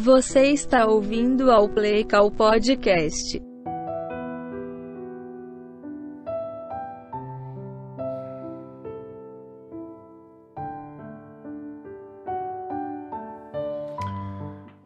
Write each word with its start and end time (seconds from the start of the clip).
Você 0.00 0.52
está 0.52 0.86
ouvindo 0.86 1.50
ao 1.50 1.68
Play 1.68 2.04
Call 2.04 2.30
Podcast. 2.30 3.42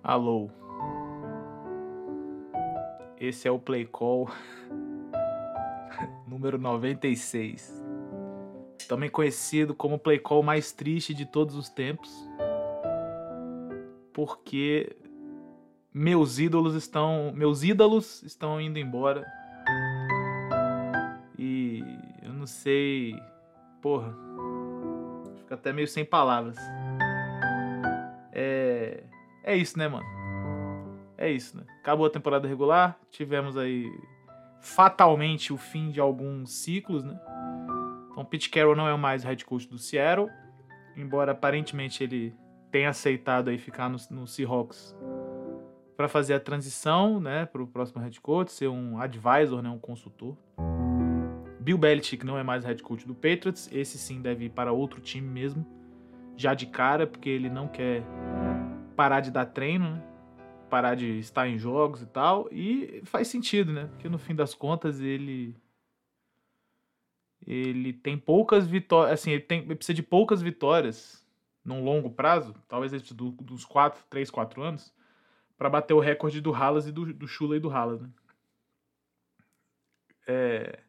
Alô. 0.02 0.48
Esse 3.20 3.46
é 3.46 3.50
o 3.50 3.58
Play 3.58 3.84
Call 3.84 4.30
número 6.26 6.56
96. 6.56 7.84
Também 8.88 9.10
conhecido 9.10 9.74
como 9.74 9.96
o 9.96 9.98
Play 9.98 10.18
Call 10.18 10.42
mais 10.42 10.72
triste 10.72 11.12
de 11.12 11.26
todos 11.26 11.54
os 11.54 11.68
tempos. 11.68 12.10
Porque 14.14 15.01
meus 15.92 16.38
ídolos 16.38 16.74
estão, 16.74 17.32
meus 17.34 17.62
ídolos 17.62 18.22
estão 18.22 18.60
indo 18.60 18.78
embora. 18.78 19.26
E 21.38 21.82
eu 22.22 22.32
não 22.32 22.46
sei, 22.46 23.14
porra. 23.80 24.14
Fico 25.36 25.54
até 25.54 25.72
meio 25.72 25.88
sem 25.88 26.04
palavras. 26.04 26.56
É 28.32 29.02
é 29.44 29.56
isso, 29.56 29.76
né, 29.76 29.88
mano? 29.88 30.06
É 31.18 31.30
isso, 31.30 31.56
né? 31.56 31.64
Acabou 31.80 32.06
a 32.06 32.10
temporada 32.10 32.46
regular, 32.46 32.96
tivemos 33.10 33.56
aí 33.56 33.90
fatalmente 34.60 35.52
o 35.52 35.56
fim 35.56 35.90
de 35.90 36.00
alguns 36.00 36.52
ciclos, 36.52 37.02
né? 37.02 37.18
Então, 38.10 38.24
Pete 38.24 38.48
Carroll 38.50 38.76
não 38.76 38.86
é 38.86 38.96
mais 38.96 39.24
head 39.24 39.44
coach 39.44 39.68
do 39.68 39.78
Seattle, 39.78 40.28
embora 40.96 41.32
aparentemente 41.32 42.04
ele 42.04 42.34
tenha 42.70 42.90
aceitado 42.90 43.48
aí 43.48 43.58
ficar 43.58 43.88
no, 43.88 43.96
no 44.10 44.26
Seahawks 44.26 44.94
para 46.02 46.08
fazer 46.08 46.34
a 46.34 46.40
transição, 46.40 47.20
né, 47.20 47.46
para 47.46 47.62
o 47.62 47.66
próximo 47.66 48.02
head 48.02 48.20
coach, 48.20 48.50
ser 48.50 48.66
um 48.66 49.00
advisor, 49.00 49.62
né, 49.62 49.70
um 49.70 49.78
consultor. 49.78 50.36
Bill 51.60 51.78
Belichick 51.78 52.26
não 52.26 52.36
é 52.36 52.42
mais 52.42 52.64
head 52.64 52.82
coach 52.82 53.06
do 53.06 53.14
Patriots, 53.14 53.70
esse 53.70 53.96
sim 53.98 54.20
deve 54.20 54.46
ir 54.46 54.50
para 54.50 54.72
outro 54.72 55.00
time 55.00 55.28
mesmo, 55.28 55.64
já 56.36 56.54
de 56.54 56.66
cara, 56.66 57.06
porque 57.06 57.28
ele 57.28 57.48
não 57.48 57.68
quer 57.68 58.02
parar 58.96 59.20
de 59.20 59.30
dar 59.30 59.46
treino, 59.46 59.92
né? 59.92 60.02
parar 60.68 60.96
de 60.96 61.20
estar 61.20 61.46
em 61.46 61.56
jogos 61.56 62.02
e 62.02 62.06
tal. 62.06 62.48
E 62.50 63.00
faz 63.04 63.28
sentido, 63.28 63.72
né? 63.72 63.86
Porque 63.92 64.08
no 64.08 64.18
fim 64.18 64.34
das 64.34 64.54
contas 64.54 65.00
ele 65.00 65.54
ele 67.46 67.92
tem 67.92 68.18
poucas 68.18 68.66
vitórias, 68.66 69.20
assim, 69.20 69.30
ele, 69.30 69.42
tem, 69.42 69.60
ele 69.60 69.76
precisa 69.76 69.94
de 69.94 70.02
poucas 70.02 70.42
vitórias 70.42 71.24
num 71.64 71.84
longo 71.84 72.10
prazo, 72.10 72.54
talvez 72.66 72.90
do, 73.12 73.30
dos 73.30 73.64
4, 73.64 74.04
3, 74.10 74.30
4 74.32 74.62
anos, 74.62 74.92
para 75.62 75.70
bater 75.70 75.94
o 75.94 76.00
recorde 76.00 76.40
do 76.40 76.52
Halas 76.52 76.88
e 76.88 76.90
do, 76.90 77.14
do 77.14 77.28
Shula 77.28 77.56
e 77.56 77.60
do 77.60 77.70
Halas, 77.70 78.00
né? 78.00 78.10
É... 80.26 80.80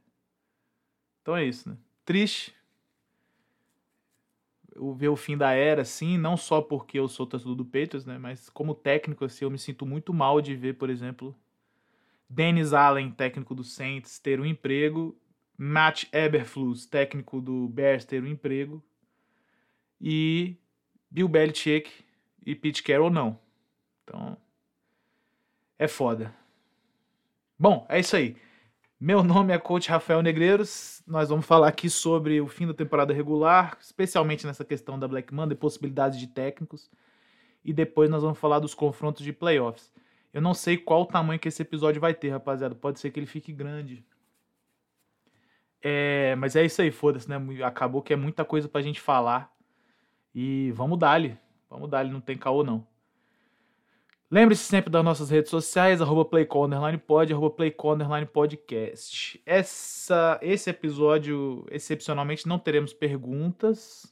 Então 1.22 1.36
é 1.38 1.46
isso, 1.46 1.70
né? 1.70 1.78
Triste, 2.04 2.56
ver 4.98 5.10
o 5.10 5.16
fim 5.16 5.38
da 5.38 5.52
era, 5.52 5.84
assim, 5.84 6.18
não 6.18 6.36
só 6.36 6.60
porque 6.60 6.98
eu 6.98 7.08
sou 7.08 7.28
torcedor 7.28 7.54
do 7.54 7.64
Patriots, 7.64 8.04
né, 8.04 8.18
mas 8.18 8.50
como 8.50 8.74
técnico, 8.74 9.24
assim, 9.24 9.46
eu 9.46 9.52
me 9.52 9.60
sinto 9.60 9.86
muito 9.86 10.12
mal 10.12 10.42
de 10.42 10.56
ver, 10.56 10.74
por 10.74 10.90
exemplo, 10.90 11.36
Dennis 12.28 12.74
Allen, 12.74 13.12
técnico 13.12 13.54
do 13.54 13.64
Saints, 13.64 14.18
ter 14.18 14.40
um 14.40 14.46
emprego, 14.46 15.16
Matt 15.56 16.06
Eberflus, 16.12 16.88
técnico 16.88 17.40
do 17.40 17.68
Bears, 17.68 18.06
ter 18.06 18.24
um 18.24 18.28
emprego, 18.28 18.84
e 20.02 20.58
Bill 21.12 21.28
Belichick 21.28 21.92
e 22.44 22.56
Pete 22.56 22.82
Carroll 22.82 23.12
não. 23.12 23.40
Então, 24.04 24.36
é 25.84 25.88
foda. 25.88 26.34
Bom, 27.60 27.86
é 27.90 28.00
isso 28.00 28.16
aí. 28.16 28.38
Meu 29.00 29.22
nome 29.22 29.54
é 29.54 29.58
Coach 29.58 29.90
Rafael 29.90 30.22
Negreiros. 30.22 31.04
Nós 31.06 31.28
vamos 31.28 31.46
falar 31.46 31.68
aqui 31.68 31.90
sobre 31.90 32.40
o 32.40 32.48
fim 32.48 32.66
da 32.66 32.74
temporada 32.74 33.14
regular, 33.14 33.78
especialmente 33.82 34.46
nessa 34.46 34.64
questão 34.64 34.98
da 34.98 35.10
Black 35.10 35.34
Monday, 35.34 35.58
possibilidades 35.58 36.18
de 36.18 36.28
técnicos. 36.28 36.90
E 37.66 37.74
depois 37.74 38.10
nós 38.10 38.24
vamos 38.24 38.40
falar 38.40 38.60
dos 38.60 38.74
confrontos 38.74 39.26
de 39.26 39.34
playoffs. 39.34 39.92
Eu 40.34 40.42
não 40.42 40.54
sei 40.54 40.78
qual 40.78 41.02
o 41.02 41.06
tamanho 41.06 41.40
que 41.40 41.50
esse 41.50 41.62
episódio 41.62 42.00
vai 42.00 42.14
ter, 42.14 42.30
rapaziada. 42.30 42.74
Pode 42.74 43.02
ser 43.02 43.12
que 43.12 43.20
ele 43.20 43.28
fique 43.28 43.52
grande. 43.52 44.06
É, 45.82 46.34
mas 46.38 46.56
é 46.56 46.64
isso 46.64 46.82
aí, 46.82 46.92
foda-se, 46.92 47.30
né? 47.30 47.36
Acabou 47.66 48.02
que 48.02 48.14
é 48.14 48.16
muita 48.16 48.46
coisa 48.46 48.70
pra 48.70 48.82
gente 48.82 49.02
falar. 49.02 49.54
E 50.34 50.72
vamos 50.72 50.98
dar-lhe. 50.98 51.38
Vamos 51.70 51.90
dar-lhe, 51.90 52.10
não 52.10 52.22
tem 52.22 52.38
caô 52.38 52.64
não. 52.64 52.88
Lembre-se 54.34 54.64
sempre 54.64 54.90
das 54.90 55.06
nossas 55.06 55.30
redes 55.30 55.52
sociais, 55.52 56.02
arroba 56.02 56.26
playcall_pod, 56.26 57.32
arroba. 57.32 57.56
Essa, 59.46 60.40
esse 60.42 60.72
episódio, 60.72 61.64
excepcionalmente, 61.70 62.48
não 62.48 62.58
teremos 62.58 62.94
perguntas 62.94 64.12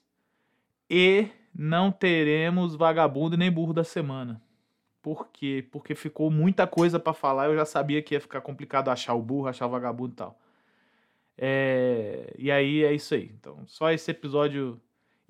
e 0.88 1.28
não 1.52 1.92
teremos 1.92 2.76
vagabundo 2.76 3.36
nem 3.36 3.52
burro 3.52 3.74
da 3.74 3.84
semana. 3.84 4.40
Por 5.02 5.28
quê? 5.30 5.68
Porque 5.72 5.96
ficou 5.96 6.30
muita 6.30 6.68
coisa 6.68 7.00
para 7.00 7.14
falar, 7.14 7.48
eu 7.48 7.56
já 7.56 7.66
sabia 7.66 8.00
que 8.04 8.14
ia 8.14 8.22
ficar 8.22 8.42
complicado 8.42 8.90
achar 8.90 9.16
o 9.16 9.24
burro, 9.24 9.48
achar 9.48 9.66
o 9.66 9.72
vagabundo 9.72 10.14
e 10.14 10.18
tal. 10.18 10.40
É... 11.36 12.32
E 12.38 12.52
aí 12.52 12.84
é 12.84 12.94
isso 12.94 13.16
aí. 13.16 13.32
Então, 13.40 13.64
só 13.66 13.90
esse 13.92 14.12
episódio 14.12 14.80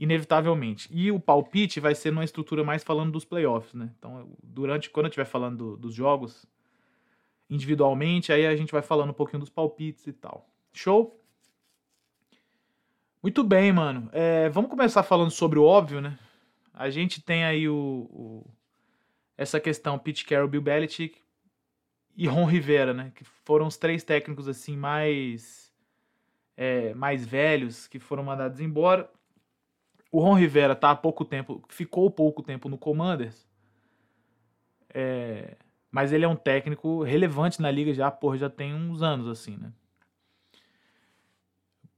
inevitavelmente. 0.02 0.90
E 0.92 1.12
o 1.12 1.20
palpite 1.20 1.80
vai 1.80 1.94
ser 1.94 2.10
numa 2.10 2.24
estrutura 2.24 2.64
mais 2.64 2.84
falando 2.84 3.12
dos 3.12 3.24
playoffs, 3.24 3.76
né? 3.76 3.92
Então, 4.00 4.36
durante 4.42 4.90
quando 4.90 5.06
eu 5.06 5.10
estiver 5.10 5.26
falando 5.26 5.58
do, 5.58 5.78
dos 5.78 5.94
jogos 5.94 6.44
individualmente, 7.48 8.34
aí 8.34 8.48
a 8.48 8.56
gente 8.56 8.72
vai 8.72 8.82
falando 8.82 9.12
um 9.12 9.14
pouquinho 9.14 9.42
dos 9.42 9.50
palpites 9.50 10.08
e 10.08 10.12
tal. 10.12 10.50
Show? 10.74 11.24
Muito 13.22 13.44
bem, 13.44 13.72
mano. 13.72 14.10
É, 14.12 14.50
vamos 14.50 14.72
começar 14.72 15.04
falando 15.04 15.30
sobre 15.30 15.60
o 15.60 15.64
óbvio, 15.64 16.02
né? 16.02 16.18
A 16.74 16.90
gente 16.90 17.22
tem 17.22 17.46
aí 17.46 17.70
o, 17.70 18.10
o 18.10 18.46
essa 19.38 19.60
questão 19.60 20.00
Pete 20.00 20.26
Carroll, 20.26 20.48
Bill 20.48 20.64
Belichick 20.64 21.20
e 22.18 22.26
Ron 22.26 22.46
Rivera, 22.46 22.92
né? 22.92 23.12
Que 23.14 23.24
foram 23.24 23.68
os 23.68 23.78
três 23.78 24.04
técnicos 24.04 24.48
assim 24.48 24.76
mais 24.76 25.72
é, 26.58 26.92
mais 26.96 27.24
velhos 27.24 27.88
que 27.88 28.00
foram 28.00 28.24
mandados 28.24 28.60
embora. 28.60 29.08
O 30.12 30.20
Ron 30.20 30.34
Rivera 30.34 30.76
tá 30.76 30.92
há 30.92 30.96
pouco 30.96 31.24
tempo, 31.24 31.64
ficou 31.70 32.12
pouco 32.12 32.44
tempo 32.44 32.68
no 32.68 32.78
Commanders. 32.78 33.48
É, 34.94 35.56
mas 35.90 36.12
ele 36.12 36.26
é 36.26 36.28
um 36.28 36.36
técnico 36.36 37.04
relevante 37.04 37.62
na 37.62 37.72
liga 37.72 37.94
já, 37.94 38.12
porra, 38.12 38.38
já 38.38 38.50
tem 38.50 38.74
uns 38.74 39.02
anos 39.02 39.28
assim, 39.28 39.58
né? 39.58 39.72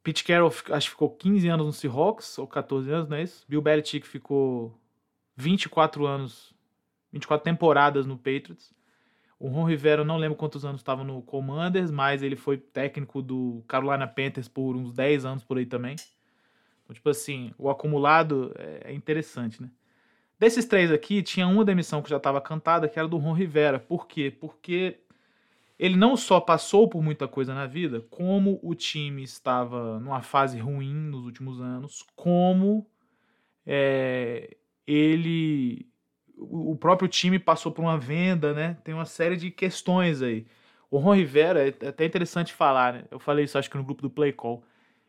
Pete 0.04 0.24
Carroll 0.24 0.54
acho 0.72 0.88
que 0.88 0.92
ficou 0.92 1.10
15 1.10 1.48
anos 1.48 1.66
no 1.66 1.72
Seahawks, 1.72 2.38
ou 2.38 2.46
14 2.46 2.92
anos, 2.92 3.10
não 3.10 3.18
é 3.18 3.24
isso? 3.24 3.46
Bill 3.48 3.62
Belichick 3.62 4.06
ficou 4.06 4.78
24 5.36 6.06
anos, 6.06 6.54
24 7.12 7.44
temporadas 7.44 8.06
no 8.06 8.18
Patriots. 8.18 8.74
O 9.40 9.48
Ron 9.48 9.66
Rivera, 9.66 10.04
não 10.04 10.18
lembro 10.18 10.38
quantos 10.38 10.66
anos 10.66 10.82
estava 10.82 11.04
no 11.04 11.22
Commanders, 11.22 11.90
mas 11.90 12.22
ele 12.22 12.36
foi 12.36 12.58
técnico 12.58 13.22
do 13.22 13.64
Carolina 13.68 14.08
Panthers 14.08 14.48
por 14.48 14.76
uns 14.76 14.94
10 14.94 15.26
anos 15.26 15.44
por 15.44 15.58
aí 15.58 15.66
também. 15.66 15.96
Então, 16.84 16.94
tipo 16.94 17.10
assim, 17.10 17.54
o 17.58 17.70
acumulado 17.70 18.54
é, 18.58 18.92
é 18.92 18.94
interessante, 18.94 19.62
né? 19.62 19.70
Desses 20.40 20.66
três 20.66 20.92
aqui, 20.92 21.24
tinha 21.24 21.48
uma 21.48 21.64
demissão 21.64 22.02
que 22.02 22.10
já 22.10 22.18
estava 22.18 22.42
cantada, 22.42 22.90
que 22.90 23.00
era 23.00 23.08
do 23.08 23.18
Ron 23.18 23.34
Rivera. 23.34 23.80
Por 23.80 24.08
quê? 24.08 24.30
Porque 24.30 25.00
ele 25.80 25.96
não 25.96 26.18
só 26.18 26.40
passou 26.40 26.88
por 26.88 27.02
muita 27.02 27.28
coisa 27.28 27.54
na 27.54 27.66
vida, 27.66 28.02
como 28.10 28.60
o 28.62 28.76
time 28.76 29.24
estava 29.24 30.00
numa 30.00 30.22
fase 30.22 30.60
ruim 30.60 30.94
nos 30.94 31.26
últimos 31.26 31.62
anos, 31.62 32.06
como 32.16 32.86
é, 33.66 34.58
ele. 34.86 35.88
O 36.38 36.76
próprio 36.76 37.08
time 37.08 37.40
passou 37.40 37.72
por 37.72 37.82
uma 37.82 37.98
venda, 37.98 38.54
né? 38.54 38.78
Tem 38.84 38.94
uma 38.94 39.06
série 39.06 39.38
de 39.38 39.50
questões 39.50 40.22
aí. 40.22 40.46
O 40.92 40.98
Ron 40.98 41.16
Rivera, 41.16 41.68
é 41.68 41.88
até 41.88 42.06
interessante 42.06 42.54
falar, 42.54 42.94
né? 42.94 43.06
Eu 43.10 43.20
falei 43.20 43.46
isso 43.46 43.58
acho 43.58 43.70
que 43.70 43.78
no 43.78 43.84
grupo 43.84 44.02
do 44.02 44.10
Play 44.10 44.34
Call 44.34 44.64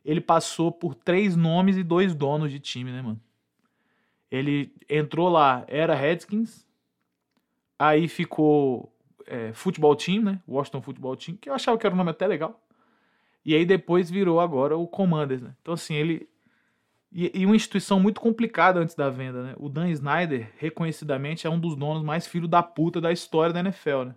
ele 0.05 0.21
passou 0.21 0.71
por 0.71 0.95
três 0.95 1.35
nomes 1.35 1.77
e 1.77 1.83
dois 1.83 2.15
donos 2.15 2.51
de 2.51 2.61
time, 2.61 2.93
né, 2.93 3.01
mano? 3.01 3.21
Ele 4.31 4.75
entrou 4.89 5.29
lá, 5.29 5.65
era 5.69 5.95
Redskins, 5.95 6.67
aí 7.79 8.09
ficou 8.09 8.93
é, 9.27 9.53
Futebol 9.53 9.95
Team, 9.97 10.23
né? 10.23 10.41
Washington 10.47 10.83
Football 10.83 11.17
Team, 11.17 11.37
que 11.37 11.49
eu 11.49 11.55
achava 11.55 11.79
que 11.79 11.87
era 11.87 11.95
um 11.95 11.99
nome 11.99 12.11
até 12.11 12.27
legal. 12.27 12.61
E 13.45 13.55
aí 13.55 13.65
depois 13.65 14.11
virou 14.11 14.41
agora 14.41 14.77
o 14.77 14.87
Commanders, 14.87 15.43
né? 15.43 15.55
Então, 15.61 15.75
assim, 15.75 15.95
ele. 15.95 16.29
E, 17.13 17.31
e, 17.33 17.47
uma 17.47 17.55
instituição 17.55 18.01
muito 18.01 18.21
complicada 18.21 18.81
antes 18.81 18.97
da 18.97 19.09
venda, 19.09 19.43
né? 19.43 19.55
O 19.57 19.69
Dan 19.69 19.89
Snyder, 19.91 20.53
reconhecidamente, 20.59 21.47
é 21.47 21.51
um 21.51 21.61
dos 21.61 21.77
donos 21.77 22.03
mais 22.03 22.27
filho 22.27 22.49
da 22.49 22.61
puta 22.61 23.01
da 23.01 23.13
história 23.13 23.53
da 23.53 23.61
NFL, 23.61 24.05
né? 24.07 24.15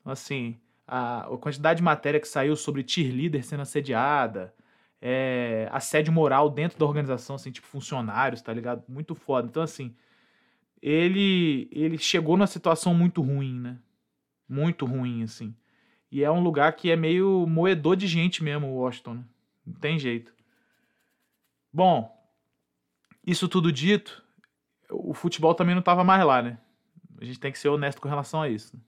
Então, 0.00 0.12
assim, 0.12 0.58
a, 0.86 1.26
a 1.26 1.36
quantidade 1.36 1.78
de 1.78 1.82
matéria 1.82 2.18
que 2.18 2.28
saiu 2.28 2.56
sobre 2.56 2.82
cheerleader 2.86 3.44
sendo 3.44 3.60
assediada, 3.60 4.54
é, 5.00 5.68
assédio 5.70 6.12
moral 6.12 6.50
dentro 6.50 6.78
da 6.78 6.84
organização, 6.84 7.36
assim, 7.36 7.50
tipo 7.50 7.66
funcionários, 7.66 8.42
tá 8.42 8.52
ligado? 8.52 8.84
Muito 8.88 9.14
foda. 9.14 9.48
Então, 9.48 9.62
assim, 9.62 9.94
ele 10.82 11.68
ele 11.72 11.98
chegou 11.98 12.36
numa 12.36 12.46
situação 12.46 12.94
muito 12.94 13.22
ruim, 13.22 13.58
né? 13.60 13.78
Muito 14.48 14.86
ruim, 14.86 15.22
assim. 15.22 15.54
E 16.10 16.24
é 16.24 16.30
um 16.30 16.40
lugar 16.40 16.72
que 16.74 16.90
é 16.90 16.96
meio 16.96 17.46
moedor 17.46 17.96
de 17.96 18.06
gente 18.06 18.42
mesmo, 18.42 18.68
Washington. 18.68 19.14
Né? 19.14 19.24
Não 19.66 19.74
tem 19.74 19.98
jeito. 19.98 20.32
Bom, 21.72 22.10
isso 23.26 23.46
tudo 23.46 23.70
dito, 23.70 24.24
o 24.90 25.12
futebol 25.12 25.54
também 25.54 25.74
não 25.74 25.80
estava 25.80 26.02
mais 26.02 26.24
lá, 26.24 26.40
né? 26.40 26.58
A 27.20 27.24
gente 27.24 27.38
tem 27.38 27.52
que 27.52 27.58
ser 27.58 27.68
honesto 27.68 28.00
com 28.00 28.08
relação 28.08 28.40
a 28.40 28.48
isso. 28.48 28.80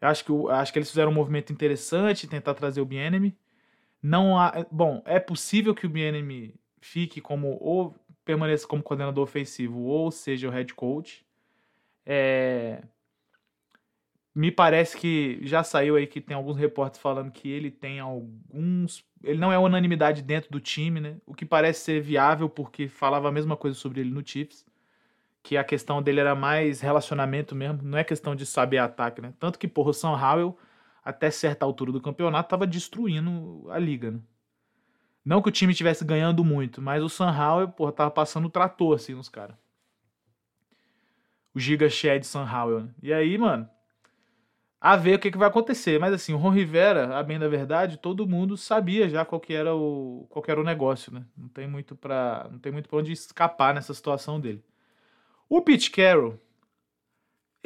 Eu 0.00 0.08
acho 0.08 0.24
que, 0.24 0.30
eu 0.30 0.50
acho 0.50 0.72
que 0.72 0.78
eles 0.78 0.90
fizeram 0.90 1.10
um 1.10 1.14
movimento 1.14 1.52
interessante, 1.52 2.26
tentar 2.26 2.54
trazer 2.54 2.80
o 2.80 2.86
Bienemy. 2.86 3.36
Não 4.02 4.38
há, 4.38 4.66
bom, 4.70 5.02
é 5.04 5.18
possível 5.18 5.74
que 5.74 5.86
o 5.86 5.90
Bienemy 5.90 6.54
fique 6.80 7.20
como 7.20 7.58
ou 7.60 7.94
permaneça 8.24 8.66
como 8.66 8.82
coordenador 8.82 9.24
ofensivo 9.24 9.80
ou 9.82 10.10
seja 10.10 10.48
o 10.48 10.50
head 10.50 10.74
coach. 10.74 11.24
É, 12.04 12.82
me 14.36 14.52
parece 14.52 14.98
que 14.98 15.40
já 15.44 15.64
saiu 15.64 15.96
aí 15.96 16.06
que 16.06 16.20
tem 16.20 16.36
alguns 16.36 16.58
repórteres 16.58 17.00
falando 17.00 17.30
que 17.30 17.48
ele 17.48 17.70
tem 17.70 17.98
alguns. 18.00 19.02
Ele 19.24 19.38
não 19.38 19.50
é 19.50 19.58
unanimidade 19.58 20.20
dentro 20.20 20.50
do 20.50 20.60
time, 20.60 21.00
né? 21.00 21.16
O 21.24 21.34
que 21.34 21.46
parece 21.46 21.80
ser 21.80 22.02
viável, 22.02 22.46
porque 22.46 22.86
falava 22.86 23.30
a 23.30 23.32
mesma 23.32 23.56
coisa 23.56 23.74
sobre 23.74 24.02
ele 24.02 24.10
no 24.10 24.22
Chiefs. 24.22 24.62
Que 25.42 25.56
a 25.56 25.64
questão 25.64 26.02
dele 26.02 26.20
era 26.20 26.34
mais 26.34 26.82
relacionamento 26.82 27.54
mesmo, 27.54 27.80
não 27.82 27.96
é 27.96 28.04
questão 28.04 28.36
de 28.36 28.44
saber 28.44 28.76
ataque, 28.76 29.22
né? 29.22 29.32
Tanto 29.38 29.58
que, 29.58 29.66
porra, 29.66 29.88
o 29.90 29.94
Sam 29.94 30.10
Howell, 30.10 30.58
até 31.06 31.30
certa 31.30 31.64
altura 31.64 31.92
do 31.92 32.00
campeonato, 32.00 32.48
tava 32.48 32.66
destruindo 32.66 33.64
a 33.70 33.78
liga, 33.78 34.10
né? 34.10 34.20
Não 35.24 35.40
que 35.40 35.48
o 35.48 35.52
time 35.52 35.70
estivesse 35.72 36.04
ganhando 36.04 36.44
muito, 36.44 36.82
mas 36.82 37.02
o 37.02 37.08
Sam 37.08 37.30
Howell, 37.30 37.68
porra, 37.68 37.92
tava 37.92 38.10
passando 38.10 38.46
o 38.46 38.50
trator, 38.50 38.96
assim, 38.96 39.14
nos 39.14 39.28
caras. 39.28 39.56
O 41.54 41.60
Giga 41.60 41.88
Shed 41.88 42.24
Sam 42.24 42.44
Howell. 42.44 42.80
Né? 42.80 42.90
E 43.02 43.12
aí, 43.12 43.38
mano, 43.38 43.68
a 44.80 44.96
ver 44.96 45.14
o 45.14 45.18
que, 45.18 45.30
que 45.30 45.38
vai 45.38 45.48
acontecer. 45.48 45.98
Mas 45.98 46.12
assim, 46.12 46.32
o 46.32 46.36
Ron 46.36 46.50
Rivera, 46.50 47.16
a 47.16 47.22
bem 47.22 47.38
da 47.38 47.48
verdade, 47.48 47.98
todo 47.98 48.26
mundo 48.26 48.56
sabia 48.56 49.08
já 49.08 49.24
qual 49.24 49.40
que 49.40 49.54
era 49.54 49.74
o, 49.74 50.26
qual 50.28 50.44
era 50.48 50.60
o 50.60 50.64
negócio, 50.64 51.12
né? 51.12 51.24
Não 51.36 51.48
tem 51.48 51.66
muito 51.68 51.94
para 51.96 52.48
não 52.50 52.58
tem 52.58 52.72
muito 52.72 52.88
para 52.88 52.98
onde 52.98 53.12
escapar 53.12 53.74
nessa 53.74 53.94
situação 53.94 54.40
dele. 54.40 54.62
O 55.48 55.60
Pete 55.62 55.90
Carroll, 55.90 56.40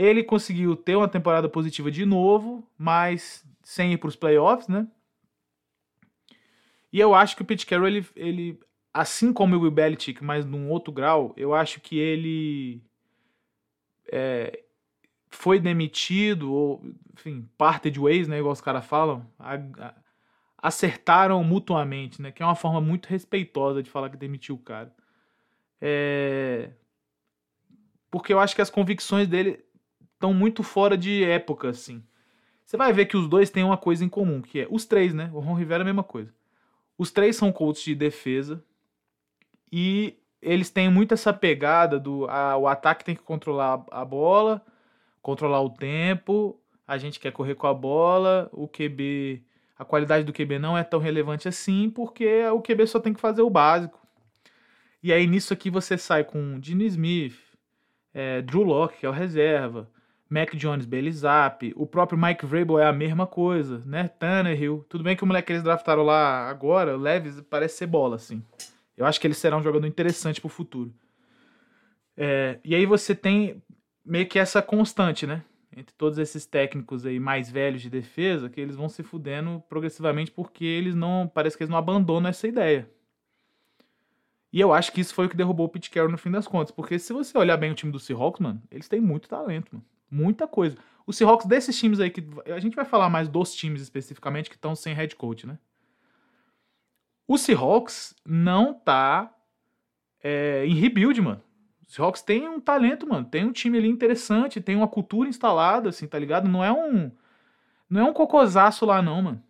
ele 0.01 0.25
conseguiu 0.25 0.75
ter 0.75 0.97
uma 0.97 1.09
temporada 1.09 1.49
positiva 1.49 1.91
de 1.91 2.07
novo, 2.07 2.67
mas 2.79 3.45
sem 3.63 3.93
ir 3.93 3.99
para 3.99 4.09
os 4.09 4.17
playoffs, 4.17 4.67
né? 4.67 4.89
E 6.93 6.99
eu 6.99 7.15
acho 7.15 7.37
que 7.37 7.43
o 7.43 7.45
Pete 7.45 7.67
Carroll, 7.67 7.89
ele, 7.89 8.07
ele 8.17 8.61
assim 8.93 9.33
como 9.33 9.55
o 9.55 9.61
Will 9.61 9.71
Belichick, 9.71 10.25
mas 10.25 10.45
num 10.47 10.71
outro 10.71 10.93
grau, 10.93 11.35
eu 11.37 11.55
acho 11.55 11.81
que 11.81 11.99
ele 11.99 12.83
é, 14.11 14.65
foi 15.29 15.61
demitido, 15.61 16.53
ou, 16.53 16.83
enfim, 17.13 17.49
parted 17.57 17.99
ways, 17.99 18.27
né, 18.27 18.39
igual 18.39 18.53
os 18.53 18.61
caras 18.61 18.85
falam, 18.85 19.25
a, 19.39 19.55
a, 19.55 19.95
acertaram 20.59 21.45
mutuamente, 21.45 22.21
né, 22.21 22.33
que 22.33 22.43
é 22.43 22.47
uma 22.47 22.57
forma 22.57 22.81
muito 22.81 23.07
respeitosa 23.07 23.83
de 23.83 23.91
falar 23.91 24.11
que 24.11 24.17
demitiu 24.17 24.57
o 24.57 24.59
cara. 24.59 24.93
É... 25.81 26.71
Porque 28.11 28.33
eu 28.33 28.41
acho 28.41 28.57
que 28.57 28.63
as 28.63 28.71
convicções 28.71 29.29
dele 29.29 29.65
estão 30.21 30.35
muito 30.35 30.63
fora 30.63 30.99
de 30.99 31.25
época, 31.25 31.71
assim. 31.71 32.03
Você 32.67 32.77
vai 32.77 32.93
ver 32.93 33.07
que 33.07 33.17
os 33.17 33.27
dois 33.27 33.49
têm 33.49 33.65
uma 33.65 33.79
coisa 33.79 34.05
em 34.05 34.09
comum, 34.09 34.43
que 34.43 34.61
é 34.61 34.69
os 34.71 34.85
três, 34.85 35.15
né? 35.15 35.31
O 35.33 35.41
Ron 35.41 35.55
Rivera 35.55 35.81
é 35.81 35.83
a 35.83 35.87
mesma 35.87 36.05
coisa. 36.05 36.33
Os 36.99 37.11
três 37.11 37.35
são 37.35 37.51
coaches 37.51 37.83
de 37.83 37.95
defesa 37.95 38.63
e 39.73 40.15
eles 40.43 40.69
têm 40.69 40.91
muito 40.91 41.15
essa 41.15 41.33
pegada 41.33 41.99
do 41.99 42.27
a, 42.29 42.57
o 42.59 42.69
ataque 42.69 43.05
tem 43.05 43.17
que 43.17 43.23
controlar 43.23 43.83
a 43.91 44.05
bola, 44.05 44.63
controlar 45.23 45.63
o 45.63 45.71
tempo, 45.71 46.61
a 46.87 46.99
gente 46.99 47.19
quer 47.19 47.33
correr 47.33 47.55
com 47.55 47.67
a 47.67 47.75
bola, 47.75 48.49
o 48.53 48.69
QB, 48.69 49.43
a 49.79 49.85
qualidade 49.85 50.25
do 50.25 50.33
QB 50.33 50.59
não 50.59 50.77
é 50.77 50.85
tão 50.85 51.01
relevante 51.01 51.49
assim, 51.49 51.89
porque 51.89 52.45
o 52.49 52.61
QB 52.61 52.87
só 52.87 53.01
tem 53.01 53.15
que 53.15 53.21
fazer 53.21 53.41
o 53.41 53.51
básico. 53.51 53.99
E 55.03 55.13
aí 55.15 55.27
nisso 55.27 55.55
aqui 55.55 55.71
você 55.71 55.97
sai 55.97 56.25
com 56.25 56.61
Dino 56.61 56.83
Smith, 56.83 57.39
é, 58.13 58.43
Drew 58.43 58.63
Locke, 58.63 58.99
que 58.99 59.07
é 59.07 59.09
o 59.09 59.13
reserva, 59.13 59.89
Mac 60.31 60.55
Jones, 60.55 60.87
Bailey 60.87 61.11
Zapp, 61.11 61.73
o 61.77 61.85
próprio 61.85 62.17
Mike 62.17 62.47
Vrabel 62.47 62.79
é 62.79 62.87
a 62.87 62.93
mesma 62.93 63.27
coisa, 63.27 63.83
né? 63.85 64.07
Tannehill. 64.07 64.87
Tudo 64.89 65.03
bem 65.03 65.17
que 65.17 65.25
o 65.25 65.27
moleque 65.27 65.49
que 65.49 65.53
eles 65.55 65.65
draftaram 65.65 66.05
lá 66.05 66.49
agora, 66.49 66.97
o 66.97 67.01
Leves, 67.01 67.41
parece 67.51 67.79
ser 67.79 67.87
bola, 67.89 68.15
assim. 68.15 68.41
Eu 68.97 69.05
acho 69.05 69.21
que 69.21 69.27
ele 69.27 69.35
será 69.35 69.57
um 69.57 69.63
jogador 69.63 69.87
interessante 69.89 70.41
pro 70.41 70.49
futuro. 70.49 70.95
É, 72.17 72.61
e 72.65 72.77
aí 72.77 72.87
você 72.87 73.13
tem 73.13 73.61
meio 74.05 74.29
que 74.29 74.39
essa 74.39 74.63
constante, 74.63 75.27
né? 75.27 75.43
Entre 75.77 75.93
todos 75.97 76.17
esses 76.17 76.47
técnicos 76.47 77.05
aí 77.05 77.19
mais 77.19 77.51
velhos 77.51 77.83
de 77.83 77.91
defesa, 77.91 78.49
que 78.49 78.61
eles 78.61 78.77
vão 78.77 78.89
se 78.89 79.03
fudendo 79.03 79.61
progressivamente 79.69 80.31
porque 80.31 80.65
eles 80.65 80.95
não. 80.95 81.27
Parece 81.27 81.57
que 81.57 81.65
eles 81.65 81.71
não 81.71 81.79
abandonam 81.79 82.31
essa 82.31 82.47
ideia. 82.47 82.89
E 84.53 84.61
eu 84.61 84.73
acho 84.73 84.93
que 84.93 85.01
isso 85.01 85.15
foi 85.15 85.27
o 85.27 85.29
que 85.29 85.37
derrubou 85.37 85.67
o 85.67 85.69
Pete 85.69 85.91
Carroll 85.91 86.11
no 86.11 86.19
fim 86.19 86.31
das 86.31 86.47
contas. 86.47 86.71
Porque 86.71 86.99
se 86.99 87.13
você 87.13 87.37
olhar 87.37 87.57
bem 87.57 87.73
o 87.73 87.75
time 87.75 87.91
do 87.91 87.99
Seahawks, 87.99 88.41
mano, 88.41 88.63
eles 88.71 88.89
têm 88.89 89.01
muito 89.01 89.29
talento, 89.29 89.71
mano. 89.73 89.85
Muita 90.11 90.47
coisa. 90.47 90.77
O 91.07 91.13
Seahawks 91.13 91.47
desses 91.47 91.79
times 91.79 92.01
aí 92.01 92.11
que. 92.11 92.25
A 92.53 92.59
gente 92.59 92.77
vai 92.77 92.85
falar 92.85 93.09
mais 93.09 93.29
dos 93.29 93.55
times 93.55 93.81
especificamente 93.81 94.51
que 94.51 94.57
estão 94.57 94.75
sem 94.75 94.95
head 94.95 95.15
coach, 95.17 95.47
né? 95.47 95.59
O 97.27 97.39
Seahawks 97.39 98.15
não 98.27 98.75
tá 98.75 99.33
é, 100.23 100.65
em 100.67 100.75
rebuild, 100.75 101.21
mano. 101.21 101.43
Os 101.87 101.95
Seahawks 101.95 102.23
tem 102.23 102.49
um 102.49 102.61
talento, 102.61 103.09
mano. 103.09 103.25
Tem 103.25 103.45
um 103.45 103.53
time 103.53 103.79
ali 103.79 103.89
interessante, 103.89 104.61
tem 104.61 104.77
uma 104.77 104.89
cultura 104.89 105.29
instalada, 105.29 105.89
assim, 105.89 106.07
tá 106.07 106.19
ligado? 106.19 106.49
Não 106.49 106.65
é 106.65 106.73
um. 106.73 107.11
Não 107.89 108.01
é 108.01 108.05
um 108.05 108.13
cocosaço 108.13 108.87
lá, 108.87 109.03
não, 109.03 109.23
mano. 109.23 109.43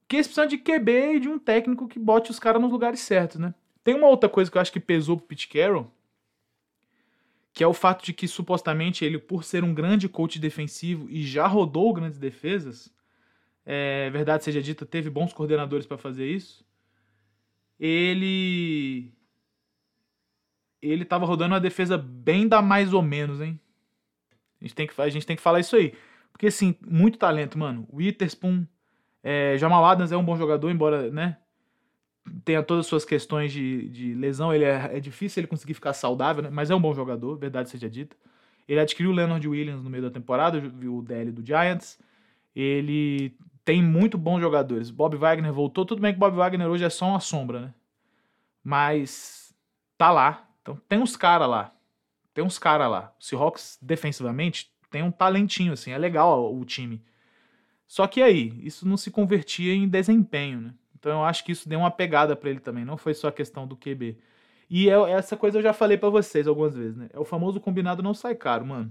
Porque 0.00 0.16
eles 0.16 0.26
precisam 0.26 0.46
de 0.46 0.58
QB 0.58 1.16
e 1.16 1.20
de 1.20 1.28
um 1.28 1.38
técnico 1.38 1.88
que 1.88 1.98
bote 1.98 2.30
os 2.30 2.38
caras 2.38 2.60
nos 2.60 2.70
lugares 2.70 3.00
certos, 3.00 3.38
né? 3.38 3.54
Tem 3.82 3.94
uma 3.94 4.08
outra 4.08 4.28
coisa 4.28 4.50
que 4.50 4.56
eu 4.56 4.62
acho 4.62 4.72
que 4.72 4.80
pesou 4.80 5.16
pro 5.16 5.26
Pete 5.26 5.48
Carroll, 5.48 5.90
que 7.54 7.62
é 7.62 7.66
o 7.66 7.72
fato 7.72 8.04
de 8.04 8.12
que 8.12 8.26
supostamente 8.26 9.04
ele, 9.04 9.16
por 9.16 9.44
ser 9.44 9.62
um 9.62 9.72
grande 9.72 10.08
coach 10.08 10.40
defensivo 10.40 11.08
e 11.08 11.24
já 11.24 11.46
rodou 11.46 11.94
grandes 11.94 12.18
defesas, 12.18 12.92
é, 13.64 14.10
verdade 14.10 14.42
seja 14.42 14.60
dita, 14.60 14.84
teve 14.84 15.08
bons 15.08 15.32
coordenadores 15.32 15.86
para 15.86 15.96
fazer 15.96 16.28
isso. 16.28 16.66
Ele 17.78 19.14
ele 20.82 21.04
tava 21.04 21.24
rodando 21.24 21.54
uma 21.54 21.60
defesa 21.60 21.96
bem 21.96 22.46
da 22.48 22.60
mais 22.60 22.92
ou 22.92 23.00
menos, 23.00 23.40
hein? 23.40 23.58
A 24.60 24.64
gente 24.64 24.74
tem 24.74 24.86
que, 24.86 25.00
a 25.00 25.08
gente 25.08 25.26
tem 25.26 25.36
que 25.36 25.42
falar 25.42 25.60
isso 25.60 25.76
aí. 25.76 25.94
Porque, 26.32 26.48
assim, 26.48 26.76
muito 26.86 27.16
talento, 27.18 27.56
mano. 27.58 27.88
Witherspoon, 27.92 28.66
é, 29.22 29.56
Jamal 29.56 29.84
Adams 29.84 30.12
é 30.12 30.16
um 30.16 30.24
bom 30.24 30.36
jogador, 30.36 30.70
embora, 30.70 31.10
né, 31.10 31.38
tenha 32.44 32.62
todas 32.62 32.84
as 32.84 32.88
suas 32.88 33.04
questões 33.04 33.52
de, 33.52 33.88
de 33.88 34.14
lesão, 34.14 34.52
ele 34.52 34.64
é, 34.64 34.96
é 34.96 35.00
difícil 35.00 35.40
ele 35.40 35.46
conseguir 35.46 35.74
ficar 35.74 35.92
saudável, 35.92 36.42
né, 36.42 36.50
mas 36.50 36.70
é 36.70 36.74
um 36.74 36.80
bom 36.80 36.94
jogador, 36.94 37.36
verdade 37.36 37.70
seja 37.70 37.88
dita. 37.88 38.16
Ele 38.66 38.80
adquiriu 38.80 39.10
o 39.10 39.14
Leonard 39.14 39.46
Williams 39.46 39.82
no 39.82 39.90
meio 39.90 40.02
da 40.02 40.10
temporada, 40.10 40.58
o 40.58 41.02
DL 41.02 41.30
do 41.30 41.44
Giants. 41.44 41.98
Ele 42.56 43.36
tem 43.64 43.82
muito 43.82 44.16
bons 44.16 44.40
jogadores. 44.40 44.90
Bob 44.90 45.16
Wagner 45.16 45.52
voltou, 45.52 45.84
tudo 45.84 46.00
bem 46.00 46.14
que 46.14 46.18
Bob 46.18 46.34
Wagner 46.34 46.66
hoje 46.66 46.84
é 46.84 46.90
só 46.90 47.06
uma 47.06 47.20
sombra, 47.20 47.60
né? 47.60 47.74
Mas 48.62 49.54
tá 49.98 50.10
lá, 50.10 50.48
então 50.62 50.80
tem 50.88 50.98
uns 50.98 51.14
caras 51.16 51.48
lá. 51.48 51.74
Tem 52.32 52.42
uns 52.42 52.58
caras 52.58 52.90
lá. 52.90 53.14
O 53.20 53.22
Seahawks, 53.22 53.78
defensivamente, 53.80 54.72
tem 54.90 55.02
um 55.02 55.10
talentinho, 55.10 55.74
assim. 55.74 55.92
É 55.92 55.98
legal 55.98 56.54
o 56.54 56.64
time. 56.64 57.02
Só 57.86 58.06
que 58.06 58.22
aí, 58.22 58.58
isso 58.64 58.88
não 58.88 58.96
se 58.96 59.10
convertia 59.10 59.74
em 59.74 59.86
desempenho, 59.86 60.60
né? 60.60 60.74
Então 61.04 61.18
eu 61.18 61.24
acho 61.24 61.44
que 61.44 61.52
isso 61.52 61.68
deu 61.68 61.80
uma 61.80 61.90
pegada 61.90 62.34
para 62.34 62.48
ele 62.48 62.60
também. 62.60 62.82
Não 62.82 62.96
foi 62.96 63.12
só 63.12 63.28
a 63.28 63.32
questão 63.32 63.66
do 63.66 63.76
QB. 63.76 64.16
E 64.70 64.88
é, 64.88 64.94
essa 65.10 65.36
coisa 65.36 65.58
eu 65.58 65.62
já 65.62 65.74
falei 65.74 65.98
para 65.98 66.08
vocês 66.08 66.48
algumas 66.48 66.74
vezes, 66.74 66.96
né? 66.96 67.10
É 67.12 67.18
o 67.18 67.26
famoso 67.26 67.60
combinado 67.60 68.02
não 68.02 68.14
sai 68.14 68.34
caro, 68.34 68.64
mano. 68.64 68.90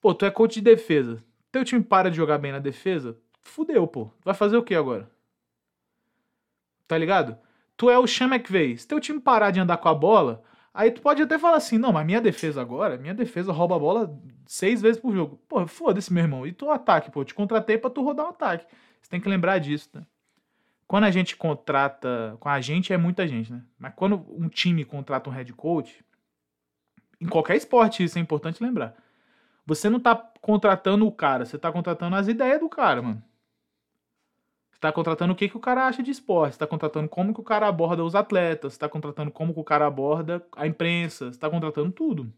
Pô, 0.00 0.12
tu 0.12 0.26
é 0.26 0.30
coach 0.32 0.54
de 0.54 0.60
defesa. 0.60 1.22
Teu 1.52 1.64
time 1.64 1.84
para 1.84 2.10
de 2.10 2.16
jogar 2.16 2.38
bem 2.38 2.50
na 2.50 2.58
defesa? 2.58 3.16
Fudeu, 3.40 3.86
pô. 3.86 4.10
Vai 4.24 4.34
fazer 4.34 4.56
o 4.56 4.62
que 4.64 4.74
agora? 4.74 5.08
Tá 6.88 6.98
ligado? 6.98 7.38
Tu 7.76 7.88
é 7.88 7.96
o 7.96 8.08
Sean 8.08 8.26
McVay. 8.26 8.76
Se 8.76 8.88
teu 8.88 8.98
time 8.98 9.20
parar 9.20 9.52
de 9.52 9.60
andar 9.60 9.76
com 9.76 9.88
a 9.88 9.94
bola, 9.94 10.42
aí 10.74 10.90
tu 10.90 11.00
pode 11.00 11.22
até 11.22 11.38
falar 11.38 11.58
assim, 11.58 11.78
não, 11.78 11.92
mas 11.92 12.04
minha 12.04 12.20
defesa 12.20 12.60
agora, 12.60 12.98
minha 12.98 13.14
defesa 13.14 13.52
rouba 13.52 13.76
a 13.76 13.78
bola 13.78 14.20
seis 14.46 14.82
vezes 14.82 15.00
por 15.00 15.14
jogo. 15.14 15.40
Pô, 15.48 15.64
foda-se, 15.68 16.12
meu 16.12 16.24
irmão. 16.24 16.44
E 16.44 16.50
tu 16.52 16.68
ataque, 16.68 17.08
pô, 17.08 17.20
eu 17.20 17.24
te 17.24 17.34
contratei 17.34 17.78
pra 17.78 17.88
tu 17.88 18.02
rodar 18.02 18.26
um 18.26 18.30
ataque. 18.30 18.66
Você 19.00 19.08
tem 19.08 19.20
que 19.20 19.28
lembrar 19.28 19.58
disso, 19.60 19.90
né? 19.94 20.04
Quando 20.88 21.04
a 21.04 21.10
gente 21.10 21.36
contrata, 21.36 22.34
com 22.40 22.48
a 22.48 22.62
gente 22.62 22.94
é 22.94 22.96
muita 22.96 23.28
gente, 23.28 23.52
né? 23.52 23.62
Mas 23.78 23.92
quando 23.94 24.24
um 24.30 24.48
time 24.48 24.86
contrata 24.86 25.28
um 25.28 25.32
head 25.32 25.52
coach, 25.52 26.02
em 27.20 27.26
qualquer 27.26 27.56
esporte 27.56 28.02
isso 28.02 28.18
é 28.18 28.22
importante 28.22 28.64
lembrar. 28.64 28.96
Você 29.66 29.90
não 29.90 30.00
tá 30.00 30.16
contratando 30.40 31.06
o 31.06 31.12
cara, 31.12 31.44
você 31.44 31.58
tá 31.58 31.70
contratando 31.70 32.16
as 32.16 32.26
ideias 32.26 32.58
do 32.58 32.70
cara, 32.70 33.02
mano. 33.02 33.22
Você 34.70 34.80
tá 34.80 34.90
contratando 34.90 35.34
o 35.34 35.36
que, 35.36 35.50
que 35.50 35.58
o 35.58 35.60
cara 35.60 35.86
acha 35.86 36.02
de 36.02 36.10
esporte, 36.10 36.54
você 36.54 36.60
tá 36.60 36.66
contratando 36.66 37.06
como 37.06 37.34
que 37.34 37.40
o 37.40 37.44
cara 37.44 37.68
aborda 37.68 38.02
os 38.02 38.14
atletas, 38.14 38.72
você 38.72 38.78
tá 38.78 38.88
contratando 38.88 39.30
como 39.30 39.52
que 39.52 39.60
o 39.60 39.64
cara 39.64 39.86
aborda 39.86 40.42
a 40.56 40.66
imprensa, 40.66 41.30
você 41.30 41.38
tá 41.38 41.50
contratando 41.50 41.92
tudo. 41.92 42.32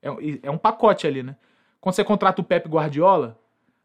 É, 0.00 0.08
é 0.44 0.50
um 0.50 0.56
pacote 0.56 1.06
ali, 1.06 1.22
né? 1.22 1.36
Quando 1.82 1.96
você 1.96 2.04
contrata 2.04 2.40
o 2.40 2.44
Pep 2.44 2.66
Guardiola, 2.66 3.38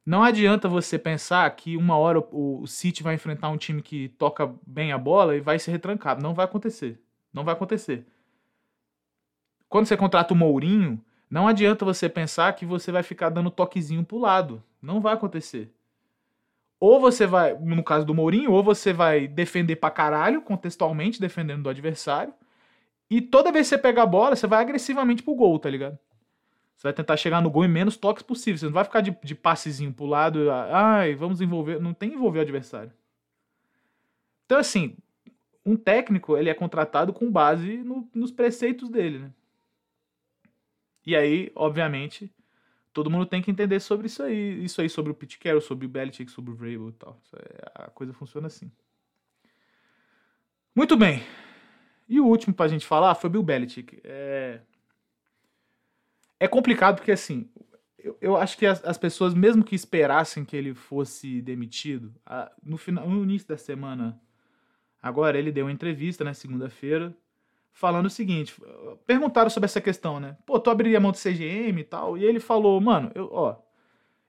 não 0.10 0.24
adianta 0.24 0.68
você 0.68 0.98
pensar 0.98 1.48
que 1.51 1.78
uma 1.78 1.96
hora 1.96 2.18
o, 2.32 2.66
City 2.66 3.04
vai 3.04 3.13
enfrentar 3.13 3.50
um 3.50 3.58
time 3.58 3.80
que 3.80 4.10
toca 4.10 4.51
bem 4.66 4.92
a 4.92 4.98
bola 4.98 5.36
e 5.36 5.39
vai 5.39 5.60
ser 5.60 5.70
retrancado. 5.70 6.20
Não 6.20 6.34
vai 6.34 6.46
acontecer. 6.46 7.00
Não 7.32 7.44
vai 7.44 7.54
acontecer. 7.54 8.08
Quando 9.68 9.86
você 9.86 9.96
contrata 9.96 10.34
o 10.34 10.36
Mourinho, 10.36 11.00
não 11.30 11.48
adianta 11.48 11.86
você 11.86 12.10
pensar 12.10 12.51
que 12.54 12.66
você 12.66 12.92
vai 12.92 13.04
ficar 13.04 13.30
dando 13.30 13.51
toquezinho 13.51 14.04
pro 14.04 14.18
lado. 14.18 14.63
Não 14.82 15.00
vai 15.00 15.13
acontecer. 15.13 15.72
Ou 16.80 17.00
você 17.00 17.28
vai, 17.28 17.54
no 17.54 17.84
caso 17.84 18.04
do 18.04 18.16
Mourinho, 18.16 18.51
ou 18.51 18.63
você 18.63 18.92
vai 18.92 19.28
defender 19.28 19.75
pra 19.75 19.92
caralho, 19.92 20.42
contextualmente, 20.42 21.22
defendendo 21.22 21.62
do 21.62 21.70
adversário. 21.70 22.34
E 23.12 23.22
toda 23.22 23.51
vez 23.51 23.68
que 23.68 23.75
você 23.75 23.78
pega 23.78 24.01
a 24.01 24.08
bola, 24.08 24.36
você 24.36 24.48
vai 24.48 24.60
agressivamente 24.60 25.22
pro 25.22 25.36
gol, 25.36 25.60
tá 25.60 25.70
ligado? 25.70 26.00
Você 26.80 26.88
vai 26.88 26.94
tentar 26.94 27.18
chegar 27.18 27.42
no 27.42 27.52
gol 27.52 27.66
em 27.66 27.68
menos 27.68 27.98
toques 27.98 28.24
possível. 28.24 28.58
Você 28.58 28.66
não 28.68 28.72
vai 28.72 28.86
ficar 28.86 29.02
de, 29.02 29.12
de 29.22 29.36
passezinho 29.36 29.92
pro 29.92 30.06
lado, 30.06 30.50
ai, 30.50 31.14
vamos 31.14 31.42
envolver. 31.42 31.78
Não 31.78 31.94
tem 31.94 32.14
envolver 32.14 32.40
o 32.40 32.42
adversário. 32.42 32.94
Então, 34.46 34.58
assim, 34.58 34.96
um 35.66 35.76
técnico, 35.76 36.38
ele 36.38 36.50
é 36.50 36.54
contratado 36.54 37.12
com 37.12 37.30
base 37.30 37.80
no, 37.80 38.10
nos 38.16 38.32
preceitos 38.32 38.90
dele, 38.90 39.20
né? 39.20 39.34
E 41.06 41.18
aí, 41.18 41.52
obviamente, 41.54 42.34
todo 42.94 43.12
mundo 43.12 43.26
tem 43.26 43.42
que 43.42 43.52
entender 43.52 43.82
sobre 43.82 44.08
isso 44.08 44.24
aí. 44.24 44.64
Isso 44.64 44.80
aí 44.80 44.88
sobre 44.88 45.12
o 45.12 45.16
Pete 45.16 45.38
Carroll, 45.38 45.60
sobre 45.60 45.86
o 45.86 45.90
Belichick, 45.90 46.32
sobre 46.32 46.52
o 46.52 46.56
Vrabel 46.56 46.88
e 46.88 46.94
tal. 46.94 47.22
A 47.76 47.90
coisa 47.90 48.14
funciona 48.14 48.48
assim. 48.48 48.72
Muito 50.74 50.96
bem. 50.96 51.22
E 52.08 52.22
o 52.22 52.26
último 52.26 52.54
pra 52.54 52.70
gente 52.70 52.86
falar 52.86 53.16
foi 53.16 53.30
Bill 53.30 53.44
Belichick. 53.44 54.00
É, 54.02 54.62
é 56.39 56.48
complicado 56.48 56.98
porque, 56.98 57.12
assim, 57.12 57.50
eu, 57.98 58.17
eu 58.22 58.38
acho 58.38 58.58
que 58.58 58.65
as, 58.65 58.84
as, 58.86 58.98
pessoas, 58.98 59.34
mesmo 59.34 59.63
que 59.63 59.75
esperassem 59.75 60.46
que 60.46 60.55
ele 60.55 60.74
fosse 60.74 61.41
demitido, 61.41 62.13
a, 62.25 62.51
no, 62.63 62.77
final, 62.77 63.08
no 63.10 63.24
início 63.24 63.48
da 63.48 63.58
semana, 63.58 64.19
agora 65.01 65.38
ele 65.38 65.51
deu 65.51 65.65
uma 65.65 65.72
entrevista, 65.72 66.24
na 66.24 66.29
né, 66.29 66.34
segunda-feira, 66.34 67.13
falando 67.72 68.05
o 68.05 68.10
seguinte: 68.10 68.55
perguntaram 69.05 69.50
sobre 69.50 69.65
essa 69.65 69.81
questão, 69.81 70.19
né? 70.19 70.38
Pô, 70.46 70.60
tu 70.60 70.69
abriria 70.69 71.00
mão 71.00 71.12
do 71.12 71.17
CGM 71.17 71.81
e 71.81 71.84
tal? 71.84 72.17
E 72.17 72.24
ele 72.24 72.39
falou, 72.39 72.79
mano, 72.79 73.12
eu, 73.13 73.29
ó, 73.31 73.58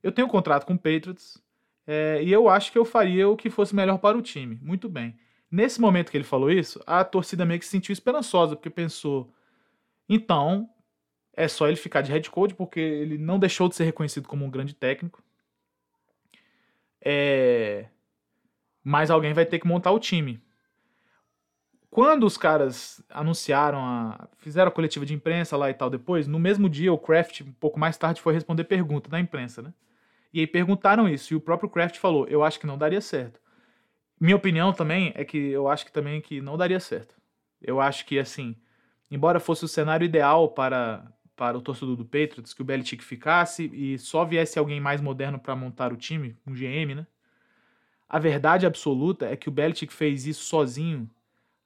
eu 0.02 0.10
tenho 0.10 0.26
um 0.26 0.30
contrato 0.30 0.66
com 0.66 0.74
o 0.74 0.78
Patriots 0.78 1.40
é, 1.86 2.22
e 2.22 2.32
eu 2.32 2.48
acho 2.48 2.72
que 2.72 2.78
eu 2.78 2.84
faria 2.84 3.28
o 3.28 3.36
que 3.36 3.50
fosse 3.50 3.74
melhor 3.74 3.98
para 3.98 4.16
o 4.16 4.22
time. 4.22 4.58
Muito 4.62 4.88
bem. 4.88 5.16
Nesse 5.50 5.80
momento 5.80 6.10
que 6.10 6.16
ele 6.16 6.24
falou 6.24 6.50
isso, 6.50 6.80
a 6.86 7.04
torcida 7.04 7.44
meio 7.44 7.58
que 7.58 7.66
se 7.66 7.72
sentiu 7.72 7.92
esperançosa, 7.92 8.54
porque 8.54 8.70
pensou, 8.70 9.32
então 10.08 10.68
é 11.34 11.48
só 11.48 11.68
ele 11.68 11.76
ficar 11.76 12.02
de 12.02 12.12
head 12.12 12.28
coach, 12.30 12.54
porque 12.54 12.80
ele 12.80 13.18
não 13.18 13.38
deixou 13.38 13.68
de 13.68 13.74
ser 13.74 13.84
reconhecido 13.84 14.28
como 14.28 14.44
um 14.44 14.50
grande 14.50 14.74
técnico. 14.74 15.22
É... 17.00 17.86
Mas 18.82 19.10
alguém 19.10 19.32
vai 19.32 19.46
ter 19.46 19.58
que 19.58 19.66
montar 19.66 19.90
o 19.92 20.00
time. 20.00 20.42
Quando 21.90 22.24
os 22.24 22.36
caras 22.36 23.02
anunciaram, 23.10 23.84
a, 23.84 24.28
fizeram 24.38 24.68
a 24.68 24.72
coletiva 24.72 25.04
de 25.04 25.12
imprensa 25.12 25.56
lá 25.56 25.68
e 25.70 25.74
tal 25.74 25.90
depois, 25.90 26.28
no 26.28 26.38
mesmo 26.38 26.68
dia 26.68 26.92
o 26.92 26.98
Kraft, 26.98 27.40
um 27.40 27.52
pouco 27.52 27.80
mais 27.80 27.96
tarde, 27.96 28.20
foi 28.20 28.32
responder 28.32 28.64
pergunta 28.64 29.10
da 29.10 29.18
imprensa, 29.18 29.60
né? 29.60 29.74
E 30.32 30.38
aí 30.38 30.46
perguntaram 30.46 31.08
isso, 31.08 31.34
e 31.34 31.36
o 31.36 31.40
próprio 31.40 31.68
Kraft 31.68 31.98
falou, 31.98 32.26
eu 32.28 32.44
acho 32.44 32.60
que 32.60 32.66
não 32.66 32.78
daria 32.78 33.00
certo. 33.00 33.40
Minha 34.20 34.36
opinião 34.36 34.72
também 34.72 35.12
é 35.16 35.24
que 35.24 35.36
eu 35.36 35.66
acho 35.68 35.84
que 35.84 35.92
também 35.92 36.20
que 36.20 36.40
não 36.40 36.56
daria 36.56 36.78
certo. 36.78 37.16
Eu 37.60 37.80
acho 37.80 38.06
que, 38.06 38.18
assim, 38.18 38.54
embora 39.10 39.40
fosse 39.40 39.64
o 39.64 39.68
cenário 39.68 40.04
ideal 40.04 40.50
para, 40.50 41.12
para 41.40 41.56
o 41.56 41.62
torcedor 41.62 41.96
do 41.96 42.04
Patriots, 42.04 42.52
que 42.52 42.60
o 42.60 42.64
Belichick 42.66 43.02
ficasse 43.02 43.70
e 43.72 43.96
só 43.96 44.26
viesse 44.26 44.58
alguém 44.58 44.78
mais 44.78 45.00
moderno 45.00 45.38
para 45.38 45.56
montar 45.56 45.90
o 45.90 45.96
time, 45.96 46.36
um 46.46 46.52
GM, 46.52 46.94
né? 46.94 47.06
A 48.06 48.18
verdade 48.18 48.66
absoluta 48.66 49.24
é 49.24 49.34
que 49.36 49.48
o 49.48 49.50
Belichick 49.50 49.90
fez 49.90 50.26
isso 50.26 50.44
sozinho 50.44 51.08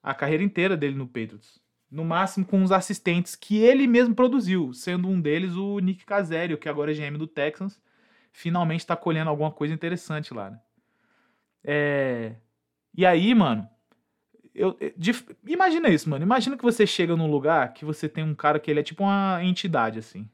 a 0.00 0.14
carreira 0.14 0.45
inteira 0.45 0.76
dele 0.76 0.95
no 0.95 1.09
Patriots. 1.09 1.61
No 1.90 2.04
máximo 2.04 2.47
com 2.47 2.62
os 2.62 2.71
assistentes 2.71 3.35
que 3.35 3.57
ele 3.57 3.88
mesmo 3.88 4.14
produziu, 4.14 4.73
sendo 4.73 5.09
um 5.09 5.21
deles 5.21 5.57
o 5.57 5.81
Nick 5.81 6.04
Caserio, 6.04 6.57
que 6.57 6.69
agora 6.69 6.93
é 6.93 6.95
GM 6.95 7.19
do 7.19 7.26
Texans, 7.26 7.83
finalmente 8.31 8.81
está 8.81 8.95
colhendo 8.95 9.28
alguma 9.28 9.50
coisa 9.50 9.75
interessante 9.75 10.33
lá, 10.33 10.50
né? 10.50 10.61
É... 11.64 12.37
E 12.97 13.04
aí, 13.04 13.35
mano, 13.35 13.69
eu, 14.54 14.78
de, 14.96 15.12
imagina 15.46 15.88
isso, 15.88 16.08
mano. 16.08 16.25
Imagina 16.25 16.56
que 16.56 16.62
você 16.62 16.87
chega 16.87 17.16
num 17.16 17.30
lugar 17.30 17.75
que 17.75 17.84
você 17.84 18.08
tem 18.08 18.23
um 18.23 18.34
cara 18.34 18.61
que 18.61 18.70
ele 18.70 18.80
é 18.80 18.84
tipo 18.84 19.02
uma 19.02 19.42
entidade, 19.42 19.99
assim. 19.99 20.28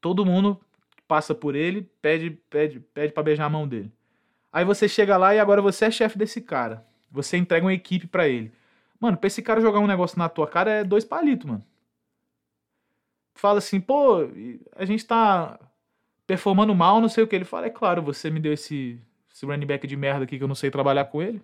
Todo 0.00 0.24
mundo 0.24 0.58
passa 1.06 1.34
por 1.34 1.54
ele, 1.54 1.82
pede, 2.00 2.30
pede, 2.48 2.80
pede 2.80 3.12
para 3.12 3.22
beijar 3.22 3.44
a 3.44 3.50
mão 3.50 3.68
dele. 3.68 3.92
Aí 4.50 4.64
você 4.64 4.88
chega 4.88 5.16
lá 5.16 5.34
e 5.34 5.38
agora 5.38 5.60
você 5.60 5.84
é 5.84 5.90
chefe 5.90 6.16
desse 6.16 6.40
cara. 6.40 6.86
Você 7.10 7.36
entrega 7.36 7.66
uma 7.66 7.74
equipe 7.74 8.06
para 8.06 8.26
ele. 8.26 8.50
Mano, 8.98 9.16
pra 9.18 9.26
esse 9.26 9.42
cara 9.42 9.60
jogar 9.60 9.80
um 9.80 9.86
negócio 9.86 10.18
na 10.18 10.28
tua 10.28 10.46
cara 10.46 10.70
é 10.70 10.84
dois 10.84 11.04
palitos, 11.04 11.46
mano. 11.46 11.64
Fala 13.34 13.58
assim, 13.58 13.78
pô, 13.78 14.20
a 14.74 14.84
gente 14.86 15.04
tá 15.06 15.60
performando 16.26 16.74
mal, 16.74 17.00
não 17.00 17.08
sei 17.08 17.22
o 17.22 17.26
que. 17.26 17.36
Ele 17.36 17.44
fala, 17.44 17.66
é 17.66 17.70
claro, 17.70 18.00
você 18.00 18.30
me 18.30 18.40
deu 18.40 18.54
esse, 18.54 18.98
esse 19.30 19.44
running 19.44 19.66
back 19.66 19.86
de 19.86 19.96
merda 19.96 20.24
aqui 20.24 20.38
que 20.38 20.44
eu 20.44 20.48
não 20.48 20.54
sei 20.54 20.70
trabalhar 20.70 21.04
com 21.04 21.20
ele. 21.20 21.42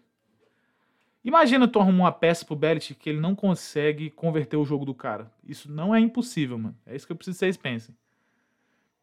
Imagina 1.24 1.68
tu 1.68 1.78
arrumar 1.78 2.04
uma 2.04 2.12
peça 2.12 2.44
pro 2.44 2.56
Bellet 2.56 2.94
que 2.94 3.08
ele 3.08 3.20
não 3.20 3.34
consegue 3.34 4.10
converter 4.10 4.56
o 4.56 4.64
jogo 4.64 4.84
do 4.84 4.94
cara. 4.94 5.30
Isso 5.44 5.70
não 5.70 5.94
é 5.94 6.00
impossível, 6.00 6.58
mano. 6.58 6.76
É 6.84 6.96
isso 6.96 7.06
que 7.06 7.12
eu 7.12 7.16
preciso 7.16 7.36
que 7.36 7.40
vocês 7.40 7.56
pensem. 7.56 7.94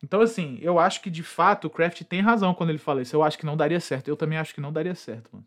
Então, 0.04 0.22
assim, 0.22 0.58
eu 0.62 0.80
acho 0.80 1.02
que 1.02 1.10
de 1.10 1.24
fato 1.24 1.68
o 1.68 1.70
Kraft 1.70 2.02
tem 2.04 2.22
razão 2.22 2.54
quando 2.54 2.70
ele 2.70 2.78
fala 2.78 3.02
isso. 3.02 3.16
Eu 3.16 3.24
acho 3.24 3.38
que 3.38 3.46
não 3.46 3.56
daria 3.56 3.80
certo. 3.80 4.08
Eu 4.08 4.18
também 4.18 4.38
acho 4.38 4.54
que 4.54 4.62
não 4.62 4.72
daria 4.72 4.96
certo, 4.96 5.30
mano. 5.32 5.46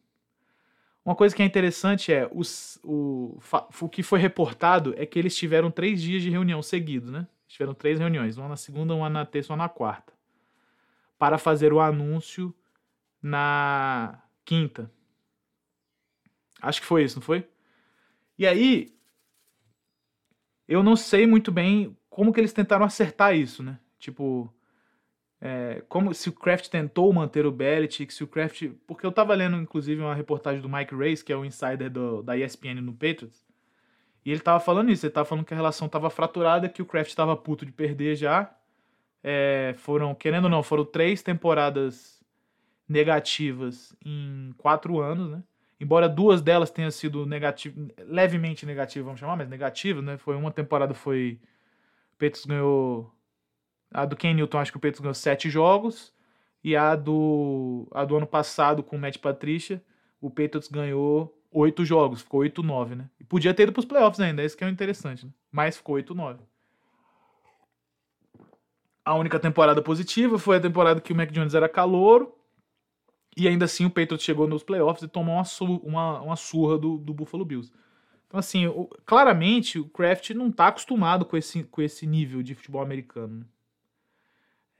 Uma 1.04 1.16
coisa 1.16 1.34
que 1.34 1.42
é 1.42 1.44
interessante 1.44 2.12
é 2.12 2.30
os, 2.32 2.78
o, 2.84 3.38
o 3.80 3.88
que 3.88 4.04
foi 4.04 4.20
reportado 4.20 4.94
é 4.96 5.04
que 5.04 5.18
eles 5.18 5.36
tiveram 5.36 5.70
três 5.70 6.00
dias 6.00 6.22
de 6.22 6.30
reunião 6.30 6.62
seguidos, 6.62 7.10
né? 7.10 7.26
Tiveram 7.48 7.74
três 7.74 7.98
reuniões, 7.98 8.38
uma 8.38 8.48
na 8.48 8.56
segunda, 8.56 8.94
uma 8.94 9.10
na 9.10 9.26
terça, 9.26 9.52
uma 9.52 9.56
na 9.56 9.68
quarta, 9.68 10.12
para 11.18 11.38
fazer 11.38 11.72
o 11.72 11.80
anúncio 11.80 12.54
na 13.20 14.22
quinta. 14.44 14.90
Acho 16.62 16.80
que 16.80 16.86
foi 16.86 17.04
isso, 17.04 17.16
não 17.16 17.22
foi? 17.22 17.46
E 18.38 18.46
aí, 18.46 18.94
eu 20.68 20.82
não 20.82 20.96
sei 20.96 21.26
muito 21.26 21.52
bem 21.52 21.96
como 22.08 22.32
que 22.32 22.40
eles 22.40 22.52
tentaram 22.52 22.84
acertar 22.84 23.34
isso, 23.36 23.62
né? 23.62 23.78
Tipo, 23.98 24.52
é, 25.40 25.82
como 25.88 26.14
se 26.14 26.28
o 26.28 26.32
Kraft 26.32 26.68
tentou 26.68 27.12
manter 27.12 27.44
o 27.44 27.50
Belichick, 27.50 28.14
se 28.14 28.22
o 28.22 28.28
Kraft. 28.28 28.70
Porque 28.86 29.04
eu 29.04 29.10
tava 29.12 29.34
lendo, 29.34 29.56
inclusive, 29.56 30.00
uma 30.00 30.14
reportagem 30.14 30.62
do 30.62 30.68
Mike 30.68 30.94
Race, 30.94 31.24
que 31.24 31.32
é 31.32 31.36
o 31.36 31.44
insider 31.44 31.90
do, 31.90 32.22
da 32.22 32.36
ESPN 32.36 32.80
no 32.80 32.92
Patriots. 32.92 33.44
E 34.24 34.30
ele 34.30 34.40
tava 34.40 34.60
falando 34.60 34.90
isso, 34.90 35.04
ele 35.04 35.12
tava 35.12 35.26
falando 35.26 35.44
que 35.44 35.52
a 35.52 35.56
relação 35.56 35.88
tava 35.88 36.08
fraturada, 36.10 36.68
que 36.68 36.80
o 36.80 36.86
Kraft 36.86 37.12
tava 37.14 37.36
puto 37.36 37.66
de 37.66 37.72
perder 37.72 38.14
já. 38.14 38.54
É, 39.22 39.74
foram, 39.78 40.14
querendo 40.14 40.44
ou 40.44 40.50
não, 40.50 40.62
foram 40.62 40.84
três 40.84 41.22
temporadas 41.22 42.22
negativas 42.88 43.96
em 44.04 44.52
quatro 44.56 45.00
anos, 45.00 45.30
né? 45.30 45.42
Embora 45.82 46.08
duas 46.08 46.40
delas 46.40 46.70
tenham 46.70 46.92
sido 46.92 47.26
negativo, 47.26 47.88
levemente 48.06 48.64
negativas, 48.64 49.04
vamos 49.04 49.18
chamar, 49.18 49.34
mas 49.34 49.48
negativas, 49.48 50.04
né? 50.04 50.16
Foi 50.16 50.36
uma 50.36 50.52
temporada 50.52 50.94
foi. 50.94 51.40
O 52.12 52.12
Patriots 52.12 52.46
ganhou 52.46 53.12
a 53.90 54.04
do 54.04 54.14
Ken 54.14 54.32
Newton, 54.32 54.58
acho 54.60 54.70
que 54.70 54.76
o 54.76 54.80
Patriots 54.80 55.00
ganhou 55.00 55.14
sete 55.14 55.50
jogos. 55.50 56.14
E 56.62 56.76
a 56.76 56.94
do, 56.94 57.88
a 57.90 58.04
do 58.04 58.16
ano 58.16 58.28
passado, 58.28 58.84
com 58.84 58.94
o 58.94 58.98
Matt 58.98 59.18
Patricia, 59.18 59.82
o 60.20 60.30
Patriots 60.30 60.68
ganhou 60.68 61.36
oito 61.50 61.84
jogos. 61.84 62.22
Ficou 62.22 62.42
8-9, 62.42 62.94
né? 62.94 63.10
E 63.18 63.24
podia 63.24 63.52
ter 63.52 63.64
ido 63.64 63.72
pros 63.72 63.84
playoffs 63.84 64.20
ainda, 64.20 64.40
esse 64.44 64.56
que 64.56 64.62
é 64.62 64.68
o 64.68 64.70
interessante, 64.70 65.26
né? 65.26 65.32
Mas 65.50 65.76
ficou 65.76 65.96
8-9. 65.96 66.38
A 69.04 69.14
única 69.16 69.40
temporada 69.40 69.82
positiva 69.82 70.38
foi 70.38 70.58
a 70.58 70.60
temporada 70.60 71.00
que 71.00 71.12
o 71.12 71.16
Mac 71.16 71.32
Jones 71.32 71.54
era 71.54 71.68
calouro. 71.68 72.32
E 73.36 73.48
ainda 73.48 73.64
assim 73.64 73.84
o 73.84 73.90
Patriots 73.90 74.24
chegou 74.24 74.46
nos 74.46 74.62
playoffs 74.62 75.02
e 75.02 75.08
tomou 75.08 75.34
uma, 75.34 75.44
uma, 75.82 76.20
uma 76.20 76.36
surra 76.36 76.78
do, 76.78 76.98
do 76.98 77.14
Buffalo 77.14 77.44
Bills. 77.44 77.72
Então, 78.26 78.38
assim, 78.38 78.66
o, 78.66 78.86
claramente 79.04 79.78
o 79.78 79.88
Kraft 79.88 80.30
não 80.30 80.48
está 80.48 80.68
acostumado 80.68 81.24
com 81.24 81.36
esse, 81.36 81.64
com 81.64 81.82
esse 81.82 82.06
nível 82.06 82.42
de 82.42 82.54
futebol 82.54 82.82
americano. 82.82 83.40
Né? 83.40 83.46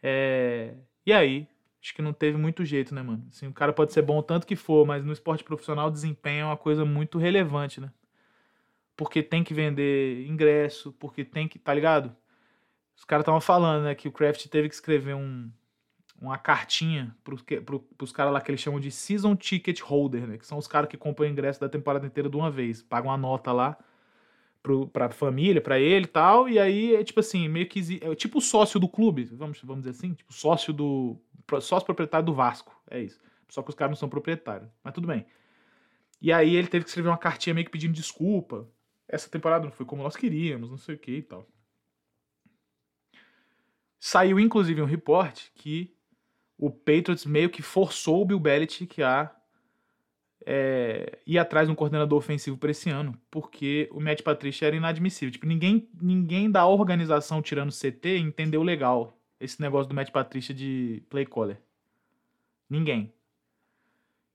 É... 0.03 0.75
E 1.05 1.13
aí, 1.13 1.47
acho 1.83 1.95
que 1.95 2.03
não 2.03 2.13
teve 2.13 2.39
muito 2.39 2.65
jeito, 2.65 2.95
né, 2.95 3.03
mano? 3.03 3.27
Assim, 3.29 3.47
o 3.47 3.53
cara 3.53 3.73
pode 3.73 3.93
ser 3.93 4.03
bom 4.03 4.19
o 4.19 4.23
tanto 4.23 4.47
que 4.47 4.57
for, 4.57 4.87
mas 4.87 5.05
no 5.05 5.13
esporte 5.13 5.45
profissional 5.45 5.91
desempenho 5.91 6.43
é 6.43 6.47
uma 6.47 6.57
coisa 6.57 6.85
muito 6.85 7.19
relevante, 7.19 7.81
né? 7.81 7.91
Porque 8.97 9.23
tem 9.23 9.43
que 9.43 9.53
vender 9.53 10.27
ingresso, 10.27 10.93
porque 10.93 11.25
tem 11.25 11.49
que, 11.49 11.59
tá 11.59 11.75
ligado? 11.75 12.15
Os 12.97 13.05
caras 13.05 13.23
estavam 13.23 13.41
falando, 13.41 13.85
né, 13.85 13.95
que 13.95 14.09
o 14.09 14.13
Kraft 14.13 14.47
teve 14.47 14.69
que 14.69 14.75
escrever 14.75 15.15
um, 15.15 15.51
uma 16.23 16.38
cartinha 16.38 17.14
pro, 17.25 17.37
pros 17.81 18.12
caras 18.12 18.33
lá 18.33 18.41
que 18.41 18.50
eles 18.50 18.61
chamam 18.61 18.79
de 18.79 18.91
season 18.91 19.35
ticket 19.35 19.81
holder, 19.81 20.26
né? 20.26 20.38
Que 20.38 20.47
são 20.47 20.57
os 20.57 20.69
caras 20.69 20.88
que 20.88 20.97
compram 20.97 21.26
o 21.26 21.31
ingresso 21.31 21.61
da 21.61 21.69
temporada 21.69 22.07
inteira 22.07 22.31
de 22.31 22.37
uma 22.37 22.50
vez, 22.50 22.81
pagam 22.81 23.11
uma 23.11 23.17
nota 23.17 23.52
lá 23.52 23.76
pro, 24.62 24.87
pra 24.87 25.11
família, 25.11 25.61
pra 25.61 25.81
ele 25.81 26.05
e 26.05 26.09
tal. 26.09 26.49
E 26.49 26.59
aí 26.59 26.95
é 26.95 27.02
tipo 27.02 27.19
assim, 27.19 27.49
meio 27.49 27.69
que. 27.69 28.00
É 28.00 28.14
tipo 28.14 28.41
sócio 28.41 28.79
do 28.79 28.88
clube, 28.88 29.25
vamos, 29.25 29.61
vamos 29.62 29.83
dizer 29.85 29.97
assim, 29.97 30.14
tipo 30.14 30.33
sócio 30.33 30.73
do. 30.73 31.21
Sócio 31.61 31.85
proprietário 31.85 32.25
do 32.25 32.33
Vasco. 32.33 32.81
É 32.88 33.00
isso. 33.00 33.21
Só 33.49 33.61
que 33.62 33.69
os 33.69 33.75
caras 33.75 33.91
não 33.91 33.97
são 33.97 34.09
proprietários. 34.09 34.71
Mas 34.83 34.95
tudo 34.95 35.09
bem. 35.09 35.26
E 36.21 36.33
aí 36.33 36.55
ele 36.55 36.69
teve 36.69 36.85
que 36.85 36.88
escrever 36.88 37.09
uma 37.09 37.19
cartinha 37.19 37.52
meio 37.52 37.67
que 37.67 37.73
pedindo 37.73 37.93
desculpa. 37.93 38.69
Essa 39.09 39.29
temporada 39.29 39.64
não 39.64 39.73
foi 39.73 39.85
como 39.85 40.05
nós 40.05 40.17
queríamos, 40.17 40.71
não 40.71 40.79
sei 40.79 40.95
o 40.95 40.99
que 40.99 41.17
e 41.17 41.23
tal. 41.23 41.47
Saiu 43.99 44.38
inclusive 44.38 44.81
um 44.81 44.87
report 44.87 45.49
que 45.55 45.95
o 46.62 46.71
Patriots 46.71 47.26
meio 47.26 47.50
que 47.50 47.61
forçou 47.61 48.23
o 48.23 48.25
Bill 48.25 48.38
Belichick 48.38 49.02
a 49.02 49.35
é, 50.47 51.19
ir 51.26 51.37
atrás 51.37 51.66
de 51.66 51.73
um 51.73 51.75
coordenador 51.75 52.16
ofensivo 52.16 52.57
para 52.57 52.71
esse 52.71 52.88
ano, 52.88 53.21
porque 53.28 53.88
o 53.90 53.99
Matt 53.99 54.23
Patricia 54.23 54.69
era 54.69 54.76
inadmissível. 54.76 55.33
Tipo, 55.33 55.45
ninguém, 55.45 55.88
ninguém 56.00 56.49
da 56.49 56.64
organização 56.64 57.42
tirando 57.42 57.73
CT 57.73 58.16
entendeu 58.19 58.62
legal 58.62 59.21
esse 59.40 59.61
negócio 59.61 59.88
do 59.88 59.95
Matt 59.95 60.12
Patricia 60.12 60.54
de 60.54 61.02
play 61.11 61.26
caller. 61.26 61.61
Ninguém. 62.71 63.12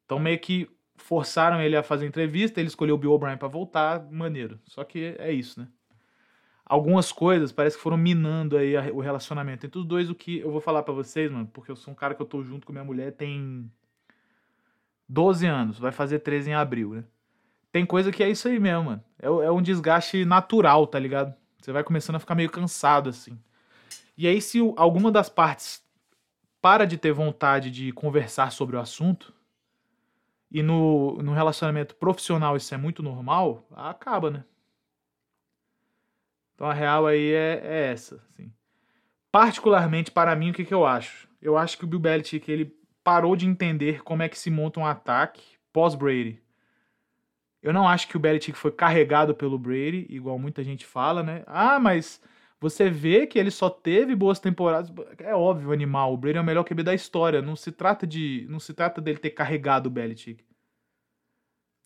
Então 0.03 0.19
meio 0.19 0.37
que 0.37 0.69
forçaram 0.97 1.61
ele 1.61 1.77
a 1.77 1.83
fazer 1.83 2.05
entrevista, 2.05 2.59
ele 2.59 2.67
escolheu 2.67 2.95
o 2.95 2.97
Bill 2.97 3.13
O'Brien 3.13 3.37
para 3.37 3.47
voltar, 3.47 4.05
maneiro. 4.11 4.59
Só 4.65 4.83
que 4.83 5.15
é 5.17 5.31
isso, 5.31 5.61
né? 5.61 5.69
Algumas 6.69 7.13
coisas 7.13 7.51
parece 7.51 7.77
que 7.77 7.83
foram 7.83 7.95
minando 7.95 8.57
aí 8.57 8.75
o 8.91 8.99
relacionamento 8.99 9.65
entre 9.65 9.79
os 9.79 9.85
dois, 9.85 10.09
o 10.09 10.15
que 10.15 10.39
eu 10.39 10.51
vou 10.51 10.59
falar 10.59 10.83
para 10.83 10.93
vocês, 10.93 11.31
mano, 11.31 11.47
porque 11.53 11.71
eu 11.71 11.77
sou 11.77 11.93
um 11.93 11.95
cara 11.95 12.13
que 12.13 12.21
eu 12.21 12.25
tô 12.25 12.43
junto 12.43 12.67
com 12.67 12.73
minha 12.73 12.83
mulher 12.83 13.13
tem 13.13 13.71
12 15.07 15.45
anos, 15.45 15.79
vai 15.79 15.93
fazer 15.93 16.19
13 16.19 16.49
em 16.49 16.53
abril, 16.53 16.95
né? 16.95 17.03
Tem 17.71 17.85
coisa 17.85 18.11
que 18.11 18.21
é 18.21 18.29
isso 18.29 18.49
aí 18.49 18.59
mesmo, 18.59 18.85
mano. 18.85 19.03
É, 19.17 19.27
é 19.27 19.51
um 19.51 19.61
desgaste 19.61 20.25
natural, 20.25 20.85
tá 20.87 20.99
ligado? 20.99 21.33
Você 21.61 21.71
vai 21.71 21.83
começando 21.83 22.17
a 22.17 22.19
ficar 22.19 22.35
meio 22.35 22.49
cansado, 22.49 23.09
assim. 23.09 23.39
E 24.17 24.27
aí, 24.27 24.41
se 24.41 24.59
alguma 24.75 25.09
das 25.09 25.29
partes 25.29 25.81
para 26.61 26.85
de 26.85 26.97
ter 26.97 27.13
vontade 27.13 27.71
de 27.71 27.93
conversar 27.93 28.51
sobre 28.51 28.75
o 28.75 28.79
assunto, 28.79 29.33
e 30.51 30.61
no, 30.61 31.21
no 31.21 31.33
relacionamento 31.33 31.95
profissional 31.95 32.57
isso 32.57 32.73
é 32.73 32.77
muito 32.77 33.01
normal, 33.01 33.65
acaba, 33.71 34.31
né? 34.31 34.43
Então 36.57 36.67
a 36.67 36.73
real 36.73 37.05
aí 37.05 37.31
é, 37.31 37.61
é 37.63 37.91
essa. 37.91 38.15
Assim. 38.15 38.51
Particularmente 39.31 40.09
para 40.09 40.35
mim, 40.35 40.49
o 40.49 40.53
que, 40.53 40.65
que 40.65 40.73
eu 40.73 40.87
acho? 40.87 41.29
Eu 41.39 41.55
acho 41.55 41.77
que 41.77 41.83
o 41.85 41.87
Bill 41.87 41.99
Belichick 41.99 42.51
ele 42.51 42.75
parou 43.03 43.35
de 43.35 43.45
entender 43.45 44.01
como 44.01 44.23
é 44.23 44.27
que 44.27 44.37
se 44.37 44.49
monta 44.49 44.79
um 44.79 44.85
ataque 44.85 45.43
pós-Brady. 45.71 46.41
Eu 47.61 47.71
não 47.71 47.87
acho 47.87 48.07
que 48.07 48.17
o 48.17 48.19
Belichick 48.19 48.57
foi 48.57 48.71
carregado 48.71 49.35
pelo 49.35 49.59
Brady, 49.59 50.07
igual 50.09 50.39
muita 50.39 50.63
gente 50.63 50.83
fala, 50.83 51.21
né? 51.21 51.43
Ah, 51.45 51.79
mas 51.79 52.19
você 52.59 52.89
vê 52.89 53.27
que 53.27 53.37
ele 53.37 53.51
só 53.51 53.69
teve 53.69 54.15
boas 54.15 54.39
temporadas. 54.39 54.91
É 55.19 55.35
óbvio, 55.35 55.71
animal. 55.71 56.11
O 56.11 56.17
Brady 56.17 56.39
é 56.39 56.41
o 56.41 56.43
melhor 56.43 56.63
QB 56.63 56.81
da 56.81 56.95
história. 56.95 57.39
Não 57.39 57.55
se 57.55 57.71
trata 57.71 58.07
de, 58.07 58.47
não 58.49 58.59
se 58.59 58.73
trata 58.73 58.99
dele 58.99 59.19
ter 59.19 59.29
carregado 59.29 59.87
o 59.87 59.91
Belichick. 59.91 60.43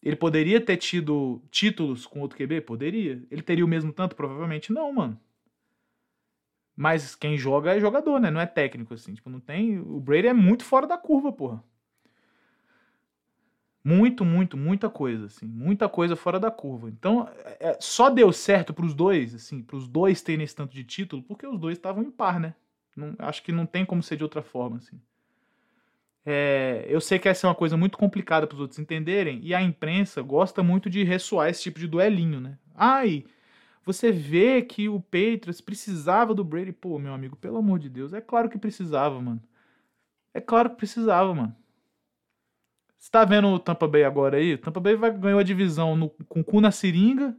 Ele 0.02 0.16
poderia 0.16 0.60
ter 0.60 0.78
tido 0.78 1.42
títulos 1.52 2.06
com 2.06 2.22
outro 2.22 2.38
QB? 2.38 2.62
Poderia. 2.62 3.24
Ele 3.30 3.42
teria 3.42 3.66
o 3.66 3.68
mesmo 3.68 3.94
tanto? 3.94 4.16
Provavelmente 4.16 4.74
não, 4.74 4.92
mano. 4.92 5.20
Mas 6.76 7.16
quem 7.16 7.38
joga 7.38 7.76
é 7.76 7.80
jogador, 7.80 8.20
né? 8.20 8.32
Não 8.32 8.42
é 8.42 8.46
técnico, 8.46 8.94
assim. 8.94 9.14
Tipo, 9.14 9.30
não 9.30 9.40
tem. 9.40 9.80
O 9.80 10.00
Brady 10.00 10.28
é 10.28 10.34
muito 10.34 10.64
fora 10.64 10.88
da 10.88 10.98
curva, 10.98 11.32
porra. 11.32 11.64
Muito, 13.84 14.24
muito, 14.24 14.56
muita 14.56 14.90
coisa, 14.92 15.26
assim, 15.26 15.48
muita 15.48 15.90
coisa 15.90 16.16
fora 16.16 16.40
da 16.40 16.52
curva. 16.52 16.88
Então, 16.88 17.28
é, 17.44 17.70
é 17.72 17.78
só 17.80 18.12
deu 18.12 18.32
certo 18.32 18.74
para 18.76 18.86
os 18.86 18.94
dois, 18.94 19.34
assim, 19.34 19.64
para 19.64 19.76
os 19.76 19.88
dois 19.88 20.22
terem 20.22 20.44
esse 20.44 20.56
tanto 20.56 20.72
de 20.72 20.84
título, 20.84 21.24
porque 21.24 21.48
os 21.48 21.60
dois 21.60 21.78
estavam 21.80 22.04
em 22.04 22.12
par, 22.12 22.40
né? 22.40 22.54
Não, 22.96 23.16
acho 23.18 23.42
que 23.42 23.52
não 23.52 23.66
tem 23.66 23.84
como 23.84 24.04
ser 24.04 24.18
de 24.18 24.24
outra 24.24 24.44
forma, 24.44 24.78
assim. 24.78 25.02
É, 26.26 26.86
eu 26.88 27.02
sei 27.02 27.18
que 27.18 27.28
essa 27.28 27.48
é 27.48 27.50
uma 27.50 27.56
coisa 27.56 27.76
muito 27.76 27.98
complicada 27.98 28.46
para 28.46 28.56
os 28.56 28.62
outros 28.62 28.80
entenderem, 28.80 29.40
e 29.44 29.54
a 29.54 29.62
imprensa 29.62 30.22
gosta 30.22 30.62
muito 30.62 30.90
de 30.90 31.04
ressoar 31.04 31.50
esse 31.50 31.64
tipo 31.64 31.80
de 31.80 31.88
duelinho, 31.88 32.40
né? 32.40 32.58
Ai, 32.76 33.26
você 33.84 34.12
vê 34.12 34.62
que 34.62 34.88
o 34.88 35.00
Patriots 35.00 35.62
precisava 35.62 36.34
do 36.34 36.44
Brady. 36.44 36.72
Pô, 36.72 37.00
meu 37.00 37.14
amigo, 37.14 37.36
pelo 37.36 37.58
amor 37.58 37.80
de 37.80 37.90
Deus, 37.90 38.14
é 38.14 38.22
claro 38.22 38.50
que 38.50 38.58
precisava, 38.58 39.20
mano. 39.20 39.42
É 40.34 40.40
claro 40.40 40.70
que 40.70 40.78
precisava, 40.78 41.34
mano. 41.34 41.56
Você 42.98 43.10
tá 43.10 43.26
vendo 43.26 43.48
o 43.48 43.60
Tampa 43.60 43.88
Bay 43.88 44.04
agora 44.04 44.38
aí? 44.38 44.54
O 44.54 44.58
Tampa 44.60 44.80
Bay 44.80 44.96
vai, 44.96 45.12
ganhou 45.12 45.40
a 45.40 45.44
divisão 45.44 45.96
no, 45.96 46.10
com 46.30 46.44
cu 46.44 46.62
na 46.62 46.72
seringa, 46.72 47.36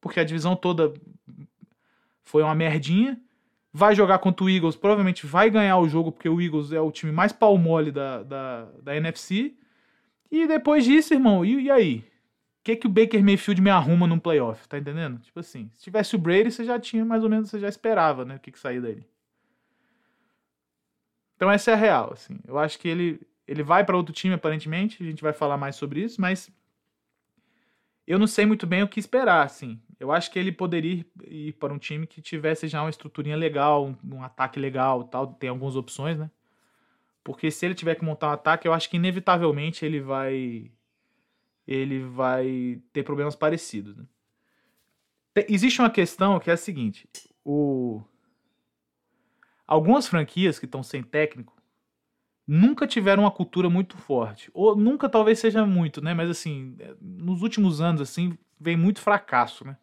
porque 0.00 0.20
a 0.20 0.24
divisão 0.24 0.54
toda 0.54 0.94
foi 2.22 2.44
uma 2.44 2.54
merdinha. 2.54 3.20
Vai 3.76 3.92
jogar 3.92 4.20
contra 4.20 4.44
o 4.44 4.48
Eagles, 4.48 4.76
provavelmente 4.76 5.26
vai 5.26 5.50
ganhar 5.50 5.76
o 5.78 5.88
jogo, 5.88 6.12
porque 6.12 6.28
o 6.28 6.40
Eagles 6.40 6.70
é 6.70 6.80
o 6.80 6.92
time 6.92 7.10
mais 7.10 7.32
pau 7.32 7.58
mole 7.58 7.90
da, 7.90 8.22
da, 8.22 8.68
da 8.80 8.96
NFC. 8.96 9.52
E 10.30 10.46
depois 10.46 10.84
disso, 10.84 11.12
irmão, 11.12 11.44
e, 11.44 11.64
e 11.64 11.70
aí? 11.70 11.98
O 12.60 12.64
que, 12.64 12.76
que 12.76 12.86
o 12.86 12.90
Baker 12.90 13.22
Mayfield 13.22 13.60
me 13.60 13.70
arruma 13.70 14.06
num 14.06 14.18
playoff? 14.18 14.68
Tá 14.68 14.78
entendendo? 14.78 15.18
Tipo 15.18 15.40
assim, 15.40 15.68
se 15.74 15.82
tivesse 15.82 16.14
o 16.14 16.18
Brady, 16.20 16.52
você 16.52 16.64
já 16.64 16.78
tinha 16.78 17.04
mais 17.04 17.24
ou 17.24 17.28
menos, 17.28 17.50
você 17.50 17.58
já 17.58 17.68
esperava, 17.68 18.24
né? 18.24 18.36
O 18.36 18.38
que, 18.38 18.52
que 18.52 18.58
sair 18.60 18.80
dele. 18.80 19.04
Então 21.34 21.50
essa 21.50 21.72
é 21.72 21.74
a 21.74 21.76
real, 21.76 22.12
assim. 22.12 22.38
Eu 22.46 22.56
acho 22.56 22.78
que 22.78 22.88
ele 22.88 23.20
ele 23.46 23.62
vai 23.62 23.84
para 23.84 23.96
outro 23.96 24.14
time, 24.14 24.34
aparentemente. 24.34 25.02
A 25.02 25.06
gente 25.06 25.22
vai 25.22 25.32
falar 25.32 25.56
mais 25.56 25.76
sobre 25.76 26.00
isso, 26.00 26.20
mas 26.20 26.50
eu 28.06 28.18
não 28.18 28.26
sei 28.26 28.44
muito 28.44 28.66
bem 28.66 28.82
o 28.82 28.88
que 28.88 29.00
esperar, 29.00 29.44
assim. 29.44 29.80
Eu 29.98 30.12
acho 30.12 30.30
que 30.30 30.38
ele 30.38 30.52
poderia 30.52 31.04
ir 31.26 31.52
para 31.54 31.72
um 31.72 31.78
time 31.78 32.06
que 32.06 32.20
tivesse 32.20 32.68
já 32.68 32.82
uma 32.82 32.90
estruturinha 32.90 33.36
legal, 33.36 33.96
um, 34.04 34.22
ataque 34.22 34.60
legal, 34.60 35.04
tal. 35.04 35.28
Tem 35.34 35.48
algumas 35.48 35.76
opções, 35.76 36.18
né? 36.18 36.30
Porque 37.22 37.50
se 37.50 37.64
ele 37.64 37.74
tiver 37.74 37.94
que 37.94 38.04
montar 38.04 38.28
um 38.28 38.32
ataque, 38.32 38.68
eu 38.68 38.72
acho 38.74 38.90
que 38.90 38.96
inevitavelmente 38.96 39.84
ele 39.84 40.00
vai 40.00 40.70
ele 41.66 42.00
vai 42.04 42.82
ter 42.92 43.02
problemas 43.02 43.34
parecidos. 43.34 43.96
Né? 43.96 44.04
Existe 45.48 45.80
uma 45.80 45.88
questão 45.88 46.38
que 46.38 46.50
é 46.50 46.52
a 46.52 46.58
seguinte: 46.58 47.08
o 47.42 48.02
algumas 49.66 50.06
franquias 50.06 50.58
que 50.58 50.66
estão 50.66 50.82
sem 50.82 51.02
técnico 51.02 51.56
nunca 52.46 52.86
tiveram 52.86 53.24
uma 53.24 53.30
cultura 53.30 53.70
muito 53.70 53.96
forte. 53.96 54.50
Ou 54.52 54.76
nunca 54.76 55.08
talvez 55.08 55.38
seja 55.38 55.64
muito, 55.64 56.02
né? 56.02 56.14
Mas 56.14 56.30
assim, 56.30 56.76
é, 56.78 56.94
nos 57.00 57.42
últimos 57.42 57.80
anos, 57.80 58.00
assim, 58.00 58.36
vem 58.60 58.76
muito 58.76 59.00
fracasso, 59.00 59.66
né? 59.66 59.76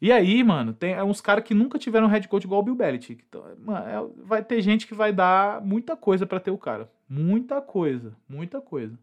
E 0.00 0.10
aí, 0.10 0.42
mano, 0.42 0.72
tem 0.72 1.00
uns 1.00 1.20
caras 1.20 1.44
que 1.44 1.54
nunca 1.54 1.78
tiveram 1.78 2.08
head 2.08 2.26
coach 2.26 2.42
igual 2.42 2.60
o 2.60 2.64
Bill 2.64 2.74
Belichick. 2.74 3.24
Então, 3.28 3.44
mano, 3.64 3.86
é, 3.86 4.24
vai 4.24 4.42
ter 4.42 4.60
gente 4.60 4.84
que 4.84 4.94
vai 4.94 5.12
dar 5.12 5.62
muita 5.62 5.96
coisa 5.96 6.26
para 6.26 6.40
ter 6.40 6.50
o 6.50 6.58
cara. 6.58 6.90
Muita 7.08 7.60
coisa, 7.60 8.16
muita 8.28 8.60
coisa. 8.60 8.98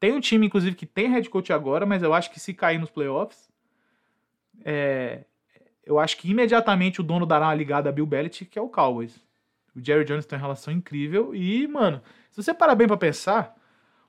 Tem 0.00 0.12
um 0.12 0.20
time, 0.20 0.46
inclusive, 0.46 0.74
que 0.74 0.86
tem 0.86 1.10
head 1.10 1.28
coach 1.28 1.52
agora, 1.52 1.84
mas 1.84 2.02
eu 2.02 2.14
acho 2.14 2.30
que 2.30 2.40
se 2.40 2.54
cair 2.54 2.78
nos 2.78 2.88
playoffs, 2.88 3.50
é, 4.64 5.24
eu 5.84 5.98
acho 5.98 6.16
que 6.16 6.30
imediatamente 6.30 7.00
o 7.00 7.04
dono 7.04 7.26
dará 7.26 7.48
uma 7.48 7.54
ligada 7.54 7.90
a 7.90 7.92
Bill 7.92 8.06
Belichick, 8.06 8.50
que 8.50 8.58
é 8.58 8.62
o 8.62 8.70
Cowboys. 8.70 9.22
O 9.76 9.84
Jerry 9.84 10.04
Jones 10.04 10.26
tem 10.26 10.38
uma 10.38 10.42
relação 10.42 10.72
incrível. 10.72 11.34
E, 11.34 11.66
mano, 11.68 12.00
se 12.30 12.42
você 12.42 12.54
parar 12.54 12.74
bem 12.74 12.86
pra 12.86 12.96
pensar, 12.96 13.54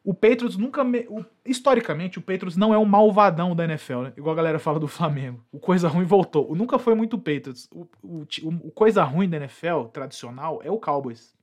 o 0.08 0.14
Patriots 0.14 0.56
nunca. 0.56 0.86
Me... 0.86 1.06
O... 1.10 1.26
Historicamente, 1.46 2.18
o 2.18 2.22
Patriots 2.22 2.56
não 2.56 2.74
é 2.74 2.78
um 2.78 2.86
malvadão 2.86 3.54
da 3.54 3.66
NFL, 3.66 4.04
né? 4.04 4.14
Igual 4.16 4.32
a 4.32 4.38
galera 4.38 4.58
fala 4.58 4.80
do 4.80 4.88
Flamengo. 4.88 5.44
O 5.52 5.60
coisa 5.60 5.90
ruim 5.90 6.06
voltou. 6.06 6.50
O 6.50 6.56
nunca 6.56 6.80
foi 6.80 6.96
muito 6.96 7.18
Patriots. 7.18 7.68
O, 7.72 7.86
o, 8.02 8.26
o 8.64 8.72
coisa 8.72 9.04
ruim 9.04 9.28
da 9.28 9.36
NFL, 9.36 9.84
tradicional, 9.92 10.62
é 10.64 10.72
o 10.72 10.80
Cowboys. 10.80 11.36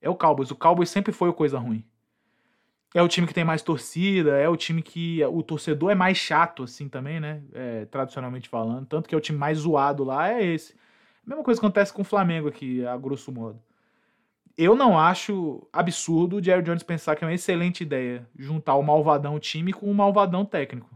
É 0.00 0.08
o 0.08 0.14
Cowboys. 0.14 0.52
O 0.52 0.56
Cowboys 0.56 0.88
sempre 0.88 1.12
foi 1.12 1.28
o 1.28 1.34
coisa 1.34 1.58
ruim. 1.58 1.84
É 2.94 3.02
o 3.02 3.08
time 3.08 3.26
que 3.26 3.34
tem 3.34 3.44
mais 3.44 3.62
torcida, 3.62 4.36
é 4.38 4.48
o 4.48 4.56
time 4.56 4.82
que 4.82 5.24
o 5.24 5.42
torcedor 5.42 5.90
é 5.90 5.94
mais 5.94 6.18
chato, 6.18 6.62
assim, 6.62 6.88
também, 6.88 7.18
né? 7.18 7.42
É, 7.52 7.86
tradicionalmente 7.86 8.48
falando. 8.48 8.86
Tanto 8.86 9.08
que 9.08 9.14
é 9.14 9.18
o 9.18 9.20
time 9.20 9.38
mais 9.38 9.58
zoado 9.58 10.04
lá, 10.04 10.30
é 10.30 10.44
esse. 10.44 10.76
A 11.24 11.30
mesma 11.30 11.44
coisa 11.44 11.60
acontece 11.60 11.92
com 11.92 12.02
o 12.02 12.04
Flamengo 12.04 12.48
aqui, 12.48 12.84
a 12.84 12.96
grosso 12.96 13.30
modo. 13.30 13.60
Eu 14.56 14.74
não 14.74 14.98
acho 14.98 15.66
absurdo 15.72 16.36
o 16.36 16.42
Jerry 16.42 16.62
Jones 16.62 16.82
pensar 16.82 17.16
que 17.16 17.24
é 17.24 17.26
uma 17.26 17.34
excelente 17.34 17.82
ideia 17.82 18.28
juntar 18.36 18.74
o 18.74 18.82
malvadão 18.82 19.38
time 19.38 19.72
com 19.72 19.90
o 19.90 19.94
malvadão 19.94 20.44
técnico. 20.44 20.90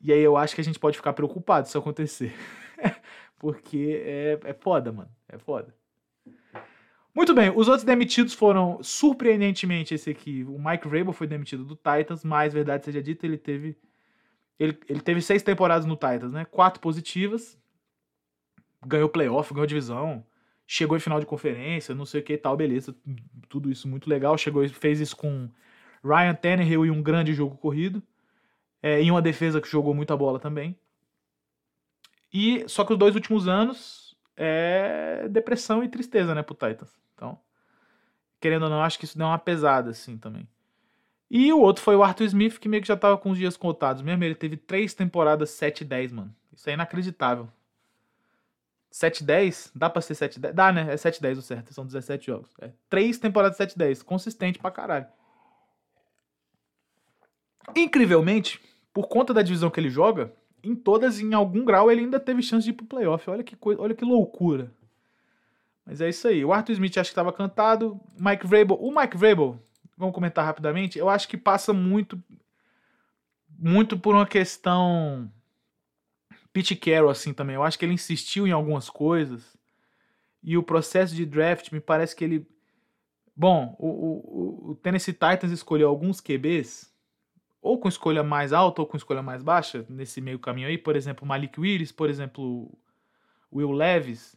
E 0.00 0.12
aí 0.12 0.20
eu 0.20 0.36
acho 0.36 0.54
que 0.54 0.60
a 0.60 0.64
gente 0.64 0.78
pode 0.78 0.96
ficar 0.96 1.12
preocupado 1.12 1.66
se 1.66 1.70
isso 1.70 1.78
acontecer. 1.78 2.34
Porque 3.38 4.02
é, 4.04 4.38
é 4.44 4.54
foda, 4.54 4.92
mano. 4.92 5.10
É 5.28 5.38
foda. 5.38 5.74
Muito 7.14 7.34
bem, 7.34 7.50
os 7.50 7.66
outros 7.66 7.84
demitidos 7.84 8.32
foram, 8.32 8.78
surpreendentemente, 8.80 9.94
esse 9.94 10.08
aqui. 10.08 10.44
O 10.44 10.58
Mike 10.58 10.86
Vrabel 10.86 11.12
foi 11.12 11.26
demitido 11.26 11.64
do 11.64 11.74
Titans, 11.74 12.24
mas, 12.24 12.52
verdade 12.52 12.84
seja 12.84 13.02
dita, 13.02 13.26
ele 13.26 13.36
teve. 13.36 13.76
Ele, 14.58 14.78
ele 14.88 15.00
teve 15.00 15.20
seis 15.20 15.42
temporadas 15.42 15.84
no 15.84 15.94
Titans, 15.94 16.32
né? 16.32 16.44
Quatro 16.44 16.80
positivas, 16.80 17.58
ganhou 18.86 19.08
playoff, 19.08 19.52
ganhou 19.52 19.66
divisão, 19.66 20.24
chegou 20.66 20.96
em 20.96 21.00
final 21.00 21.18
de 21.20 21.26
conferência, 21.26 21.94
não 21.94 22.04
sei 22.04 22.20
o 22.20 22.24
que 22.24 22.36
tal, 22.36 22.56
beleza. 22.56 22.94
Tudo 23.48 23.70
isso 23.70 23.88
muito 23.88 24.08
legal. 24.08 24.36
Chegou 24.36 24.68
fez 24.68 25.00
isso 25.00 25.16
com 25.16 25.48
Ryan 26.04 26.34
Tannehill 26.34 26.86
e 26.86 26.90
um 26.90 27.02
grande 27.02 27.32
jogo 27.32 27.56
corrido. 27.56 28.02
É, 28.82 29.02
e 29.02 29.10
uma 29.10 29.22
defesa 29.22 29.60
que 29.60 29.68
jogou 29.68 29.94
muita 29.94 30.16
bola 30.16 30.38
também. 30.38 30.78
E 32.32 32.64
só 32.68 32.84
que 32.84 32.92
os 32.92 32.98
dois 32.98 33.14
últimos 33.14 33.48
anos 33.48 34.16
é 34.36 35.26
depressão 35.28 35.82
e 35.82 35.88
tristeza, 35.88 36.34
né, 36.34 36.42
pro 36.42 36.54
Titans. 36.54 36.96
Então, 37.14 37.38
querendo 38.40 38.64
ou 38.64 38.70
não, 38.70 38.82
acho 38.82 38.98
que 38.98 39.04
isso 39.04 39.18
deu 39.18 39.26
uma 39.26 39.38
pesada 39.38 39.90
assim 39.90 40.16
também. 40.16 40.46
E 41.30 41.52
o 41.52 41.60
outro 41.60 41.82
foi 41.82 41.96
o 41.96 42.02
Arthur 42.02 42.24
Smith, 42.24 42.58
que 42.58 42.68
meio 42.68 42.80
que 42.82 42.88
já 42.88 42.96
tava 42.96 43.18
com 43.18 43.30
os 43.30 43.38
dias 43.38 43.56
contados 43.56 44.00
mesmo. 44.02 44.24
Ele 44.24 44.34
teve 44.34 44.56
três 44.56 44.94
temporadas 44.94 45.50
7-10, 45.50 46.12
mano. 46.12 46.34
Isso 46.52 46.70
é 46.70 46.72
inacreditável. 46.72 47.48
7-10? 48.92 49.70
Dá 49.74 49.90
pra 49.90 50.02
ser 50.02 50.14
7-10? 50.14 50.52
Dá, 50.52 50.72
né? 50.72 50.92
É 50.92 50.94
7-10 50.94 51.38
o 51.38 51.42
certo. 51.42 51.74
São 51.74 51.86
17 51.86 52.26
jogos. 52.26 52.50
É. 52.60 52.72
Três 52.88 53.18
temporadas 53.18 53.58
7-10. 53.58 54.02
Consistente 54.02 54.58
pra 54.58 54.70
caralho. 54.70 55.06
Incrivelmente, 57.76 58.60
por 58.92 59.08
conta 59.08 59.34
da 59.34 59.42
divisão 59.42 59.70
que 59.70 59.78
ele 59.78 59.90
joga, 59.90 60.32
em 60.62 60.74
todas, 60.74 61.20
em 61.20 61.34
algum 61.34 61.64
grau, 61.64 61.90
ele 61.90 62.00
ainda 62.00 62.18
teve 62.18 62.42
chance 62.42 62.64
de 62.64 62.70
ir 62.70 62.74
pro 62.74 62.86
playoff. 62.86 63.28
Olha 63.28 63.44
que 63.44 63.54
coisa, 63.54 63.80
olha 63.80 63.94
que 63.94 64.04
loucura. 64.04 64.72
Mas 65.84 66.00
é 66.00 66.08
isso 66.08 66.26
aí. 66.28 66.44
O 66.44 66.52
Arthur 66.52 66.72
Smith 66.72 66.96
acho 66.98 67.10
que 67.10 67.12
estava 67.12 67.32
cantado. 67.32 68.00
Mike 68.18 68.46
Vrabel. 68.46 68.76
O 68.80 68.90
Mike 68.94 69.16
Vrabel, 69.16 69.58
vamos 69.96 70.14
comentar 70.14 70.44
rapidamente, 70.44 70.98
eu 70.98 71.08
acho 71.08 71.28
que 71.28 71.36
passa 71.36 71.72
muito 71.72 72.22
muito 73.58 73.98
por 73.98 74.14
uma 74.14 74.26
questão 74.26 75.28
Pete 76.58 76.74
Carroll 76.74 77.10
assim 77.10 77.32
também. 77.32 77.54
Eu 77.54 77.62
acho 77.62 77.78
que 77.78 77.84
ele 77.84 77.94
insistiu 77.94 78.44
em 78.44 78.50
algumas 78.50 78.90
coisas 78.90 79.56
e 80.42 80.56
o 80.56 80.62
processo 80.62 81.14
de 81.14 81.24
draft 81.24 81.70
me 81.70 81.80
parece 81.80 82.16
que 82.16 82.24
ele 82.24 82.46
bom, 83.36 83.76
o, 83.78 83.86
o, 83.86 84.70
o 84.70 84.74
Tennessee 84.74 85.12
Titans 85.12 85.52
escolheu 85.52 85.88
alguns 85.88 86.20
QBs 86.20 86.92
ou 87.62 87.78
com 87.78 87.88
escolha 87.88 88.24
mais 88.24 88.52
alta 88.52 88.82
ou 88.82 88.86
com 88.88 88.96
escolha 88.96 89.22
mais 89.22 89.40
baixa 89.40 89.86
nesse 89.88 90.20
meio 90.20 90.40
caminho 90.40 90.66
aí, 90.66 90.76
por 90.76 90.96
exemplo, 90.96 91.24
Malik 91.24 91.60
Willis, 91.60 91.92
por 91.92 92.10
exemplo, 92.10 92.76
Will 93.52 93.70
Levis, 93.70 94.36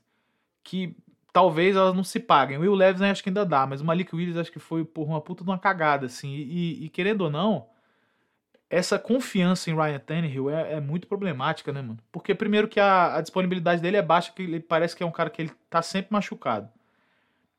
que 0.63 0.95
talvez 1.33 1.75
elas 1.75 1.95
não 1.95 2.03
se 2.03 2.19
paguem. 2.19 2.57
O 2.57 2.61
Will 2.61 2.75
Levis 2.75 3.01
né, 3.01 3.09
acho 3.09 3.23
que 3.23 3.29
ainda 3.29 3.43
dá, 3.43 3.65
mas 3.65 3.81
o 3.81 3.85
Malik 3.85 4.15
Willis 4.15 4.37
acho 4.37 4.51
que 4.51 4.59
foi 4.59 4.85
por 4.85 5.07
uma 5.07 5.21
puta 5.21 5.43
de 5.43 5.49
uma 5.49 5.57
cagada, 5.57 6.05
assim. 6.05 6.29
E, 6.29 6.85
e, 6.85 6.89
querendo 6.89 7.21
ou 7.21 7.31
não, 7.31 7.67
essa 8.71 8.97
confiança 8.97 9.69
em 9.69 9.75
Ryan 9.75 9.99
Tannehill 9.99 10.49
é, 10.49 10.75
é, 10.75 10.79
muito 10.79 11.05
problemática, 11.05 11.73
né, 11.73 11.81
mano? 11.81 11.99
Porque 12.09 12.33
primeiro 12.33 12.69
que 12.69 12.79
a, 12.79 13.17
a, 13.17 13.21
disponibilidade 13.21 13.81
dele 13.81 13.97
é 13.97 14.01
baixa, 14.01 14.31
que 14.31 14.41
ele 14.41 14.61
parece 14.61 14.95
que 14.95 15.03
é 15.03 15.05
um 15.05 15.11
cara 15.11 15.29
que 15.29 15.41
ele 15.41 15.51
tá 15.69 15.81
sempre 15.81 16.13
machucado. 16.13 16.69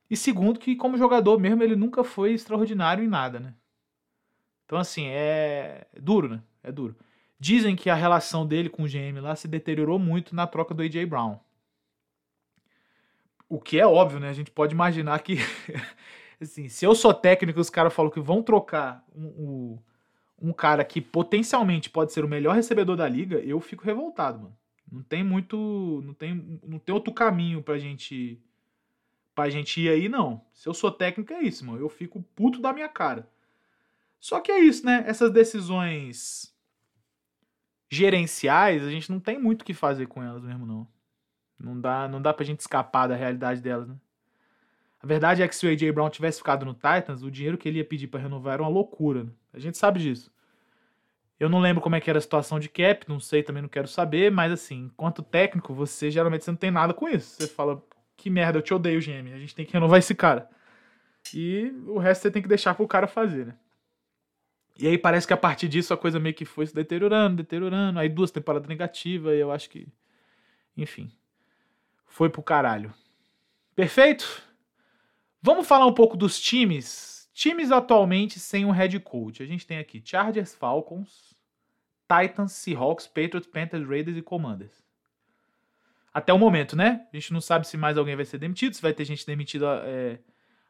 E 0.09 0.17
segundo 0.17 0.59
que 0.59 0.75
como 0.75 0.97
jogador 0.97 1.39
mesmo 1.39 1.63
ele 1.63 1.77
nunca 1.77 2.03
foi 2.03 2.33
extraordinário 2.33 3.05
em 3.05 3.09
nada, 3.09 3.39
né? 3.39 3.55
Então 4.65 4.79
assim, 4.79 5.07
é, 5.09 5.87
duro, 6.01 6.31
né? 6.31 6.43
É 6.63 6.73
duro. 6.73 6.97
Dizem 7.39 7.77
que 7.77 7.91
a 7.91 7.95
relação 7.95 8.47
dele 8.47 8.71
com 8.71 8.85
o 8.85 8.89
GM 8.89 9.21
lá 9.21 9.37
se 9.37 9.47
deteriorou 9.47 9.99
muito 9.99 10.35
na 10.35 10.47
troca 10.47 10.73
do 10.73 10.83
AJ 10.83 11.05
Brown. 11.05 11.39
O 13.51 13.61
que 13.61 13.79
é 13.79 13.87
óbvio, 13.87 14.19
né? 14.19 14.31
A 14.31 14.33
gente 14.33 14.51
pode 14.51 14.73
imaginar 14.73 15.21
que, 15.21 15.37
assim, 16.41 16.71
se 16.71 16.87
eu 16.87 16.95
sou 16.95 17.13
técnico 17.13 17.59
e 17.59 17.61
os 17.61 17.69
caras 17.69 17.93
falam 17.93 18.11
que 18.11 18.21
vão 18.21 18.43
trocar 18.43 19.05
um, 19.15 19.27
um, 19.27 19.79
um, 20.43 20.53
cara 20.53 20.85
que 20.85 21.01
potencialmente 21.01 21.89
pode 21.89 22.13
ser 22.13 22.25
o 22.25 22.29
melhor 22.29 22.55
recebedor 22.55 22.97
da 22.97 23.09
liga, 23.09 23.39
eu 23.39 23.61
fico 23.61 23.85
revoltado, 23.85 24.39
mano. 24.39 24.57
Não 24.91 25.03
tem 25.03 25.25
muito. 25.25 26.03
Não 26.05 26.13
tem, 26.13 26.61
não 26.63 26.79
tem 26.79 26.95
outro 26.95 27.13
caminho 27.13 27.63
pra 27.63 27.79
gente. 27.79 28.39
Pra 29.35 29.49
gente 29.49 29.81
ir 29.81 29.89
aí, 29.89 30.09
não. 30.09 30.45
Se 30.53 30.69
eu 30.69 30.75
sou 30.75 30.91
técnico, 30.91 31.33
é 31.33 31.43
isso, 31.43 31.65
mano. 31.65 31.81
Eu 31.81 31.89
fico 31.89 32.23
puto 32.35 32.61
da 32.61 32.73
minha 32.73 32.89
cara. 32.89 33.27
Só 34.21 34.41
que 34.41 34.53
é 34.53 34.61
isso, 34.61 34.85
né? 34.85 35.03
Essas 35.07 35.33
decisões 35.33 36.55
gerenciais, 37.91 38.83
a 38.83 38.91
gente 38.91 39.11
não 39.11 39.21
tem 39.21 39.39
muito 39.39 39.63
o 39.63 39.65
que 39.65 39.75
fazer 39.75 40.07
com 40.07 40.23
elas 40.23 40.43
mesmo, 40.43 40.65
não. 40.67 40.87
Não 41.59 41.81
dá, 41.81 42.09
não 42.09 42.21
dá 42.21 42.33
pra 42.33 42.45
gente 42.45 42.61
escapar 42.61 43.07
da 43.07 43.15
realidade 43.15 43.61
delas, 43.61 43.89
né? 43.89 43.97
A 45.03 45.07
verdade 45.07 45.43
é 45.43 45.49
que 45.49 45.55
se 45.55 45.67
o 45.67 45.71
AJ 45.71 45.91
Brown 45.91 46.09
tivesse 46.09 46.39
ficado 46.39 46.65
no 46.65 46.75
Titans, 46.75 47.23
o 47.23 47.31
dinheiro 47.31 47.59
que 47.59 47.69
ele 47.69 47.79
ia 47.79 47.85
pedir 47.85 48.07
para 48.07 48.21
renovar 48.21 48.55
era 48.55 48.63
uma 48.63 48.69
loucura. 48.69 49.25
Né? 49.25 49.33
A 49.53 49.59
gente 49.59 49.77
sabe 49.77 50.01
disso. 50.01 50.32
Eu 51.43 51.51
não 51.51 51.61
lembro 51.61 51.83
como 51.83 51.97
é 51.97 52.01
que 52.01 52.09
era 52.09 52.19
a 52.19 52.23
situação 52.23 52.61
de 52.61 52.69
cap, 52.69 53.09
não 53.09 53.19
sei, 53.19 53.43
também 53.43 53.63
não 53.63 53.69
quero 53.69 53.89
saber, 53.89 54.31
mas 54.31 54.53
assim, 54.53 54.85
enquanto 54.85 55.23
técnico, 55.23 55.75
você 55.75 56.11
geralmente 56.11 56.45
você 56.45 56.51
não 56.51 56.59
tem 56.59 56.71
nada 56.71 56.95
com 56.95 57.09
isso. 57.09 57.37
Você 57.37 57.49
fala, 57.49 57.83
que 58.17 58.31
merda, 58.31 58.59
eu 58.59 58.63
te 58.63 58.73
odeio, 58.73 59.01
GM, 59.01 59.33
a 59.33 59.39
gente 59.39 59.55
tem 59.55 59.67
que 59.67 59.73
renovar 59.73 59.99
esse 59.99 60.15
cara. 60.15 60.49
E 61.35 61.73
o 61.87 61.99
resto 61.99 62.23
você 62.23 62.31
tem 62.31 62.43
que 62.43 62.49
deixar 62.49 62.75
pro 62.75 62.87
cara 62.87 63.07
fazer, 63.07 63.47
né? 63.47 63.55
E 64.79 64.87
aí 64.87 64.97
parece 64.97 65.27
que 65.27 65.33
a 65.33 65.37
partir 65.37 65.69
disso 65.69 65.93
a 65.93 65.97
coisa 65.99 66.19
meio 66.19 66.35
que 66.35 66.45
foi 66.45 66.67
se 66.67 66.75
deteriorando, 66.75 67.37
deteriorando. 67.37 67.99
Aí 67.99 68.09
duas 68.09 68.31
temporadas 68.31 68.69
negativas, 68.69 69.35
e 69.35 69.39
eu 69.39 69.53
acho 69.53 69.69
que. 69.69 69.87
Enfim 70.77 71.13
foi 72.13 72.29
pro 72.29 72.43
caralho. 72.43 72.93
Perfeito? 73.75 74.43
Vamos 75.41 75.67
falar 75.67 75.87
um 75.87 75.95
pouco 75.95 76.15
dos 76.15 76.39
times. 76.39 77.22
Times 77.43 77.73
atualmente 77.73 78.39
sem 78.39 78.65
um 78.65 78.71
head 78.71 79.01
coach. 79.01 79.43
A 79.43 79.47
gente 79.47 79.67
tem 79.67 79.79
aqui 79.79 80.01
Chargers, 80.05 80.55
Falcons, 80.55 81.35
Titans, 82.07 82.53
Seahawks, 82.53 83.09
Patriots, 83.09 83.49
Panthers, 83.49 83.85
Raiders 83.85 84.17
e 84.17 84.23
Commanders. 84.23 84.87
Até 86.15 86.33
o 86.33 86.39
momento, 86.39 86.77
né? 86.77 87.05
A 87.13 87.17
gente 87.17 87.33
não 87.33 87.41
sabe 87.41 87.67
se 87.67 87.77
mais 87.77 87.99
alguém 87.99 88.15
vai 88.15 88.25
ser 88.25 88.39
demitido, 88.39 88.75
se 88.75 88.81
vai 88.81 88.93
ter 88.93 89.05
gente 89.05 89.27
demitida 89.27 89.83
é, 89.85 90.21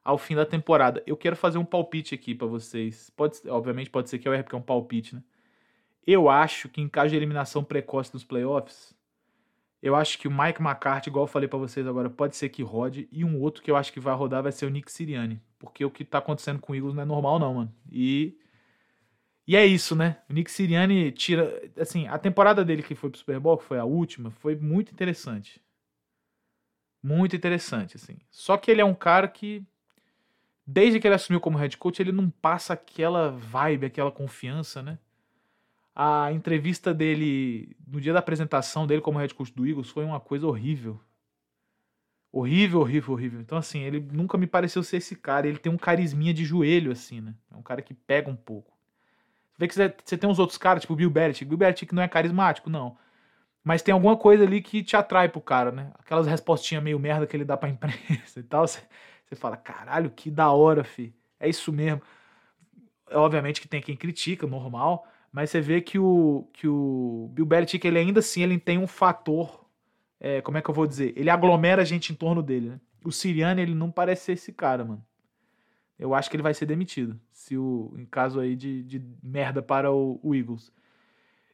ao 0.03 0.17
fim 0.17 0.35
da 0.35 0.47
temporada. 0.47 1.03
Eu 1.07 1.15
quero 1.15 1.37
fazer 1.37 1.59
um 1.59 1.65
palpite 1.65 2.15
aqui 2.15 2.35
para 2.35 2.47
vocês. 2.47 3.11
Pode, 3.11 3.39
obviamente 3.51 3.91
pode 3.91 4.09
ser 4.09 4.19
que 4.19 4.27
eu 4.27 4.33
erre 4.33 4.43
porque 4.43 4.57
é 4.57 4.59
um 4.59 4.63
palpite, 4.63 5.15
né? 5.15 5.23
Eu 6.07 6.31
acho 6.31 6.71
que 6.71 6.81
em 6.81 6.89
caso 6.89 7.11
de 7.11 7.17
eliminação 7.17 7.63
precoce 7.63 8.11
dos 8.11 8.25
playoffs, 8.25 8.95
eu 9.83 9.97
acho 9.97 10.17
que 10.17 10.29
o 10.29 10.31
Mike 10.31 10.63
McCarthy, 10.63 11.11
igual 11.11 11.25
eu 11.25 11.29
falei 11.29 11.49
para 11.49 11.59
vocês 11.59 11.85
agora, 11.89 12.09
pode 12.09 12.37
ser 12.37 12.49
que 12.51 12.63
rode. 12.63 13.09
E 13.11 13.25
um 13.25 13.41
outro 13.41 13.61
que 13.61 13.69
eu 13.71 13.77
acho 13.77 13.93
que 13.93 13.99
vai 13.99 14.15
rodar 14.15 14.41
vai 14.41 14.53
ser 14.53 14.65
o 14.65 14.71
Nick 14.71 14.91
Sirianni. 14.93 15.43
Porque 15.59 15.85
o 15.85 15.91
que 15.91 16.05
tá 16.05 16.19
acontecendo 16.19 16.61
com 16.61 16.73
o 16.73 16.77
Eagles 16.77 16.95
não 16.95 17.03
é 17.03 17.07
normal, 17.07 17.41
não, 17.41 17.55
mano. 17.55 17.75
E. 17.91 18.39
E 19.45 19.57
é 19.57 19.67
isso, 19.67 19.97
né? 19.97 20.19
O 20.31 20.33
Nick 20.33 20.53
Sirianni 20.53 21.11
tira. 21.11 21.61
Assim, 21.77 22.07
a 22.07 22.17
temporada 22.17 22.65
dele 22.65 22.81
que 22.81 22.95
foi 22.95 23.11
pro 23.11 23.19
Super 23.19 23.41
Bowl, 23.41 23.59
que 23.59 23.65
foi 23.65 23.79
a 23.81 23.85
última, 23.85 24.31
foi 24.31 24.55
muito 24.55 24.93
interessante. 24.93 25.61
Muito 27.03 27.35
interessante, 27.35 27.97
assim. 27.97 28.17
Só 28.31 28.57
que 28.57 28.71
ele 28.71 28.81
é 28.81 28.85
um 28.85 28.95
cara 28.95 29.27
que. 29.27 29.67
Desde 30.65 31.01
que 31.01 31.09
ele 31.09 31.17
assumiu 31.17 31.41
como 31.41 31.59
head 31.59 31.77
coach, 31.77 32.01
ele 32.01 32.13
não 32.13 32.31
passa 32.31 32.75
aquela 32.75 33.33
vibe, 33.33 33.87
aquela 33.87 34.13
confiança, 34.13 34.81
né? 34.81 34.97
A 35.95 36.33
entrevista 36.33 36.95
dele, 36.95 37.77
no 37.87 38.01
dia 38.01 38.13
da 38.13 38.19
apresentação 38.19 38.87
dele 38.87 39.03
como 39.03 39.19
head 39.19 39.35
coach 39.35 39.53
do 39.53 39.67
Eagles, 39.67 39.91
foi 39.91 40.05
uma 40.05 40.19
coisa 40.19 40.47
horrível. 40.47 40.99
Horrível, 42.31 42.81
horrível, 42.81 43.13
horrível. 43.13 43.41
Então, 43.43 43.59
assim, 43.59 43.83
ele 43.83 44.01
nunca 44.01 44.39
me 44.39 44.47
pareceu 44.47 44.83
ser 44.83 44.97
esse 44.97 45.15
cara. 45.15 45.47
Ele 45.47 45.59
tem 45.59 45.71
um 45.71 45.77
carisminha 45.77 46.33
de 46.33 46.47
joelho, 46.47 46.91
assim, 46.91 47.21
né? 47.21 47.35
É 47.53 47.57
um 47.57 47.63
cara 47.63 47.83
que 47.83 47.93
pega 47.93 48.31
um 48.31 48.37
pouco. 48.37 48.73
Você 49.53 49.59
vê 49.59 49.69
que 49.69 50.03
você 50.03 50.17
tem 50.17 50.29
uns 50.31 50.39
outros 50.39 50.57
caras, 50.57 50.81
tipo 50.81 50.95
o 50.95 50.97
Bill 50.97 51.11
Belichick. 51.11 51.45
Bill 51.45 51.59
Belichick 51.59 51.95
não 51.95 52.03
é 52.03 52.09
carismático, 52.09 52.71
não. 52.71 52.97
Mas 53.63 53.83
tem 53.83 53.93
alguma 53.93 54.17
coisa 54.17 54.45
ali 54.45 54.63
que 54.63 54.83
te 54.83 54.97
atrai 54.97 55.29
pro 55.29 55.43
cara, 55.43 55.71
né? 55.71 55.93
Aquelas 55.99 56.27
respostinhas 56.27 56.83
meio 56.83 56.99
merda 56.99 57.27
que 57.27 57.37
ele 57.37 57.45
dá 57.45 57.57
pra 57.57 57.69
imprensa 57.71 58.41
e 58.41 58.43
tal. 58.43 58.67
Você, 58.67 58.81
você 59.27 59.37
fala, 59.37 59.57
caralho, 59.59 60.11
que 60.11 60.31
da 60.31 60.51
hora, 60.51 60.83
fi. 60.83 61.15
É 61.39 61.49
isso 61.51 61.71
mesmo. 61.71 62.01
Obviamente 63.11 63.61
que 63.61 63.69
tem 63.69 63.83
quem 63.83 63.95
critica, 63.95 64.47
normal 64.47 65.07
mas 65.33 65.49
você 65.49 65.61
vê 65.61 65.81
que 65.81 65.99
o, 65.99 66.47
que 66.53 66.69
o 66.69 67.31
Bill 67.33 67.47
Belichick, 67.47 67.87
ele 67.87 67.99
ainda 67.99 68.21
assim, 68.21 68.43
ele 68.43 68.59
tem 68.59 68.79
um 68.79 68.87
fator, 68.87 69.65
é, 70.21 70.43
como 70.43 70.59
é 70.59 70.63
que 70.63 70.69
eu 70.69 70.75
vou 70.75 70.87
dizer? 70.87 71.15
Ele 71.17 71.31
aglomera 71.31 71.81
a 71.81 71.85
gente 71.85 72.13
em 72.13 72.15
torno 72.15 72.43
dele, 72.43 72.69
né? 72.69 72.81
O 73.03 73.11
Siriane, 73.11 73.63
ele 73.63 73.75
não 73.75 73.91
parece 73.91 74.27
ser 74.27 74.33
esse 74.33 74.53
cara, 74.53 74.85
mano. 74.85 75.05
Eu 75.99 76.15
acho 76.15 76.29
que 76.29 76.37
ele 76.37 76.43
vai 76.43 76.53
ser 76.53 76.67
demitido, 76.67 77.19
se 77.33 77.57
o, 77.57 77.95
em 77.97 78.05
caso 78.05 78.41
aí 78.41 78.55
de, 78.55 78.83
de 78.83 79.03
merda 79.23 79.63
para 79.63 79.91
o, 79.91 80.21
o 80.23 80.35
Eagles. 80.35 80.71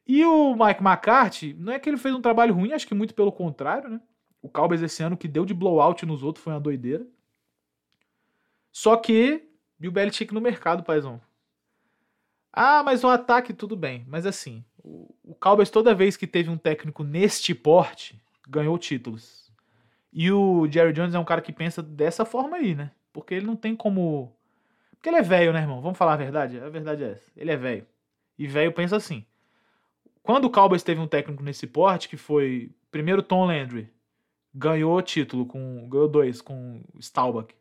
E 0.05 0.25
o 0.25 0.55
Mike 0.55 0.83
McCarthy, 0.83 1.53
não 1.53 1.71
é 1.71 1.79
que 1.79 1.87
ele 1.87 1.97
fez 1.97 2.13
um 2.13 2.21
trabalho 2.21 2.53
ruim, 2.53 2.73
acho 2.73 2.87
que 2.87 2.95
muito 2.95 3.13
pelo 3.13 3.31
contrário, 3.31 3.89
né? 3.89 4.01
O 4.41 4.49
Cowboys 4.49 4.81
esse 4.81 5.01
ano 5.03 5.17
que 5.17 5.27
deu 5.27 5.45
de 5.45 5.53
blowout 5.53 6.05
nos 6.05 6.23
outros 6.23 6.43
foi 6.43 6.51
uma 6.53 6.59
doideira. 6.59 7.05
Só 8.71 8.97
que 8.97 9.47
Bill 9.77 9.91
Belichick 9.91 10.33
no 10.33 10.41
mercado, 10.41 10.83
paizão. 10.83 11.21
Ah, 12.51 12.83
mas 12.83 13.03
o 13.03 13.07
ataque 13.07 13.53
tudo 13.53 13.75
bem. 13.75 14.05
Mas 14.07 14.25
assim, 14.25 14.63
o, 14.83 15.13
o 15.23 15.35
Cowboys 15.35 15.69
toda 15.69 15.95
vez 15.95 16.17
que 16.17 16.27
teve 16.27 16.49
um 16.49 16.57
técnico 16.57 17.03
neste 17.03 17.53
porte, 17.53 18.19
ganhou 18.47 18.77
títulos. 18.77 19.51
E 20.11 20.31
o 20.31 20.67
Jerry 20.69 20.91
Jones 20.91 21.13
é 21.13 21.19
um 21.19 21.25
cara 21.25 21.41
que 21.41 21.53
pensa 21.53 21.83
dessa 21.83 22.25
forma 22.25 22.57
aí, 22.57 22.73
né? 22.73 22.91
Porque 23.13 23.35
ele 23.35 23.45
não 23.45 23.55
tem 23.55 23.75
como. 23.75 24.35
Porque 24.91 25.09
ele 25.09 25.17
é 25.17 25.21
velho, 25.21 25.53
né, 25.53 25.61
irmão? 25.61 25.81
Vamos 25.81 25.97
falar 25.97 26.13
a 26.13 26.17
verdade? 26.17 26.59
A 26.59 26.69
verdade 26.69 27.03
é 27.03 27.11
essa. 27.11 27.31
Ele 27.37 27.51
é 27.51 27.57
velho. 27.57 27.85
E 28.37 28.47
velho 28.47 28.71
pensa 28.71 28.95
assim. 28.95 29.25
Quando 30.23 30.45
o 30.45 30.49
Cowboys 30.49 30.83
teve 30.83 30.99
um 30.99 31.07
técnico 31.07 31.43
nesse 31.43 31.67
porte, 31.67 32.09
que 32.09 32.17
foi 32.17 32.71
primeiro 32.91 33.21
Tom 33.21 33.45
Landry, 33.45 33.91
ganhou 34.53 35.01
título 35.01 35.45
com. 35.45 35.87
ganhou 35.87 36.07
dois 36.07 36.41
com 36.41 36.81
Staubach. 36.99 37.53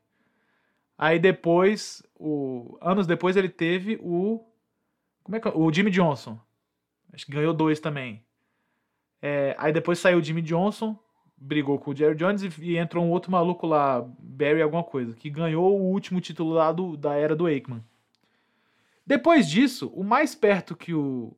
Aí 0.96 1.18
depois, 1.18 2.02
o, 2.18 2.76
anos 2.80 3.06
depois, 3.06 3.36
ele 3.36 3.48
teve 3.48 3.98
o 4.02 4.44
como 5.28 5.36
é 5.36 5.40
que, 5.40 5.48
é? 5.48 5.52
o 5.54 5.70
Jimmy 5.70 5.90
Johnson. 5.90 6.40
Acho 7.12 7.26
que 7.26 7.32
ganhou 7.32 7.52
dois 7.52 7.78
também. 7.78 8.24
É, 9.20 9.54
aí 9.58 9.70
depois 9.74 9.98
saiu 9.98 10.18
o 10.18 10.22
Jimmy 10.22 10.40
Johnson, 10.40 10.98
brigou 11.36 11.78
com 11.78 11.90
o 11.90 11.94
Jerry 11.94 12.14
Jones 12.16 12.42
e, 12.42 12.50
e, 12.62 12.78
entrou 12.78 13.04
um 13.04 13.10
outro 13.10 13.30
maluco 13.30 13.66
lá, 13.66 14.00
Barry 14.18 14.62
alguma 14.62 14.82
coisa, 14.82 15.14
que 15.14 15.28
ganhou 15.28 15.78
o 15.78 15.92
último 15.92 16.18
título 16.18 16.54
lá 16.54 16.72
do, 16.72 16.96
da 16.96 17.14
era 17.14 17.36
do 17.36 17.44
Aikman. 17.44 17.84
Depois 19.06 19.50
disso, 19.50 19.92
o 19.94 20.02
mais 20.02 20.34
perto 20.34 20.74
que 20.74 20.94
o 20.94 21.36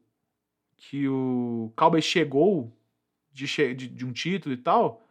que 0.77 1.09
o 1.09 1.73
Cowboys 1.77 2.05
chegou 2.05 2.73
de, 3.33 3.45
de, 3.75 3.89
de 3.89 4.07
um 4.07 4.13
título 4.13 4.55
e 4.55 4.57
tal, 4.57 5.05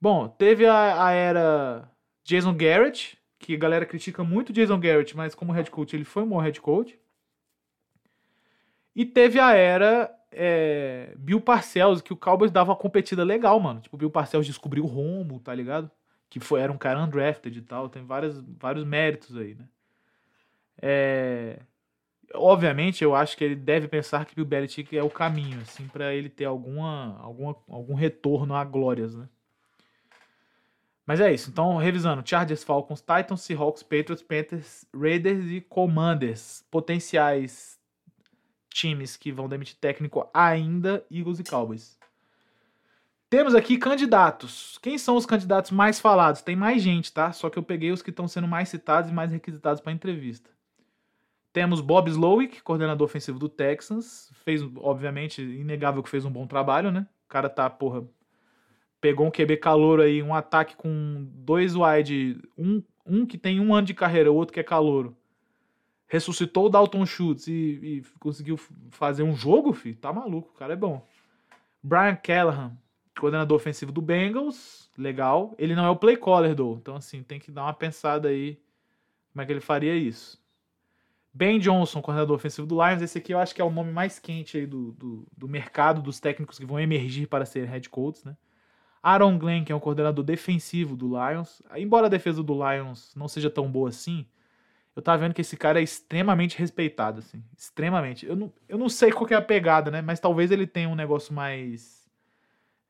bom, 0.00 0.26
teve 0.26 0.66
a, 0.66 1.06
a 1.06 1.12
era 1.12 1.90
Jason 2.24 2.56
Garrett, 2.56 3.18
que 3.38 3.54
a 3.54 3.58
galera 3.58 3.84
critica 3.84 4.24
muito 4.24 4.54
Jason 4.54 4.80
Garrett, 4.80 5.14
mas 5.14 5.34
como 5.34 5.52
head 5.52 5.70
coach 5.70 5.94
ele 5.94 6.04
foi 6.04 6.22
um 6.22 6.28
bom 6.28 6.38
head 6.38 6.60
coach. 6.62 6.98
E 9.00 9.06
teve 9.06 9.40
a 9.40 9.54
era 9.54 10.14
é, 10.30 11.14
Bill 11.16 11.40
Parcells, 11.40 12.02
que 12.02 12.12
o 12.12 12.16
Cowboys 12.18 12.50
dava 12.50 12.68
uma 12.68 12.76
competida 12.76 13.24
legal, 13.24 13.58
mano. 13.58 13.80
Tipo, 13.80 13.96
Bill 13.96 14.10
Parcells 14.10 14.46
descobriu 14.46 14.84
o 14.84 14.86
Romo, 14.86 15.40
tá 15.40 15.54
ligado? 15.54 15.90
Que 16.28 16.38
foi, 16.38 16.60
era 16.60 16.70
um 16.70 16.76
cara 16.76 17.02
undrafted 17.02 17.58
e 17.58 17.62
tal. 17.62 17.88
Tem 17.88 18.04
várias, 18.04 18.38
vários 18.58 18.84
méritos 18.84 19.38
aí, 19.38 19.54
né? 19.54 19.64
É, 20.82 21.60
obviamente, 22.34 23.02
eu 23.02 23.14
acho 23.14 23.38
que 23.38 23.42
ele 23.42 23.56
deve 23.56 23.88
pensar 23.88 24.26
que 24.26 24.34
Bill 24.34 24.44
Belichick 24.44 24.94
é 24.94 25.02
o 25.02 25.08
caminho, 25.08 25.62
assim, 25.62 25.88
para 25.88 26.14
ele 26.14 26.28
ter 26.28 26.44
alguma, 26.44 27.18
alguma, 27.22 27.56
algum 27.70 27.94
retorno 27.94 28.54
a 28.54 28.62
glórias, 28.66 29.14
né? 29.14 29.26
Mas 31.06 31.22
é 31.22 31.32
isso. 31.32 31.48
Então, 31.48 31.78
revisando: 31.78 32.22
Chargers, 32.22 32.62
Falcons, 32.62 33.00
Titans, 33.00 33.40
Seahawks, 33.40 33.82
Patriots, 33.82 34.22
Panthers, 34.22 34.84
Raiders 34.94 35.46
e 35.46 35.62
Commanders. 35.62 36.66
Potenciais 36.70 37.79
times 38.70 39.16
que 39.16 39.32
vão 39.32 39.48
demitir 39.48 39.76
técnico 39.76 40.28
ainda, 40.32 41.04
Eagles 41.10 41.40
e 41.40 41.44
Cowboys. 41.44 41.98
Temos 43.28 43.54
aqui 43.54 43.78
candidatos. 43.78 44.78
Quem 44.82 44.98
são 44.98 45.16
os 45.16 45.26
candidatos 45.26 45.70
mais 45.70 46.00
falados? 46.00 46.42
Tem 46.42 46.56
mais 46.56 46.82
gente, 46.82 47.12
tá? 47.12 47.32
Só 47.32 47.48
que 47.48 47.58
eu 47.58 47.62
peguei 47.62 47.92
os 47.92 48.02
que 48.02 48.10
estão 48.10 48.26
sendo 48.26 48.48
mais 48.48 48.68
citados 48.68 49.10
e 49.10 49.14
mais 49.14 49.30
requisitados 49.30 49.80
para 49.80 49.92
entrevista. 49.92 50.50
Temos 51.52 51.80
Bob 51.80 52.08
Slowick, 52.08 52.62
coordenador 52.62 53.04
ofensivo 53.04 53.38
do 53.38 53.48
Texans. 53.48 54.32
Fez, 54.44 54.62
obviamente, 54.76 55.42
inegável 55.42 56.02
que 56.02 56.08
fez 56.08 56.24
um 56.24 56.30
bom 56.30 56.46
trabalho, 56.46 56.90
né? 56.90 57.06
O 57.26 57.28
cara 57.28 57.48
tá, 57.48 57.70
porra, 57.70 58.04
pegou 59.00 59.26
um 59.26 59.30
QB 59.30 59.58
calor 59.58 60.00
aí, 60.00 60.22
um 60.22 60.34
ataque 60.34 60.74
com 60.76 61.28
dois 61.32 61.74
wide, 61.76 62.40
um, 62.58 62.82
um 63.06 63.24
que 63.24 63.38
tem 63.38 63.60
um 63.60 63.72
ano 63.72 63.86
de 63.86 63.94
carreira, 63.94 64.32
o 64.32 64.34
outro 64.34 64.52
que 64.52 64.60
é 64.60 64.64
calouro 64.64 65.16
ressuscitou 66.10 66.66
o 66.66 66.68
Dalton 66.68 67.06
Schultz 67.06 67.46
e, 67.46 67.52
e, 67.52 68.02
conseguiu 68.18 68.58
fazer 68.90 69.22
um 69.22 69.34
jogo, 69.34 69.72
filho, 69.72 69.96
tá 69.96 70.12
maluco, 70.12 70.50
o 70.52 70.58
cara 70.58 70.72
é 70.72 70.76
bom. 70.76 71.06
Brian 71.80 72.16
Callahan, 72.16 72.76
coordenador 73.18 73.56
ofensivo 73.56 73.92
do 73.92 74.02
Bengals, 74.02 74.90
legal. 74.98 75.54
Ele 75.56 75.74
não 75.74 75.84
é 75.84 75.88
o 75.88 75.94
play 75.94 76.16
caller, 76.16 76.52
do, 76.52 76.74
então 76.80 76.96
assim, 76.96 77.22
tem 77.22 77.38
que 77.38 77.52
dar 77.52 77.62
uma 77.62 77.72
pensada 77.72 78.28
aí 78.28 78.60
como 79.32 79.40
é 79.40 79.46
que 79.46 79.52
ele 79.52 79.60
faria 79.60 79.94
isso. 79.94 80.42
Ben 81.32 81.60
Johnson, 81.60 82.02
coordenador 82.02 82.34
ofensivo 82.34 82.66
do 82.66 82.84
Lions, 82.84 83.02
esse 83.02 83.16
aqui 83.16 83.32
eu 83.32 83.38
acho 83.38 83.54
que 83.54 83.62
é 83.62 83.64
o 83.64 83.70
nome 83.70 83.92
mais 83.92 84.18
quente 84.18 84.58
aí 84.58 84.66
do, 84.66 84.90
do, 84.90 85.24
do 85.38 85.46
mercado 85.46 86.02
dos 86.02 86.18
técnicos 86.18 86.58
que 86.58 86.66
vão 86.66 86.80
emergir 86.80 87.28
para 87.28 87.46
ser 87.46 87.68
head 87.68 87.88
coaches, 87.88 88.24
né? 88.24 88.36
Aaron 89.00 89.38
Glenn, 89.38 89.64
que 89.64 89.70
é 89.70 89.76
um 89.76 89.80
coordenador 89.80 90.24
defensivo 90.24 90.96
do 90.96 91.06
Lions. 91.06 91.62
Embora 91.76 92.06
a 92.06 92.10
defesa 92.10 92.42
do 92.42 92.52
Lions 92.52 93.14
não 93.14 93.28
seja 93.28 93.48
tão 93.48 93.70
boa 93.70 93.90
assim, 93.90 94.26
eu 94.94 95.02
tava 95.02 95.18
vendo 95.22 95.34
que 95.34 95.40
esse 95.40 95.56
cara 95.56 95.80
é 95.80 95.82
extremamente 95.82 96.58
respeitado, 96.58 97.20
assim. 97.20 97.42
Extremamente. 97.56 98.26
Eu 98.26 98.36
não, 98.36 98.52
eu 98.68 98.76
não 98.76 98.88
sei 98.88 99.12
qual 99.12 99.28
é 99.30 99.34
a 99.34 99.42
pegada, 99.42 99.90
né? 99.90 100.02
Mas 100.02 100.20
talvez 100.20 100.50
ele 100.50 100.66
tenha 100.66 100.88
um 100.88 100.96
negócio 100.96 101.32
mais 101.32 102.08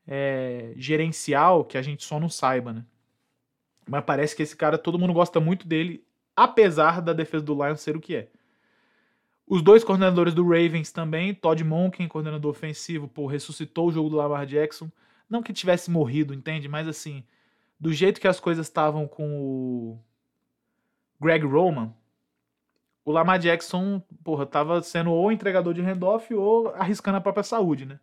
é, 0.07 0.73
gerencial 0.75 1.63
que 1.63 1.77
a 1.77 1.81
gente 1.81 2.03
só 2.03 2.19
não 2.19 2.29
saiba, 2.29 2.73
né? 2.73 2.85
Mas 3.87 4.03
parece 4.03 4.35
que 4.35 4.43
esse 4.43 4.55
cara, 4.55 4.77
todo 4.77 4.97
mundo 4.97 5.13
gosta 5.13 5.39
muito 5.39 5.67
dele, 5.67 6.03
apesar 6.35 7.01
da 7.01 7.13
defesa 7.13 7.43
do 7.43 7.53
Lions 7.53 7.81
ser 7.81 7.95
o 7.95 8.01
que 8.01 8.15
é. 8.15 8.29
Os 9.45 9.61
dois 9.61 9.83
coordenadores 9.83 10.33
do 10.33 10.43
Ravens 10.43 10.91
também, 10.91 11.33
Todd 11.33 11.63
Monken, 11.63 12.07
coordenador 12.07 12.51
ofensivo, 12.51 13.07
pô, 13.07 13.25
ressuscitou 13.27 13.89
o 13.89 13.91
jogo 13.91 14.09
do 14.09 14.15
Lamar 14.15 14.45
Jackson. 14.45 14.89
Não 15.29 15.43
que 15.43 15.51
tivesse 15.51 15.91
morrido, 15.91 16.33
entende? 16.33 16.67
Mas 16.67 16.87
assim, 16.87 17.23
do 17.79 17.91
jeito 17.91 18.21
que 18.21 18.27
as 18.27 18.39
coisas 18.39 18.67
estavam 18.67 19.07
com 19.07 19.41
o 19.41 19.99
Greg 21.21 21.45
Roman, 21.45 21.93
o 23.05 23.11
Lamar 23.11 23.37
Jackson, 23.37 24.01
porra, 24.23 24.45
tava 24.45 24.81
sendo 24.81 25.11
ou 25.11 25.31
entregador 25.31 25.73
de 25.73 25.81
handoff 25.81 26.33
ou 26.33 26.69
arriscando 26.69 27.17
a 27.17 27.21
própria 27.21 27.43
saúde, 27.43 27.85
né? 27.85 27.99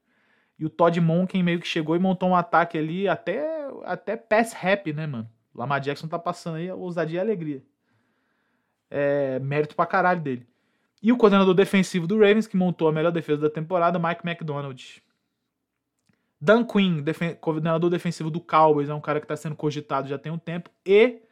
E 0.59 0.64
o 0.64 0.70
Todd 0.70 1.00
Monken 1.00 1.42
meio 1.42 1.61
que 1.61 1.66
chegou 1.66 1.96
e 1.96 1.98
montou 1.98 2.28
um 2.28 2.37
ataque 2.37 2.78
ali 2.78 3.09
até, 3.09 3.68
até 3.85 4.16
pass 4.16 4.52
rap, 4.52 4.92
né, 4.92 5.07
mano? 5.07 5.28
O 5.52 5.59
Lamar 5.59 5.81
Jackson 5.81 6.07
tá 6.07 6.18
passando 6.18 6.57
aí 6.57 6.70
ousadia 6.70 7.18
e 7.18 7.20
alegria. 7.20 7.62
É, 8.90 9.38
mérito 9.40 9.74
pra 9.74 9.87
caralho 9.87 10.20
dele. 10.20 10.46
E 11.02 11.12
o 11.12 11.16
coordenador 11.16 11.54
defensivo 11.54 12.07
do 12.07 12.16
Ravens, 12.18 12.46
que 12.46 12.57
montou 12.57 12.88
a 12.88 12.92
melhor 12.92 13.12
defesa 13.12 13.42
da 13.42 13.50
temporada, 13.50 13.98
Mike 13.98 14.26
McDonald. 14.26 15.02
Dan 16.40 16.64
Quinn, 16.64 17.02
defen 17.02 17.35
coordenador 17.35 17.90
defensivo 17.90 18.31
do 18.31 18.40
Cowboys, 18.40 18.88
é 18.88 18.94
um 18.94 19.00
cara 19.00 19.20
que 19.20 19.24
está 19.24 19.37
sendo 19.37 19.57
cogitado 19.57 20.09
já 20.09 20.18
tem 20.18 20.33
um 20.33 20.38
tempo. 20.38 20.70
E 20.85 21.22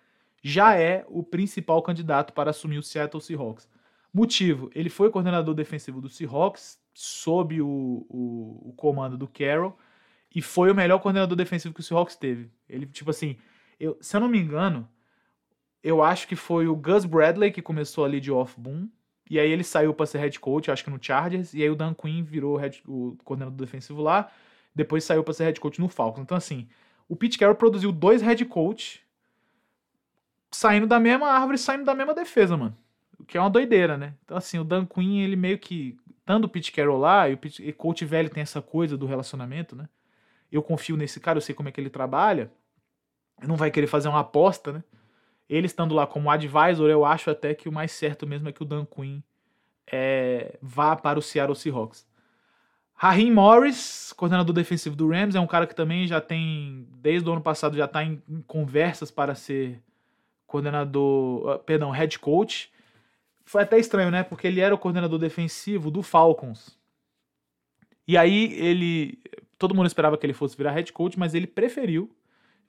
já 0.46 0.76
é 0.76 1.04
o 1.08 1.24
principal 1.24 1.82
candidato 1.82 2.32
para 2.32 2.50
assumir 2.50 2.78
o 2.78 2.82
Seattle 2.82 3.20
Seahawks. 3.20 3.68
Motivo: 4.14 4.70
ele 4.72 4.88
foi 4.88 5.10
coordenador 5.10 5.54
defensivo 5.54 6.00
do 6.00 6.08
Seahawks, 6.08 6.78
sob 6.94 7.60
o, 7.60 8.06
o, 8.08 8.68
o 8.68 8.72
comando 8.76 9.18
do 9.18 9.26
Carroll, 9.26 9.76
e 10.32 10.40
foi 10.40 10.70
o 10.70 10.74
melhor 10.74 11.00
coordenador 11.00 11.36
defensivo 11.36 11.74
que 11.74 11.80
o 11.80 11.82
Seahawks 11.82 12.14
teve. 12.14 12.48
Ele, 12.68 12.86
tipo 12.86 13.10
assim, 13.10 13.36
eu, 13.80 13.98
se 14.00 14.16
eu 14.16 14.20
não 14.20 14.28
me 14.28 14.38
engano, 14.38 14.88
eu 15.82 16.00
acho 16.00 16.28
que 16.28 16.36
foi 16.36 16.68
o 16.68 16.76
Gus 16.76 17.04
Bradley 17.04 17.50
que 17.50 17.60
começou 17.60 18.04
ali 18.04 18.20
de 18.20 18.30
off-boom, 18.30 18.88
e 19.28 19.40
aí 19.40 19.50
ele 19.50 19.64
saiu 19.64 19.92
para 19.92 20.06
ser 20.06 20.18
head 20.18 20.38
coach, 20.38 20.70
acho 20.70 20.84
que 20.84 20.90
no 20.90 21.02
Chargers, 21.02 21.54
e 21.54 21.62
aí 21.62 21.68
o 21.68 21.74
Dan 21.74 21.92
Quinn 21.92 22.22
virou 22.22 22.56
head, 22.56 22.80
o 22.86 23.16
coordenador 23.24 23.58
defensivo 23.58 24.00
lá, 24.00 24.30
depois 24.72 25.02
saiu 25.02 25.24
para 25.24 25.34
ser 25.34 25.44
head 25.44 25.58
coach 25.58 25.80
no 25.80 25.88
Falcons. 25.88 26.22
Então, 26.22 26.36
assim, 26.36 26.68
o 27.08 27.16
Pete 27.16 27.36
Carroll 27.36 27.56
produziu 27.56 27.90
dois 27.90 28.22
head 28.22 28.44
coach 28.44 29.04
saindo 30.50 30.86
da 30.86 30.98
mesma 30.98 31.28
árvore, 31.28 31.58
saindo 31.58 31.84
da 31.84 31.94
mesma 31.94 32.14
defesa, 32.14 32.56
mano. 32.56 32.76
O 33.18 33.24
que 33.24 33.36
é 33.36 33.40
uma 33.40 33.50
doideira, 33.50 33.96
né? 33.96 34.14
Então, 34.24 34.36
assim, 34.36 34.58
o 34.58 34.64
Dan 34.64 34.86
Quinn, 34.86 35.20
ele 35.20 35.36
meio 35.36 35.58
que. 35.58 35.96
Tanto 36.24 36.46
o 36.46 36.48
Pete 36.48 36.72
Carroll 36.72 36.98
lá, 36.98 37.28
e 37.28 37.34
o 37.34 37.38
Pete, 37.38 37.62
e 37.62 37.72
coach 37.72 38.04
velho 38.04 38.28
tem 38.28 38.42
essa 38.42 38.60
coisa 38.60 38.96
do 38.96 39.06
relacionamento, 39.06 39.76
né? 39.76 39.88
Eu 40.50 40.62
confio 40.62 40.96
nesse 40.96 41.20
cara, 41.20 41.38
eu 41.38 41.42
sei 41.42 41.54
como 41.54 41.68
é 41.68 41.72
que 41.72 41.80
ele 41.80 41.90
trabalha. 41.90 42.50
Não 43.46 43.56
vai 43.56 43.70
querer 43.70 43.86
fazer 43.86 44.08
uma 44.08 44.20
aposta, 44.20 44.72
né? 44.72 44.84
Ele 45.48 45.66
estando 45.66 45.94
lá 45.94 46.06
como 46.06 46.30
advisor, 46.30 46.90
eu 46.90 47.04
acho 47.04 47.30
até 47.30 47.54
que 47.54 47.68
o 47.68 47.72
mais 47.72 47.92
certo 47.92 48.26
mesmo 48.26 48.48
é 48.48 48.52
que 48.52 48.62
o 48.62 48.66
Dan 48.66 48.84
Quinn 48.84 49.20
é, 49.86 50.58
vá 50.60 50.96
para 50.96 51.18
o 51.18 51.22
Seattle 51.22 51.54
Seahawks. 51.54 52.06
Raheem 52.94 53.30
Morris, 53.30 54.12
coordenador 54.16 54.54
defensivo 54.54 54.96
do 54.96 55.08
Rams, 55.08 55.36
é 55.36 55.40
um 55.40 55.46
cara 55.46 55.66
que 55.66 55.74
também 55.74 56.06
já 56.06 56.20
tem, 56.20 56.88
desde 56.94 57.28
o 57.28 57.32
ano 57.32 57.42
passado, 57.42 57.76
já 57.76 57.84
está 57.84 58.02
em, 58.02 58.22
em 58.28 58.40
conversas 58.40 59.10
para 59.10 59.34
ser 59.34 59.82
coordenador, 60.46 61.48
ah, 61.48 61.58
perdão, 61.58 61.90
head 61.90 62.18
coach. 62.18 62.70
Foi 63.44 63.62
até 63.62 63.78
estranho, 63.78 64.10
né? 64.10 64.22
Porque 64.22 64.46
ele 64.46 64.60
era 64.60 64.74
o 64.74 64.78
coordenador 64.78 65.18
defensivo 65.18 65.90
do 65.90 66.02
Falcons. 66.02 66.78
E 68.06 68.16
aí 68.16 68.52
ele, 68.54 69.18
todo 69.58 69.74
mundo 69.74 69.86
esperava 69.86 70.16
que 70.16 70.24
ele 70.26 70.32
fosse 70.32 70.56
virar 70.56 70.72
head 70.72 70.92
coach, 70.92 71.18
mas 71.18 71.34
ele 71.34 71.46
preferiu 71.46 72.10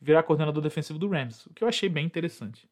virar 0.01 0.23
coordenador 0.23 0.61
defensivo 0.61 0.99
do 0.99 1.07
Rams, 1.07 1.45
o 1.47 1.53
que 1.53 1.63
eu 1.63 1.67
achei 1.67 1.89
bem 1.89 2.05
interessante. 2.05 2.67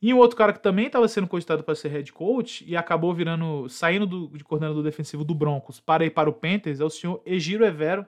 E 0.00 0.12
um 0.12 0.18
outro 0.18 0.36
cara 0.36 0.52
que 0.52 0.62
também 0.62 0.86
estava 0.86 1.08
sendo 1.08 1.26
cogitado 1.26 1.64
para 1.64 1.74
ser 1.74 1.88
head 1.88 2.12
coach 2.12 2.64
e 2.66 2.76
acabou 2.76 3.14
virando, 3.14 3.68
saindo 3.68 4.06
do, 4.06 4.28
de 4.28 4.44
coordenador 4.44 4.82
defensivo 4.82 5.24
do 5.24 5.34
Broncos 5.34 5.80
para 5.80 6.04
ir 6.04 6.10
para 6.10 6.28
o 6.28 6.32
Panthers 6.32 6.80
é 6.80 6.84
o 6.84 6.90
senhor 6.90 7.22
Egiro 7.24 7.64
Evero, 7.64 8.06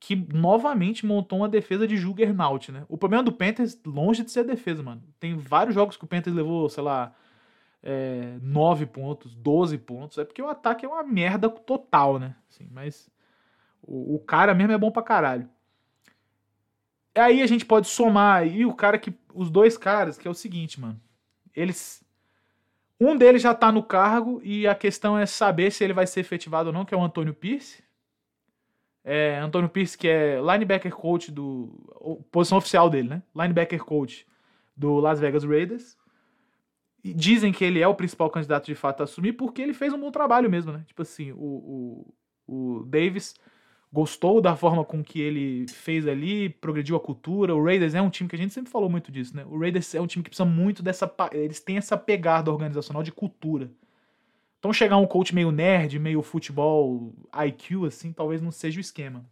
que 0.00 0.16
novamente 0.16 1.04
montou 1.04 1.40
uma 1.40 1.48
defesa 1.48 1.86
de 1.86 1.94
Juggernaut, 1.94 2.72
né? 2.72 2.86
O 2.88 2.96
problema 2.96 3.22
do 3.22 3.30
Panthers, 3.30 3.78
longe 3.84 4.24
de 4.24 4.30
ser 4.30 4.40
a 4.40 4.44
defesa, 4.44 4.82
mano. 4.82 5.02
Tem 5.20 5.36
vários 5.36 5.74
jogos 5.74 5.94
que 5.98 6.04
o 6.04 6.06
Panthers 6.06 6.34
levou, 6.34 6.70
sei 6.70 6.82
lá, 6.82 7.14
é, 7.82 8.38
9 8.40 8.86
pontos, 8.86 9.34
12 9.34 9.76
pontos. 9.76 10.16
É 10.16 10.24
porque 10.24 10.40
o 10.40 10.48
ataque 10.48 10.86
é 10.86 10.88
uma 10.88 11.02
merda 11.02 11.50
total, 11.50 12.18
né? 12.18 12.34
Assim, 12.48 12.66
mas 12.72 13.10
o, 13.82 14.14
o 14.14 14.18
cara 14.18 14.54
mesmo 14.54 14.72
é 14.72 14.78
bom 14.78 14.90
pra 14.90 15.02
caralho. 15.02 15.46
Aí 17.14 17.42
a 17.42 17.46
gente 17.46 17.66
pode 17.66 17.86
somar 17.86 18.40
aí 18.40 18.64
o 18.64 18.72
cara 18.72 18.98
que. 18.98 19.12
Os 19.34 19.50
dois 19.50 19.76
caras, 19.76 20.16
que 20.16 20.26
é 20.26 20.30
o 20.30 20.34
seguinte, 20.34 20.80
mano. 20.80 20.98
Eles. 21.54 22.02
Um 22.98 23.16
deles 23.16 23.42
já 23.42 23.54
tá 23.54 23.70
no 23.70 23.82
cargo 23.82 24.40
e 24.42 24.66
a 24.66 24.74
questão 24.74 25.18
é 25.18 25.26
saber 25.26 25.70
se 25.70 25.84
ele 25.84 25.92
vai 25.92 26.06
ser 26.06 26.20
efetivado 26.20 26.68
ou 26.68 26.72
não, 26.72 26.86
que 26.86 26.94
é 26.94 26.96
o 26.96 27.02
Antônio 27.02 27.34
Pierce 27.34 27.82
é, 29.04 29.38
Antônio 29.38 29.68
Pierce, 29.68 29.96
que 29.96 30.08
é 30.08 30.40
linebacker 30.40 30.94
coach 30.94 31.30
do. 31.30 32.22
posição 32.30 32.58
oficial 32.58 32.90
dele, 32.90 33.08
né? 33.08 33.22
Linebacker 33.34 33.82
coach 33.84 34.26
do 34.76 34.98
Las 34.98 35.20
Vegas 35.20 35.44
Raiders. 35.44 35.98
E 37.02 37.14
dizem 37.14 37.50
que 37.50 37.64
ele 37.64 37.80
é 37.80 37.88
o 37.88 37.94
principal 37.94 38.28
candidato 38.28 38.66
de 38.66 38.74
fato 38.74 39.00
a 39.00 39.04
assumir 39.04 39.32
porque 39.32 39.62
ele 39.62 39.72
fez 39.72 39.92
um 39.92 40.00
bom 40.00 40.10
trabalho 40.10 40.50
mesmo, 40.50 40.70
né? 40.70 40.84
Tipo 40.86 41.00
assim, 41.00 41.32
o, 41.32 42.04
o, 42.46 42.78
o 42.80 42.84
Davis 42.84 43.34
gostou 43.92 44.40
da 44.40 44.54
forma 44.54 44.84
com 44.84 45.02
que 45.02 45.20
ele 45.20 45.66
fez 45.68 46.06
ali, 46.06 46.48
progrediu 46.48 46.96
a 46.96 47.00
cultura. 47.00 47.54
O 47.54 47.64
Raiders 47.64 47.94
é 47.94 48.02
um 48.02 48.10
time 48.10 48.28
que 48.28 48.36
a 48.36 48.38
gente 48.38 48.52
sempre 48.52 48.70
falou 48.70 48.88
muito 48.88 49.10
disso, 49.10 49.34
né? 49.34 49.44
O 49.46 49.58
Raiders 49.58 49.94
é 49.94 50.00
um 50.00 50.06
time 50.06 50.22
que 50.22 50.30
precisa 50.30 50.44
muito 50.44 50.82
dessa. 50.82 51.10
Eles 51.32 51.60
têm 51.60 51.78
essa 51.78 51.96
pegada 51.96 52.50
organizacional 52.50 53.02
de 53.02 53.10
cultura. 53.12 53.70
Então 54.60 54.72
chegar 54.72 54.98
um 54.98 55.06
coach 55.06 55.34
meio 55.34 55.50
nerd, 55.50 55.98
meio 55.98 56.22
futebol 56.22 57.12
IQ, 57.46 57.86
assim, 57.86 58.12
talvez 58.12 58.40
não 58.40 58.52
seja 58.52 58.78
o 58.78 58.80
esquema. 58.80 59.24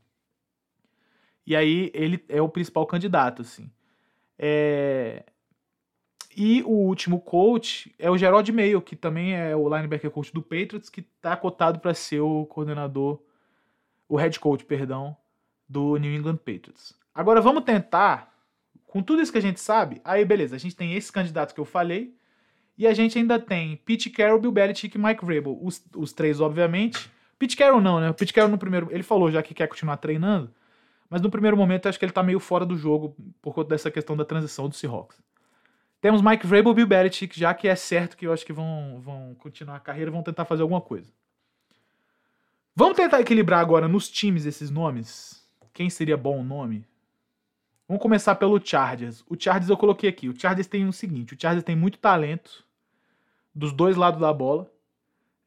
E 1.46 1.54
aí 1.54 1.90
ele 1.94 2.24
é 2.28 2.42
o 2.42 2.48
principal 2.48 2.84
candidato, 2.86 3.42
assim. 3.42 3.70
É... 4.38 5.22
E 6.36 6.62
o 6.62 6.70
último 6.70 7.20
coach 7.20 7.94
é 7.98 8.10
o 8.10 8.18
Gerald 8.18 8.50
Mayo, 8.52 8.80
que 8.80 8.96
também 8.96 9.34
é 9.34 9.54
o 9.54 9.68
linebacker 9.68 10.10
coach 10.10 10.32
do 10.32 10.42
Patriots, 10.42 10.88
que 10.88 11.00
está 11.00 11.36
cotado 11.36 11.78
para 11.78 11.94
ser 11.94 12.20
o 12.20 12.46
coordenador 12.46 13.20
o 14.08 14.16
head 14.16 14.40
coach, 14.40 14.64
perdão, 14.64 15.16
do 15.68 15.96
New 15.98 16.14
England 16.14 16.36
Patriots. 16.36 16.94
Agora 17.14 17.40
vamos 17.40 17.64
tentar, 17.64 18.34
com 18.86 19.02
tudo 19.02 19.20
isso 19.20 19.30
que 19.30 19.38
a 19.38 19.42
gente 19.42 19.60
sabe, 19.60 20.00
aí 20.02 20.24
beleza, 20.24 20.56
a 20.56 20.58
gente 20.58 20.74
tem 20.74 20.94
esses 20.94 21.10
candidatos 21.10 21.52
que 21.52 21.60
eu 21.60 21.64
falei, 21.64 22.16
e 22.78 22.86
a 22.86 22.94
gente 22.94 23.18
ainda 23.18 23.40
tem 23.40 23.76
Pete 23.84 24.08
Carroll, 24.08 24.40
Bill 24.40 24.52
Belichick 24.52 24.96
e 24.96 25.00
Mike 25.00 25.24
Vrabel, 25.24 25.58
os, 25.60 25.84
os 25.96 26.12
três, 26.12 26.40
obviamente. 26.40 27.10
Pete 27.36 27.56
Carroll 27.56 27.80
não, 27.80 27.98
né? 27.98 28.12
Pete 28.12 28.32
Carroll 28.32 28.52
no 28.52 28.56
primeiro, 28.56 28.88
ele 28.92 29.02
falou 29.02 29.32
já 29.32 29.42
que 29.42 29.52
quer 29.52 29.66
continuar 29.66 29.96
treinando, 29.96 30.48
mas 31.10 31.20
no 31.20 31.28
primeiro 31.28 31.56
momento 31.56 31.88
acho 31.88 31.98
que 31.98 32.04
ele 32.04 32.12
tá 32.12 32.22
meio 32.22 32.38
fora 32.38 32.64
do 32.64 32.76
jogo 32.76 33.16
por 33.42 33.52
conta 33.52 33.70
dessa 33.70 33.90
questão 33.90 34.16
da 34.16 34.24
transição 34.24 34.68
do 34.68 34.76
Seahawks. 34.76 35.20
Temos 36.00 36.22
Mike 36.22 36.46
Vrabel 36.46 36.70
e 36.70 36.74
Bill 36.76 36.86
Belichick, 36.86 37.38
já 37.38 37.52
que 37.52 37.66
é 37.66 37.74
certo 37.74 38.16
que 38.16 38.28
eu 38.28 38.32
acho 38.32 38.46
que 38.46 38.52
vão, 38.52 39.00
vão 39.00 39.34
continuar 39.40 39.76
a 39.76 39.80
carreira, 39.80 40.12
vão 40.12 40.22
tentar 40.22 40.44
fazer 40.44 40.62
alguma 40.62 40.80
coisa. 40.80 41.12
Vamos 42.76 42.96
tentar 42.96 43.20
equilibrar 43.20 43.58
agora 43.58 43.88
nos 43.88 44.08
times 44.08 44.46
esses 44.46 44.70
nomes. 44.70 45.44
Quem 45.74 45.90
seria 45.90 46.16
bom 46.16 46.38
o 46.38 46.44
nome? 46.44 46.86
Vamos 47.88 48.00
começar 48.00 48.36
pelo 48.36 48.64
Chargers. 48.64 49.24
O 49.28 49.34
Chargers 49.36 49.68
eu 49.68 49.76
coloquei 49.76 50.08
aqui. 50.08 50.28
O 50.28 50.38
Chargers 50.38 50.68
tem 50.68 50.86
o 50.86 50.92
seguinte: 50.92 51.34
o 51.34 51.36
Chargers 51.40 51.64
tem 51.64 51.74
muito 51.74 51.98
talento 51.98 52.67
dos 53.58 53.72
dois 53.72 53.96
lados 53.96 54.20
da 54.20 54.32
bola. 54.32 54.70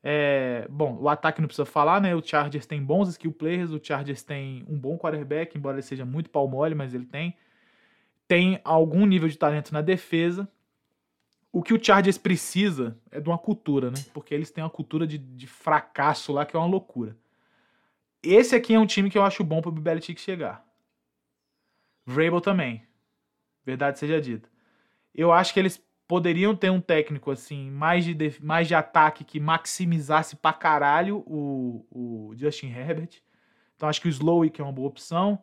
É, 0.04 0.68
bom, 0.70 0.98
o 1.00 1.08
ataque 1.08 1.40
não 1.40 1.48
precisa 1.48 1.66
falar, 1.66 2.02
né? 2.02 2.14
O 2.14 2.22
Chargers 2.22 2.66
tem 2.66 2.84
bons 2.84 3.08
skill 3.10 3.32
players, 3.32 3.72
o 3.72 3.80
Chargers 3.82 4.22
tem 4.22 4.66
um 4.68 4.78
bom 4.78 4.98
quarterback, 4.98 5.58
embora 5.58 5.76
ele 5.76 5.82
seja 5.82 6.04
muito 6.04 6.30
pau 6.30 6.46
mole, 6.48 6.76
mas 6.76 6.94
ele 6.94 7.06
tem. 7.06 7.38
Tem 8.28 8.60
algum 8.66 9.06
nível 9.06 9.30
de 9.30 9.38
talento 9.38 9.72
na 9.72 9.82
defesa. 9.82 10.48
O 11.54 11.64
que 11.64 11.74
o 11.74 11.82
Chargers 11.82 12.18
precisa 12.18 12.98
é 13.10 13.20
de 13.20 13.30
uma 13.30 13.38
cultura, 13.38 13.90
né? 13.90 13.98
Porque 14.14 14.34
eles 14.34 14.52
têm 14.52 14.64
uma 14.64 14.70
cultura 14.70 15.08
de, 15.08 15.18
de 15.18 15.48
fracasso 15.48 16.34
lá 16.34 16.46
que 16.46 16.56
é 16.56 16.60
uma 16.60 16.68
loucura. 16.68 17.16
Esse 18.22 18.56
aqui 18.56 18.74
é 18.74 18.80
um 18.80 18.86
time 18.86 19.10
que 19.10 19.18
eu 19.18 19.24
acho 19.24 19.44
bom 19.44 19.62
para 19.62 19.70
o 19.70 19.74
Belichick 19.74 20.20
chegar. 20.20 20.66
Vrabel 22.06 22.42
também. 22.42 22.84
Verdade 23.66 24.00
seja 24.00 24.20
dita. 24.20 24.50
Eu 25.14 25.32
acho 25.32 25.54
que 25.54 25.60
eles 25.60 25.82
poderiam 26.12 26.54
ter 26.54 26.70
um 26.70 26.82
técnico 26.82 27.32
assim, 27.32 27.72
mais 27.72 28.04
de, 28.04 28.36
mais 28.42 28.68
de 28.68 28.76
ataque 28.76 29.24
que 29.24 29.40
maximizasse 29.40 30.36
pra 30.36 30.52
caralho 30.52 31.24
o, 31.26 31.86
o 31.90 32.34
Justin 32.36 32.68
Herbert. 32.68 33.22
Então 33.78 33.88
acho 33.88 34.02
que 34.02 34.10
o 34.10 34.12
Slowick 34.12 34.60
é 34.60 34.64
uma 34.66 34.74
boa 34.74 34.90
opção. 34.90 35.42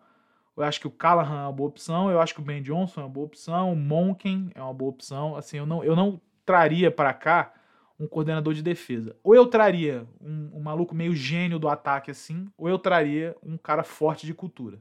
Eu 0.55 0.63
acho 0.63 0.79
que 0.79 0.87
o 0.87 0.91
Callahan 0.91 1.39
é 1.39 1.43
uma 1.45 1.53
boa 1.53 1.71
opção. 1.71 2.11
Eu 2.11 2.21
acho 2.21 2.35
que 2.35 2.41
o 2.41 2.45
Ben 2.45 2.61
Johnson 2.61 3.01
é 3.01 3.05
uma 3.05 3.09
boa 3.09 3.25
opção. 3.25 3.73
O 3.73 3.77
Monken 3.77 4.51
é 4.55 4.61
uma 4.61 4.75
boa 4.75 4.91
opção. 4.91 5.37
Assim, 5.37 5.57
eu 5.57 5.65
não, 5.65 5.83
eu 5.83 5.97
não 5.97 6.21
traria 6.45 6.91
para 6.91 7.15
cá 7.15 7.55
um 7.99 8.07
coordenador 8.07 8.53
de 8.53 8.63
defesa. 8.63 9.17
Ou 9.25 9.35
eu 9.35 9.47
traria 9.47 10.07
um, 10.21 10.51
um, 10.53 10.61
maluco 10.61 10.95
meio 10.95 11.15
gênio 11.15 11.59
do 11.59 11.71
ataque 11.71 12.11
assim, 12.11 12.47
ou 12.59 12.69
eu 12.69 12.79
traria 12.79 13.35
um 13.43 13.57
cara 13.57 13.83
forte 13.83 14.27
de 14.27 14.35
cultura. 14.35 14.79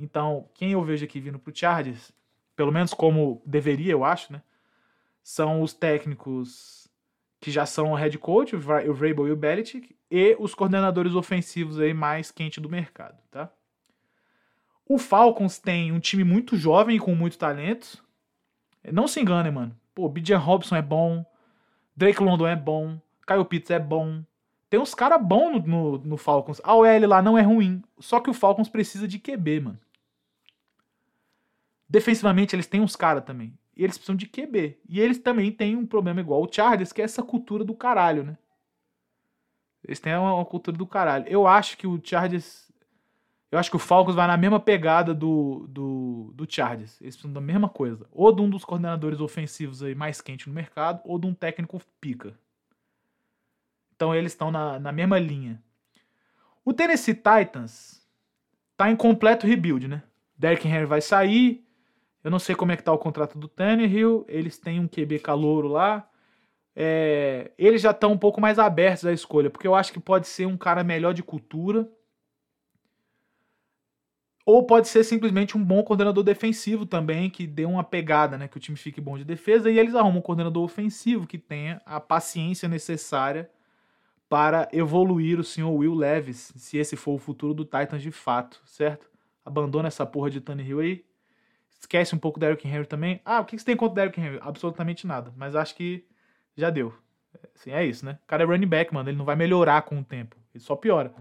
Então, 0.00 0.48
quem 0.52 0.72
eu 0.72 0.82
vejo 0.82 1.04
aqui 1.04 1.20
vindo 1.20 1.38
pro 1.38 1.56
Chargers, 1.56 2.10
pelo 2.56 2.72
menos 2.72 2.92
como 2.92 3.40
deveria, 3.46 3.92
eu 3.92 4.02
acho, 4.02 4.32
né? 4.32 4.42
São 5.22 5.62
os 5.62 5.72
técnicos 5.72 6.88
que 7.40 7.50
já 7.50 7.64
são 7.64 7.92
o 7.92 7.94
head 7.94 8.18
coach, 8.18 8.54
o 8.54 8.60
Vrabel 8.60 9.28
e 9.28 9.32
o 9.32 9.36
Belichick, 9.36 9.96
e 10.10 10.36
os 10.38 10.54
coordenadores 10.54 11.14
ofensivos 11.14 11.78
aí 11.78 11.94
mais 11.94 12.30
quente 12.30 12.60
do 12.60 12.68
mercado, 12.68 13.18
tá? 13.30 13.50
O 14.86 14.98
Falcons 14.98 15.58
tem 15.58 15.92
um 15.92 16.00
time 16.00 16.24
muito 16.24 16.56
jovem 16.56 16.98
com 16.98 17.14
muito 17.14 17.38
talento. 17.38 18.04
Não 18.92 19.06
se 19.06 19.20
engane, 19.20 19.50
mano. 19.50 19.74
Pô, 19.94 20.08
Bijan 20.08 20.38
Robson 20.38 20.76
é 20.76 20.82
bom, 20.82 21.24
Drake 21.96 22.22
London 22.22 22.46
é 22.46 22.56
bom, 22.56 23.00
Kyle 23.26 23.44
Pitts 23.44 23.70
é 23.70 23.78
bom. 23.78 24.24
Tem 24.68 24.80
uns 24.80 24.94
caras 24.94 25.22
bons 25.22 25.64
no, 25.64 25.66
no, 25.66 25.98
no, 25.98 26.16
Falcons. 26.16 26.60
A 26.64 26.74
OL 26.74 27.06
lá 27.06 27.22
não 27.22 27.36
é 27.36 27.42
ruim. 27.42 27.82
Só 27.98 28.20
que 28.20 28.30
o 28.30 28.34
Falcons 28.34 28.68
precisa 28.68 29.06
de 29.06 29.18
QB, 29.18 29.60
mano. 29.60 29.78
Defensivamente, 31.88 32.54
eles 32.54 32.66
têm 32.66 32.80
uns 32.80 32.96
caras 32.96 33.24
também. 33.24 33.52
E 33.76 33.84
eles 33.84 33.96
precisam 33.96 34.16
de 34.16 34.26
QB. 34.26 34.78
E 34.88 35.00
eles 35.00 35.18
também 35.18 35.50
têm 35.50 35.76
um 35.76 35.86
problema 35.86 36.20
igual 36.20 36.42
o 36.42 36.52
Chargers, 36.52 36.92
que 36.92 37.00
é 37.00 37.04
essa 37.04 37.22
cultura 37.22 37.64
do 37.64 37.74
caralho, 37.74 38.24
né? 38.24 38.38
Eles 39.84 39.98
têm 39.98 40.14
uma, 40.14 40.44
cultura 40.44 40.76
do 40.76 40.86
caralho. 40.86 41.26
Eu 41.28 41.46
acho 41.46 41.76
que 41.76 41.86
o 41.86 42.00
Chargers. 42.02 42.70
Eu 43.50 43.58
acho 43.58 43.70
que 43.70 43.76
o 43.76 43.80
Falcons 43.80 44.14
vai 44.14 44.28
na 44.28 44.36
mesma 44.36 44.60
pegada 44.60 45.12
do, 45.12 45.66
do, 45.68 46.32
do 46.34 46.46
Chargers. 46.48 47.00
Eles 47.00 47.16
precisam 47.16 47.32
da 47.32 47.40
mesma 47.40 47.68
coisa. 47.68 48.06
Ou 48.12 48.32
de 48.32 48.40
um 48.40 48.48
dos 48.48 48.64
coordenadores 48.64 49.20
ofensivos 49.20 49.82
aí 49.82 49.94
mais 49.94 50.20
quente 50.20 50.48
no 50.48 50.54
mercado, 50.54 51.00
ou 51.04 51.18
de 51.18 51.26
um 51.26 51.34
técnico 51.34 51.80
pica. 52.00 52.38
Então 53.96 54.14
eles 54.14 54.32
estão 54.32 54.52
na, 54.52 54.78
na 54.78 54.92
mesma 54.92 55.18
linha. 55.18 55.60
O 56.64 56.72
Tennessee 56.72 57.14
Titans 57.14 58.06
tá 58.76 58.90
em 58.90 58.96
completo 58.96 59.46
rebuild, 59.46 59.88
né? 59.88 60.02
Derrick 60.38 60.66
Henry 60.66 60.86
vai 60.86 61.00
sair. 61.00 61.66
Eu 62.22 62.30
não 62.30 62.38
sei 62.38 62.54
como 62.54 62.72
é 62.72 62.76
que 62.76 62.82
tá 62.82 62.92
o 62.92 62.98
contrato 62.98 63.38
do 63.38 63.48
Tannehill. 63.48 64.24
Eles 64.28 64.58
têm 64.58 64.80
um 64.80 64.88
QB 64.88 65.20
calouro 65.20 65.68
lá. 65.68 66.08
É, 66.74 67.50
eles 67.58 67.82
já 67.82 67.90
estão 67.90 68.12
um 68.12 68.18
pouco 68.18 68.40
mais 68.40 68.58
abertos 68.58 69.04
à 69.04 69.12
escolha, 69.12 69.50
porque 69.50 69.66
eu 69.66 69.74
acho 69.74 69.92
que 69.92 70.00
pode 70.00 70.28
ser 70.28 70.46
um 70.46 70.56
cara 70.56 70.84
melhor 70.84 71.12
de 71.12 71.22
cultura 71.22 71.90
ou 74.46 74.64
pode 74.64 74.88
ser 74.88 75.04
simplesmente 75.04 75.56
um 75.56 75.62
bom 75.62 75.82
coordenador 75.82 76.24
defensivo 76.24 76.84
também, 76.86 77.30
que 77.30 77.46
dê 77.46 77.64
uma 77.64 77.84
pegada, 77.84 78.36
né? 78.36 78.48
Que 78.48 78.56
o 78.56 78.60
time 78.60 78.76
fique 78.76 79.00
bom 79.00 79.16
de 79.16 79.24
defesa. 79.24 79.70
E 79.70 79.78
eles 79.78 79.94
arrumam 79.94 80.18
um 80.18 80.22
coordenador 80.22 80.64
ofensivo 80.64 81.26
que 81.26 81.38
tenha 81.38 81.80
a 81.86 82.00
paciência 82.00 82.68
necessária 82.68 83.50
para 84.28 84.68
evoluir 84.72 85.38
o 85.38 85.44
senhor 85.44 85.70
Will 85.70 85.94
Levis, 85.94 86.52
se 86.56 86.78
esse 86.78 86.96
for 86.96 87.12
o 87.14 87.18
futuro 87.18 87.52
do 87.52 87.64
Titans 87.64 88.02
de 88.02 88.10
fato, 88.10 88.60
certo? 88.64 89.10
Abandona 89.44 89.88
essa 89.88 90.06
porra 90.06 90.30
de 90.30 90.38
Hill 90.38 90.80
aí. 90.80 91.04
Esquece 91.80 92.14
um 92.14 92.18
pouco 92.18 92.38
do 92.38 92.42
Derrick 92.42 92.68
Henry 92.68 92.86
também. 92.86 93.20
Ah, 93.24 93.40
o 93.40 93.44
que 93.44 93.58
você 93.58 93.64
tem 93.64 93.76
contra 93.76 93.92
o 93.92 93.94
Derrick 93.94 94.20
Henry? 94.20 94.38
Absolutamente 94.42 95.06
nada. 95.06 95.32
Mas 95.36 95.56
acho 95.56 95.74
que 95.74 96.04
já 96.56 96.70
deu. 96.70 96.94
Assim, 97.54 97.70
é 97.72 97.84
isso, 97.84 98.04
né? 98.04 98.18
O 98.22 98.26
cara 98.26 98.42
é 98.42 98.46
running 98.46 98.66
back, 98.66 98.92
mano. 98.92 99.08
Ele 99.08 99.16
não 99.16 99.24
vai 99.24 99.34
melhorar 99.34 99.82
com 99.82 99.98
o 99.98 100.04
tempo. 100.04 100.36
Ele 100.54 100.62
só 100.62 100.76
piora 100.76 101.12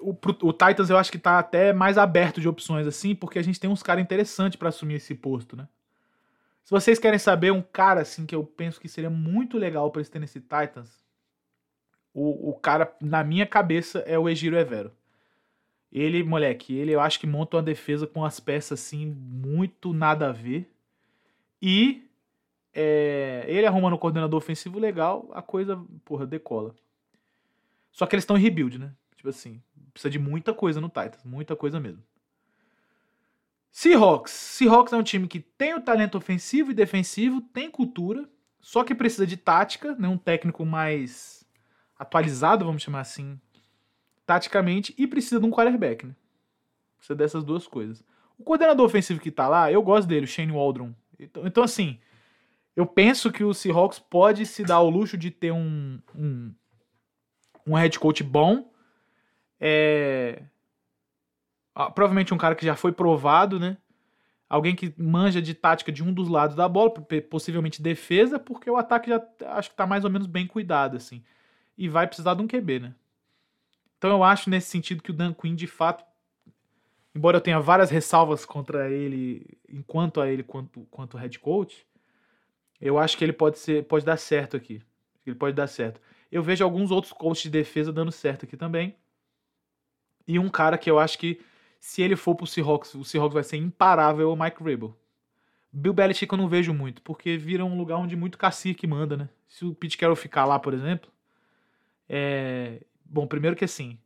o, 0.00 0.10
o, 0.10 0.52
Titans 0.52 0.90
eu 0.90 0.96
acho 0.96 1.10
que 1.10 1.18
tá 1.18 1.38
até 1.38 1.72
mais 1.72 1.96
aberto 1.96 2.40
de 2.40 2.48
opções 2.48 2.86
assim, 2.86 3.14
porque 3.14 3.38
a 3.38 3.42
gente 3.42 3.58
tem 3.58 3.70
uns 3.70 3.82
caras 3.82 4.02
interessantes 4.02 4.56
para 4.56 4.68
assumir 4.68 4.94
esse 4.94 5.14
posto, 5.14 5.56
né? 5.56 5.68
Se 6.64 6.70
vocês 6.70 6.98
querem 6.98 7.18
saber 7.18 7.52
um 7.52 7.62
cara 7.62 8.02
assim 8.02 8.24
que 8.24 8.34
eu 8.34 8.44
penso 8.44 8.80
que 8.80 8.88
seria 8.88 9.10
muito 9.10 9.58
legal 9.58 9.90
para 9.90 10.00
esse 10.00 10.10
Tennessee 10.10 10.40
Titans, 10.40 11.02
o, 12.14 12.50
o 12.50 12.54
cara 12.54 12.94
na 13.00 13.24
minha 13.24 13.46
cabeça 13.46 14.00
é 14.00 14.18
o 14.18 14.28
Egiro 14.28 14.56
Evero. 14.56 14.92
Ele, 15.92 16.22
moleque, 16.22 16.74
ele 16.74 16.92
eu 16.92 17.00
acho 17.00 17.20
que 17.20 17.26
monta 17.26 17.58
uma 17.58 17.62
defesa 17.62 18.06
com 18.06 18.24
as 18.24 18.40
peças 18.40 18.80
assim 18.80 19.06
muito 19.06 19.92
nada 19.92 20.28
a 20.28 20.32
ver. 20.32 20.70
E 21.60 22.08
é, 22.72 23.44
ele 23.46 23.66
arrumando 23.66 23.94
um 23.94 23.98
coordenador 23.98 24.38
ofensivo 24.38 24.78
legal, 24.78 25.30
a 25.34 25.42
coisa, 25.42 25.78
porra, 26.04 26.26
decola. 26.26 26.74
Só 27.90 28.06
que 28.06 28.14
eles 28.14 28.22
estão 28.22 28.38
em 28.38 28.40
rebuild, 28.40 28.78
né? 28.78 28.92
Tipo 29.14 29.28
assim, 29.28 29.62
precisa 29.92 30.10
de 30.10 30.18
muita 30.18 30.54
coisa 30.54 30.80
no 30.80 30.88
Titans, 30.88 31.22
muita 31.24 31.54
coisa 31.54 31.78
mesmo. 31.78 32.02
Seahawks. 33.70 34.32
Seahawks 34.32 34.92
é 34.92 34.96
um 34.96 35.02
time 35.02 35.28
que 35.28 35.40
tem 35.40 35.74
o 35.74 35.80
talento 35.80 36.16
ofensivo 36.16 36.70
e 36.70 36.74
defensivo, 36.74 37.40
tem 37.40 37.70
cultura, 37.70 38.28
só 38.60 38.82
que 38.82 38.94
precisa 38.94 39.26
de 39.26 39.36
tática, 39.36 39.94
né? 39.96 40.08
um 40.08 40.18
técnico 40.18 40.64
mais 40.64 41.44
atualizado, 41.98 42.64
vamos 42.64 42.82
chamar 42.82 43.00
assim, 43.00 43.38
taticamente, 44.32 44.94
e 44.96 45.06
precisa 45.06 45.40
de 45.40 45.46
um 45.46 45.50
quarterback. 45.50 46.06
Né? 46.06 46.14
Precisa 46.96 47.14
dessas 47.14 47.44
duas 47.44 47.66
coisas. 47.66 48.02
O 48.38 48.42
coordenador 48.42 48.86
ofensivo 48.86 49.20
que 49.20 49.30
tá 49.30 49.48
lá, 49.48 49.70
eu 49.70 49.82
gosto 49.82 50.08
dele, 50.08 50.24
o 50.24 50.28
Shane 50.28 50.52
Waldron. 50.52 50.92
Então, 51.18 51.46
então 51.46 51.62
assim, 51.62 51.98
eu 52.74 52.86
penso 52.86 53.30
que 53.30 53.44
o 53.44 53.52
Seahawks 53.52 53.98
pode 53.98 54.46
se 54.46 54.64
dar 54.64 54.80
o 54.80 54.90
luxo 54.90 55.16
de 55.16 55.30
ter 55.30 55.52
um, 55.52 56.00
um, 56.14 56.52
um 57.66 57.74
head 57.74 57.98
coach 57.98 58.22
bom 58.22 58.72
é, 59.64 60.42
ah, 61.72 61.88
provavelmente 61.88 62.34
um 62.34 62.36
cara 62.38 62.56
que 62.56 62.66
já 62.66 62.74
foi 62.74 62.90
provado, 62.90 63.60
né? 63.60 63.76
Alguém 64.48 64.74
que 64.74 64.92
manja 64.98 65.40
de 65.40 65.54
tática 65.54 65.92
de 65.92 66.02
um 66.02 66.12
dos 66.12 66.28
lados 66.28 66.56
da 66.56 66.68
bola, 66.68 66.90
possivelmente 67.30 67.80
defesa, 67.80 68.40
porque 68.40 68.68
o 68.68 68.76
ataque 68.76 69.08
já 69.08 69.22
acho 69.52 69.70
que 69.70 69.76
tá 69.76 69.86
mais 69.86 70.04
ou 70.04 70.10
menos 70.10 70.26
bem 70.26 70.48
cuidado, 70.48 70.96
assim. 70.96 71.22
e 71.78 71.88
vai 71.88 72.08
precisar 72.08 72.34
de 72.34 72.42
um 72.42 72.48
QB, 72.48 72.80
né? 72.80 72.94
Então 74.02 74.10
eu 74.10 74.24
acho 74.24 74.50
nesse 74.50 74.68
sentido 74.68 75.00
que 75.00 75.12
o 75.12 75.14
Dan 75.14 75.32
Quinn, 75.32 75.54
de 75.54 75.68
fato, 75.68 76.04
embora 77.14 77.36
eu 77.36 77.40
tenha 77.40 77.60
várias 77.60 77.88
ressalvas 77.88 78.44
contra 78.44 78.90
ele, 78.90 79.46
enquanto 79.68 80.20
a 80.20 80.28
ele 80.28 80.42
quanto, 80.42 80.80
quanto 80.90 81.16
head 81.16 81.38
coach, 81.38 81.86
eu 82.80 82.98
acho 82.98 83.16
que 83.16 83.22
ele 83.24 83.32
pode 83.32 83.60
ser, 83.60 83.84
pode 83.84 84.04
dar 84.04 84.16
certo 84.16 84.56
aqui. 84.56 84.82
Ele 85.24 85.36
pode 85.36 85.54
dar 85.54 85.68
certo. 85.68 86.00
Eu 86.32 86.42
vejo 86.42 86.64
alguns 86.64 86.90
outros 86.90 87.12
coaches 87.12 87.44
de 87.44 87.50
defesa 87.50 87.92
dando 87.92 88.10
certo 88.10 88.44
aqui 88.44 88.56
também. 88.56 88.96
E 90.26 90.36
um 90.36 90.48
cara 90.48 90.76
que 90.76 90.90
eu 90.90 90.98
acho 90.98 91.16
que 91.16 91.40
se 91.78 92.02
ele 92.02 92.16
for 92.16 92.34
pro 92.34 92.44
Seahawks, 92.44 92.96
o 92.96 93.04
Seahawks 93.04 93.34
vai 93.34 93.44
ser 93.44 93.56
imparável 93.56 94.28
é 94.28 94.32
o 94.32 94.36
Mike 94.36 94.64
Rabel. 94.64 94.98
Bill 95.72 95.92
Belichick 95.92 96.32
eu 96.32 96.38
não 96.38 96.48
vejo 96.48 96.74
muito, 96.74 97.02
porque 97.02 97.36
vira 97.36 97.64
um 97.64 97.78
lugar 97.78 97.98
onde 97.98 98.16
muito 98.16 98.36
cacique 98.36 98.84
manda, 98.84 99.16
né? 99.16 99.28
Se 99.46 99.64
o 99.64 99.72
Pete 99.72 99.96
Carroll 99.96 100.16
ficar 100.16 100.44
lá, 100.44 100.58
por 100.58 100.74
exemplo, 100.74 101.08
é... 102.08 102.82
Bom, 103.12 103.26
primeiro 103.26 103.54
que 103.54 103.66
assim, 103.66 103.98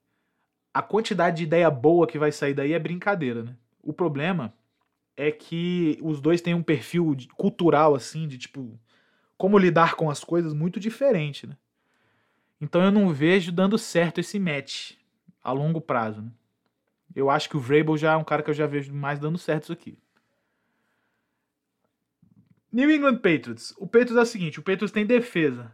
a 0.74 0.82
quantidade 0.82 1.36
de 1.36 1.44
ideia 1.44 1.70
boa 1.70 2.08
que 2.08 2.18
vai 2.18 2.32
sair 2.32 2.54
daí 2.54 2.72
é 2.72 2.78
brincadeira, 2.78 3.44
né? 3.44 3.56
O 3.80 3.92
problema 3.92 4.52
é 5.16 5.30
que 5.30 5.96
os 6.02 6.20
dois 6.20 6.40
têm 6.40 6.54
um 6.54 6.62
perfil 6.62 7.16
cultural, 7.36 7.94
assim, 7.94 8.26
de 8.26 8.36
tipo, 8.36 8.76
como 9.38 9.58
lidar 9.58 9.94
com 9.94 10.10
as 10.10 10.24
coisas 10.24 10.52
muito 10.52 10.80
diferente, 10.80 11.46
né? 11.46 11.56
Então 12.60 12.82
eu 12.82 12.90
não 12.90 13.12
vejo 13.12 13.52
dando 13.52 13.78
certo 13.78 14.18
esse 14.18 14.40
match 14.40 14.94
a 15.40 15.52
longo 15.52 15.80
prazo, 15.80 16.20
né? 16.20 16.32
Eu 17.14 17.30
acho 17.30 17.48
que 17.48 17.56
o 17.56 17.60
Vrabel 17.60 17.96
já 17.96 18.14
é 18.14 18.16
um 18.16 18.24
cara 18.24 18.42
que 18.42 18.50
eu 18.50 18.54
já 18.54 18.66
vejo 18.66 18.92
mais 18.92 19.20
dando 19.20 19.38
certo 19.38 19.62
isso 19.62 19.72
aqui. 19.72 19.96
New 22.72 22.90
England 22.90 23.18
Patriots. 23.18 23.72
O 23.78 23.86
Patriots 23.86 24.16
é 24.16 24.22
o 24.22 24.26
seguinte, 24.26 24.58
o 24.58 24.62
Patriots 24.64 24.90
tem 24.90 25.06
defesa 25.06 25.72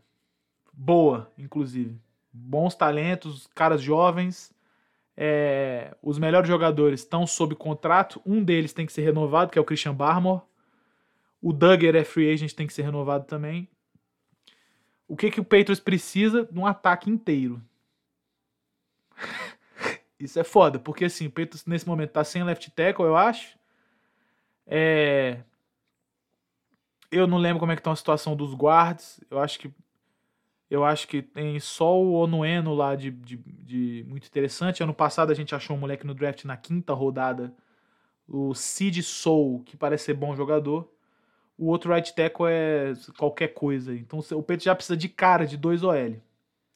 boa, 0.70 1.32
inclusive. 1.38 1.98
Bons 2.32 2.74
talentos, 2.74 3.46
caras 3.54 3.82
jovens. 3.82 4.52
É, 5.16 5.94
os 6.02 6.18
melhores 6.18 6.48
jogadores 6.48 7.00
estão 7.00 7.26
sob 7.26 7.54
contrato. 7.54 8.20
Um 8.24 8.42
deles 8.42 8.72
tem 8.72 8.86
que 8.86 8.92
ser 8.92 9.02
renovado, 9.02 9.50
que 9.50 9.58
é 9.58 9.62
o 9.62 9.64
Christian 9.64 9.94
Barmore. 9.94 10.42
O 11.40 11.52
Duggar 11.52 11.94
é 11.94 12.04
free 12.04 12.32
agent, 12.32 12.52
tem 12.52 12.66
que 12.66 12.72
ser 12.72 12.82
renovado 12.82 13.26
também. 13.26 13.68
O 15.08 15.16
que, 15.16 15.30
que 15.30 15.40
o 15.40 15.44
Patriots 15.44 15.80
precisa? 15.80 16.48
De 16.50 16.58
um 16.58 16.66
ataque 16.66 17.10
inteiro. 17.10 17.60
Isso 20.18 20.38
é 20.38 20.44
foda, 20.44 20.78
porque 20.78 21.04
assim, 21.04 21.26
o 21.26 21.30
Patriots 21.30 21.66
nesse 21.66 21.86
momento 21.86 22.12
tá 22.12 22.22
sem 22.22 22.44
left 22.44 22.70
tackle, 22.70 23.04
eu 23.04 23.16
acho. 23.16 23.58
É... 24.66 25.40
Eu 27.10 27.26
não 27.26 27.36
lembro 27.36 27.60
como 27.60 27.72
é 27.72 27.76
que 27.76 27.82
tá 27.82 27.92
a 27.92 27.96
situação 27.96 28.34
dos 28.34 28.54
guards. 28.54 29.20
Eu 29.28 29.38
acho 29.38 29.58
que 29.58 29.70
eu 30.72 30.86
acho 30.86 31.06
que 31.06 31.20
tem 31.20 31.60
só 31.60 32.00
o 32.00 32.14
Onueno 32.14 32.72
lá 32.72 32.96
de, 32.96 33.10
de, 33.10 33.36
de, 33.36 34.06
muito 34.08 34.26
interessante. 34.26 34.82
Ano 34.82 34.94
passado 34.94 35.30
a 35.30 35.34
gente 35.34 35.54
achou 35.54 35.76
um 35.76 35.78
moleque 35.78 36.06
no 36.06 36.14
draft 36.14 36.46
na 36.46 36.56
quinta 36.56 36.94
rodada, 36.94 37.52
o 38.26 38.54
Sid 38.54 39.02
Soul, 39.02 39.62
que 39.66 39.76
parece 39.76 40.04
ser 40.04 40.14
bom 40.14 40.34
jogador. 40.34 40.90
O 41.58 41.66
outro 41.66 41.92
right 41.92 42.14
tackle 42.14 42.46
é 42.48 42.94
qualquer 43.18 43.48
coisa. 43.48 43.94
Então 43.94 44.20
o 44.32 44.42
Peito 44.42 44.64
já 44.64 44.74
precisa 44.74 44.96
de 44.96 45.10
cara 45.10 45.46
de 45.46 45.58
dois 45.58 45.82
OL. 45.82 46.16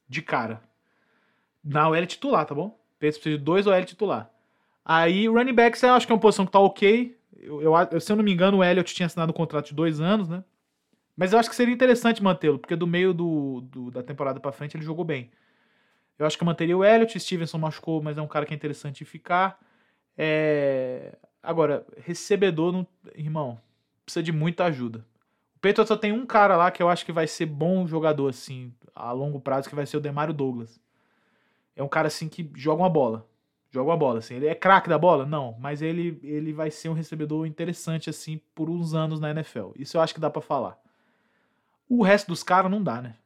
De 0.07 0.21
cara. 0.21 0.61
Na 1.65 1.89
OL 1.89 2.07
titular, 2.07 2.45
tá 2.45 2.55
bom? 2.55 2.67
O 2.67 2.99
precisa 2.99 3.31
de 3.31 3.39
dois 3.39 3.67
OL 3.67 3.85
titular. 3.87 4.31
Aí 4.85 5.27
running 5.27 5.55
backs 5.55 5.83
eu 5.83 5.95
acho 5.95 6.07
que 6.07 6.13
é 6.13 6.15
uma 6.15 6.21
posição 6.21 6.45
que 6.45 6.53
tá 6.53 6.61
ok. 6.61 7.19
Eu, 7.35 7.63
eu, 7.91 7.99
se 7.99 8.13
eu 8.13 8.17
não 8.17 8.23
me 8.23 8.33
engano, 8.35 8.59
o 8.59 8.65
Elliott 8.65 8.95
tinha 8.95 9.07
assinado 9.07 9.33
um 9.33 9.35
contrato 9.35 9.69
de 9.69 9.75
dois 9.75 10.03
anos, 10.03 10.29
né? 10.29 10.45
Mas 11.17 11.33
eu 11.33 11.39
acho 11.39 11.49
que 11.49 11.57
seria 11.57 11.73
interessante 11.73 12.23
mantê-lo, 12.23 12.59
porque 12.59 12.77
do 12.77 12.87
meio 12.87 13.15
do, 13.15 13.63
do 13.63 13.91
da 13.91 14.03
temporada 14.03 14.39
para 14.39 14.53
frente 14.53 14.77
ele 14.77 14.85
jogou 14.85 15.05
bem. 15.05 15.31
Eu 16.19 16.27
acho 16.27 16.37
que 16.37 16.43
eu 16.43 16.47
manteria 16.47 16.77
o 16.77 16.85
Elliott, 16.85 17.19
Stevenson 17.19 17.59
machucou, 17.59 18.03
mas 18.03 18.19
é 18.19 18.23
um 18.23 18.29
cara 18.29 18.45
que 18.45 18.53
é 18.53 18.57
interessante 18.57 19.05
ficar. 19.05 19.59
É... 20.17 21.17
Agora, 21.43 21.87
recebedor, 21.99 22.87
irmão, 23.15 23.61
precisa 24.05 24.23
de 24.23 24.33
muita 24.33 24.65
ajuda. 24.65 25.05
O 25.57 25.61
Patriots 25.61 25.89
só 25.89 25.97
tem 25.97 26.13
um 26.13 26.27
cara 26.27 26.57
lá 26.57 26.71
que 26.71 26.83
eu 26.83 26.89
acho 26.89 27.05
que 27.05 27.13
vai 27.13 27.27
ser 27.27 27.47
bom 27.47 27.87
jogador, 27.87 28.29
assim, 28.29 28.73
a 28.95 29.13
longo 29.13 29.41
prazo, 29.41 29.69
que 29.69 29.75
vai 29.75 29.87
ser 29.87 29.97
o 29.97 30.01
Demario 30.01 30.35
Douglas. 30.35 30.81
É 31.75 31.83
um 31.83 31.89
cara, 31.89 32.09
assim, 32.09 32.29
que 32.29 32.51
joga 32.55 32.83
uma 32.83 32.91
bola. 32.91 33.27
Joga 33.71 33.91
uma 33.91 33.97
bola, 33.97 34.19
assim. 34.21 34.35
Ele 34.35 34.47
é 34.47 34.55
craque 34.55 34.89
da 34.89 34.99
bola? 34.99 35.27
Não, 35.27 35.57
mas 35.59 35.83
ele, 35.83 36.19
ele 36.23 36.53
vai 36.53 36.71
ser 36.71 36.89
um 36.89 36.95
recebedor 36.95 37.47
interessante, 37.47 38.09
assim, 38.09 38.41
por 38.55 38.71
uns 38.71 38.95
anos 38.95 39.21
na 39.21 39.31
NFL. 39.31 39.73
Isso 39.77 39.97
eu 39.97 40.01
acho 40.01 40.15
que 40.15 40.21
dá 40.21 40.31
para 40.31 40.41
falar. 40.41 40.79
O 41.89 42.03
resto 42.03 42.29
dos 42.29 42.43
caras 42.43 42.71
não 42.71 42.83
dá, 42.83 43.01
né? 43.01 43.17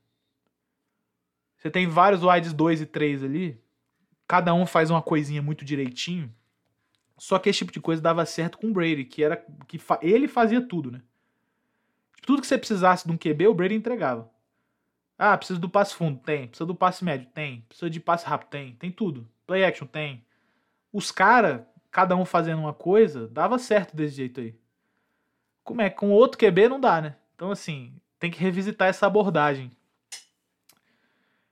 Você 1.56 1.70
tem 1.70 1.86
vários 1.86 2.22
wides 2.22 2.52
2 2.52 2.80
e 2.80 2.86
3 2.86 3.22
ali, 3.22 3.62
cada 4.26 4.54
um 4.54 4.64
faz 4.64 4.90
uma 4.90 5.02
coisinha 5.02 5.42
muito 5.42 5.64
direitinho. 5.64 6.34
Só 7.18 7.38
que 7.38 7.50
esse 7.50 7.58
tipo 7.58 7.72
de 7.72 7.80
coisa 7.80 8.00
dava 8.00 8.24
certo 8.24 8.56
com 8.56 8.68
o 8.68 8.72
Brady, 8.72 9.04
que 9.04 9.22
era 9.22 9.44
que 9.68 9.78
fa 9.78 9.98
ele 10.00 10.26
fazia 10.26 10.60
tudo, 10.60 10.90
né? 10.90 11.02
Tipo, 12.14 12.26
tudo 12.26 12.40
que 12.40 12.46
você 12.46 12.56
precisasse 12.56 13.06
de 13.06 13.12
um 13.12 13.18
QB, 13.18 13.48
o 13.48 13.54
Brady 13.54 13.74
entregava. 13.74 14.30
Ah, 15.18 15.36
precisa 15.36 15.58
do 15.58 15.68
passe 15.68 15.94
fundo, 15.94 16.18
tem. 16.18 16.48
Precisa 16.48 16.64
do 16.64 16.74
passe 16.74 17.04
médio, 17.04 17.28
tem. 17.34 17.60
Precisa 17.68 17.90
de 17.90 18.00
passe 18.00 18.24
rápido, 18.24 18.48
tem. 18.48 18.74
Tem 18.76 18.90
tudo. 18.90 19.28
Play 19.46 19.64
action, 19.64 19.86
tem. 19.86 20.24
Os 20.90 21.10
caras, 21.10 21.60
cada 21.90 22.16
um 22.16 22.24
fazendo 22.24 22.60
uma 22.60 22.72
coisa, 22.72 23.28
dava 23.28 23.58
certo 23.58 23.94
desse 23.94 24.16
jeito 24.16 24.40
aí. 24.40 24.58
Como 25.62 25.82
é? 25.82 25.90
Com 25.90 26.10
outro 26.10 26.38
QB 26.38 26.70
não 26.70 26.80
dá, 26.80 27.02
né? 27.02 27.16
Então, 27.34 27.50
assim, 27.50 27.94
tem 28.20 28.30
que 28.30 28.38
revisitar 28.38 28.88
essa 28.88 29.06
abordagem. 29.06 29.72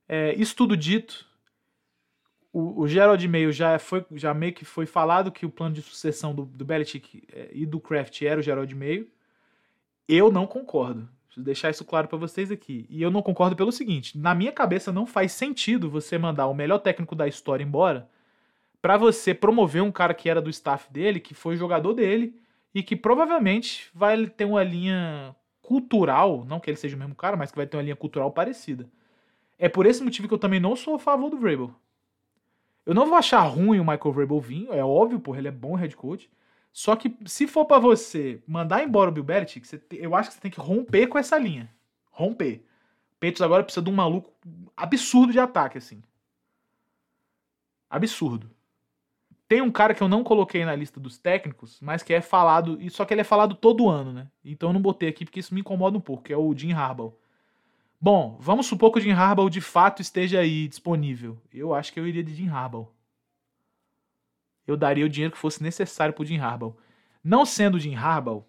É, 0.06 0.34
isso 0.34 0.54
tudo 0.54 0.76
dito, 0.76 1.26
o, 2.52 2.82
o 2.82 2.86
Gerald 2.88 3.26
Mail 3.26 3.50
já, 3.50 3.78
foi, 3.78 4.04
já 4.12 4.32
meio 4.32 4.52
que 4.52 4.64
foi 4.64 4.86
falado 4.86 5.32
que 5.32 5.46
o 5.46 5.50
plano 5.50 5.74
de 5.74 5.82
sucessão 5.82 6.34
do, 6.34 6.44
do 6.44 6.64
Belichick 6.64 7.24
é, 7.32 7.48
e 7.52 7.66
do 7.66 7.80
Kraft 7.80 8.22
era 8.22 8.38
o 8.38 8.42
Gerald 8.42 8.72
Mail. 8.74 9.08
Eu 10.06 10.30
não 10.30 10.46
concordo. 10.46 11.08
Deixar 11.36 11.70
isso 11.70 11.84
claro 11.84 12.08
para 12.08 12.18
vocês 12.18 12.50
aqui. 12.50 12.84
E 12.90 13.00
eu 13.00 13.12
não 13.12 13.22
concordo 13.22 13.54
pelo 13.54 13.70
seguinte: 13.70 14.18
na 14.18 14.34
minha 14.34 14.50
cabeça 14.50 14.90
não 14.90 15.06
faz 15.06 15.32
sentido 15.32 15.88
você 15.88 16.18
mandar 16.18 16.48
o 16.48 16.54
melhor 16.54 16.78
técnico 16.78 17.14
da 17.14 17.28
história 17.28 17.62
embora 17.62 18.08
para 18.82 18.96
você 18.96 19.32
promover 19.32 19.82
um 19.82 19.92
cara 19.92 20.14
que 20.14 20.28
era 20.28 20.42
do 20.42 20.50
staff 20.50 20.92
dele, 20.92 21.20
que 21.20 21.34
foi 21.34 21.56
jogador 21.56 21.94
dele 21.94 22.34
e 22.74 22.82
que 22.82 22.96
provavelmente 22.96 23.88
vai 23.94 24.26
ter 24.26 24.44
uma 24.44 24.62
linha 24.62 25.34
cultural, 25.68 26.46
não 26.46 26.58
que 26.58 26.70
ele 26.70 26.78
seja 26.78 26.96
o 26.96 26.98
mesmo 26.98 27.14
cara, 27.14 27.36
mas 27.36 27.50
que 27.50 27.58
vai 27.58 27.66
ter 27.66 27.76
uma 27.76 27.82
linha 27.82 27.94
cultural 27.94 28.30
parecida. 28.30 28.88
É 29.58 29.68
por 29.68 29.84
esse 29.84 30.02
motivo 30.02 30.26
que 30.26 30.32
eu 30.32 30.38
também 30.38 30.58
não 30.58 30.74
sou 30.74 30.94
a 30.94 30.98
favor 30.98 31.28
do 31.28 31.36
Vrabel. 31.36 31.74
Eu 32.86 32.94
não 32.94 33.06
vou 33.06 33.16
achar 33.18 33.40
ruim 33.40 33.78
o 33.78 33.84
Michael 33.84 34.12
Vrabel 34.12 34.40
vir, 34.40 34.66
é 34.70 34.82
óbvio, 34.82 35.20
porra, 35.20 35.40
ele 35.40 35.48
é 35.48 35.50
bom 35.50 35.74
head 35.74 35.94
coach. 35.94 36.30
Só 36.72 36.96
que 36.96 37.14
se 37.26 37.46
for 37.46 37.66
para 37.66 37.78
você 37.78 38.42
mandar 38.46 38.82
embora 38.82 39.10
o 39.10 39.12
Bill 39.12 39.24
Belichick, 39.24 39.68
eu 39.92 40.14
acho 40.14 40.30
que 40.30 40.36
você 40.36 40.40
tem 40.40 40.50
que 40.50 40.58
romper 40.58 41.06
com 41.06 41.18
essa 41.18 41.36
linha. 41.36 41.68
Romper. 42.10 42.64
Peitos 43.20 43.42
agora 43.42 43.62
precisa 43.62 43.84
de 43.84 43.90
um 43.90 43.94
maluco 43.94 44.32
absurdo 44.74 45.32
de 45.32 45.38
ataque, 45.38 45.76
assim. 45.76 46.02
Absurdo. 47.90 48.50
Tem 49.48 49.62
um 49.62 49.72
cara 49.72 49.94
que 49.94 50.02
eu 50.02 50.08
não 50.08 50.22
coloquei 50.22 50.62
na 50.62 50.76
lista 50.76 51.00
dos 51.00 51.16
técnicos, 51.16 51.80
mas 51.80 52.02
que 52.02 52.12
é 52.12 52.20
falado, 52.20 52.78
só 52.90 53.06
que 53.06 53.14
ele 53.14 53.22
é 53.22 53.24
falado 53.24 53.54
todo 53.54 53.88
ano, 53.88 54.12
né? 54.12 54.28
Então 54.44 54.68
eu 54.68 54.72
não 54.74 54.82
botei 54.82 55.08
aqui 55.08 55.24
porque 55.24 55.40
isso 55.40 55.54
me 55.54 55.62
incomoda 55.62 55.96
um 55.96 56.00
pouco, 56.02 56.24
que 56.24 56.32
é 56.32 56.36
o 56.36 56.54
Jim 56.54 56.72
Harbaugh. 56.72 57.14
Bom, 57.98 58.36
vamos 58.38 58.66
supor 58.66 58.92
que 58.92 58.98
o 58.98 59.00
Jim 59.00 59.12
Harbaugh 59.12 59.48
de 59.48 59.62
fato 59.62 60.02
esteja 60.02 60.40
aí 60.40 60.68
disponível. 60.68 61.40
Eu 61.52 61.74
acho 61.74 61.92
que 61.92 61.98
eu 61.98 62.06
iria 62.06 62.22
de 62.22 62.34
Jim 62.34 62.48
Harbaugh. 62.48 62.88
Eu 64.66 64.76
daria 64.76 65.06
o 65.06 65.08
dinheiro 65.08 65.32
que 65.32 65.40
fosse 65.40 65.62
necessário 65.62 66.12
pro 66.12 66.26
Jim 66.26 66.36
Harbaugh. 66.36 66.76
Não 67.24 67.46
sendo 67.46 67.76
o 67.76 67.80
Jim 67.80 67.94
Harbaugh, 67.94 68.44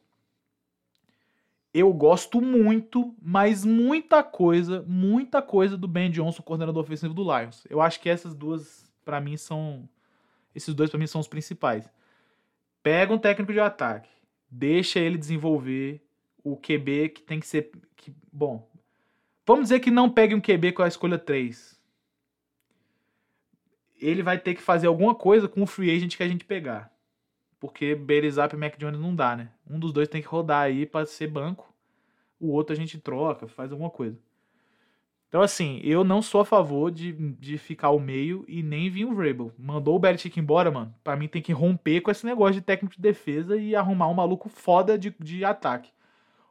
eu 1.73 1.93
gosto 1.93 2.41
muito, 2.41 3.15
mas 3.21 3.63
muita 3.63 4.21
coisa, 4.21 4.83
muita 4.85 5.41
coisa 5.41 5.77
do 5.77 5.87
Ben 5.87 6.11
Johnson, 6.11 6.43
coordenador 6.43 6.83
ofensivo 6.83 7.13
do 7.13 7.23
Lions. 7.23 7.65
Eu 7.69 7.79
acho 7.79 8.01
que 8.01 8.09
essas 8.09 8.35
duas, 8.35 8.91
para 9.05 9.21
mim, 9.21 9.37
são 9.37 9.87
esses 10.53 10.73
dois 10.73 10.89
para 10.89 10.99
mim 10.99 11.07
são 11.07 11.21
os 11.21 11.27
principais. 11.27 11.89
Pega 12.81 13.13
um 13.13 13.17
técnico 13.17 13.53
de 13.53 13.59
ataque, 13.59 14.09
deixa 14.49 14.99
ele 14.99 15.17
desenvolver 15.17 16.01
o 16.43 16.57
QB 16.57 17.09
que 17.09 17.21
tem 17.21 17.39
que 17.39 17.47
ser. 17.47 17.71
Que, 17.95 18.13
bom, 18.31 18.69
vamos 19.45 19.65
dizer 19.65 19.79
que 19.79 19.91
não 19.91 20.09
pegue 20.09 20.33
um 20.33 20.41
QB 20.41 20.73
com 20.73 20.83
a 20.83 20.87
escolha 20.87 21.17
3. 21.17 21.79
Ele 24.01 24.23
vai 24.23 24.39
ter 24.39 24.55
que 24.55 24.61
fazer 24.61 24.87
alguma 24.87 25.13
coisa 25.13 25.47
com 25.47 25.61
o 25.61 25.67
free 25.67 25.93
agent 25.95 26.15
que 26.15 26.23
a 26.23 26.27
gente 26.27 26.45
pegar. 26.45 26.91
Porque 27.59 27.93
Berizap 27.93 28.53
e 28.53 28.57
Mac 28.57 28.77
Jones 28.77 28.99
não 28.99 29.13
dá, 29.13 29.35
né? 29.35 29.51
Um 29.69 29.77
dos 29.77 29.91
dois 29.91 30.07
tem 30.07 30.21
que 30.21 30.27
rodar 30.27 30.61
aí 30.61 30.85
para 30.85 31.05
ser 31.05 31.27
banco. 31.27 31.73
O 32.39 32.51
outro 32.53 32.73
a 32.73 32.77
gente 32.77 32.97
troca, 32.97 33.47
faz 33.47 33.71
alguma 33.71 33.89
coisa. 33.89 34.17
Então, 35.29 35.43
assim, 35.43 35.79
eu 35.83 36.03
não 36.03 36.23
sou 36.23 36.41
a 36.41 36.45
favor 36.45 36.89
de, 36.89 37.13
de 37.13 37.55
ficar 37.59 37.89
ao 37.89 37.99
meio 37.99 38.43
e 38.47 38.63
nem 38.63 38.89
vir 38.89 39.05
o 39.05 39.13
Vrabel. 39.13 39.53
Mandou 39.59 39.95
o 39.95 39.99
Belichick 39.99 40.39
embora, 40.39 40.71
mano. 40.71 40.93
Pra 41.03 41.15
mim 41.15 41.27
tem 41.27 41.39
que 41.39 41.53
romper 41.53 42.01
com 42.01 42.09
esse 42.09 42.25
negócio 42.25 42.55
de 42.55 42.61
técnico 42.61 42.95
de 42.95 43.01
defesa 43.01 43.55
e 43.55 43.75
arrumar 43.75 44.07
um 44.07 44.15
maluco 44.15 44.49
foda 44.49 44.97
de, 44.97 45.15
de 45.19 45.45
ataque. 45.45 45.91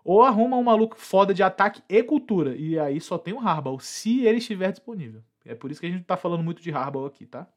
Ou 0.05 0.23
arruma 0.23 0.57
um 0.57 0.63
maluco 0.63 0.97
foda 0.97 1.35
de 1.35 1.43
ataque 1.43 1.83
e 1.89 2.03
cultura. 2.05 2.55
E 2.57 2.79
aí 2.79 3.01
só 3.01 3.19
tem 3.19 3.35
o 3.35 3.41
Harbaugh, 3.41 3.81
se 3.81 4.25
ele 4.25 4.39
estiver 4.39 4.71
disponível. 4.71 5.23
É 5.45 5.57
por 5.57 5.73
isso 5.73 5.81
que 5.81 5.87
a 5.87 5.91
gente 5.91 6.05
tá 6.05 6.17
falando 6.17 6.45
muito 6.45 6.63
de 6.63 6.71
Harbaugh 6.71 7.07
aqui, 7.07 7.27
tá? 7.27 7.49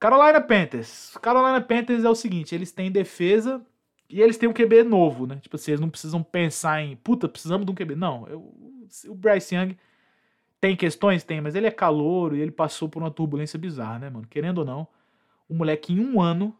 Carolina 0.00 0.40
Panthers. 0.40 1.16
Carolina 1.22 1.60
Panthers 1.60 2.02
é 2.02 2.10
o 2.10 2.14
seguinte, 2.16 2.56
eles 2.56 2.72
têm 2.72 2.90
defesa 2.90 3.64
e 4.14 4.22
eles 4.22 4.38
têm 4.38 4.48
um 4.48 4.52
QB 4.52 4.84
novo, 4.84 5.26
né? 5.26 5.40
Tipo 5.42 5.56
assim, 5.56 5.72
eles 5.72 5.80
não 5.80 5.90
precisam 5.90 6.22
pensar 6.22 6.80
em, 6.80 6.94
puta, 6.94 7.28
precisamos 7.28 7.66
de 7.66 7.72
um 7.72 7.74
QB. 7.74 7.96
Não, 7.96 8.24
eu, 8.28 8.54
o 9.08 9.14
Bryce 9.16 9.56
Young 9.56 9.76
tem 10.60 10.76
questões? 10.76 11.24
Tem, 11.24 11.40
mas 11.40 11.56
ele 11.56 11.66
é 11.66 11.70
calouro 11.72 12.36
e 12.36 12.40
ele 12.40 12.52
passou 12.52 12.88
por 12.88 13.02
uma 13.02 13.10
turbulência 13.10 13.58
bizarra, 13.58 13.98
né, 13.98 14.10
mano? 14.10 14.24
Querendo 14.28 14.58
ou 14.58 14.64
não, 14.64 14.86
o 15.48 15.54
moleque 15.54 15.92
em 15.92 15.98
um 15.98 16.22
ano 16.22 16.56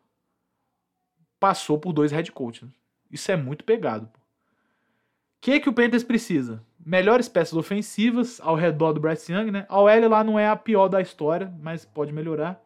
passou 1.39 1.79
por 1.79 1.93
dois 1.93 2.11
head 2.11 2.33
coaches. 2.33 2.69
Isso 3.09 3.31
é 3.31 3.37
muito 3.37 3.63
pegado. 3.63 4.07
O 4.07 4.11
que, 5.41 5.61
que 5.61 5.69
o 5.69 5.73
Panthers 5.73 6.03
precisa? 6.03 6.61
Melhores 6.85 7.29
peças 7.29 7.55
ofensivas 7.55 8.41
ao 8.41 8.57
redor 8.57 8.95
do 8.95 9.01
Bryce 9.01 9.33
Young, 9.33 9.53
né? 9.53 9.65
A 9.69 9.81
OL 9.81 10.09
lá 10.09 10.25
não 10.25 10.37
é 10.37 10.49
a 10.49 10.57
pior 10.57 10.89
da 10.89 11.01
história, 11.01 11.55
mas 11.61 11.85
pode 11.85 12.13
melhorar. 12.13 12.61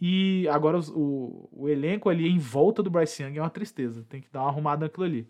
E 0.00 0.48
agora 0.48 0.78
o, 0.78 1.48
o 1.52 1.68
elenco 1.68 2.08
ali 2.08 2.28
em 2.28 2.38
volta 2.38 2.82
do 2.82 2.90
Bryce 2.90 3.22
Young 3.22 3.36
é 3.36 3.42
uma 3.42 3.50
tristeza. 3.50 4.04
Tem 4.08 4.20
que 4.20 4.30
dar 4.32 4.40
uma 4.40 4.48
arrumada 4.48 4.86
naquilo 4.86 5.04
ali. 5.04 5.28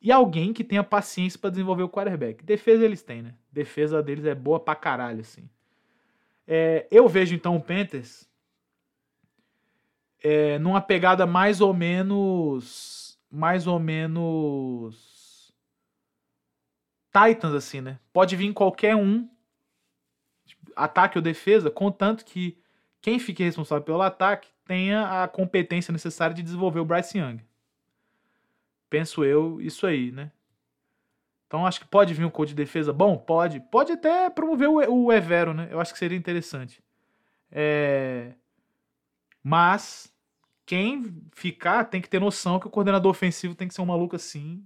E 0.00 0.12
alguém 0.12 0.52
que 0.52 0.62
tenha 0.62 0.84
paciência 0.84 1.38
para 1.38 1.50
desenvolver 1.50 1.82
o 1.82 1.88
quarterback. 1.88 2.44
Defesa 2.44 2.84
eles 2.84 3.02
têm, 3.02 3.22
né? 3.22 3.34
Defesa 3.50 4.02
deles 4.02 4.24
é 4.24 4.34
boa 4.34 4.60
pra 4.60 4.74
caralho, 4.74 5.20
assim. 5.20 5.48
É, 6.46 6.86
eu 6.90 7.08
vejo 7.08 7.34
então 7.34 7.56
o 7.56 7.60
Panthers 7.60 8.28
é, 10.22 10.58
numa 10.58 10.80
pegada 10.80 11.26
mais 11.26 11.60
ou 11.60 11.74
menos. 11.74 13.18
Mais 13.30 13.66
ou 13.66 13.80
menos. 13.80 15.52
Titans, 17.10 17.54
assim, 17.54 17.80
né? 17.80 17.98
Pode 18.12 18.36
vir 18.36 18.52
qualquer 18.52 18.94
um, 18.94 19.28
ataque 20.76 21.18
ou 21.18 21.22
defesa, 21.22 21.70
contanto 21.70 22.24
que 22.24 22.58
quem 23.04 23.18
fique 23.18 23.44
responsável 23.44 23.84
pelo 23.84 24.00
ataque 24.00 24.48
tenha 24.64 25.22
a 25.22 25.28
competência 25.28 25.92
necessária 25.92 26.34
de 26.34 26.42
desenvolver 26.42 26.80
o 26.80 26.86
Bryce 26.86 27.18
Young. 27.18 27.38
Penso 28.88 29.22
eu, 29.22 29.60
isso 29.60 29.86
aí, 29.86 30.10
né? 30.10 30.32
Então 31.46 31.66
acho 31.66 31.80
que 31.80 31.86
pode 31.86 32.14
vir 32.14 32.24
um 32.24 32.30
coach 32.30 32.48
de 32.48 32.54
defesa 32.54 32.94
bom? 32.94 33.18
Pode. 33.18 33.60
Pode 33.60 33.92
até 33.92 34.30
promover 34.30 34.70
o, 34.70 35.12
Evero, 35.12 35.52
né? 35.52 35.68
Eu 35.70 35.80
acho 35.80 35.92
que 35.92 35.98
seria 35.98 36.16
interessante. 36.16 36.82
É... 37.52 38.32
Mas 39.42 40.10
quem 40.64 41.14
ficar 41.34 41.84
tem 41.84 42.00
que 42.00 42.08
ter 42.08 42.18
noção 42.18 42.58
que 42.58 42.66
o 42.66 42.70
coordenador 42.70 43.10
ofensivo 43.10 43.54
tem 43.54 43.68
que 43.68 43.74
ser 43.74 43.82
um 43.82 43.86
maluco 43.86 44.16
assim, 44.16 44.64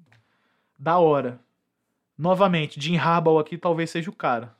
da 0.78 0.96
hora. 1.00 1.40
Novamente, 2.16 2.80
Jim 2.80 2.96
Harbaugh 2.96 3.40
aqui 3.40 3.58
talvez 3.58 3.90
seja 3.90 4.08
o 4.08 4.14
cara. 4.14 4.56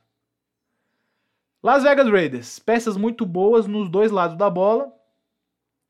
Las 1.63 1.83
Vegas 1.83 2.09
Raiders, 2.09 2.59
peças 2.59 2.97
muito 2.97 3.27
boas 3.27 3.67
nos 3.67 3.89
dois 3.89 4.11
lados 4.11 4.37
da 4.37 4.49
bola. 4.49 4.93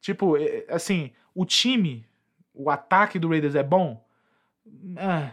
Tipo, 0.00 0.36
é, 0.36 0.64
assim, 0.68 1.12
o 1.34 1.44
time 1.44 2.08
o 2.58 2.68
ataque 2.68 3.18
do 3.18 3.28
Raiders 3.28 3.54
é 3.54 3.62
bom, 3.62 4.04
é. 4.96 5.30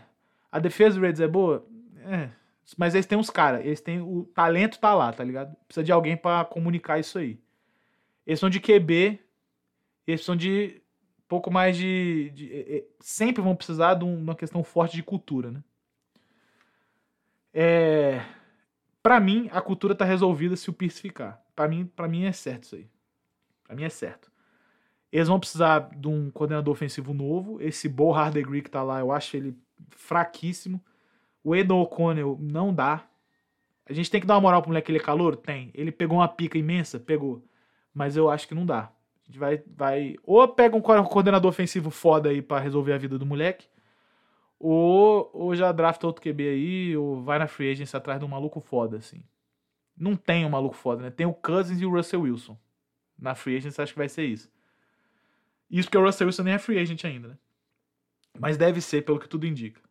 a 0.51 0.59
defesa 0.59 0.95
do 0.95 1.01
Raiders 1.01 1.19
é 1.19 1.27
boa, 1.27 1.65
é. 2.05 2.29
mas 2.77 2.93
eles 2.93 3.07
têm 3.07 3.17
uns 3.17 3.31
caras, 3.31 3.65
eles 3.65 3.81
têm 3.81 3.99
o 3.99 4.25
talento 4.36 4.79
tá 4.79 4.93
lá, 4.93 5.11
tá 5.11 5.23
ligado? 5.23 5.55
Precisa 5.67 5.83
de 5.83 5.91
alguém 5.91 6.15
para 6.15 6.45
comunicar 6.45 6.99
isso 6.99 7.17
aí. 7.17 7.39
Eles 8.27 8.39
são 8.39 8.49
de 8.49 8.59
QB, 8.59 9.19
eles 10.05 10.23
são 10.23 10.36
de 10.36 10.81
pouco 11.27 11.49
mais 11.49 11.75
de, 11.75 12.29
de, 12.36 12.47
de 12.47 12.53
é, 12.53 12.77
é, 12.77 12.86
sempre 12.99 13.41
vão 13.41 13.55
precisar 13.55 13.95
de 13.95 14.05
uma 14.05 14.36
questão 14.36 14.63
forte 14.63 14.95
de 14.95 15.01
cultura, 15.01 15.49
né? 15.49 15.63
É, 17.51 18.21
para 19.06 19.20
mim 19.20 19.47
a 19.51 19.62
cultura 19.62 19.93
tá 19.93 20.03
resolvida 20.03 20.56
se 20.56 20.68
o 20.68 20.74
Pierce 20.74 20.99
ficar. 20.99 21.39
Para 21.56 21.68
mim, 21.68 21.86
para 21.86 22.08
mim 22.08 22.24
é 22.26 22.32
certo 22.32 22.64
isso 22.64 22.76
aí. 22.76 22.89
Para 23.64 23.76
mim 23.76 23.84
é 23.84 23.89
certo. 23.89 24.32
Eles 25.12 25.28
vão 25.28 25.39
precisar 25.39 25.91
de 25.95 26.08
um 26.08 26.32
coordenador 26.32 26.72
ofensivo 26.72 27.14
novo. 27.14 27.62
Esse 27.62 27.88
Bo 27.88 28.16
Hardegree 28.16 28.64
que 28.64 28.72
tá 28.72 28.82
lá, 28.82 28.99
eu 28.99 29.12
acho 29.12 29.38
ele 29.38 29.56
fraquíssimo. 29.91 30.84
O 31.43 31.56
Edo 31.56 31.78
O'Connell 31.78 32.36
não 32.41 32.74
dá. 32.74 33.08
A 33.88 33.93
gente 33.93 34.10
tem 34.10 34.20
que 34.20 34.26
dar 34.26 34.34
uma 34.34 34.41
moral 34.41 34.64
pro 34.64 34.70
moleque, 34.70 34.89
ele 34.89 34.97
é 34.97 35.03
calor? 35.03 35.36
Tem. 35.36 35.70
Ele 35.76 35.91
pegou 35.91 36.18
uma 36.18 36.28
pica 36.28 36.58
imensa? 36.58 36.99
Pegou. 36.99 37.45
Mas 37.93 38.18
eu 38.18 38.28
acho 38.28 38.47
que 38.47 38.56
não 38.56 38.66
dá. 38.66 38.91
A 39.22 39.26
gente 39.28 39.38
vai, 39.38 39.62
vai... 39.68 40.16
Ou 40.24 40.47
pega 40.47 40.76
um 40.76 40.82
coordenador 40.82 41.47
ofensivo 41.47 41.91
foda 41.91 42.30
aí 42.30 42.41
para 42.41 42.60
resolver 42.60 42.93
a 42.93 42.97
vida 42.97 43.20
do 43.20 43.26
moleque, 43.26 43.68
ou, 44.60 45.30
ou 45.34 45.56
já 45.56 45.72
drafta 45.72 46.08
outro 46.08 46.22
QB 46.22 46.47
aí, 46.47 46.97
ou 46.97 47.22
vai 47.22 47.39
na 47.39 47.47
free 47.47 47.72
agency 47.72 47.95
atrás 47.95 48.20
de 48.20 48.26
um 48.26 48.30
maluco 48.30 48.60
foda, 48.60 48.97
assim. 48.97 49.24
Não 49.97 50.16
tem 50.16 50.45
um 50.45 50.49
maluco 50.49 50.76
foda, 50.76 51.03
né? 51.03 51.10
Tem 51.10 51.26
o 51.26 51.34
Cousins 51.34 51.82
e 51.82 51.86
o 51.86 51.91
Russell 51.91 52.22
Wilson. 52.22 52.58
Na 53.18 53.36
free 53.36 53.58
agency 53.58 53.82
acho 53.82 53.93
que 53.93 53.99
vai 53.99 54.10
ser 54.10 54.26
isso. 54.26 54.51
Isso 55.70 55.88
porque 55.88 55.97
o 55.97 56.03
Russell 56.03 56.28
Wilson 56.28 56.43
nem 56.43 56.53
é 56.53 56.60
free 56.60 56.80
agent 56.80 57.03
ainda, 57.06 57.30
né? 57.30 57.38
Mas 58.38 58.58
deve 58.58 58.82
ser, 58.82 59.03
pelo 59.03 59.20
que 59.20 59.30
tudo 59.30 59.47
indica. 59.47 59.82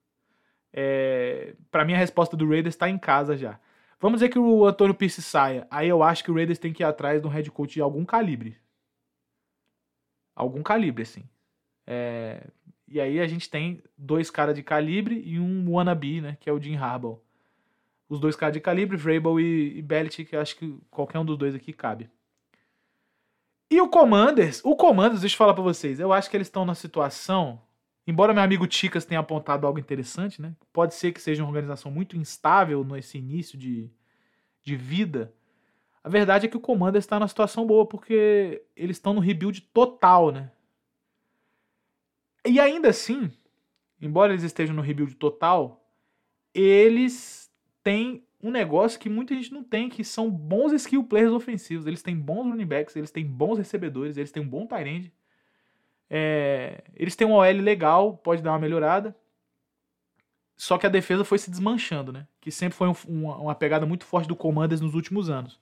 É... 0.72 1.54
Para 1.70 1.84
mim, 1.84 1.94
a 1.94 1.98
resposta 1.98 2.36
do 2.36 2.48
Raiders 2.48 2.74
está 2.74 2.88
em 2.88 2.98
casa 2.98 3.36
já. 3.36 3.58
Vamos 4.00 4.18
dizer 4.18 4.28
que 4.28 4.38
o 4.38 4.66
Antônio 4.66 4.94
Pierce 4.94 5.22
saia. 5.22 5.66
Aí 5.70 5.88
eu 5.88 6.02
acho 6.02 6.22
que 6.22 6.30
o 6.30 6.34
Raiders 6.34 6.58
tem 6.58 6.72
que 6.72 6.82
ir 6.82 6.86
atrás 6.86 7.22
de 7.22 7.26
um 7.26 7.30
head 7.30 7.50
coach 7.50 7.74
de 7.74 7.80
algum 7.80 8.04
calibre. 8.04 8.58
Algum 10.34 10.62
calibre, 10.62 11.02
assim. 11.04 11.24
É... 11.86 12.46
E 12.86 13.00
aí 13.00 13.20
a 13.20 13.26
gente 13.26 13.48
tem 13.48 13.82
dois 13.96 14.30
caras 14.30 14.54
de 14.54 14.62
calibre 14.62 15.22
e 15.24 15.40
um 15.40 15.70
wannabe, 15.70 16.20
né? 16.20 16.36
Que 16.40 16.48
é 16.48 16.52
o 16.52 16.60
Jim 16.60 16.76
Harbaugh. 16.76 17.20
Os 18.08 18.20
dois 18.20 18.36
caras 18.36 18.52
de 18.52 18.60
calibre, 18.60 18.96
Vrabel 18.96 19.40
e, 19.40 19.78
e 19.78 19.82
Belichick, 19.82 20.36
acho 20.36 20.56
que 20.56 20.78
qualquer 20.90 21.18
um 21.18 21.24
dos 21.24 21.38
dois 21.38 21.54
aqui 21.54 21.72
cabe. 21.72 22.10
E 23.70 23.80
o 23.80 23.88
Commanders, 23.88 24.60
o 24.62 24.76
Commanders, 24.76 25.22
deixa 25.22 25.34
eu 25.34 25.38
falar 25.38 25.54
para 25.54 25.62
vocês, 25.62 25.98
eu 25.98 26.12
acho 26.12 26.30
que 26.30 26.36
eles 26.36 26.46
estão 26.46 26.64
na 26.64 26.74
situação, 26.74 27.60
embora 28.06 28.34
meu 28.34 28.42
amigo 28.42 28.66
Ticas 28.66 29.04
tenha 29.04 29.20
apontado 29.20 29.66
algo 29.66 29.78
interessante, 29.78 30.40
né? 30.40 30.54
Pode 30.72 30.94
ser 30.94 31.12
que 31.12 31.20
seja 31.20 31.42
uma 31.42 31.48
organização 31.48 31.90
muito 31.90 32.16
instável 32.16 32.84
nesse 32.84 33.18
início 33.18 33.58
de, 33.58 33.90
de 34.62 34.76
vida. 34.76 35.32
A 36.04 36.08
verdade 36.08 36.46
é 36.46 36.48
que 36.48 36.56
o 36.56 36.60
Commanders 36.60 37.04
está 37.04 37.18
na 37.18 37.26
situação 37.26 37.66
boa 37.66 37.86
porque 37.86 38.62
eles 38.76 38.98
estão 38.98 39.14
no 39.14 39.20
rebuild 39.20 39.62
total, 39.72 40.30
né? 40.30 40.52
E 42.46 42.60
ainda 42.60 42.90
assim, 42.90 43.30
embora 44.00 44.32
eles 44.32 44.42
estejam 44.42 44.74
no 44.74 44.82
rebuild 44.82 45.14
total, 45.16 45.84
eles 46.52 47.50
têm 47.82 48.24
um 48.42 48.50
negócio 48.50 49.00
que 49.00 49.08
muita 49.08 49.34
gente 49.34 49.52
não 49.52 49.64
tem, 49.64 49.88
que 49.88 50.04
são 50.04 50.30
bons 50.30 50.72
skill 50.72 51.02
players 51.04 51.32
ofensivos. 51.32 51.86
Eles 51.86 52.02
têm 52.02 52.14
bons 52.14 52.50
running 52.50 52.66
backs, 52.66 52.94
eles 52.94 53.10
têm 53.10 53.26
bons 53.26 53.56
recebedores, 53.56 54.16
eles 54.16 54.30
têm 54.30 54.42
um 54.42 54.48
bom 54.48 54.66
tight 54.66 54.88
end. 54.88 55.12
É, 56.10 56.84
eles 56.94 57.16
têm 57.16 57.26
um 57.26 57.32
OL 57.32 57.60
legal, 57.62 58.18
pode 58.18 58.42
dar 58.42 58.52
uma 58.52 58.58
melhorada. 58.58 59.16
Só 60.56 60.78
que 60.78 60.86
a 60.86 60.90
defesa 60.90 61.24
foi 61.24 61.38
se 61.38 61.50
desmanchando, 61.50 62.12
né? 62.12 62.28
Que 62.40 62.50
sempre 62.50 62.76
foi 62.76 62.88
um, 62.88 62.94
uma, 63.08 63.36
uma 63.36 63.54
pegada 63.54 63.86
muito 63.86 64.04
forte 64.04 64.28
do 64.28 64.36
Commanders 64.36 64.80
nos 64.80 64.94
últimos 64.94 65.30
anos. 65.30 65.58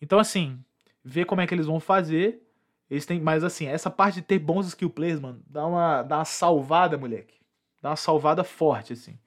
Então, 0.00 0.18
assim, 0.18 0.62
ver 1.04 1.26
como 1.26 1.40
é 1.40 1.46
que 1.46 1.54
eles 1.54 1.66
vão 1.66 1.80
fazer. 1.80 2.40
Eles 2.90 3.06
têm, 3.06 3.20
mas 3.20 3.42
assim, 3.42 3.66
essa 3.66 3.90
parte 3.90 4.16
de 4.16 4.22
ter 4.22 4.38
bons 4.38 4.68
skill 4.68 4.90
players, 4.90 5.20
mano, 5.20 5.42
dá 5.46 5.66
uma, 5.66 6.02
dá 6.02 6.18
uma 6.18 6.24
salvada, 6.24 6.98
moleque. 6.98 7.34
Dá 7.80 7.90
uma 7.90 7.96
salvada 7.96 8.44
forte, 8.44 8.92
assim. 8.92 9.18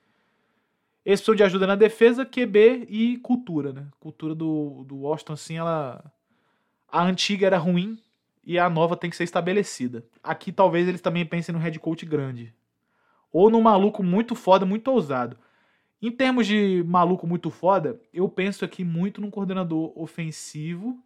Eles 1.06 1.22
precisam 1.22 1.36
de 1.36 1.44
ajuda 1.44 1.66
na 1.66 1.76
defesa, 1.76 2.26
QB 2.26 2.88
e 2.90 3.18
cultura, 3.18 3.72
né? 3.72 3.88
Cultura 4.00 4.36
do, 4.36 4.84
do 4.84 4.98
Washington, 4.98 5.34
assim, 5.34 5.58
ela. 5.58 6.04
A 6.88 7.04
antiga 7.04 7.46
era 7.46 7.58
ruim 7.58 7.98
e 8.44 8.58
a 8.58 8.70
nova 8.70 8.96
tem 8.96 9.10
que 9.10 9.16
ser 9.16 9.24
estabelecida. 9.24 10.06
Aqui 10.24 10.52
talvez 10.52 10.88
eles 10.88 11.02
também 11.02 11.26
pensem 11.26 11.54
no 11.54 11.60
head 11.60 11.80
coach 11.80 12.06
grande. 12.06 12.54
Ou 13.32 13.50
num 13.50 13.62
maluco 13.62 14.02
muito 14.02 14.36
foda, 14.36 14.66
muito 14.66 14.90
ousado. 14.90 15.38
Em 16.02 16.12
termos 16.12 16.46
de 16.46 16.84
maluco 16.86 17.26
muito 17.26 17.50
foda, 17.50 18.00
eu 18.14 18.30
penso 18.30 18.64
aqui 18.64 18.84
muito 18.84 19.20
num 19.20 19.32
coordenador 19.32 19.92
ofensivo. 19.96 20.98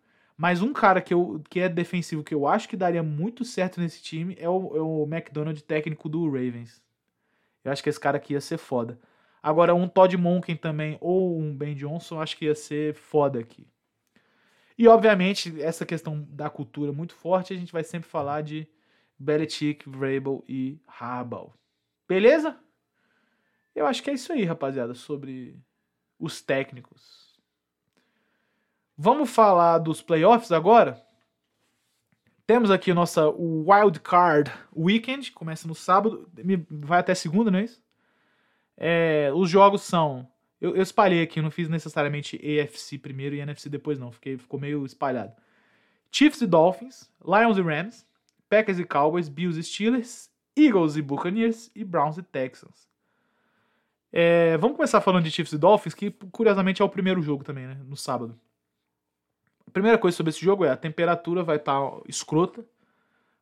Mas 0.41 0.59
um 0.59 0.73
cara 0.73 0.99
que, 1.03 1.13
eu, 1.13 1.39
que 1.51 1.59
é 1.59 1.69
defensivo 1.69 2.23
que 2.23 2.33
eu 2.33 2.47
acho 2.47 2.67
que 2.67 2.75
daria 2.75 3.03
muito 3.03 3.45
certo 3.45 3.79
nesse 3.79 4.01
time 4.01 4.35
é 4.39 4.49
o, 4.49 4.75
é 4.75 4.81
o 4.81 5.03
McDonald, 5.03 5.61
técnico 5.61 6.09
do 6.09 6.25
Ravens. 6.25 6.81
Eu 7.63 7.71
acho 7.71 7.83
que 7.83 7.89
esse 7.89 7.99
cara 7.99 8.17
aqui 8.17 8.33
ia 8.33 8.41
ser 8.41 8.57
foda. 8.57 8.99
Agora, 9.43 9.75
um 9.75 9.87
Todd 9.87 10.17
Monken 10.17 10.55
também, 10.55 10.97
ou 10.99 11.39
um 11.39 11.55
Ben 11.55 11.75
Johnson, 11.75 12.19
acho 12.19 12.35
que 12.35 12.45
ia 12.45 12.55
ser 12.55 12.95
foda 12.95 13.39
aqui. 13.39 13.67
E, 14.75 14.87
obviamente, 14.87 15.61
essa 15.61 15.85
questão 15.85 16.27
da 16.27 16.49
cultura 16.49 16.91
muito 16.91 17.13
forte, 17.13 17.53
a 17.53 17.55
gente 17.55 17.71
vai 17.71 17.83
sempre 17.83 18.09
falar 18.09 18.41
de 18.41 18.67
Belichick, 19.19 19.87
Vrabel 19.87 20.43
e 20.49 20.81
Harbaugh. 20.87 21.53
Beleza? 22.07 22.59
Eu 23.75 23.85
acho 23.85 24.01
que 24.01 24.09
é 24.09 24.13
isso 24.13 24.33
aí, 24.33 24.43
rapaziada, 24.43 24.95
sobre 24.95 25.55
os 26.17 26.41
técnicos. 26.41 27.30
Vamos 29.03 29.31
falar 29.31 29.79
dos 29.79 29.99
playoffs 29.99 30.51
agora? 30.51 31.03
Temos 32.45 32.69
aqui 32.69 32.93
nossa 32.93 33.27
Wild 33.29 33.99
Card 33.99 34.51
Weekend, 34.77 35.31
começa 35.31 35.67
no 35.67 35.73
sábado, 35.73 36.29
vai 36.69 36.99
até 36.99 37.15
segunda, 37.15 37.49
não 37.49 37.57
é 37.57 37.63
isso? 37.63 37.81
É, 38.77 39.31
os 39.33 39.49
jogos 39.49 39.81
são 39.81 40.29
Eu, 40.61 40.75
eu 40.75 40.83
espalhei 40.83 41.23
aqui, 41.23 41.41
não 41.41 41.49
fiz 41.49 41.67
necessariamente 41.67 42.35
AFC 42.37 42.99
primeiro 42.99 43.33
e 43.33 43.39
NFC 43.39 43.69
depois, 43.69 43.97
não. 43.97 44.11
Fiquei, 44.11 44.37
ficou 44.37 44.59
meio 44.59 44.85
espalhado. 44.85 45.33
Chiefs 46.11 46.39
e 46.41 46.45
Dolphins, 46.45 47.09
Lions 47.25 47.57
e 47.57 47.61
Rams, 47.63 48.05
Packers 48.47 48.77
e 48.77 48.85
Cowboys, 48.85 49.29
Bills 49.29 49.59
e 49.59 49.63
Steelers, 49.63 50.29
Eagles 50.55 50.95
e 50.95 51.01
Buccaneers 51.01 51.71
e 51.73 51.83
Browns 51.83 52.19
e 52.19 52.21
Texans. 52.21 52.87
É, 54.13 54.57
vamos 54.57 54.77
começar 54.77 55.01
falando 55.01 55.23
de 55.23 55.31
Chiefs 55.31 55.53
e 55.53 55.57
Dolphins, 55.57 55.95
que 55.95 56.11
curiosamente 56.31 56.83
é 56.83 56.85
o 56.85 56.89
primeiro 56.89 57.19
jogo 57.23 57.43
também, 57.43 57.65
né? 57.65 57.81
No 57.83 57.97
sábado. 57.97 58.39
A 59.71 59.73
primeira 59.73 59.97
coisa 59.97 60.17
sobre 60.17 60.31
esse 60.31 60.43
jogo 60.43 60.65
é 60.65 60.69
a 60.69 60.75
temperatura 60.75 61.43
vai 61.43 61.55
estar 61.55 61.79
tá 61.79 62.01
escrota. 62.05 62.65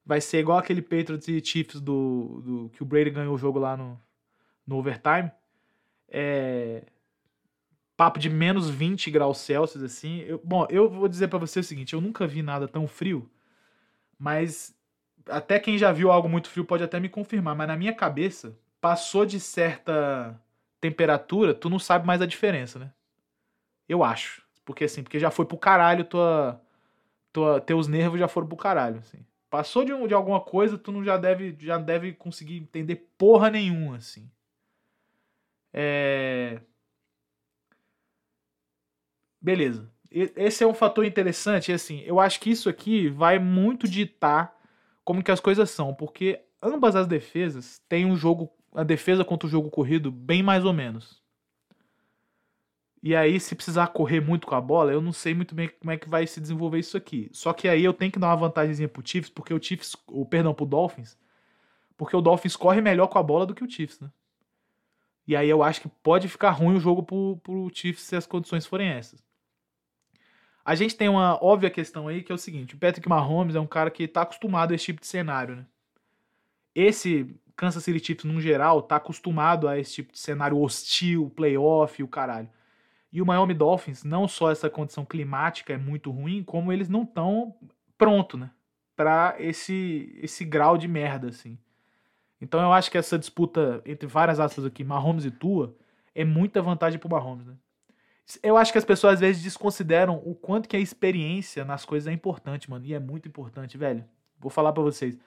Vai 0.05 0.21
ser 0.21 0.38
igual 0.38 0.59
aquele 0.59 0.80
Patriots 0.80 1.27
e 1.27 1.43
Chiefs 1.43 1.82
do, 1.82 2.41
do 2.45 2.69
que 2.69 2.84
o 2.84 2.86
Brady 2.86 3.09
ganhou 3.09 3.34
o 3.34 3.38
jogo 3.38 3.57
lá 3.57 3.75
no, 3.75 3.99
no 4.65 4.77
overtime. 4.77 5.32
É, 6.07 6.84
papo 7.97 8.19
de 8.19 8.30
menos 8.30 8.69
20 8.69 9.09
graus 9.09 9.39
Celsius, 9.39 9.84
assim. 9.84 10.19
Eu, 10.19 10.39
bom, 10.43 10.67
eu 10.69 10.88
vou 10.88 11.07
dizer 11.07 11.30
para 11.30 11.39
você 11.39 11.61
o 11.61 11.63
seguinte: 11.63 11.93
eu 11.93 12.01
nunca 12.01 12.27
vi 12.27 12.43
nada 12.43 12.67
tão 12.67 12.88
frio, 12.88 13.27
mas 14.19 14.77
até 15.27 15.59
quem 15.59 15.80
já 15.80 15.91
viu 15.91 16.11
algo 16.11 16.30
muito 16.30 16.47
frio 16.47 16.63
pode 16.63 16.84
até 16.84 16.99
me 16.99 17.09
confirmar, 17.09 17.55
mas 17.55 17.67
na 17.67 17.75
minha 17.75 17.93
cabeça, 17.93 18.55
passou 18.80 19.25
de 19.25 19.39
certa 19.39 20.39
temperatura, 20.80 21.55
tu 21.55 21.71
não 21.71 21.80
sabe 21.80 22.05
mais 22.05 22.21
a 22.21 22.27
diferença, 22.27 22.77
né? 22.77 22.93
Eu 23.88 24.03
acho. 24.03 24.47
Porque 24.70 24.84
assim, 24.84 25.01
porque 25.01 25.17
já 25.17 25.32
foi 25.32 25.45
pro 25.47 25.57
caralho 25.57 26.05
tua, 26.05 26.61
tua 27.34 27.59
teus 27.59 27.88
nervos 27.88 28.20
já 28.20 28.28
foram 28.28 28.47
pro 28.47 28.55
caralho, 28.55 28.99
assim. 28.99 29.17
Passou 29.49 29.84
de, 29.84 30.07
de 30.07 30.13
alguma 30.13 30.39
coisa, 30.39 30.78
tu 30.78 30.91
não 30.91 31.03
já 31.03 31.17
deve 31.17 31.57
já 31.59 31.80
deve 31.80 32.13
conseguir 32.13 32.57
entender 32.57 32.97
porra 33.17 33.49
nenhuma, 33.49 33.97
assim. 33.97 34.30
É... 35.74 36.61
Beleza. 39.41 39.91
Esse 40.11 40.63
é 40.63 40.67
um 40.67 40.74
fator 40.76 41.03
interessante, 41.03 41.72
assim, 41.72 42.01
eu 42.01 42.20
acho 42.20 42.39
que 42.39 42.51
isso 42.51 42.70
aqui 42.70 43.09
vai 43.09 43.39
muito 43.39 43.88
ditar 43.88 44.55
como 45.03 45.24
que 45.24 45.32
as 45.32 45.39
coisas 45.39 45.72
são, 45.72 45.95
porque 45.95 46.43
ambas 46.61 46.95
as 46.95 47.07
defesas 47.07 47.82
têm 47.89 48.05
um 48.05 48.15
jogo 48.15 48.51
a 48.76 48.84
defesa 48.84 49.26
contra 49.26 49.47
o 49.47 49.49
jogo 49.49 49.72
corrido 49.72 50.11
bem 50.11 50.43
mais 50.43 50.63
ou 50.63 50.74
menos. 50.74 51.24
E 53.01 53.15
aí, 53.15 53.39
se 53.39 53.55
precisar 53.55 53.87
correr 53.87 54.19
muito 54.19 54.45
com 54.45 54.55
a 54.55 54.61
bola, 54.61 54.91
eu 54.91 55.01
não 55.01 55.13
sei 55.13 55.33
muito 55.33 55.55
bem 55.55 55.69
como 55.69 55.91
é 55.91 55.97
que 55.97 56.09
vai 56.09 56.27
se 56.27 56.41
desenvolver 56.41 56.79
isso 56.79 56.97
aqui. 56.97 57.29
Só 57.31 57.53
que 57.53 57.67
aí 57.67 57.83
eu 57.83 57.93
tenho 57.93 58.11
que 58.11 58.19
dar 58.19 58.27
uma 58.27 58.35
vantagemzinha 58.35 58.89
pro 58.89 59.05
Chiefs, 59.05 59.29
porque 59.29 59.53
o 59.53 59.61
Chiefs, 59.61 59.95
o 60.07 60.25
perdão, 60.25 60.53
pro 60.53 60.65
Dolphins, 60.65 61.17
porque 61.95 62.15
o 62.15 62.21
Dolphins 62.21 62.57
corre 62.57 62.81
melhor 62.81 63.07
com 63.07 63.17
a 63.17 63.23
bola 63.23 63.45
do 63.45 63.55
que 63.55 63.63
o 63.63 63.69
Chiefs, 63.69 64.01
né? 64.01 64.09
E 65.25 65.35
aí 65.35 65.49
eu 65.49 65.63
acho 65.63 65.81
que 65.81 65.87
pode 65.87 66.27
ficar 66.27 66.49
ruim 66.51 66.75
o 66.75 66.79
jogo 66.79 67.03
pro, 67.03 67.37
pro 67.43 67.71
Chiefs 67.73 68.03
se 68.03 68.15
as 68.15 68.25
condições 68.25 68.65
forem 68.65 68.89
essas. 68.89 69.23
A 70.65 70.75
gente 70.75 70.95
tem 70.95 71.07
uma 71.07 71.41
óbvia 71.43 71.69
questão 71.69 72.07
aí 72.07 72.21
que 72.21 72.31
é 72.31 72.35
o 72.35 72.37
seguinte: 72.37 72.75
o 72.75 72.77
Patrick 72.77 73.07
Mahomes 73.07 73.55
é 73.55 73.59
um 73.59 73.67
cara 73.67 73.89
que 73.89 74.07
tá 74.07 74.23
acostumado 74.23 74.71
a 74.71 74.75
esse 74.75 74.85
tipo 74.85 75.01
de 75.01 75.07
cenário, 75.07 75.55
né? 75.55 75.65
Esse 76.75 77.27
Kansas 77.55 77.83
City 77.83 78.03
Chiefs, 78.03 78.25
no 78.25 78.39
geral, 78.41 78.81
tá 78.81 78.95
acostumado 78.95 79.67
a 79.67 79.77
esse 79.77 79.95
tipo 79.95 80.13
de 80.13 80.19
cenário 80.19 80.59
hostil, 80.59 81.31
playoff, 81.35 82.01
o 82.01 82.07
caralho. 82.07 82.49
E 83.12 83.22
o 83.22 83.26
Miami 83.26 83.53
Dolphins, 83.53 84.03
não 84.03 84.28
só 84.28 84.51
essa 84.51 84.70
condição 84.70 85.03
climática 85.03 85.74
é 85.74 85.78
muito 85.78 86.12
ruim, 86.12 86.43
como 86.43 86.72
eles 86.72 86.89
não 86.89 87.03
estão 87.03 87.55
pronto, 87.97 88.38
né? 88.38 88.51
Pra 88.95 89.36
esse, 89.39 90.18
esse 90.22 90.45
grau 90.45 90.78
de 90.78 90.88
merda, 90.88 91.30
assim. 91.30 91.57
Então 92.41 92.62
eu 92.62 92.72
acho 92.72 92.89
que 92.91 92.97
essa 92.97 93.18
disputa 93.18 93.82
entre 93.86 94.07
várias 94.07 94.39
aspas 94.39 94.66
aqui, 94.66 94.84
Mahomes 94.84 95.26
e 95.26 95.32
Tua, 95.32 95.76
é 96.14 96.24
muita 96.24 96.62
vantagem 96.62 96.99
pro 96.99 97.10
Mahomes, 97.10 97.47
né? 97.47 97.55
Eu 98.43 98.57
acho 98.57 98.72
que 98.72 98.78
as 98.78 98.86
pessoas 98.86 99.16
às 99.16 99.20
vezes 99.20 99.41
desconsideram 99.41 100.22
o 100.24 100.36
quanto 100.36 100.70
que 100.70 100.76
a 100.76 100.80
experiência 100.80 101.66
nas 101.66 101.84
coisas 101.84 102.07
é 102.07 102.14
importante, 102.14 102.70
mano. 102.70 102.86
E 102.86 102.93
é 102.93 102.99
muito 102.99 103.28
importante, 103.28 103.76
velho. 103.76 104.05
Vou 104.39 104.51
falar 104.51 104.72
para 104.72 104.84
vocês. 104.84 105.18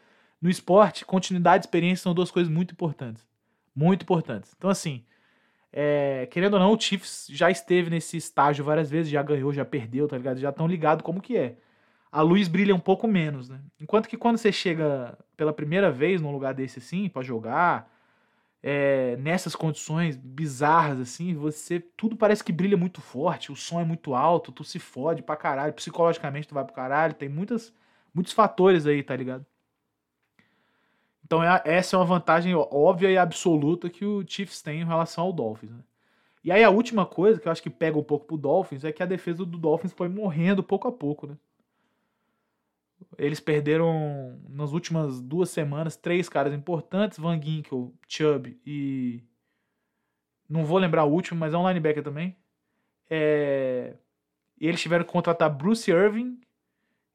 No 0.40 0.48
esporte, 0.48 1.04
continuidade 1.04 1.64
e 1.64 1.66
experiência 1.66 2.04
são 2.04 2.14
duas 2.14 2.30
coisas 2.30 2.52
muito 2.52 2.72
importantes. 2.72 3.26
Muito 3.74 4.02
importantes. 4.02 4.54
Então, 4.56 4.70
assim, 4.70 5.04
é, 5.72 6.26
querendo 6.30 6.54
ou 6.54 6.60
não, 6.60 6.72
o 6.72 6.80
Chiefs 6.80 7.26
já 7.30 7.50
esteve 7.50 7.88
nesse 7.88 8.16
estágio 8.16 8.64
várias 8.64 8.90
vezes, 8.90 9.10
já 9.10 9.22
ganhou, 9.22 9.52
já 9.52 9.64
perdeu, 9.64 10.06
tá 10.06 10.18
ligado? 10.18 10.38
Já 10.38 10.50
estão 10.50 10.66
ligados 10.66 11.02
como 11.02 11.20
que 11.20 11.36
é. 11.36 11.56
A 12.10 12.20
luz 12.20 12.46
brilha 12.46 12.74
um 12.74 12.80
pouco 12.80 13.08
menos, 13.08 13.48
né? 13.48 13.60
Enquanto 13.80 14.06
que 14.08 14.18
quando 14.18 14.36
você 14.36 14.52
chega 14.52 15.18
pela 15.36 15.52
primeira 15.52 15.90
vez 15.90 16.20
num 16.20 16.30
lugar 16.30 16.52
desse 16.52 16.78
assim, 16.78 17.08
para 17.08 17.22
jogar, 17.22 17.90
é, 18.62 19.16
nessas 19.16 19.56
condições 19.56 20.16
bizarras 20.16 21.00
assim, 21.00 21.34
você 21.34 21.80
tudo 21.80 22.16
parece 22.16 22.44
que 22.44 22.52
brilha 22.52 22.76
muito 22.76 23.00
forte, 23.00 23.50
o 23.50 23.56
som 23.56 23.80
é 23.80 23.84
muito 23.84 24.14
alto, 24.14 24.52
tu 24.52 24.62
se 24.62 24.78
fode 24.78 25.22
pra 25.22 25.36
caralho, 25.36 25.72
psicologicamente 25.72 26.48
tu 26.48 26.54
vai 26.54 26.64
pro 26.64 26.74
caralho, 26.74 27.14
tem 27.14 27.28
muitas, 27.30 27.72
muitos 28.14 28.34
fatores 28.34 28.86
aí, 28.86 29.02
tá 29.02 29.16
ligado? 29.16 29.46
Então 31.32 31.42
é, 31.42 31.62
essa 31.64 31.96
é 31.96 31.98
uma 31.98 32.04
vantagem 32.04 32.54
óbvia 32.54 33.10
e 33.10 33.16
absoluta 33.16 33.88
que 33.88 34.04
o 34.04 34.22
Chiefs 34.26 34.60
tem 34.60 34.82
em 34.82 34.84
relação 34.84 35.24
ao 35.24 35.32
Dolphins. 35.32 35.70
Né? 35.70 35.82
E 36.44 36.52
aí 36.52 36.62
a 36.62 36.68
última 36.68 37.06
coisa 37.06 37.40
que 37.40 37.48
eu 37.48 37.52
acho 37.52 37.62
que 37.62 37.70
pega 37.70 37.98
um 37.98 38.02
pouco 38.02 38.26
pro 38.26 38.36
Dolphins 38.36 38.84
é 38.84 38.92
que 38.92 39.02
a 39.02 39.06
defesa 39.06 39.46
do 39.46 39.56
Dolphins 39.56 39.94
foi 39.94 40.10
morrendo 40.10 40.62
pouco 40.62 40.88
a 40.88 40.92
pouco, 40.92 41.26
né? 41.26 41.38
Eles 43.16 43.40
perderam 43.40 44.38
nas 44.46 44.72
últimas 44.72 45.22
duas 45.22 45.48
semanas 45.48 45.96
três 45.96 46.28
caras 46.28 46.52
importantes, 46.52 47.18
Van 47.18 47.40
Ginkel, 47.40 47.94
Chubb 48.06 48.60
e 48.66 49.22
não 50.46 50.66
vou 50.66 50.76
lembrar 50.76 51.04
o 51.04 51.10
último, 51.10 51.40
mas 51.40 51.54
é 51.54 51.56
um 51.56 51.66
linebacker 51.66 52.02
também. 52.02 52.36
É... 53.08 53.94
E 54.60 54.68
eles 54.68 54.82
tiveram 54.82 55.02
que 55.02 55.10
contratar 55.10 55.48
Bruce 55.48 55.90
Irving 55.90 56.41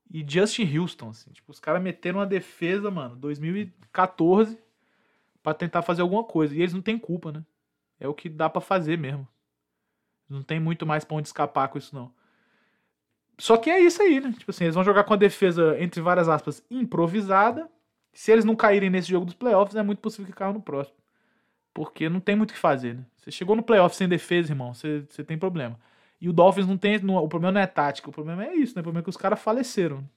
e 0.09 0.25
Justin 0.27 0.77
Houston, 0.77 1.09
assim. 1.09 1.31
Tipo, 1.31 1.51
os 1.51 1.59
caras 1.59 1.81
meteram 1.81 2.19
uma 2.19 2.25
defesa, 2.25 2.89
mano, 2.89 3.15
2014 3.15 4.57
para 5.43 5.53
tentar 5.53 5.81
fazer 5.81 6.01
alguma 6.01 6.23
coisa. 6.23 6.55
E 6.55 6.61
eles 6.61 6.73
não 6.73 6.81
têm 6.81 6.97
culpa, 6.97 7.31
né? 7.31 7.43
É 7.99 8.07
o 8.07 8.13
que 8.13 8.29
dá 8.29 8.49
para 8.49 8.61
fazer 8.61 8.97
mesmo. 8.97 9.27
Não 10.29 10.43
tem 10.43 10.59
muito 10.59 10.85
mais 10.85 11.03
pra 11.05 11.17
onde 11.17 11.27
escapar 11.27 11.69
com 11.69 11.77
isso, 11.77 11.95
não. 11.95 12.11
Só 13.37 13.55
que 13.55 13.69
é 13.69 13.79
isso 13.79 14.01
aí, 14.01 14.19
né? 14.19 14.33
Tipo 14.37 14.51
assim, 14.51 14.65
eles 14.65 14.75
vão 14.75 14.83
jogar 14.83 15.03
com 15.03 15.13
a 15.13 15.17
defesa, 15.17 15.79
entre 15.79 16.01
várias 16.01 16.27
aspas, 16.27 16.63
improvisada. 16.69 17.69
Se 18.11 18.31
eles 18.31 18.45
não 18.45 18.55
caírem 18.55 18.89
nesse 18.89 19.09
jogo 19.09 19.25
dos 19.25 19.35
playoffs, 19.35 19.75
é 19.75 19.83
muito 19.83 19.99
possível 19.99 20.25
que 20.25 20.37
caiam 20.37 20.53
no 20.53 20.61
próximo. 20.61 20.97
Porque 21.73 22.09
não 22.09 22.19
tem 22.19 22.35
muito 22.35 22.51
o 22.51 22.53
que 22.53 22.59
fazer, 22.59 22.95
né? 22.95 23.05
Você 23.15 23.31
chegou 23.31 23.55
no 23.55 23.61
playoff 23.61 23.95
sem 23.95 24.07
defesa, 24.07 24.51
irmão, 24.51 24.73
você, 24.73 25.05
você 25.07 25.23
tem 25.23 25.37
problema. 25.37 25.79
E 26.19 26.27
o 26.27 26.33
Dolphins 26.33 26.67
não 26.67 26.77
tem. 26.77 26.99
Não, 26.99 27.15
o 27.15 27.27
problema 27.27 27.53
não 27.53 27.61
é 27.61 27.67
tática, 27.67 28.09
o 28.09 28.13
problema 28.13 28.45
é 28.45 28.55
isso, 28.55 28.75
né? 28.75 28.81
O 28.81 28.83
problema 28.83 29.01
é 29.01 29.03
que 29.03 29.09
os 29.09 29.17
caras 29.17 29.39
faleceram. 29.39 30.07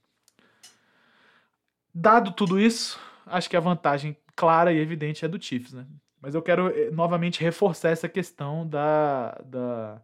Dado 1.93 2.33
tudo 2.33 2.59
isso, 2.59 2.99
acho 3.27 3.51
que 3.51 3.57
a 3.57 3.61
vantagem 3.61 4.17
clara 4.37 4.73
e 4.73 4.79
evidente 4.79 5.25
é 5.25 5.29
do 5.29 5.43
Chiefs, 5.43 5.73
né? 5.73 5.87
Mas 6.21 6.35
eu 6.35 6.43
quero 6.43 6.69
eh, 6.69 6.91
novamente 6.91 7.41
reforçar 7.41 7.91
essa 7.91 8.09
questão 8.09 8.67
da, 8.67 9.33
da, 9.45 10.01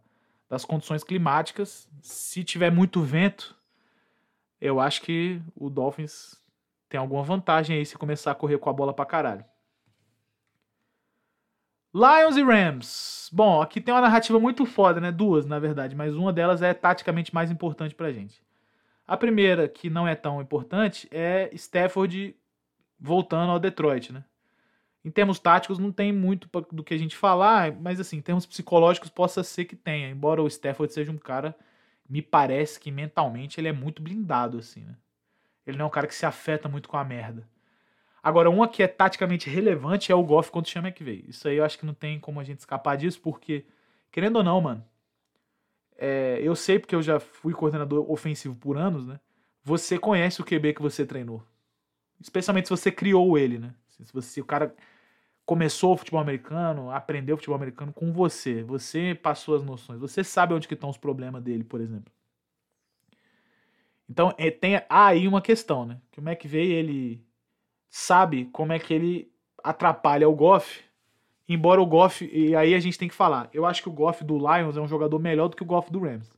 das 0.49 0.65
condições 0.65 1.03
climáticas. 1.03 1.87
Se 2.01 2.43
tiver 2.43 2.71
muito 2.71 3.01
vento, 3.01 3.55
eu 4.59 4.79
acho 4.79 5.01
que 5.01 5.41
o 5.55 5.69
Dolphins 5.69 6.35
tem 6.89 6.99
alguma 6.99 7.23
vantagem 7.23 7.77
aí 7.77 7.85
se 7.85 7.97
começar 7.97 8.31
a 8.31 8.35
correr 8.35 8.57
com 8.57 8.69
a 8.69 8.73
bola 8.73 8.93
pra 8.93 9.05
caralho. 9.05 9.45
Lions 11.97 12.37
e 12.37 12.43
Rams. 12.43 13.27
Bom, 13.33 13.59
aqui 13.59 13.81
tem 13.81 13.91
uma 13.91 14.01
narrativa 14.01 14.39
muito 14.39 14.67
foda, 14.67 15.01
né? 15.01 15.11
Duas, 15.11 15.47
na 15.47 15.57
verdade, 15.57 15.95
mas 15.95 16.15
uma 16.15 16.31
delas 16.31 16.61
é 16.61 16.71
taticamente 16.71 17.33
mais 17.33 17.49
importante 17.49 17.95
pra 17.95 18.11
gente. 18.11 18.39
A 19.07 19.17
primeira, 19.17 19.67
que 19.67 19.89
não 19.89 20.07
é 20.07 20.13
tão 20.13 20.39
importante, 20.39 21.07
é 21.09 21.49
Stafford 21.53 22.35
voltando 22.99 23.51
ao 23.51 23.59
Detroit, 23.59 24.13
né? 24.13 24.23
Em 25.03 25.09
termos 25.09 25.39
táticos, 25.39 25.79
não 25.79 25.91
tem 25.91 26.13
muito 26.13 26.47
do 26.71 26.83
que 26.83 26.93
a 26.93 26.97
gente 26.99 27.15
falar, 27.15 27.71
mas 27.71 27.99
assim, 27.99 28.17
em 28.17 28.21
termos 28.21 28.45
psicológicos, 28.45 29.09
possa 29.09 29.43
ser 29.43 29.65
que 29.65 29.75
tenha. 29.75 30.07
Embora 30.07 30.43
o 30.43 30.47
Stafford 30.47 30.93
seja 30.93 31.11
um 31.11 31.17
cara, 31.17 31.57
me 32.07 32.21
parece 32.21 32.79
que 32.79 32.91
mentalmente 32.91 33.59
ele 33.59 33.69
é 33.69 33.73
muito 33.73 34.03
blindado, 34.03 34.59
assim, 34.59 34.81
né? 34.81 34.95
Ele 35.65 35.79
não 35.79 35.85
é 35.85 35.87
um 35.87 35.91
cara 35.91 36.05
que 36.05 36.13
se 36.13 36.27
afeta 36.27 36.69
muito 36.69 36.87
com 36.87 36.97
a 36.97 37.03
merda. 37.03 37.47
Agora, 38.27 38.49
uma 38.49 38.67
que 38.67 38.83
é 38.83 38.87
taticamente 38.89 39.49
relevante 39.49 40.11
é 40.11 40.15
o 40.15 40.21
Goff 40.21 40.51
contra 40.51 40.67
o 40.67 40.73
Sean 40.73 40.85
McVay. 40.85 41.23
Isso 41.29 41.47
aí 41.47 41.55
eu 41.55 41.63
acho 41.63 41.79
que 41.79 41.85
não 41.85 41.93
tem 41.93 42.19
como 42.19 42.41
a 42.41 42.43
gente 42.43 42.59
escapar 42.59 42.97
disso, 42.97 43.21
porque, 43.21 43.65
querendo 44.11 44.35
ou 44.35 44.43
não, 44.43 44.59
mano, 44.59 44.83
é, 45.97 46.37
eu 46.43 46.53
sei 46.53 46.77
porque 46.77 46.93
eu 46.93 47.01
já 47.01 47.21
fui 47.21 47.53
coordenador 47.53 48.11
ofensivo 48.11 48.53
por 48.53 48.77
anos, 48.77 49.07
né? 49.07 49.17
Você 49.63 49.97
conhece 49.97 50.41
o 50.41 50.43
QB 50.43 50.73
que 50.73 50.81
você 50.81 51.05
treinou. 51.05 51.41
Especialmente 52.19 52.67
se 52.67 52.69
você 52.69 52.91
criou 52.91 53.37
ele, 53.37 53.59
né? 53.59 53.73
Se 53.87 54.11
você, 54.11 54.41
o 54.41 54.45
cara 54.45 54.75
começou 55.45 55.93
o 55.93 55.97
futebol 55.97 56.19
americano, 56.19 56.91
aprendeu 56.91 57.35
o 57.35 57.37
futebol 57.37 57.55
americano 57.55 57.93
com 57.93 58.11
você. 58.11 58.61
Você 58.63 59.15
passou 59.15 59.55
as 59.55 59.63
noções. 59.63 60.01
Você 60.01 60.21
sabe 60.21 60.53
onde 60.53 60.67
que 60.67 60.73
estão 60.73 60.89
os 60.89 60.97
problemas 60.97 61.41
dele, 61.41 61.63
por 61.63 61.79
exemplo. 61.79 62.11
Então, 64.09 64.35
é, 64.37 64.51
tem 64.51 64.81
aí 64.89 65.29
uma 65.29 65.41
questão, 65.41 65.85
né? 65.85 66.01
Que 66.11 66.19
o 66.19 66.29
McVay, 66.29 66.73
ele 66.73 67.25
sabe 67.97 68.45
como 68.51 68.73
é 68.73 68.79
que 68.79 68.93
ele 68.93 69.31
atrapalha 69.63 70.27
o 70.29 70.35
Goff 70.35 70.87
Embora 71.49 71.81
o 71.81 71.85
Goff, 71.85 72.29
e 72.29 72.53
aí 72.55 72.73
a 72.73 72.79
gente 72.79 72.99
tem 72.99 73.07
que 73.07 73.15
falar, 73.15 73.49
eu 73.53 73.65
acho 73.65 73.81
que 73.81 73.87
o 73.87 73.93
Goff 73.93 74.21
do 74.21 74.37
Lions 74.37 74.75
é 74.75 74.81
um 74.81 74.87
jogador 74.87 75.17
melhor 75.17 75.47
do 75.47 75.55
que 75.55 75.63
o 75.63 75.65
Goff 75.65 75.89
do 75.89 75.99
Rams. 75.99 76.29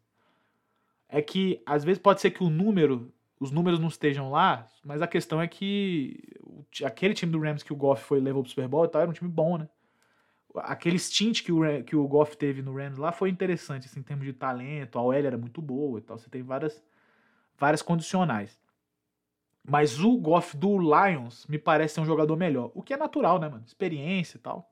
É 1.08 1.20
que 1.20 1.64
às 1.66 1.84
vezes 1.84 2.00
pode 2.00 2.22
ser 2.22 2.30
que 2.30 2.44
o 2.44 2.50
número, 2.50 3.12
os 3.40 3.50
números 3.50 3.80
não 3.80 3.88
estejam 3.88 4.30
lá, 4.30 4.68
mas 4.86 5.02
a 5.02 5.08
questão 5.08 5.42
é 5.42 5.48
que 5.48 6.22
aquele 6.84 7.16
time 7.16 7.32
do 7.32 7.40
Rams 7.40 7.64
que 7.64 7.74
o 7.74 7.76
Goff 7.76 8.04
foi 8.04 8.20
levou 8.20 8.44
pro 8.44 8.52
Super 8.52 8.68
Bowl 8.68 8.86
e 8.86 8.88
tal, 8.88 9.02
era 9.02 9.10
um 9.10 9.14
time 9.14 9.32
bom, 9.32 9.58
né? 9.58 9.68
Aquele 10.58 11.00
stint 11.00 11.42
que 11.44 11.52
o, 11.52 11.84
que 11.84 11.96
o 11.96 12.08
Goff 12.08 12.38
teve 12.38 12.62
no 12.62 12.76
Rams 12.76 13.00
lá 13.00 13.12
foi 13.12 13.32
interessante, 13.32 13.88
assim, 13.88 14.02
em 14.02 14.04
termos 14.04 14.28
de 14.28 14.34
talento, 14.34 15.00
a 15.00 15.02
OL 15.02 15.14
era 15.14 15.38
muito 15.40 15.60
boa 15.60 15.98
e 15.98 16.02
tal, 16.04 16.20
você 16.20 16.30
tem 16.30 16.44
várias, 16.44 16.84
várias 17.58 17.82
condicionais. 17.82 18.62
Mas 19.64 20.00
o 20.00 20.18
Goff 20.18 20.56
do 20.58 20.78
Lions 20.78 21.46
me 21.48 21.58
parece 21.58 21.96
ser 21.96 22.02
um 22.02 22.06
jogador 22.06 22.36
melhor, 22.36 22.72
o 22.74 22.82
que 22.82 22.94
é 22.94 22.98
natural, 22.98 23.40
né, 23.40 23.50
mano? 23.50 23.64
Experiência 23.66 24.38
e 24.38 24.40
tal. 24.40 24.70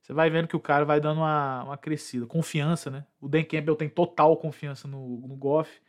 Você 0.00 0.12
vai 0.12 0.30
vendo 0.30 0.48
que 0.48 0.56
o 0.56 0.60
cara 0.60 0.86
vai 0.86 1.00
dando 1.00 1.18
uma, 1.18 1.64
uma 1.64 1.76
crescida. 1.76 2.26
Confiança, 2.26 2.90
né? 2.90 3.04
O 3.20 3.28
Dan 3.28 3.44
Campbell 3.44 3.76
tem 3.76 3.88
total 3.88 4.36
confiança 4.38 4.88
no, 4.88 5.20
no 5.20 5.36
Goff. 5.36 5.82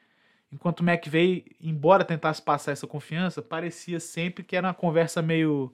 Enquanto 0.52 0.82
o 0.82 0.84
McVeigh, 0.84 1.46
embora 1.62 2.04
tentasse 2.04 2.42
passar 2.42 2.72
essa 2.72 2.86
confiança, 2.86 3.42
parecia 3.42 4.00
sempre 4.00 4.44
que 4.44 4.58
era 4.58 4.68
uma 4.68 4.74
conversa 4.74 5.22
meio. 5.22 5.74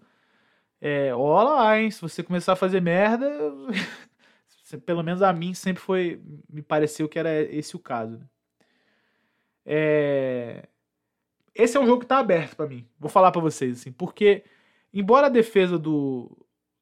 É, 0.80 1.16
olha 1.16 1.50
lá, 1.50 1.82
hein? 1.82 1.90
Se 1.90 2.00
você 2.00 2.22
começar 2.22 2.54
a 2.54 2.58
fazer 2.58 2.82
merda. 2.82 3.28
pelo 4.86 5.02
menos 5.02 5.22
a 5.22 5.34
mim 5.34 5.54
sempre 5.54 5.82
foi. 5.82 6.22
Me 6.48 6.62
pareceu 6.62 7.10
que 7.10 7.18
era 7.18 7.42
esse 7.42 7.76
o 7.76 7.80
caso. 7.80 8.20
Né? 8.20 8.26
É, 9.66 10.68
esse 11.56 11.78
é 11.78 11.80
um 11.80 11.86
jogo 11.86 12.02
que 12.02 12.06
tá 12.06 12.20
aberto 12.20 12.58
para 12.58 12.68
mim. 12.68 12.86
Vou 13.00 13.10
falar 13.10 13.32
para 13.32 13.40
vocês, 13.40 13.80
assim. 13.80 13.92
Porque, 13.92 14.44
embora 14.94 15.28
a 15.28 15.30
defesa 15.30 15.80
do, 15.80 16.30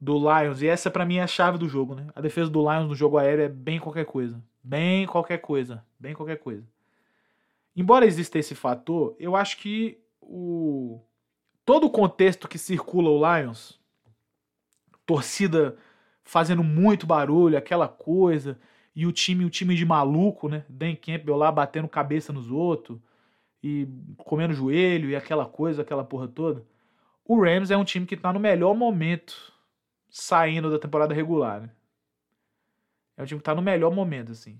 do 0.01 0.17
Lions, 0.17 0.63
e 0.63 0.67
essa 0.67 0.89
para 0.89 1.05
mim 1.05 1.17
é 1.17 1.21
a 1.21 1.27
chave 1.27 1.59
do 1.59 1.69
jogo, 1.69 1.93
né? 1.93 2.07
A 2.15 2.21
defesa 2.21 2.49
do 2.49 2.59
Lions 2.59 2.87
no 2.87 2.95
jogo 2.95 3.19
aéreo 3.19 3.45
é 3.45 3.49
bem 3.49 3.79
qualquer 3.79 4.05
coisa. 4.05 4.43
Bem 4.63 5.05
qualquer 5.05 5.37
coisa. 5.37 5.85
Bem 5.99 6.15
qualquer 6.15 6.37
coisa. 6.37 6.67
Embora 7.75 8.07
exista 8.07 8.39
esse 8.39 8.55
fator, 8.55 9.15
eu 9.19 9.35
acho 9.35 9.57
que 9.57 9.99
o 10.19 10.99
todo 11.63 11.85
o 11.85 11.91
contexto 11.91 12.47
que 12.47 12.57
circula 12.57 13.09
o 13.09 13.37
Lions, 13.37 13.79
torcida 15.05 15.77
fazendo 16.23 16.63
muito 16.63 17.05
barulho, 17.05 17.57
aquela 17.57 17.87
coisa, 17.87 18.59
e 18.95 19.05
o 19.05 19.11
time, 19.11 19.45
o 19.45 19.49
time 19.49 19.75
de 19.75 19.85
maluco, 19.85 20.49
né? 20.49 20.65
Dan 20.67 20.95
Campbell 20.95 21.35
lá 21.35 21.51
batendo 21.51 21.87
cabeça 21.87 22.33
nos 22.33 22.49
outros 22.49 22.99
e 23.63 23.87
comendo 24.17 24.53
joelho 24.53 25.09
e 25.09 25.15
aquela 25.15 25.45
coisa, 25.45 25.81
aquela 25.81 26.03
porra 26.03 26.27
toda. 26.27 26.65
O 27.25 27.41
Rams 27.41 27.71
é 27.71 27.77
um 27.77 27.85
time 27.85 28.05
que 28.05 28.17
tá 28.17 28.33
no 28.33 28.39
melhor 28.39 28.75
momento 28.75 29.53
saindo 30.09 30.69
da 30.69 30.77
temporada 30.77 31.13
regular. 31.13 31.61
Né? 31.61 31.69
É 33.15 33.23
um 33.23 33.25
time 33.25 33.39
que 33.39 33.45
tá 33.45 33.55
no 33.55 33.61
melhor 33.61 33.91
momento, 33.91 34.33
assim. 34.33 34.59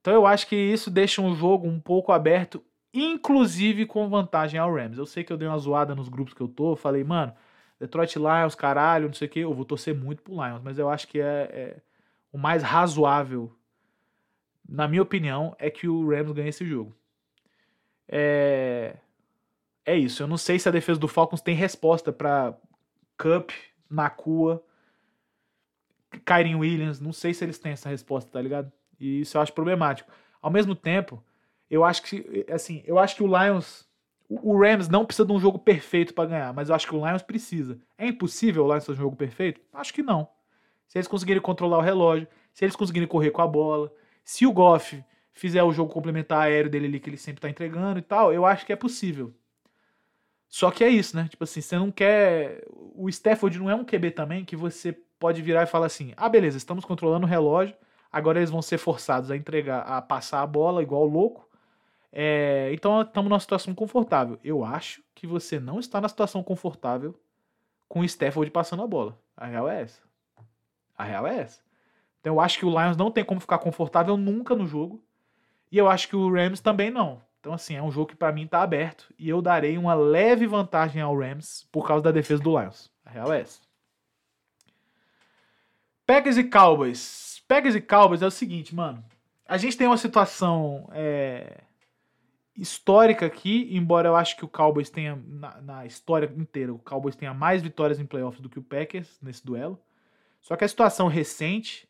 Então 0.00 0.12
eu 0.12 0.26
acho 0.26 0.46
que 0.46 0.54
isso 0.54 0.90
deixa 0.90 1.22
um 1.22 1.34
jogo 1.34 1.66
um 1.66 1.80
pouco 1.80 2.12
aberto, 2.12 2.62
inclusive 2.92 3.86
com 3.86 4.10
vantagem 4.10 4.60
ao 4.60 4.72
Rams. 4.72 4.98
Eu 4.98 5.06
sei 5.06 5.24
que 5.24 5.32
eu 5.32 5.38
dei 5.38 5.48
uma 5.48 5.56
zoada 5.56 5.94
nos 5.94 6.10
grupos 6.10 6.34
que 6.34 6.42
eu 6.42 6.48
tô, 6.48 6.76
falei, 6.76 7.02
mano, 7.02 7.32
Detroit 7.80 8.16
Lions, 8.18 8.54
caralho, 8.54 9.06
não 9.06 9.14
sei 9.14 9.26
o 9.26 9.30
que, 9.30 9.40
eu 9.40 9.54
vou 9.54 9.64
torcer 9.64 9.94
muito 9.94 10.22
pro 10.22 10.34
Lions, 10.34 10.60
mas 10.62 10.78
eu 10.78 10.90
acho 10.90 11.08
que 11.08 11.20
é, 11.20 11.24
é 11.24 11.82
o 12.30 12.36
mais 12.36 12.62
razoável, 12.62 13.56
na 14.68 14.86
minha 14.86 15.02
opinião, 15.02 15.56
é 15.58 15.70
que 15.70 15.88
o 15.88 16.06
Rams 16.10 16.32
ganhe 16.32 16.50
esse 16.50 16.66
jogo. 16.66 16.94
É, 18.08 18.96
é 19.84 19.96
isso. 19.96 20.22
Eu 20.22 20.26
não 20.26 20.36
sei 20.36 20.58
se 20.58 20.68
a 20.68 20.72
defesa 20.72 20.98
do 20.98 21.08
Falcons 21.08 21.40
tem 21.40 21.54
resposta 21.54 22.12
para 22.12 22.56
Cup, 23.18 23.50
Nakua, 23.88 24.62
Kyrie 26.24 26.54
Williams, 26.54 27.00
não 27.00 27.12
sei 27.12 27.34
se 27.34 27.44
eles 27.44 27.58
têm 27.58 27.72
essa 27.72 27.88
resposta, 27.88 28.30
tá 28.30 28.40
ligado? 28.40 28.70
E 28.98 29.20
isso 29.20 29.36
eu 29.36 29.40
acho 29.40 29.52
problemático. 29.52 30.10
Ao 30.40 30.50
mesmo 30.50 30.74
tempo, 30.74 31.22
eu 31.70 31.84
acho 31.84 32.02
que 32.02 32.46
assim, 32.50 32.82
eu 32.86 32.98
acho 32.98 33.16
que 33.16 33.22
o 33.22 33.26
Lions, 33.26 33.88
o 34.28 34.56
Rams 34.56 34.88
não 34.88 35.04
precisa 35.04 35.26
de 35.26 35.32
um 35.32 35.40
jogo 35.40 35.58
perfeito 35.58 36.14
para 36.14 36.28
ganhar, 36.28 36.52
mas 36.52 36.68
eu 36.68 36.74
acho 36.74 36.86
que 36.86 36.94
o 36.94 37.04
Lions 37.04 37.22
precisa. 37.22 37.80
É 37.98 38.06
impossível 38.06 38.64
o 38.64 38.68
Lions 38.68 38.84
fazer 38.86 38.98
um 38.98 39.02
jogo 39.02 39.16
perfeito? 39.16 39.60
Acho 39.72 39.92
que 39.92 40.02
não. 40.02 40.28
Se 40.86 40.98
eles 40.98 41.08
conseguirem 41.08 41.42
controlar 41.42 41.78
o 41.78 41.82
relógio, 41.82 42.28
se 42.52 42.64
eles 42.64 42.76
conseguirem 42.76 43.08
correr 43.08 43.30
com 43.30 43.42
a 43.42 43.46
bola, 43.46 43.92
se 44.22 44.46
o 44.46 44.52
Goff 44.52 45.02
fizer 45.34 45.62
o 45.62 45.72
jogo 45.72 45.92
complementar 45.92 46.42
aéreo 46.42 46.70
dele 46.70 46.86
ali 46.86 47.00
que 47.00 47.10
ele 47.10 47.16
sempre 47.18 47.42
tá 47.42 47.50
entregando 47.50 47.98
e 47.98 48.02
tal, 48.02 48.32
eu 48.32 48.46
acho 48.46 48.64
que 48.64 48.72
é 48.72 48.76
possível. 48.76 49.34
Só 50.48 50.70
que 50.70 50.84
é 50.84 50.88
isso, 50.88 51.16
né? 51.16 51.26
Tipo 51.28 51.44
assim, 51.44 51.60
você 51.60 51.76
não 51.76 51.90
quer. 51.90 52.64
O 52.94 53.08
Stafford 53.08 53.58
não 53.58 53.68
é 53.68 53.74
um 53.74 53.84
QB 53.84 54.12
também 54.12 54.44
que 54.44 54.54
você 54.54 54.92
pode 55.18 55.42
virar 55.42 55.64
e 55.64 55.66
falar 55.66 55.86
assim: 55.86 56.14
ah, 56.16 56.28
beleza, 56.28 56.56
estamos 56.56 56.84
controlando 56.84 57.26
o 57.26 57.28
relógio, 57.28 57.76
agora 58.10 58.38
eles 58.38 58.50
vão 58.50 58.62
ser 58.62 58.78
forçados 58.78 59.30
a 59.30 59.36
entregar, 59.36 59.80
a 59.80 60.00
passar 60.00 60.42
a 60.42 60.46
bola 60.46 60.82
igual 60.82 61.04
louco. 61.04 61.48
É, 62.12 62.70
então 62.72 63.02
estamos 63.02 63.28
numa 63.28 63.40
situação 63.40 63.74
confortável. 63.74 64.38
Eu 64.44 64.64
acho 64.64 65.02
que 65.14 65.26
você 65.26 65.58
não 65.58 65.80
está 65.80 66.00
na 66.00 66.08
situação 66.08 66.44
confortável 66.44 67.18
com 67.88 68.00
o 68.00 68.04
Stafford 68.04 68.50
passando 68.52 68.84
a 68.84 68.86
bola. 68.86 69.18
A 69.36 69.46
real 69.46 69.68
é 69.68 69.82
essa. 69.82 70.00
A 70.96 71.02
real 71.02 71.26
é 71.26 71.40
essa. 71.40 71.60
Então 72.20 72.34
eu 72.34 72.40
acho 72.40 72.58
que 72.58 72.64
o 72.64 72.70
Lions 72.70 72.96
não 72.96 73.10
tem 73.10 73.24
como 73.24 73.40
ficar 73.40 73.58
confortável 73.58 74.16
nunca 74.16 74.54
no 74.54 74.66
jogo. 74.66 75.03
E 75.70 75.78
eu 75.78 75.88
acho 75.88 76.08
que 76.08 76.16
o 76.16 76.32
Rams 76.32 76.60
também 76.60 76.90
não. 76.90 77.20
Então, 77.40 77.52
assim, 77.52 77.74
é 77.74 77.82
um 77.82 77.90
jogo 77.90 78.08
que 78.08 78.16
para 78.16 78.32
mim 78.32 78.46
tá 78.46 78.62
aberto. 78.62 79.12
E 79.18 79.28
eu 79.28 79.42
darei 79.42 79.76
uma 79.76 79.94
leve 79.94 80.46
vantagem 80.46 81.02
ao 81.02 81.16
Rams 81.16 81.66
por 81.70 81.86
causa 81.86 82.04
da 82.04 82.10
defesa 82.10 82.42
do 82.42 82.58
Lions. 82.58 82.90
A 83.04 83.10
real 83.10 83.32
é 83.32 83.42
essa. 83.42 83.60
Packers 86.06 86.38
e 86.38 86.44
Cowboys. 86.44 87.42
Packers 87.46 87.74
e 87.74 87.80
Cowboys 87.80 88.22
é 88.22 88.26
o 88.26 88.30
seguinte, 88.30 88.74
mano. 88.74 89.04
A 89.46 89.58
gente 89.58 89.76
tem 89.76 89.86
uma 89.86 89.98
situação 89.98 90.88
é, 90.92 91.64
histórica 92.56 93.26
aqui, 93.26 93.68
embora 93.72 94.08
eu 94.08 94.16
acho 94.16 94.36
que 94.36 94.44
o 94.44 94.48
Cowboys 94.48 94.88
tenha, 94.88 95.22
na, 95.26 95.60
na, 95.60 95.86
história 95.86 96.32
inteira, 96.36 96.72
o 96.72 96.78
Cowboys 96.78 97.16
tenha 97.16 97.34
mais 97.34 97.60
vitórias 97.60 97.98
em 97.98 98.06
playoffs 98.06 98.40
do 98.40 98.48
que 98.48 98.58
o 98.58 98.62
Packers 98.62 99.18
nesse 99.20 99.44
duelo. 99.44 99.78
Só 100.40 100.56
que 100.56 100.64
a 100.64 100.68
situação 100.68 101.08
recente 101.08 101.88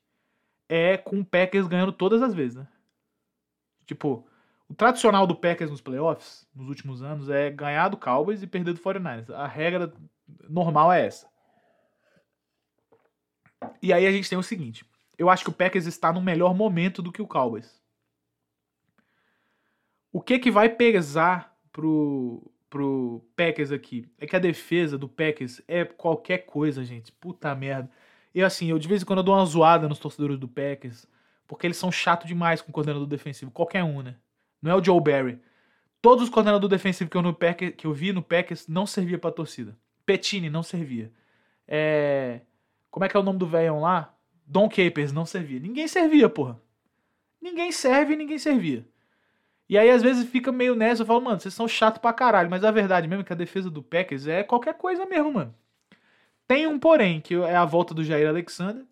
é 0.68 0.97
com 0.97 1.20
o 1.20 1.25
Packers 1.25 1.66
ganhando 1.66 1.93
todas 1.93 2.22
as 2.22 2.35
vezes, 2.35 2.57
né? 2.57 2.66
Tipo, 3.87 4.26
o 4.68 4.74
tradicional 4.74 5.26
do 5.26 5.37
Packers 5.37 5.70
nos 5.70 5.80
playoffs, 5.80 6.47
nos 6.55 6.68
últimos 6.68 7.03
anos, 7.03 7.28
é 7.28 7.51
ganhar 7.51 7.89
do 7.89 7.97
Cowboys 7.97 8.43
e 8.43 8.47
perder 8.47 8.72
do 8.72 8.80
49ers. 8.80 9.30
A 9.30 9.47
regra 9.47 9.93
normal 10.49 10.93
é 10.93 11.07
essa. 11.07 11.28
E 13.82 13.93
aí 13.93 14.07
a 14.07 14.12
gente 14.12 14.28
tem 14.28 14.39
o 14.39 14.43
seguinte: 14.43 14.85
eu 15.18 15.28
acho 15.28 15.45
que 15.45 15.51
o 15.51 15.55
Packers 15.55 15.87
está 15.87 16.12
no 16.12 16.20
melhor 16.20 16.55
momento 16.55 17.03
do 17.03 17.12
que 17.12 17.22
o 17.22 17.26
Cowboys. 17.26 17.82
O 20.12 20.20
que 20.20 20.39
que 20.39 20.51
vai 20.51 20.68
pesar 20.68 21.57
pro, 21.72 22.51
pro 22.70 23.24
Packers 23.37 23.72
aqui? 23.72 24.09
É 24.18 24.26
que 24.26 24.37
a 24.37 24.41
defesa 24.41 24.97
do 24.97 25.09
Packers 25.09 25.61
é 25.66 25.85
qualquer 25.85 26.39
coisa, 26.47 26.85
gente. 26.85 27.12
Puta 27.12 27.55
merda. 27.55 27.91
E 28.35 28.43
assim, 28.43 28.70
eu 28.70 28.78
de 28.78 28.89
vez 28.89 29.03
em 29.03 29.05
quando 29.05 29.22
dou 29.22 29.35
uma 29.35 29.45
zoada 29.45 29.89
nos 29.89 29.99
torcedores 29.99 30.39
do 30.39 30.49
Packers, 30.49 31.07
porque 31.47 31.66
eles 31.66 31.76
são 31.76 31.92
chato 31.92 32.26
demais 32.26 32.61
com 32.61 32.70
o 32.70 32.72
coordenador 32.72 33.07
defensivo. 33.07 33.51
Qualquer 33.51 33.84
um, 33.84 34.03
né? 34.03 34.16
Não 34.61 34.70
é 34.70 34.74
o 34.74 34.82
Joe 34.82 35.01
Barry. 35.01 35.40
Todos 36.01 36.24
os 36.24 36.30
coordenadores 36.30 36.70
defensivos 36.70 37.11
que 37.11 37.16
eu, 37.16 37.22
no 37.22 37.34
Packers, 37.34 37.74
que 37.76 37.86
eu 37.86 37.92
vi 37.92 38.12
no 38.12 38.22
Packers 38.22 38.68
não 38.68 38.86
servia 38.86 39.18
pra 39.18 39.30
torcida. 39.30 39.76
Petini 40.05 40.51
não 40.51 40.62
servia. 40.62 41.11
É... 41.66 42.40
Como 42.90 43.05
é 43.05 43.09
que 43.09 43.16
é 43.16 43.20
o 43.20 43.22
nome 43.22 43.38
do 43.38 43.47
velhão 43.47 43.80
lá? 43.80 44.14
Don 44.47 44.68
Capers 44.68 45.12
não 45.12 45.26
servia. 45.26 45.59
Ninguém 45.59 45.88
servia, 45.88 46.28
porra. 46.28 46.61
Ninguém 47.40 47.72
serve 47.72 48.14
e 48.14 48.16
ninguém 48.16 48.38
servia. 48.38 48.86
E 49.68 49.78
aí, 49.78 49.90
às 49.90 50.03
vezes, 50.03 50.28
fica 50.28 50.53
meio 50.53 50.74
nessa. 50.74 51.03
Eu 51.03 51.07
falo, 51.07 51.20
mano, 51.20 51.40
vocês 51.40 51.55
são 51.55 51.66
chato 51.66 52.01
pra 52.01 52.12
caralho. 52.12 52.51
Mas 52.51 52.64
a 52.64 52.70
verdade 52.70 53.09
mesmo 53.09 53.22
é 53.22 53.24
que 53.24 53.32
a 53.32 53.36
defesa 53.36 53.70
do 53.70 53.82
Packers 53.82 54.26
é 54.26 54.42
qualquer 54.42 54.74
coisa 54.74 55.07
mesmo, 55.07 55.32
mano. 55.32 55.55
Tem 56.47 56.66
um 56.66 56.78
porém, 56.78 57.20
que 57.20 57.34
é 57.34 57.57
a 57.57 57.64
volta 57.64 57.95
do 57.95 58.05
Jair 58.05 58.28
Alexander. 58.28 58.84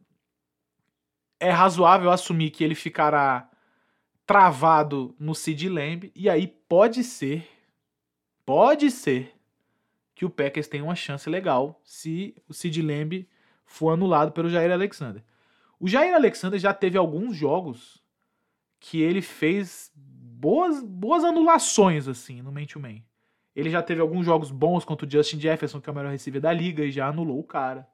É 1.43 1.51
razoável 1.51 2.11
assumir 2.11 2.51
que 2.51 2.63
ele 2.63 2.77
ficará 2.77 3.51
travado 4.25 5.13
no 5.19 5.35
Sid 5.35 5.69
Lamb 5.69 6.13
e 6.15 6.31
aí 6.31 6.47
pode 6.47 7.03
ser, 7.03 7.45
pode 8.47 8.93
ser 8.93 9.35
que 10.15 10.25
o 10.25 10.31
Packers 10.31 10.69
tenha 10.69 10.85
uma 10.85 10.95
chance 10.95 11.29
legal 11.29 11.81
se 11.83 12.33
o 12.49 12.55
Sid 12.55 12.81
Lamb 12.81 13.29
for 13.67 13.91
anulado 13.91 14.31
pelo 14.31 14.49
Jair 14.49 14.71
Alexander. 14.71 15.25
O 15.81 15.89
Jair 15.89 16.15
Alexander 16.15 16.61
já 16.61 16.73
teve 16.73 16.97
alguns 16.97 17.37
jogos 17.37 18.01
que 18.79 19.03
ele 19.03 19.21
fez 19.21 19.91
boas, 19.97 20.81
boas 20.81 21.25
anulações 21.25 22.07
assim 22.07 22.41
no 22.41 22.53
man 22.53 22.67
to 22.67 22.79
man. 22.79 23.01
Ele 23.55 23.69
já 23.69 23.83
teve 23.83 24.01
alguns 24.01 24.25
jogos 24.25 24.53
bons 24.53 24.85
contra 24.85 25.09
o 25.09 25.11
Justin 25.11 25.41
Jefferson, 25.41 25.81
que 25.81 25.91
é 25.91 25.93
o 25.93 25.97
melhor 25.97 26.13
receiver 26.13 26.41
da 26.41 26.53
liga, 26.53 26.85
e 26.85 26.93
já 26.93 27.09
anulou 27.09 27.41
o 27.41 27.45
cara. 27.45 27.89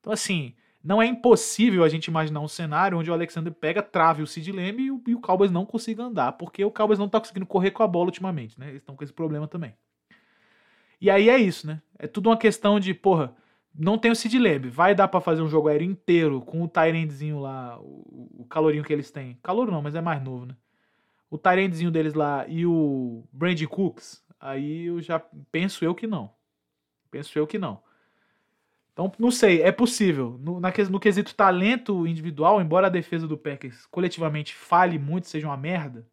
Então, 0.00 0.12
assim, 0.12 0.56
não 0.82 1.02
é 1.02 1.06
impossível 1.06 1.82
a 1.84 1.88
gente 1.88 2.06
imaginar 2.06 2.40
um 2.40 2.48
cenário 2.48 2.98
onde 2.98 3.10
o 3.10 3.14
Alexander 3.14 3.52
pega, 3.52 3.82
trave 3.82 4.22
o 4.22 4.26
Sid 4.26 4.52
Lamb 4.52 4.80
e 4.80 4.90
o, 4.90 5.02
e 5.06 5.14
o 5.14 5.20
Cowboys 5.20 5.50
não 5.50 5.66
consiga 5.66 6.04
andar, 6.04 6.32
porque 6.32 6.64
o 6.64 6.70
Cowboys 6.70 6.98
não 6.98 7.06
está 7.06 7.18
conseguindo 7.18 7.46
correr 7.46 7.72
com 7.72 7.82
a 7.82 7.88
bola 7.88 8.06
ultimamente, 8.06 8.58
né? 8.58 8.68
Eles 8.68 8.82
estão 8.82 8.94
com 8.96 9.02
esse 9.02 9.12
problema 9.12 9.48
também. 9.48 9.74
E 11.00 11.10
aí 11.10 11.28
é 11.28 11.38
isso, 11.38 11.66
né? 11.66 11.80
É 11.98 12.06
tudo 12.06 12.28
uma 12.28 12.36
questão 12.36 12.80
de, 12.80 12.92
porra, 12.94 13.34
Não 13.74 13.98
tem 13.98 14.10
o 14.10 14.16
Sid 14.16 14.38
Lamb. 14.38 14.68
Vai 14.68 14.94
dar 14.94 15.08
para 15.08 15.20
fazer 15.20 15.42
um 15.42 15.48
jogo 15.48 15.68
aéreo 15.68 15.88
inteiro 15.88 16.40
com 16.40 16.62
o 16.62 16.68
Tyrandzinho 16.68 17.38
lá, 17.40 17.78
o, 17.80 18.42
o 18.42 18.46
calorinho 18.46 18.84
que 18.84 18.92
eles 18.92 19.10
têm. 19.10 19.38
Calor 19.42 19.70
não, 19.70 19.82
mas 19.82 19.94
é 19.94 20.00
mais 20.00 20.22
novo, 20.22 20.46
né? 20.46 20.56
O 21.30 21.38
Tyrandzinho 21.38 21.90
deles 21.90 22.14
lá 22.14 22.46
e 22.48 22.64
o 22.66 23.24
Brandy 23.32 23.66
Cooks. 23.66 24.24
Aí 24.40 24.86
eu 24.86 25.00
já 25.00 25.20
penso 25.52 25.84
eu 25.84 25.94
que 25.94 26.06
não. 26.06 26.30
Penso 27.10 27.38
eu 27.38 27.46
que 27.46 27.58
não. 27.58 27.82
Então, 28.98 29.12
não 29.16 29.30
sei, 29.30 29.62
é 29.62 29.70
possível. 29.70 30.40
No, 30.42 30.58
na, 30.58 30.72
no 30.90 30.98
quesito 30.98 31.32
talento 31.32 32.04
individual, 32.04 32.60
embora 32.60 32.88
a 32.88 32.90
defesa 32.90 33.28
do 33.28 33.38
Packers 33.38 33.86
coletivamente 33.86 34.56
fale 34.56 34.98
muito, 34.98 35.28
seja 35.28 35.46
uma 35.46 35.56
merda, 35.56 36.04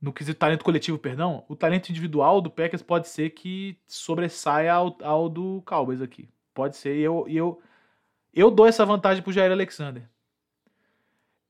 no 0.00 0.12
quesito 0.12 0.38
talento 0.38 0.64
coletivo, 0.64 0.96
perdão, 1.00 1.44
o 1.48 1.56
talento 1.56 1.90
individual 1.90 2.40
do 2.40 2.48
Packers 2.48 2.80
pode 2.80 3.08
ser 3.08 3.30
que 3.30 3.76
sobressaia 3.88 4.72
ao, 4.72 4.96
ao 5.02 5.28
do 5.28 5.60
Cowboys 5.66 6.00
aqui. 6.00 6.28
Pode 6.54 6.76
ser, 6.76 6.96
e 6.96 7.00
eu, 7.00 7.26
eu, 7.28 7.60
eu 8.32 8.48
dou 8.48 8.68
essa 8.68 8.86
vantagem 8.86 9.20
pro 9.20 9.32
Jair 9.32 9.50
Alexander. 9.50 10.08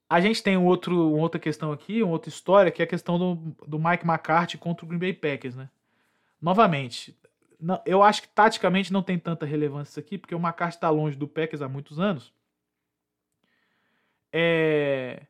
A 0.08 0.22
gente 0.22 0.42
tem 0.42 0.56
um 0.56 0.64
outro, 0.64 1.12
uma 1.12 1.20
outra 1.20 1.38
questão 1.38 1.70
aqui, 1.70 2.02
uma 2.02 2.12
outra 2.12 2.30
história, 2.30 2.72
que 2.72 2.80
é 2.80 2.86
a 2.86 2.88
questão 2.88 3.18
do, 3.18 3.54
do 3.68 3.78
Mike 3.78 4.06
McCarthy 4.06 4.56
contra 4.56 4.86
o 4.86 4.88
Green 4.88 4.98
Bay 4.98 5.12
Packers, 5.12 5.54
né? 5.54 5.68
Novamente, 6.40 7.14
não, 7.61 7.82
eu 7.84 8.02
acho 8.02 8.22
que 8.22 8.28
taticamente 8.28 8.92
não 8.92 9.02
tem 9.02 9.18
tanta 9.18 9.44
relevância 9.44 9.92
isso 9.92 10.00
aqui, 10.00 10.18
porque 10.18 10.34
o 10.34 10.38
McCarthy 10.38 10.76
está 10.76 10.90
longe 10.90 11.16
do 11.16 11.28
Packers 11.28 11.62
há 11.62 11.68
muitos 11.68 12.00
anos. 12.00 12.32
É... 14.32 15.26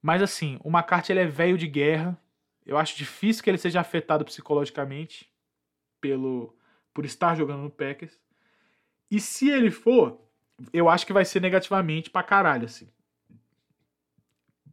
Mas 0.00 0.22
assim, 0.22 0.58
o 0.64 0.68
McCarthy 0.68 1.12
ele 1.12 1.20
é 1.20 1.26
velho 1.26 1.56
de 1.56 1.66
guerra, 1.66 2.18
eu 2.64 2.76
acho 2.76 2.96
difícil 2.96 3.42
que 3.42 3.50
ele 3.50 3.58
seja 3.58 3.80
afetado 3.80 4.24
psicologicamente 4.24 5.30
pelo 6.00 6.56
por 6.92 7.04
estar 7.04 7.34
jogando 7.34 7.62
no 7.62 7.70
Packers. 7.70 8.20
E 9.10 9.20
se 9.20 9.48
ele 9.48 9.70
for, 9.70 10.20
eu 10.72 10.88
acho 10.88 11.06
que 11.06 11.12
vai 11.12 11.24
ser 11.24 11.40
negativamente 11.40 12.10
pra 12.10 12.22
caralho, 12.22 12.66
assim. 12.66 12.88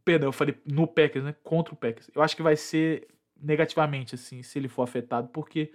Perdão, 0.04 0.28
eu 0.28 0.32
falei 0.32 0.56
no 0.66 0.86
Packers, 0.86 1.24
né? 1.24 1.34
Contra 1.42 1.74
o 1.74 1.76
Packers. 1.76 2.10
Eu 2.14 2.22
acho 2.22 2.36
que 2.36 2.42
vai 2.42 2.56
ser 2.56 3.08
negativamente, 3.40 4.14
assim, 4.14 4.42
se 4.42 4.58
ele 4.58 4.68
for 4.68 4.82
afetado, 4.82 5.28
porque 5.28 5.72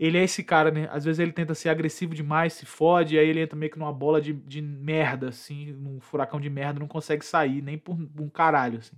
ele 0.00 0.16
é 0.16 0.24
esse 0.24 0.42
cara, 0.42 0.70
né? 0.70 0.88
Às 0.90 1.04
vezes 1.04 1.18
ele 1.18 1.30
tenta 1.30 1.54
ser 1.54 1.68
agressivo 1.68 2.14
demais, 2.14 2.54
se 2.54 2.64
fode, 2.64 3.18
aí 3.18 3.28
ele 3.28 3.40
entra 3.42 3.54
meio 3.54 3.70
que 3.70 3.78
numa 3.78 3.92
bola 3.92 4.18
de, 4.18 4.32
de 4.32 4.62
merda, 4.62 5.28
assim, 5.28 5.72
num 5.74 6.00
furacão 6.00 6.40
de 6.40 6.48
merda, 6.48 6.80
não 6.80 6.88
consegue 6.88 7.22
sair, 7.22 7.60
nem 7.60 7.76
por 7.76 7.94
um 8.18 8.30
caralho, 8.30 8.78
assim. 8.78 8.96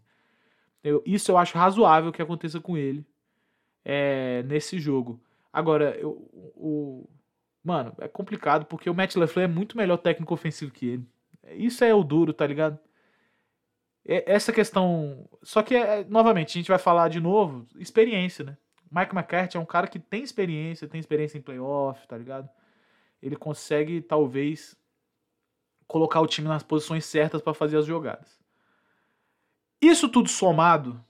Eu, 0.82 1.02
isso 1.04 1.32
eu 1.32 1.38
acho 1.38 1.58
razoável 1.58 2.12
que 2.12 2.22
aconteça 2.22 2.60
com 2.60 2.76
ele 2.76 3.04
é, 3.84 4.44
nesse 4.44 4.78
jogo. 4.78 5.20
Agora, 5.52 5.96
eu, 5.98 6.12
o, 6.54 7.08
mano, 7.64 7.92
é 7.98 8.06
complicado 8.06 8.64
porque 8.66 8.88
o 8.88 8.94
Matt 8.94 9.16
LaFleur 9.16 9.50
é 9.50 9.52
muito 9.52 9.76
melhor 9.76 9.96
técnico 9.96 10.32
ofensivo 10.32 10.70
que 10.70 10.86
ele. 10.86 11.06
Isso 11.56 11.82
é 11.82 11.92
o 11.92 12.04
duro, 12.04 12.32
tá 12.32 12.46
ligado? 12.46 12.78
É, 14.06 14.32
essa 14.32 14.52
questão. 14.52 15.28
Só 15.42 15.64
que, 15.64 15.74
é, 15.74 16.04
novamente, 16.04 16.50
a 16.50 16.60
gente 16.60 16.68
vai 16.68 16.78
falar 16.78 17.08
de 17.08 17.18
novo, 17.18 17.66
experiência, 17.76 18.44
né? 18.44 18.56
Mike 18.94 19.14
McCarthy 19.14 19.56
é 19.56 19.60
um 19.60 19.64
cara 19.64 19.88
que 19.88 19.98
tem 19.98 20.22
experiência, 20.22 20.86
tem 20.86 21.00
experiência 21.00 21.38
em 21.38 21.42
playoff, 21.42 22.06
tá 22.06 22.18
ligado? 22.18 22.48
Ele 23.22 23.36
consegue, 23.36 24.02
talvez, 24.02 24.76
colocar 25.86 26.20
o 26.20 26.26
time 26.26 26.46
nas 26.46 26.62
posições 26.62 27.06
certas 27.06 27.40
para 27.40 27.54
fazer 27.54 27.78
as 27.78 27.86
jogadas. 27.86 28.38
Isso 29.80 30.08
tudo 30.10 30.28
somado, 30.28 31.02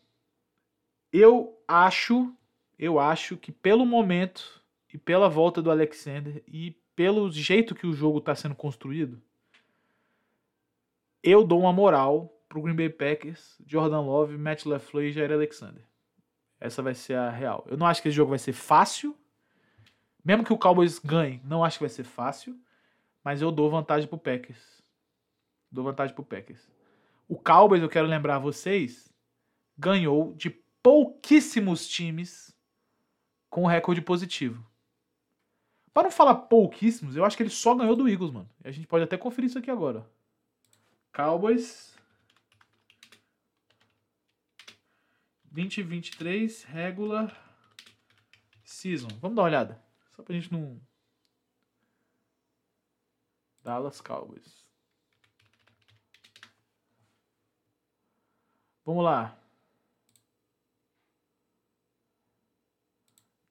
eu 1.12 1.60
acho, 1.66 2.32
eu 2.78 3.00
acho 3.00 3.36
que 3.36 3.50
pelo 3.50 3.84
momento 3.84 4.62
e 4.92 4.96
pela 4.96 5.28
volta 5.28 5.60
do 5.60 5.70
Alexander 5.70 6.42
e 6.46 6.70
pelo 6.94 7.30
jeito 7.32 7.74
que 7.74 7.86
o 7.86 7.92
jogo 7.92 8.18
está 8.18 8.34
sendo 8.34 8.54
construído, 8.54 9.20
eu 11.20 11.44
dou 11.44 11.60
uma 11.60 11.72
moral 11.72 12.32
pro 12.48 12.62
Green 12.62 12.76
Bay 12.76 12.90
Packers, 12.90 13.56
Jordan 13.66 14.00
Love, 14.00 14.38
Matt 14.38 14.66
LaFleur 14.66 15.06
e 15.06 15.12
Jair 15.12 15.32
Alexander. 15.32 15.82
Essa 16.62 16.80
vai 16.80 16.94
ser 16.94 17.14
a 17.14 17.28
real. 17.28 17.66
Eu 17.68 17.76
não 17.76 17.84
acho 17.84 18.00
que 18.00 18.06
esse 18.06 18.14
jogo 18.14 18.30
vai 18.30 18.38
ser 18.38 18.52
fácil. 18.52 19.18
Mesmo 20.24 20.44
que 20.44 20.52
o 20.52 20.56
Cowboys 20.58 21.00
ganhe, 21.00 21.40
não 21.44 21.64
acho 21.64 21.78
que 21.78 21.82
vai 21.82 21.90
ser 21.90 22.04
fácil. 22.04 22.56
Mas 23.24 23.42
eu 23.42 23.50
dou 23.50 23.68
vantagem 23.68 24.08
pro 24.08 24.16
Packers. 24.16 24.80
Dou 25.68 25.82
vantagem 25.82 26.14
pro 26.14 26.24
Packers. 26.24 26.70
O 27.28 27.36
Cowboys, 27.36 27.82
eu 27.82 27.88
quero 27.88 28.06
lembrar 28.06 28.38
vocês, 28.38 29.12
ganhou 29.76 30.34
de 30.34 30.50
pouquíssimos 30.80 31.88
times 31.88 32.54
com 33.50 33.66
recorde 33.66 34.00
positivo. 34.00 34.64
Para 35.92 36.04
não 36.04 36.12
falar 36.12 36.36
pouquíssimos, 36.36 37.16
eu 37.16 37.24
acho 37.24 37.36
que 37.36 37.42
ele 37.42 37.50
só 37.50 37.74
ganhou 37.74 37.96
do 37.96 38.08
Eagles, 38.08 38.30
mano. 38.30 38.48
A 38.62 38.70
gente 38.70 38.86
pode 38.86 39.02
até 39.02 39.16
conferir 39.16 39.50
isso 39.50 39.58
aqui 39.58 39.70
agora. 39.70 40.08
Cowboys 41.12 41.91
2023 45.52 46.64
regular 46.64 47.30
season. 48.64 49.08
Vamos 49.20 49.36
dar 49.36 49.42
uma 49.42 49.48
olhada. 49.48 49.84
Só 50.16 50.22
pra 50.22 50.34
gente 50.34 50.50
não 50.50 50.80
Dallas 53.62 54.00
Cowboys. 54.00 54.66
Vamos 58.84 59.04
lá. 59.04 59.38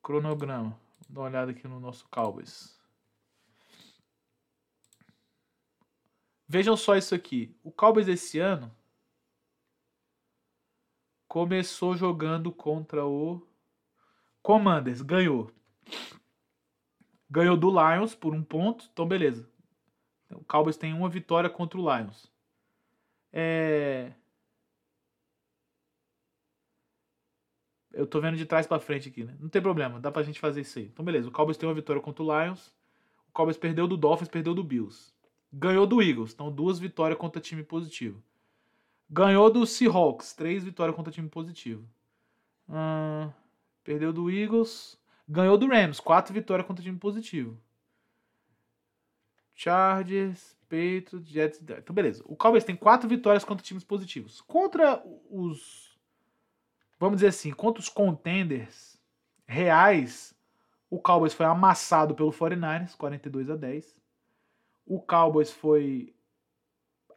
Cronograma. 0.01 0.71
Vou 1.07 1.09
dar 1.09 1.21
uma 1.21 1.27
olhada 1.27 1.51
aqui 1.51 1.67
no 1.67 1.79
nosso 1.79 2.07
Cowboys. 2.09 2.77
Vejam 6.47 6.75
só 6.75 6.97
isso 6.97 7.13
aqui. 7.15 7.55
O 7.63 7.71
Cowboys 7.71 8.07
esse 8.07 8.39
ano 8.39 8.75
começou 11.31 11.95
jogando 11.95 12.51
contra 12.51 13.05
o 13.05 13.41
Commanders. 14.41 15.01
Ganhou. 15.01 15.49
Ganhou 17.29 17.55
do 17.55 17.69
Lions 17.69 18.13
por 18.13 18.35
um 18.35 18.43
ponto. 18.43 18.89
Então, 18.91 19.07
beleza. 19.07 19.49
O 20.29 20.43
Cowboys 20.43 20.75
tem 20.75 20.91
uma 20.91 21.07
vitória 21.07 21.49
contra 21.49 21.79
o 21.79 21.83
Lions. 21.83 22.29
É... 23.31 24.11
Eu 27.93 28.05
tô 28.05 28.19
vendo 28.19 28.35
de 28.35 28.45
trás 28.45 28.67
para 28.67 28.81
frente 28.81 29.07
aqui, 29.07 29.23
né? 29.23 29.37
Não 29.39 29.47
tem 29.47 29.61
problema, 29.61 30.01
dá 30.01 30.11
pra 30.11 30.23
gente 30.23 30.37
fazer 30.37 30.59
isso 30.59 30.79
aí. 30.79 30.87
Então, 30.87 31.05
beleza. 31.05 31.29
O 31.29 31.31
Cowboys 31.31 31.55
tem 31.55 31.69
uma 31.69 31.75
vitória 31.75 32.01
contra 32.01 32.21
o 32.21 32.41
Lions. 32.43 32.75
O 33.29 33.31
Cowboys 33.31 33.57
perdeu 33.57 33.87
do 33.87 33.95
Dolphins, 33.95 34.27
perdeu 34.27 34.53
do 34.53 34.65
Bills. 34.65 35.13
Ganhou 35.53 35.87
do 35.87 36.01
Eagles. 36.01 36.33
Então, 36.33 36.51
duas 36.51 36.77
vitórias 36.77 37.17
contra 37.17 37.39
time 37.39 37.63
positivo. 37.63 38.21
Ganhou 39.11 39.51
do 39.51 39.65
Seahawks. 39.65 40.33
Três 40.33 40.63
vitórias 40.63 40.95
contra 40.95 41.11
time 41.11 41.27
positivo. 41.27 41.85
Perdeu 43.83 44.13
do 44.13 44.31
Eagles. 44.31 44.97
Ganhou 45.27 45.57
do 45.57 45.67
Rams. 45.67 45.99
Quatro 45.99 46.33
vitórias 46.33 46.65
contra 46.65 46.83
time 46.83 46.97
positivo. 46.97 47.59
Chargers, 49.53 50.55
Patriots, 50.69 51.27
Jets. 51.27 51.61
Então, 51.61 51.93
beleza. 51.93 52.23
O 52.25 52.35
Cowboys 52.35 52.63
tem 52.63 52.75
quatro 52.75 53.07
vitórias 53.07 53.43
contra 53.43 53.63
times 53.63 53.83
positivos. 53.83 54.41
Contra 54.41 55.03
os 55.29 55.91
vamos 57.01 57.17
dizer 57.17 57.29
assim, 57.29 57.51
contra 57.51 57.81
os 57.81 57.89
contenders 57.89 58.95
reais, 59.47 60.35
o 60.87 60.99
Cowboys 60.99 61.33
foi 61.33 61.47
amassado 61.47 62.13
pelo 62.13 62.31
49ers, 62.31 62.95
42 62.95 63.49
a 63.49 63.55
10. 63.55 63.99
O 64.85 65.01
Cowboys 65.01 65.51
foi 65.51 66.13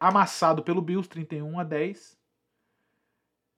amassado 0.08 0.62
pelo 0.62 0.82
Bills, 0.82 1.08
31 1.08 1.58
a 1.58 1.64
10. 1.64 2.18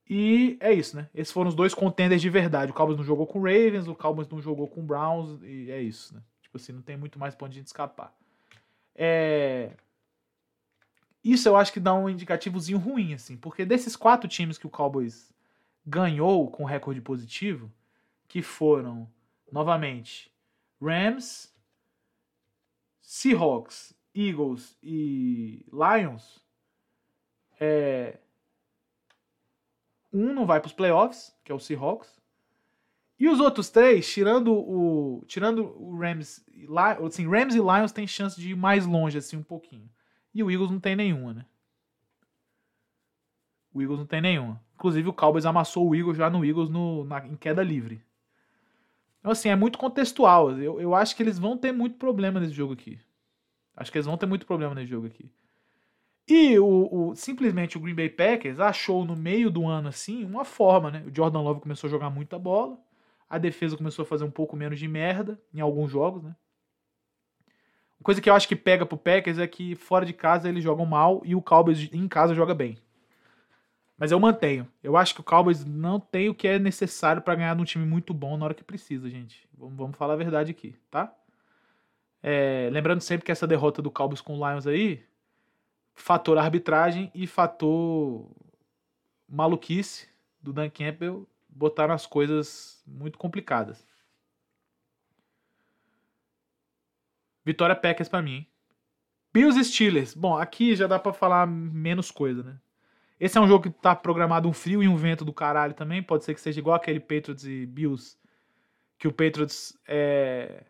E 0.09 0.57
é 0.61 0.72
isso, 0.72 0.97
né? 0.97 1.09
Esses 1.12 1.32
foram 1.32 1.49
os 1.49 1.55
dois 1.55 1.74
contenders 1.74 2.22
de 2.22 2.30
verdade. 2.30 2.70
O 2.70 2.74
Cowboys 2.74 2.97
não 2.97 3.05
jogou 3.05 3.26
com 3.26 3.40
o 3.40 3.42
Ravens, 3.42 3.88
o 3.88 3.94
Cowboys 3.94 4.28
não 4.28 4.40
jogou 4.40 4.68
com 4.68 4.80
o 4.80 4.84
Browns, 4.84 5.42
e 5.42 5.70
é 5.70 5.82
isso, 5.82 6.14
né? 6.14 6.22
Tipo 6.40 6.57
assim, 6.57 6.72
não 6.72 6.82
tem 6.82 6.97
muito 6.97 7.18
mais 7.18 7.34
pra 7.34 7.47
onde 7.47 7.57
a 7.57 7.61
gente 7.61 7.66
escapar. 7.66 8.14
É... 8.94 9.72
Isso 11.24 11.49
eu 11.49 11.57
acho 11.57 11.72
que 11.72 11.80
dá 11.80 11.92
um 11.92 12.09
indicativozinho 12.09 12.78
ruim, 12.78 13.12
assim, 13.12 13.36
porque 13.36 13.64
desses 13.64 13.97
quatro 13.97 14.28
times 14.28 14.57
que 14.57 14.66
o 14.66 14.70
Cowboys 14.70 15.34
ganhou 15.84 16.49
com 16.49 16.64
recorde 16.64 17.01
positivo, 17.01 17.70
que 18.28 18.42
foram, 18.42 19.09
novamente, 19.51 20.32
Rams, 20.80 21.53
Seahawks, 23.01 23.95
Eagles 24.17 24.79
e 24.83 25.64
Lions, 25.71 26.43
é, 27.61 28.19
um 30.12 30.33
não 30.33 30.47
vai 30.47 30.61
para 30.61 30.69
os 30.69 30.73
playoffs, 30.73 31.37
que 31.45 31.53
é 31.53 31.55
o 31.55 31.59
Seahawks, 31.59 32.17
e 33.19 33.29
os 33.29 33.41
outros 33.41 33.71
três, 33.71 34.11
tirando 34.12 34.53
o 34.53 35.25
tirando 35.27 35.75
o 35.81 35.99
Rams, 35.99 36.45
assim, 37.05 37.27
Rams 37.27 37.55
e 37.55 37.59
Lions 37.59 37.93
têm 37.93 38.07
chance 38.07 38.39
de 38.39 38.51
ir 38.51 38.57
mais 38.57 38.85
longe 38.85 39.17
assim 39.17 39.37
um 39.37 39.43
pouquinho. 39.43 39.89
E 40.35 40.43
o 40.43 40.51
Eagles 40.51 40.71
não 40.71 40.79
tem 40.79 40.95
nenhuma, 40.95 41.33
né? 41.33 41.47
O 43.73 43.81
Eagles 43.81 43.99
não 43.99 44.07
tem 44.07 44.21
nenhuma. 44.21 44.62
Inclusive 44.75 45.09
o 45.09 45.14
Cowboys 45.14 45.47
amassou 45.47 45.89
o 45.89 45.95
Eagles 45.95 46.19
já 46.19 46.29
no 46.29 46.45
Eagles 46.45 46.69
no, 46.69 47.05
na, 47.05 47.27
em 47.27 47.37
queda 47.37 47.62
livre. 47.62 48.03
Então, 49.19 49.33
assim, 49.33 49.49
é 49.49 49.57
muito 49.57 49.79
contextual. 49.79 50.51
Eu, 50.59 50.79
eu 50.79 50.95
acho 50.95 51.17
que 51.17 51.23
eles 51.23 51.39
vão 51.39 51.57
ter 51.57 51.73
muito 51.73 51.97
problema 51.97 52.39
nesse 52.39 52.53
jogo 52.53 52.75
aqui. 52.75 53.01
Acho 53.77 53.93
que 53.93 53.99
eles 53.99 54.07
vão 54.07 54.16
ter 54.16 54.27
muito 54.27 54.47
problema 54.47 54.74
nesse 54.74 54.91
jogo 54.91 55.07
aqui. 55.07 55.31
E 56.29 56.59
o, 56.59 56.89
o, 56.91 57.14
simplesmente 57.14 57.77
o 57.77 57.81
Green 57.81 57.95
Bay 57.95 58.09
Packers 58.09 58.59
achou 58.59 59.05
no 59.05 59.14
meio 59.14 59.51
do 59.51 59.66
ano 59.68 59.89
assim 59.89 60.24
uma 60.24 60.45
forma, 60.45 60.91
né? 60.91 61.05
O 61.07 61.14
Jordan 61.14 61.41
Love 61.41 61.61
começou 61.61 61.87
a 61.87 61.91
jogar 61.91 62.11
muita 62.11 62.39
bola, 62.39 62.79
a 63.29 63.39
defesa 63.39 63.77
começou 63.77 64.03
a 64.03 64.07
fazer 64.07 64.24
um 64.24 64.31
pouco 64.31 64.57
menos 64.57 64.79
de 64.79 64.89
merda 64.89 65.41
em 65.55 65.61
alguns 65.61 65.91
jogos, 65.91 66.22
né? 66.22 66.35
Coisa 68.07 68.20
que 68.20 68.31
eu 68.31 68.35
acho 68.35 68.47
que 68.47 68.55
pega 68.55 68.87
pro 68.87 68.97
Packers 68.97 69.37
é 69.37 69.49
que 69.49 69.74
fora 69.74 70.07
de 70.07 70.12
casa 70.12 70.49
eles 70.49 70.62
jogam 70.62 70.87
mal 70.87 71.22
e 71.24 71.35
o 71.35 71.43
Cowboys 71.43 71.89
em 71.93 72.07
casa 72.07 72.37
joga 72.37 72.55
bem. 72.55 72.79
Mas 73.99 74.12
eu 74.12 74.20
mantenho. 74.20 74.68
Eu 74.81 74.97
acho 74.97 75.12
que 75.12 75.20
o 75.20 75.24
Cowboys 75.24 75.64
não 75.64 75.99
tem 75.99 76.29
o 76.29 76.35
que 76.35 76.47
é 76.47 76.57
necessário 76.57 77.20
para 77.20 77.35
ganhar 77.35 77.57
num 77.57 77.64
time 77.64 77.85
muito 77.85 78.14
bom 78.14 78.37
na 78.37 78.45
hora 78.45 78.55
que 78.55 78.62
precisa, 78.62 79.11
gente. 79.11 79.49
Vamos, 79.59 79.77
vamos 79.77 79.97
falar 79.97 80.12
a 80.12 80.16
verdade 80.16 80.53
aqui, 80.53 80.77
tá? 80.89 81.12
É, 82.29 82.68
lembrando 82.72 83.03
sempre 83.03 83.24
que 83.24 83.31
essa 83.31 83.47
derrota 83.47 83.81
do 83.81 83.89
Cowboys 83.89 84.20
com 84.20 84.37
o 84.37 84.51
Lions 84.51 84.66
aí 84.66 85.07
fator 85.95 86.37
arbitragem 86.37 87.09
e 87.14 87.24
fator 87.24 88.29
maluquice 89.29 90.09
do 90.43 90.53
Dan 90.53 90.68
Campbell 90.68 91.24
botaram 91.49 91.95
as 91.95 92.05
coisas 92.05 92.83
muito 92.85 93.16
complicadas. 93.16 93.87
Vitória 97.45 97.77
Packers 97.77 98.09
para 98.09 98.22
mim. 98.22 98.45
Bills 99.33 99.62
Steelers. 99.64 100.12
Bom, 100.12 100.37
aqui 100.37 100.74
já 100.74 100.89
dá 100.89 100.99
para 100.99 101.12
falar 101.12 101.47
menos 101.47 102.11
coisa, 102.11 102.43
né? 102.43 102.59
Esse 103.20 103.39
é 103.39 103.41
um 103.41 103.47
jogo 103.47 103.70
que 103.70 103.70
tá 103.70 103.95
programado 103.95 104.49
um 104.49 104.53
frio 104.53 104.83
e 104.83 104.89
um 104.89 104.97
vento 104.97 105.24
do 105.24 105.33
caralho 105.33 105.74
também. 105.74 106.03
Pode 106.03 106.24
ser 106.24 106.35
que 106.35 106.41
seja 106.41 106.59
igual 106.59 106.74
aquele 106.74 106.99
Patriots 106.99 107.47
e 107.47 107.66
Bills. 107.66 108.18
Que 108.99 109.07
o 109.07 109.12
Patriots 109.12 109.79
é... 109.87 110.64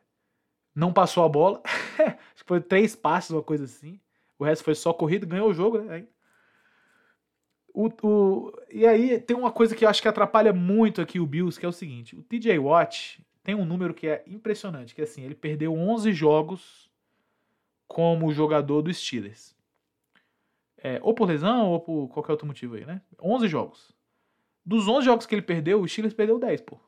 não 0.76 0.92
passou 0.92 1.24
a 1.24 1.28
bola. 1.28 1.62
Acho 1.98 2.44
que 2.44 2.44
foi 2.44 2.60
três 2.60 2.94
passes, 2.94 3.30
uma 3.30 3.42
coisa 3.42 3.64
assim. 3.64 3.98
O 4.38 4.44
resto 4.44 4.62
foi 4.62 4.74
só 4.74 4.92
corrida, 4.92 5.26
ganhou 5.26 5.48
o 5.48 5.54
jogo, 5.54 5.78
né? 5.78 6.06
O, 7.72 7.88
o, 8.02 8.52
e 8.70 8.86
aí 8.86 9.18
tem 9.18 9.36
uma 9.36 9.50
coisa 9.50 9.74
que 9.74 9.84
eu 9.84 9.88
acho 9.88 10.00
que 10.00 10.08
atrapalha 10.08 10.50
muito 10.50 11.02
aqui 11.02 11.20
o 11.20 11.26
Bills, 11.26 11.58
que 11.58 11.66
é 11.66 11.68
o 11.68 11.72
seguinte: 11.72 12.16
o 12.16 12.22
TJ 12.22 12.58
Watt 12.58 13.22
tem 13.42 13.54
um 13.54 13.66
número 13.66 13.92
que 13.92 14.06
é 14.06 14.22
impressionante, 14.26 14.94
que 14.94 15.00
é 15.00 15.04
assim, 15.04 15.22
ele 15.22 15.34
perdeu 15.34 15.74
11 15.74 16.12
jogos 16.12 16.90
como 17.86 18.32
jogador 18.32 18.82
do 18.82 18.92
Steelers. 18.92 19.54
É, 20.78 20.98
ou 21.02 21.14
por 21.14 21.28
lesão, 21.28 21.70
ou 21.70 21.80
por 21.80 22.08
qualquer 22.08 22.32
outro 22.32 22.46
motivo 22.46 22.76
aí, 22.76 22.84
né? 22.84 23.02
11 23.20 23.48
jogos. 23.48 23.94
Dos 24.64 24.88
11 24.88 25.04
jogos 25.04 25.26
que 25.26 25.34
ele 25.34 25.42
perdeu, 25.42 25.80
o 25.80 25.88
Steelers 25.88 26.14
perdeu 26.14 26.38
10, 26.38 26.62
pô. 26.62 26.78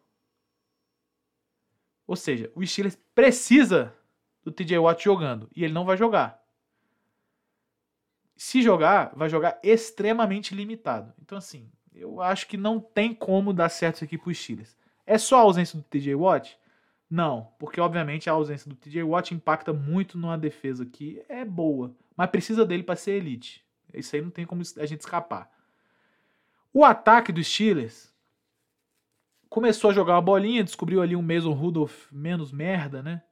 Ou 2.08 2.16
seja, 2.16 2.50
o 2.56 2.66
Steelers 2.66 2.98
precisa 3.14 3.94
do 4.42 4.50
TJ 4.50 4.78
Watt 4.78 5.04
jogando, 5.04 5.48
e 5.54 5.62
ele 5.62 5.72
não 5.72 5.84
vai 5.84 5.96
jogar 5.96 6.42
se 8.38 8.62
jogar, 8.62 9.12
vai 9.16 9.28
jogar 9.28 9.58
extremamente 9.64 10.54
limitado. 10.54 11.12
Então, 11.20 11.36
assim, 11.36 11.68
eu 11.92 12.22
acho 12.22 12.46
que 12.46 12.56
não 12.56 12.78
tem 12.78 13.12
como 13.12 13.52
dar 13.52 13.68
certo 13.68 13.96
isso 13.96 14.04
aqui 14.04 14.16
pro 14.16 14.32
Steelers. 14.32 14.76
É 15.04 15.18
só 15.18 15.38
a 15.38 15.42
ausência 15.42 15.76
do 15.76 15.82
TJ 15.82 16.14
Watt? 16.14 16.56
Não, 17.10 17.52
porque 17.58 17.80
obviamente 17.80 18.30
a 18.30 18.34
ausência 18.34 18.70
do 18.70 18.76
TJ 18.76 19.02
Watt 19.02 19.34
impacta 19.34 19.72
muito 19.72 20.16
numa 20.16 20.38
defesa 20.38 20.86
que 20.86 21.20
é 21.28 21.44
boa, 21.44 21.92
mas 22.16 22.30
precisa 22.30 22.64
dele 22.64 22.84
para 22.84 22.94
ser 22.94 23.12
elite. 23.12 23.64
Isso 23.92 24.14
aí 24.14 24.22
não 24.22 24.30
tem 24.30 24.46
como 24.46 24.62
a 24.76 24.86
gente 24.86 25.00
escapar. 25.00 25.50
O 26.72 26.84
ataque 26.84 27.32
dos 27.32 27.48
Steelers 27.48 28.07
começou 29.48 29.90
a 29.90 29.92
jogar 29.94 30.14
uma 30.14 30.22
bolinha, 30.22 30.64
descobriu 30.64 31.00
ali 31.00 31.16
um 31.16 31.22
Mason 31.22 31.52
Rudolph 31.52 32.10
menos 32.12 32.52
merda, 32.52 33.02
né? 33.02 33.22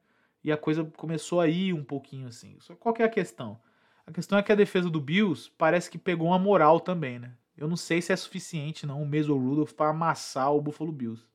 E 0.43 0.51
a 0.51 0.57
coisa 0.57 0.83
começou 0.83 1.41
a 1.41 1.47
ir 1.47 1.73
um 1.73 1.83
pouquinho 1.83 2.27
assim. 2.27 2.55
Só 2.59 2.75
qual 2.75 2.93
que 2.93 3.01
é 3.01 3.05
a 3.05 3.09
questão? 3.09 3.59
A 4.05 4.11
questão 4.11 4.37
é 4.37 4.43
que 4.43 4.51
a 4.51 4.55
defesa 4.55 4.89
do 4.89 5.01
Bills 5.01 5.51
parece 5.57 5.89
que 5.89 5.97
pegou 5.97 6.27
uma 6.27 6.39
moral 6.39 6.79
também, 6.79 7.19
né? 7.19 7.33
Eu 7.57 7.67
não 7.67 7.75
sei 7.75 8.01
se 8.01 8.13
é 8.13 8.15
suficiente, 8.15 8.85
não, 8.85 9.01
o 9.01 9.05
Mason 9.05 9.37
Rudolph 9.37 9.73
para 9.73 9.89
amassar 9.89 10.53
o 10.53 10.61
Buffalo 10.61 10.91
Bills. 10.91 11.25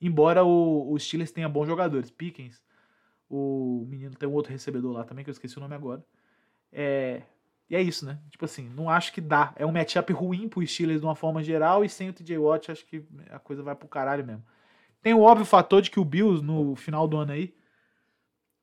Embora 0.00 0.44
o, 0.44 0.92
o 0.92 0.98
Steelers 0.98 1.32
tenha 1.32 1.48
bons 1.48 1.66
jogadores, 1.66 2.10
Pickens, 2.10 2.62
o 3.28 3.84
menino 3.88 4.14
tem 4.14 4.28
um 4.28 4.32
outro 4.32 4.52
recebedor 4.52 4.92
lá 4.92 5.04
também, 5.04 5.24
que 5.24 5.30
eu 5.30 5.32
esqueci 5.32 5.56
o 5.58 5.60
nome 5.60 5.74
agora. 5.74 6.04
É, 6.72 7.22
e 7.68 7.74
é 7.74 7.82
isso, 7.82 8.06
né? 8.06 8.18
Tipo 8.30 8.44
assim, 8.44 8.68
não 8.70 8.88
acho 8.88 9.12
que 9.12 9.20
dá. 9.20 9.52
É 9.56 9.66
um 9.66 9.72
matchup 9.72 10.12
ruim 10.12 10.48
pro 10.48 10.64
Steelers 10.66 11.00
de 11.00 11.06
uma 11.06 11.16
forma 11.16 11.42
geral 11.42 11.84
e 11.84 11.88
sem 11.88 12.08
o 12.08 12.12
TJ 12.12 12.38
Watt 12.38 12.70
acho 12.70 12.86
que 12.86 13.04
a 13.30 13.38
coisa 13.38 13.62
vai 13.62 13.74
pro 13.74 13.88
caralho 13.88 14.24
mesmo. 14.24 14.44
Tem 15.02 15.12
o 15.14 15.22
óbvio 15.22 15.44
fator 15.44 15.82
de 15.82 15.90
que 15.90 16.00
o 16.00 16.04
Bills, 16.04 16.44
no 16.44 16.76
final 16.76 17.08
do 17.08 17.16
ano 17.16 17.32
aí, 17.32 17.54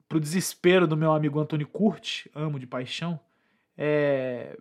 pro 0.07 0.19
desespero 0.19 0.87
do 0.87 0.95
meu 0.95 1.11
amigo 1.11 1.39
Anthony 1.39 1.65
Curti, 1.65 2.29
amo 2.33 2.59
de 2.59 2.67
paixão, 2.67 3.19
é, 3.77 4.57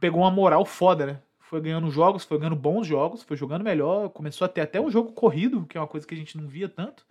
pegou 0.00 0.22
uma 0.22 0.30
moral 0.30 0.64
foda, 0.64 1.06
né? 1.06 1.22
Foi 1.38 1.60
ganhando 1.60 1.90
jogos, 1.90 2.24
foi 2.24 2.38
ganhando 2.38 2.56
bons 2.56 2.86
jogos, 2.86 3.22
foi 3.22 3.36
jogando 3.36 3.62
melhor, 3.62 4.08
começou 4.10 4.44
a 4.44 4.48
ter 4.48 4.62
até 4.62 4.80
um 4.80 4.90
jogo 4.90 5.12
corrido, 5.12 5.64
que 5.66 5.78
é 5.78 5.80
uma 5.80 5.86
coisa 5.86 6.06
que 6.06 6.14
a 6.14 6.16
gente 6.16 6.36
não 6.36 6.48
via 6.48 6.68
tanto. 6.68 7.06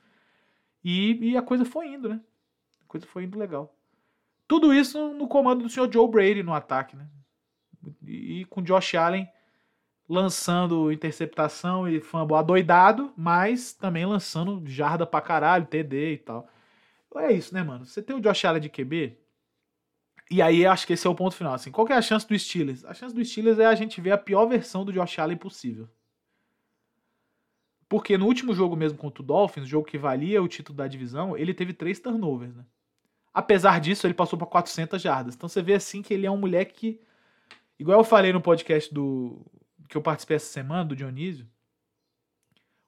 E, 0.83 1.31
e 1.31 1.37
a 1.37 1.41
coisa 1.41 1.65
foi 1.65 1.87
indo, 1.87 2.09
né? 2.09 2.19
A 2.83 2.87
coisa 2.87 3.07
foi 3.07 3.23
indo 3.23 3.39
legal. 3.39 3.73
Tudo 4.47 4.73
isso 4.73 5.13
no 5.13 5.27
comando 5.27 5.63
do 5.63 5.69
senhor 5.69 5.91
Joe 5.91 6.09
Brady 6.09 6.43
no 6.43 6.53
ataque, 6.53 6.95
né? 6.95 7.07
E, 8.05 8.45
com 8.45 8.61
Josh 8.61 8.95
Allen 8.95 9.27
lançando 10.07 10.91
interceptação 10.91 11.87
e 11.87 11.99
fumble 11.99 12.35
adoidado, 12.35 13.11
mas 13.17 13.73
também 13.73 14.05
lançando 14.05 14.61
jarda 14.67 15.05
pra 15.05 15.21
caralho, 15.21 15.65
TD 15.65 16.13
e 16.13 16.17
tal. 16.17 16.47
É 17.15 17.31
isso, 17.31 17.53
né, 17.53 17.63
mano? 17.63 17.85
Você 17.85 18.01
tem 18.01 18.15
o 18.15 18.19
Josh 18.21 18.45
Allen 18.45 18.61
de 18.61 18.69
QB, 18.69 19.17
e 20.29 20.41
aí 20.41 20.65
acho 20.65 20.87
que 20.87 20.93
esse 20.93 21.05
é 21.05 21.09
o 21.09 21.15
ponto 21.15 21.35
final. 21.35 21.53
Assim, 21.53 21.71
qual 21.71 21.87
é 21.87 21.93
a 21.93 22.01
chance 22.01 22.27
do 22.27 22.37
Steelers? 22.37 22.83
A 22.85 22.93
chance 22.93 23.13
do 23.13 23.23
Steelers 23.23 23.59
é 23.59 23.65
a 23.65 23.75
gente 23.75 24.01
ver 24.01 24.11
a 24.11 24.17
pior 24.17 24.45
versão 24.47 24.83
do 24.83 24.91
Josh 24.91 25.19
Allen 25.19 25.37
possível. 25.37 25.87
Porque 27.87 28.17
no 28.17 28.25
último 28.25 28.53
jogo 28.53 28.75
mesmo 28.75 28.97
contra 28.97 29.21
o 29.21 29.25
Dolphins, 29.25 29.67
jogo 29.67 29.85
que 29.85 29.97
valia 29.97 30.41
o 30.41 30.47
título 30.47 30.75
da 30.75 30.87
divisão, 30.87 31.37
ele 31.37 31.53
teve 31.53 31.73
três 31.73 31.99
turnovers, 31.99 32.55
né? 32.55 32.65
Apesar 33.35 33.81
disso, 33.81 34.07
ele 34.07 34.13
passou 34.13 34.39
para 34.39 34.47
400 34.47 35.01
jardas. 35.01 35.35
Então 35.35 35.49
você 35.49 35.61
vê 35.61 35.73
assim 35.73 36.01
que 36.01 36.13
ele 36.13 36.25
é 36.25 36.31
um 36.31 36.37
moleque 36.37 36.73
que, 36.73 37.01
igual 37.77 37.99
eu 37.99 38.03
falei 38.05 38.31
no 38.31 38.39
podcast 38.39 38.93
do 38.93 39.45
que 39.89 39.97
eu 39.97 40.01
participei 40.01 40.37
essa 40.37 40.45
semana 40.45 40.85
do 40.85 40.95
Dionísio, 40.95 41.45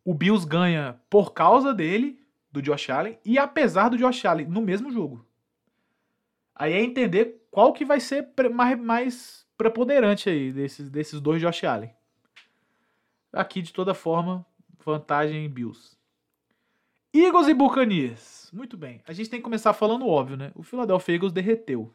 o 0.06 0.14
Bills 0.14 0.48
ganha 0.48 1.02
por 1.10 1.34
causa 1.34 1.74
dele, 1.74 2.26
do 2.50 2.62
Josh 2.62 2.90
Allen, 2.90 3.20
e 3.26 3.38
apesar 3.38 3.90
do 3.90 3.98
Josh 3.98 4.24
Allen 4.24 4.48
no 4.48 4.62
mesmo 4.62 4.90
jogo. 4.90 5.28
Aí 6.56 6.72
é 6.72 6.82
entender 6.82 7.46
qual 7.52 7.74
que 7.74 7.84
vai 7.84 8.00
ser 8.00 8.30
mais, 8.54 8.80
mais 8.80 9.46
preponderante 9.58 10.30
aí 10.30 10.54
desses, 10.54 10.90
desses 10.90 11.20
dois 11.20 11.42
Josh 11.42 11.66
Allen. 11.66 11.92
Aqui, 13.34 13.62
de 13.62 13.74
toda 13.74 13.94
forma, 13.94 14.46
vantagem 14.80 15.50
Bills. 15.50 15.97
Eagles 17.24 17.48
e 17.48 17.54
Buccaneers. 17.54 18.50
Muito 18.54 18.78
bem. 18.78 19.02
A 19.08 19.14
gente 19.14 19.30
tem 19.30 19.40
que 19.40 19.44
começar 19.44 19.74
falando 19.74 20.08
óbvio, 20.08 20.38
né? 20.38 20.52
O 20.56 20.64
Philadelphia 20.64 21.16
Eagles 21.16 21.34
derreteu. 21.34 21.94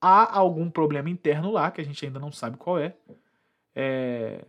Há 0.00 0.38
algum 0.38 0.70
problema 0.70 1.08
interno 1.08 1.50
lá, 1.50 1.70
que 1.70 1.80
a 1.80 1.84
gente 1.84 2.04
ainda 2.04 2.18
não 2.18 2.30
sabe 2.30 2.56
qual 2.56 2.78
é. 2.78 2.94
é... 3.74 4.44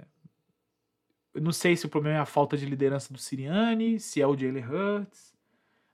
Eu 1.34 1.42
não 1.42 1.52
sei 1.52 1.76
se 1.76 1.86
o 1.86 1.90
problema 1.90 2.18
é 2.18 2.22
a 2.22 2.26
falta 2.26 2.58
de 2.58 2.66
liderança 2.66 3.12
do 3.12 3.20
Siriani, 3.20 4.00
se 4.00 4.22
é 4.22 4.28
o 4.28 4.38
Jalen 4.38 4.66
Hurts. 4.66 5.34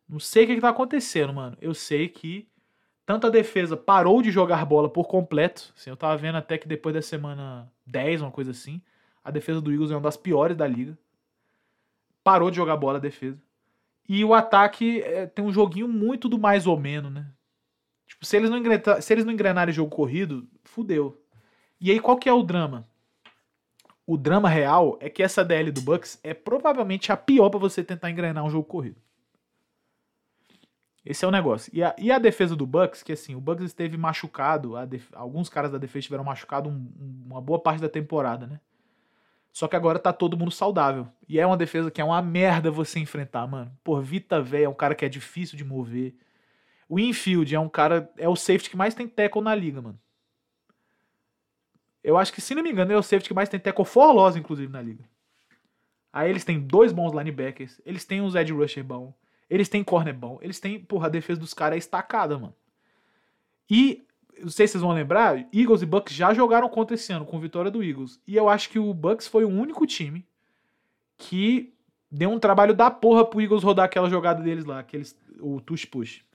Não 0.07 0.19
sei 0.19 0.43
o 0.43 0.47
que, 0.47 0.53
está 0.53 0.69
acontecendo, 0.69 1.33
mano. 1.33 1.57
Eu 1.61 1.73
sei 1.73 2.07
que 2.09 2.47
tanto 3.05 3.27
a 3.27 3.29
defesa 3.29 3.75
parou 3.75 4.21
de 4.21 4.31
jogar 4.31 4.65
bola 4.65 4.89
por 4.89 5.07
completo. 5.07 5.73
Assim, 5.75 5.89
eu 5.89 5.97
tava 5.97 6.17
vendo 6.17 6.37
até 6.37 6.57
que 6.57 6.67
depois 6.67 6.93
da 6.93 7.01
semana 7.01 7.71
10, 7.85 8.21
uma 8.21 8.31
coisa 8.31 8.51
assim, 8.51 8.81
a 9.23 9.31
defesa 9.31 9.61
do 9.61 9.71
Eagles 9.71 9.91
é 9.91 9.95
uma 9.95 10.01
das 10.01 10.17
piores 10.17 10.55
da 10.55 10.67
liga. 10.67 10.97
Parou 12.23 12.49
de 12.49 12.57
jogar 12.57 12.77
bola 12.77 12.97
a 12.97 13.01
defesa. 13.01 13.41
E 14.13 14.25
o 14.25 14.33
ataque 14.33 15.01
é, 15.03 15.25
tem 15.25 15.45
um 15.45 15.53
joguinho 15.53 15.87
muito 15.87 16.27
do 16.27 16.37
mais 16.37 16.67
ou 16.67 16.77
menos, 16.77 17.09
né? 17.09 17.31
Tipo, 18.05 18.25
se 18.25 18.35
eles 18.35 18.49
não, 18.49 18.57
engrenar, 18.57 19.01
se 19.01 19.13
eles 19.13 19.23
não 19.23 19.31
engrenarem 19.31 19.73
jogo 19.73 19.89
corrido, 19.89 20.45
fudeu. 20.65 21.23
E 21.79 21.89
aí, 21.89 21.97
qual 21.97 22.17
que 22.17 22.27
é 22.27 22.33
o 22.33 22.43
drama? 22.43 22.85
O 24.05 24.17
drama 24.17 24.49
real 24.49 24.97
é 24.99 25.09
que 25.09 25.23
essa 25.23 25.45
DL 25.45 25.71
do 25.71 25.79
Bucks 25.79 26.19
é 26.25 26.33
provavelmente 26.33 27.09
a 27.09 27.15
pior 27.15 27.49
para 27.49 27.61
você 27.61 27.85
tentar 27.85 28.11
engrenar 28.11 28.43
um 28.43 28.49
jogo 28.49 28.65
corrido. 28.65 29.01
Esse 31.05 31.23
é 31.23 31.27
o 31.29 31.31
negócio. 31.31 31.71
E 31.73 31.81
a, 31.81 31.95
e 31.97 32.11
a 32.11 32.19
defesa 32.19 32.53
do 32.53 32.67
Bucks, 32.67 33.03
que 33.03 33.13
assim, 33.13 33.33
o 33.33 33.39
Bucks 33.39 33.63
esteve 33.63 33.95
machucado, 33.95 34.73
def... 34.87 35.07
alguns 35.13 35.47
caras 35.47 35.71
da 35.71 35.77
defesa 35.77 35.99
estiveram 35.99 36.25
machucados 36.25 36.69
um, 36.69 36.91
uma 37.27 37.39
boa 37.39 37.61
parte 37.61 37.79
da 37.79 37.87
temporada, 37.87 38.45
né? 38.45 38.59
Só 39.51 39.67
que 39.67 39.75
agora 39.75 39.99
tá 39.99 40.13
todo 40.13 40.37
mundo 40.37 40.51
saudável. 40.51 41.07
E 41.27 41.39
é 41.39 41.45
uma 41.45 41.57
defesa 41.57 41.91
que 41.91 41.99
é 41.99 42.03
uma 42.03 42.21
merda 42.21 42.71
você 42.71 42.99
enfrentar, 42.99 43.45
mano. 43.47 43.71
Por 43.83 44.01
Vita 44.01 44.41
Véia 44.41 44.65
é 44.65 44.69
um 44.69 44.73
cara 44.73 44.95
que 44.95 45.03
é 45.03 45.09
difícil 45.09 45.57
de 45.57 45.63
mover. 45.63 46.15
O 46.87 46.99
infield 46.99 47.53
é 47.53 47.59
um 47.59 47.69
cara. 47.69 48.09
É 48.17 48.27
o 48.29 48.35
safety 48.35 48.69
que 48.69 48.77
mais 48.77 48.93
tem 48.93 49.07
tackle 49.07 49.41
na 49.41 49.53
liga, 49.53 49.81
mano. 49.81 49.99
Eu 52.03 52.17
acho 52.17 52.33
que, 52.33 52.41
se 52.41 52.55
não 52.55 52.63
me 52.63 52.71
engano, 52.71 52.91
é 52.91 52.97
o 52.97 53.03
safety 53.03 53.27
que 53.27 53.33
mais 53.33 53.49
tem 53.49 53.59
tackle 53.59 53.85
for 53.85 54.37
inclusive, 54.37 54.71
na 54.71 54.81
liga. 54.81 55.03
Aí 56.11 56.29
eles 56.29 56.43
têm 56.43 56.59
dois 56.59 56.91
bons 56.91 57.13
linebackers. 57.13 57.79
Eles 57.85 58.05
têm 58.05 58.21
uns 58.21 58.35
edge 58.35 58.51
rusher 58.51 58.83
bom. 58.83 59.13
Eles 59.49 59.69
têm 59.69 59.83
corner 59.83 60.13
bom. 60.13 60.39
Eles 60.41 60.59
têm, 60.59 60.79
porra, 60.79 61.07
a 61.07 61.09
defesa 61.09 61.39
dos 61.39 61.53
caras 61.53 61.75
é 61.75 61.79
estacada, 61.79 62.37
mano. 62.37 62.55
E, 63.69 64.05
não 64.41 64.49
sei 64.49 64.67
se 64.67 64.73
vocês 64.73 64.81
vão 64.81 64.93
lembrar, 64.93 65.47
Eagles 65.53 65.81
e 65.81 65.85
Bucks 65.85 66.13
já 66.13 66.33
jogaram 66.33 66.67
contra 66.69 66.95
esse 66.95 67.11
ano, 67.13 67.25
com 67.25 67.39
vitória 67.39 67.71
do 67.71 67.83
Eagles. 67.83 68.19
E 68.27 68.35
eu 68.35 68.49
acho 68.49 68.69
que 68.69 68.79
o 68.79 68.93
Bucks 68.93 69.27
foi 69.27 69.45
o 69.45 69.49
único 69.49 69.85
time 69.85 70.27
que 71.17 71.73
deu 72.09 72.29
um 72.29 72.39
trabalho 72.39 72.73
da 72.73 72.91
porra 72.91 73.23
pro 73.23 73.41
Eagles 73.41 73.63
rodar 73.63 73.85
aquela 73.85 74.09
jogada 74.09 74.43
deles 74.43 74.65
lá, 74.65 74.79
aqueles, 74.79 75.17
o 75.39 75.61
tush 75.61 75.85
push. 75.85 76.25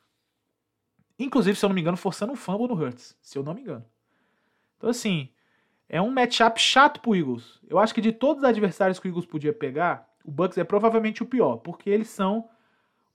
Inclusive, 1.18 1.58
se 1.58 1.64
eu 1.64 1.68
não 1.68 1.74
me 1.74 1.80
engano, 1.80 1.96
forçando 1.96 2.32
um 2.32 2.36
fumble 2.36 2.68
no 2.68 2.74
Hurts, 2.74 3.16
se 3.20 3.36
eu 3.36 3.42
não 3.42 3.54
me 3.54 3.62
engano. 3.62 3.84
Então, 4.76 4.90
assim, 4.90 5.30
é 5.88 6.00
um 6.00 6.10
matchup 6.10 6.60
chato 6.60 7.00
pro 7.00 7.14
Eagles. 7.14 7.60
Eu 7.68 7.78
acho 7.78 7.94
que 7.94 8.00
de 8.00 8.12
todos 8.12 8.42
os 8.42 8.48
adversários 8.48 8.98
que 8.98 9.08
o 9.08 9.10
Eagles 9.10 9.26
podia 9.26 9.52
pegar, 9.52 10.08
o 10.24 10.30
Bucks 10.30 10.58
é 10.58 10.64
provavelmente 10.64 11.22
o 11.22 11.26
pior, 11.26 11.56
porque 11.58 11.88
eles 11.88 12.08
são 12.08 12.48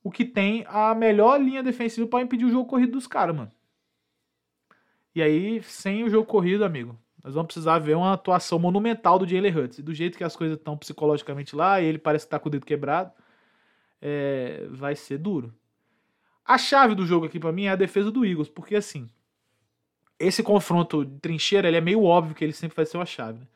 o 0.04 0.10
que 0.10 0.26
tem 0.26 0.66
a 0.68 0.96
melhor 0.96 1.40
linha 1.40 1.62
defensiva 1.62 2.08
para 2.08 2.24
impedir 2.24 2.46
o 2.46 2.52
jogo 2.52 2.70
corrido 2.70 2.94
dos 2.94 3.06
caras, 3.06 3.36
mano. 3.36 3.52
E 5.14 5.22
aí, 5.22 5.62
sem 5.64 6.04
o 6.04 6.10
jogo 6.10 6.26
corrido, 6.26 6.64
amigo, 6.64 6.98
nós 7.24 7.34
vamos 7.34 7.48
precisar 7.48 7.80
ver 7.80 7.96
uma 7.96 8.14
atuação 8.14 8.58
monumental 8.58 9.20
do 9.20 9.28
Jalen 9.28 9.56
Hurts. 9.56 9.80
E 9.80 9.82
do 9.82 9.94
jeito 9.94 10.18
que 10.18 10.24
as 10.24 10.36
coisas 10.36 10.58
estão 10.58 10.78
psicologicamente 10.78 11.56
lá, 11.56 11.82
e 11.82 11.86
ele 11.86 11.98
parece 11.98 12.26
que 12.26 12.32
tá 12.32 12.40
com 12.40 12.48
o 12.48 12.52
dedo 12.52 12.66
quebrado, 12.66 13.12
é, 14.02 14.68
vai 14.72 14.96
ser 14.96 15.18
duro. 15.18 15.54
A 16.46 16.58
chave 16.58 16.96
do 16.96 17.06
jogo 17.06 17.26
aqui 17.26 17.40
para 17.40 17.52
mim 17.52 17.66
é 17.66 17.70
a 17.70 17.76
defesa 17.76 18.12
do 18.12 18.26
Eagles, 18.26 18.50
porque 18.50 18.76
assim, 18.76 19.10
esse 20.20 20.42
confronto 20.42 21.06
de 21.06 21.20
trincheira, 21.20 21.68
ele 21.68 21.78
é 21.78 21.82
meio 21.82 22.04
óbvio 22.04 22.36
que 22.36 22.44
ele 22.44 22.54
sempre 22.54 22.76
vai 22.76 22.86
ser 22.86 22.98
uma 22.98 23.06
chave, 23.06 23.40
né? 23.40 23.48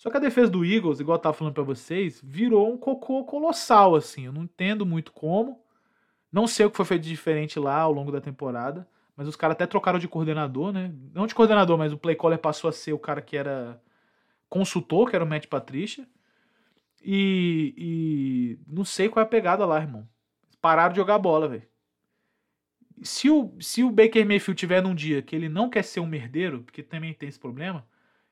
Só 0.00 0.08
que 0.08 0.16
a 0.16 0.20
defesa 0.20 0.50
do 0.50 0.64
Eagles, 0.64 0.98
igual 0.98 1.18
eu 1.18 1.22
tava 1.22 1.36
falando 1.36 1.52
para 1.52 1.62
vocês, 1.62 2.22
virou 2.24 2.72
um 2.72 2.78
cocô 2.78 3.22
colossal, 3.24 3.94
assim. 3.94 4.24
Eu 4.24 4.32
não 4.32 4.44
entendo 4.44 4.86
muito 4.86 5.12
como. 5.12 5.62
Não 6.32 6.46
sei 6.46 6.64
o 6.64 6.70
que 6.70 6.76
foi 6.78 6.86
feito 6.86 7.02
de 7.02 7.10
diferente 7.10 7.58
lá 7.58 7.78
ao 7.80 7.92
longo 7.92 8.10
da 8.10 8.18
temporada. 8.18 8.88
Mas 9.20 9.28
os 9.28 9.36
caras 9.36 9.52
até 9.52 9.66
trocaram 9.66 9.98
de 9.98 10.08
coordenador, 10.08 10.72
né? 10.72 10.94
Não 11.12 11.26
de 11.26 11.34
coordenador, 11.34 11.76
mas 11.76 11.92
o 11.92 11.98
play 11.98 12.16
caller 12.16 12.38
passou 12.38 12.70
a 12.70 12.72
ser 12.72 12.94
o 12.94 12.98
cara 12.98 13.20
que 13.20 13.36
era 13.36 13.78
consultor, 14.48 15.10
que 15.10 15.14
era 15.14 15.22
o 15.22 15.28
Matt 15.28 15.46
Patricia. 15.46 16.08
E, 17.04 17.74
e 17.76 18.58
não 18.66 18.82
sei 18.82 19.10
qual 19.10 19.22
é 19.22 19.26
a 19.26 19.28
pegada 19.28 19.66
lá, 19.66 19.78
irmão. 19.78 20.08
Pararam 20.58 20.94
de 20.94 20.96
jogar 20.96 21.18
bola, 21.18 21.48
velho. 21.48 21.68
Se 23.02 23.28
o, 23.28 23.52
se 23.60 23.84
o 23.84 23.90
Baker 23.90 24.24
Mayfield 24.24 24.58
tiver 24.58 24.82
num 24.82 24.94
dia 24.94 25.20
que 25.20 25.36
ele 25.36 25.50
não 25.50 25.68
quer 25.68 25.84
ser 25.84 26.00
um 26.00 26.06
merdeiro, 26.06 26.62
porque 26.62 26.82
também 26.82 27.12
tem 27.12 27.28
esse 27.28 27.38
problema, 27.38 27.86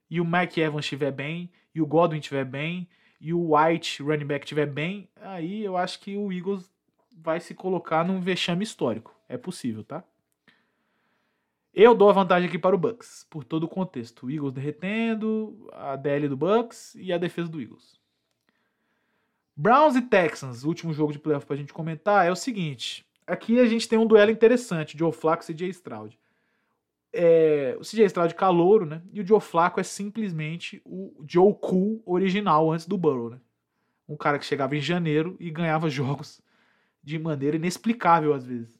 e 0.08 0.22
o 0.22 0.24
Mike 0.24 0.58
Evans 0.58 0.86
estiver 0.86 1.12
bem, 1.12 1.52
e 1.74 1.82
o 1.82 1.86
Godwin 1.86 2.18
estiver 2.18 2.46
bem, 2.46 2.88
e 3.20 3.34
o 3.34 3.54
White, 3.54 4.02
running 4.02 4.24
back, 4.24 4.46
estiver 4.46 4.66
bem, 4.66 5.06
aí 5.20 5.62
eu 5.62 5.76
acho 5.76 6.00
que 6.00 6.16
o 6.16 6.32
Eagles 6.32 6.72
vai 7.14 7.40
se 7.40 7.54
colocar 7.54 8.06
num 8.06 8.22
vexame 8.22 8.64
histórico. 8.64 9.14
É 9.28 9.36
possível, 9.36 9.84
tá? 9.84 10.02
Eu 11.72 11.94
dou 11.94 12.10
a 12.10 12.12
vantagem 12.12 12.48
aqui 12.48 12.58
para 12.58 12.74
o 12.74 12.78
Bucks, 12.78 13.26
por 13.30 13.44
todo 13.44 13.64
o 13.64 13.68
contexto. 13.68 14.26
O 14.26 14.30
Eagles 14.30 14.52
derretendo, 14.52 15.68
a 15.72 15.96
DL 15.96 16.28
do 16.28 16.36
Bucks 16.36 16.94
e 16.94 17.12
a 17.12 17.18
defesa 17.18 17.48
do 17.48 17.60
Eagles. 17.60 17.98
Browns 19.56 19.96
e 19.96 20.02
Texans, 20.02 20.64
último 20.64 20.92
jogo 20.92 21.12
de 21.12 21.18
playoff 21.18 21.44
para 21.44 21.54
a 21.54 21.58
gente 21.58 21.72
comentar, 21.72 22.26
é 22.26 22.30
o 22.30 22.36
seguinte. 22.36 23.04
Aqui 23.26 23.58
a 23.58 23.66
gente 23.66 23.88
tem 23.88 23.98
um 23.98 24.06
duelo 24.06 24.30
interessante, 24.30 24.96
Joe 24.96 25.12
Flacco 25.12 25.44
e 25.44 25.54
CJ 25.54 25.68
Stroud. 25.70 26.18
É, 27.12 27.76
o 27.78 27.82
CJ 27.82 28.06
Stroud 28.06 28.34
calouro, 28.34 28.86
né? 28.86 29.02
E 29.12 29.20
o 29.20 29.26
Joe 29.26 29.40
Flacco 29.40 29.80
é 29.80 29.82
simplesmente 29.82 30.80
o 30.84 31.24
Joe 31.26 31.54
Cool 31.60 32.02
original 32.06 32.70
antes 32.70 32.86
do 32.86 32.96
Burrow, 32.96 33.30
né? 33.30 33.40
Um 34.08 34.16
cara 34.16 34.38
que 34.38 34.46
chegava 34.46 34.76
em 34.76 34.80
janeiro 34.80 35.36
e 35.40 35.50
ganhava 35.50 35.90
jogos 35.90 36.40
de 37.02 37.18
maneira 37.18 37.56
inexplicável 37.56 38.32
às 38.32 38.46
vezes. 38.46 38.78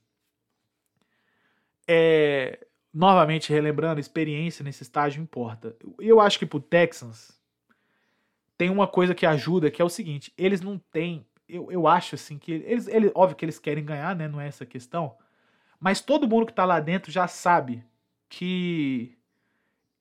É, 1.87 2.68
novamente 2.99 3.53
relembrando, 3.53 4.01
experiência 4.01 4.65
nesse 4.65 4.83
estágio 4.83 5.23
importa. 5.23 5.77
Eu 6.01 6.21
acho 6.21 6.37
que 6.37 6.45
pro 6.45 6.59
Texans 6.59 7.41
tem 8.57 8.71
uma 8.71 8.89
coisa 8.89 9.15
que 9.15 9.25
ajuda, 9.25 9.71
que 9.71 9.81
é 9.81 9.85
o 9.85 9.89
seguinte, 9.89 10.33
eles 10.37 10.61
não 10.61 10.79
têm, 10.91 11.25
eu, 11.49 11.71
eu 11.71 11.87
acho 11.87 12.17
assim 12.17 12.37
que 12.39 12.51
eles, 12.51 12.89
eles, 12.89 13.13
óbvio 13.15 13.37
que 13.37 13.45
eles 13.45 13.61
querem 13.61 13.85
ganhar, 13.85 14.17
né, 14.17 14.27
não 14.27 14.41
é 14.41 14.49
essa 14.49 14.67
questão, 14.67 15.17
mas 15.79 16.01
todo 16.01 16.29
mundo 16.29 16.47
que 16.47 16.53
tá 16.53 16.65
lá 16.65 16.81
dentro 16.81 17.13
já 17.13 17.29
sabe 17.29 17.85
que 18.29 19.17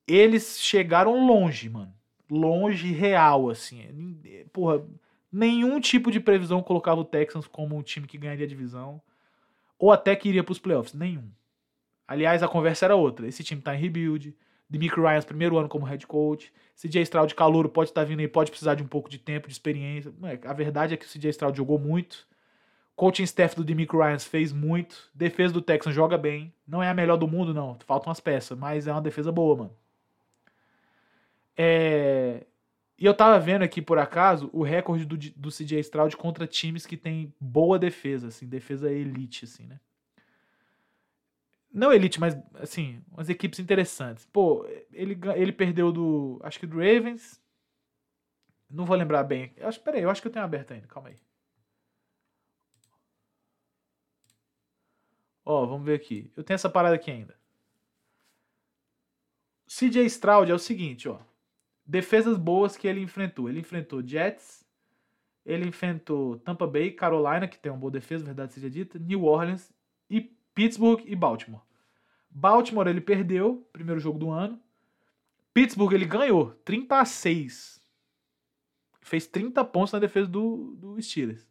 eles 0.07 0.59
chegaram 0.59 1.23
longe, 1.23 1.69
mano. 1.69 1.93
Longe 2.27 2.91
real, 2.91 3.47
assim. 3.51 4.19
Porra, 4.51 4.83
nenhum 5.31 5.79
tipo 5.79 6.09
de 6.09 6.19
previsão 6.19 6.63
colocava 6.63 6.99
o 6.99 7.05
Texans 7.05 7.45
como 7.45 7.77
um 7.77 7.83
time 7.83 8.07
que 8.07 8.17
ganharia 8.17 8.45
a 8.45 8.49
divisão 8.49 8.99
ou 9.77 9.91
até 9.91 10.15
que 10.15 10.29
iria 10.29 10.43
para 10.43 10.51
os 10.51 10.59
playoffs. 10.59 10.95
Nenhum. 10.95 11.29
Aliás, 12.07 12.41
a 12.41 12.47
conversa 12.47 12.85
era 12.85 12.95
outra. 12.95 13.27
Esse 13.27 13.43
time 13.43 13.61
tá 13.61 13.75
em 13.75 13.79
rebuild. 13.79 14.35
Demick 14.69 14.99
Ryan, 14.99 15.21
primeiro 15.21 15.57
ano 15.57 15.67
como 15.67 15.85
head 15.85 16.05
coach. 16.07 16.51
CJ 16.75 17.01
Stroud 17.03 17.33
calouro 17.35 17.69
pode 17.69 17.89
estar 17.89 18.01
tá 18.01 18.05
vindo 18.05 18.19
aí, 18.19 18.27
pode 18.27 18.51
precisar 18.51 18.75
de 18.75 18.83
um 18.83 18.87
pouco 18.87 19.09
de 19.09 19.17
tempo, 19.17 19.47
de 19.47 19.53
experiência. 19.53 20.13
A 20.45 20.53
verdade 20.53 20.93
é 20.93 20.97
que 20.97 21.05
o 21.05 21.09
CJ 21.09 21.29
Stroud 21.31 21.57
jogou 21.57 21.79
muito. 21.79 22.27
Coaching 22.95 23.23
staff 23.23 23.55
do 23.55 23.63
Demick 23.63 23.95
Ryan 23.95 24.19
fez 24.19 24.51
muito. 24.51 25.09
Defesa 25.13 25.53
do 25.53 25.61
Texans 25.61 25.93
joga 25.93 26.17
bem. 26.17 26.53
Não 26.67 26.81
é 26.81 26.89
a 26.89 26.93
melhor 26.93 27.17
do 27.17 27.27
mundo, 27.27 27.53
não. 27.53 27.77
Faltam 27.85 28.09
umas 28.09 28.19
peças, 28.19 28.57
mas 28.57 28.87
é 28.87 28.91
uma 28.91 29.01
defesa 29.01 29.31
boa, 29.31 29.55
mano. 29.55 29.71
É... 31.55 32.45
E 32.99 33.05
eu 33.05 33.13
tava 33.13 33.39
vendo 33.39 33.61
aqui, 33.61 33.81
por 33.81 33.99
acaso, 33.99 34.49
o 34.51 34.63
recorde 34.63 35.05
do, 35.05 35.15
do 35.15 35.49
CJ 35.49 35.79
Stroud 35.81 36.17
contra 36.17 36.47
times 36.47 36.85
que 36.87 36.97
tem 36.97 37.31
boa 37.39 37.77
defesa, 37.77 38.29
assim, 38.29 38.47
defesa 38.47 38.91
elite, 38.91 39.45
assim, 39.45 39.67
né? 39.67 39.79
Não 41.71 41.91
elite, 41.93 42.19
mas 42.19 42.35
assim, 42.55 43.03
umas 43.11 43.29
equipes 43.29 43.59
interessantes. 43.59 44.25
Pô, 44.25 44.65
ele, 44.91 45.19
ele 45.35 45.51
perdeu 45.51 45.91
do. 45.91 46.39
Acho 46.43 46.59
que 46.59 46.65
do 46.65 46.77
Ravens. 46.77 47.41
Não 48.69 48.85
vou 48.85 48.97
lembrar 48.97 49.23
bem. 49.23 49.53
Eu 49.55 49.67
acho, 49.67 49.79
peraí, 49.81 50.01
eu 50.01 50.09
acho 50.09 50.21
que 50.21 50.27
eu 50.27 50.31
tenho 50.31 50.43
aberto 50.45 50.71
ainda. 50.71 50.87
Calma 50.87 51.09
aí. 51.09 51.17
Ó, 55.45 55.65
vamos 55.65 55.85
ver 55.85 55.95
aqui. 55.95 56.31
Eu 56.35 56.43
tenho 56.43 56.55
essa 56.55 56.69
parada 56.69 56.95
aqui 56.95 57.09
ainda. 57.09 57.37
CJ 59.65 60.05
Stroud 60.05 60.51
é 60.51 60.53
o 60.53 60.59
seguinte, 60.59 61.07
ó. 61.07 61.19
Defesas 61.85 62.37
boas 62.37 62.75
que 62.75 62.87
ele 62.87 63.01
enfrentou. 63.01 63.47
Ele 63.47 63.59
enfrentou 63.59 64.05
Jets, 64.05 64.65
ele 65.45 65.65
enfrentou 65.67 66.37
Tampa 66.39 66.67
Bay, 66.67 66.91
Carolina, 66.91 67.47
que 67.47 67.57
tem 67.57 67.71
uma 67.71 67.77
boa 67.79 67.91
defesa, 67.91 68.25
verdade 68.25 68.53
seja 68.53 68.69
dita, 68.69 68.99
New 68.99 69.23
Orleans 69.23 69.71
e 70.09 70.19
Pittsburgh 70.53 71.03
e 71.05 71.15
Baltimore. 71.15 71.61
Baltimore 72.37 72.87
ele 72.87 73.01
perdeu, 73.01 73.67
primeiro 73.73 73.99
jogo 73.99 74.19
do 74.19 74.29
ano. 74.29 74.61
Pittsburgh 75.55 75.91
ele 75.93 76.05
ganhou, 76.05 76.51
30 76.63 76.99
a 76.99 77.03
6. 77.03 77.81
Fez 79.01 79.25
30 79.25 79.65
pontos 79.65 79.91
na 79.91 79.97
defesa 79.97 80.27
do, 80.27 80.75
do 80.75 81.01
Steelers. 81.01 81.49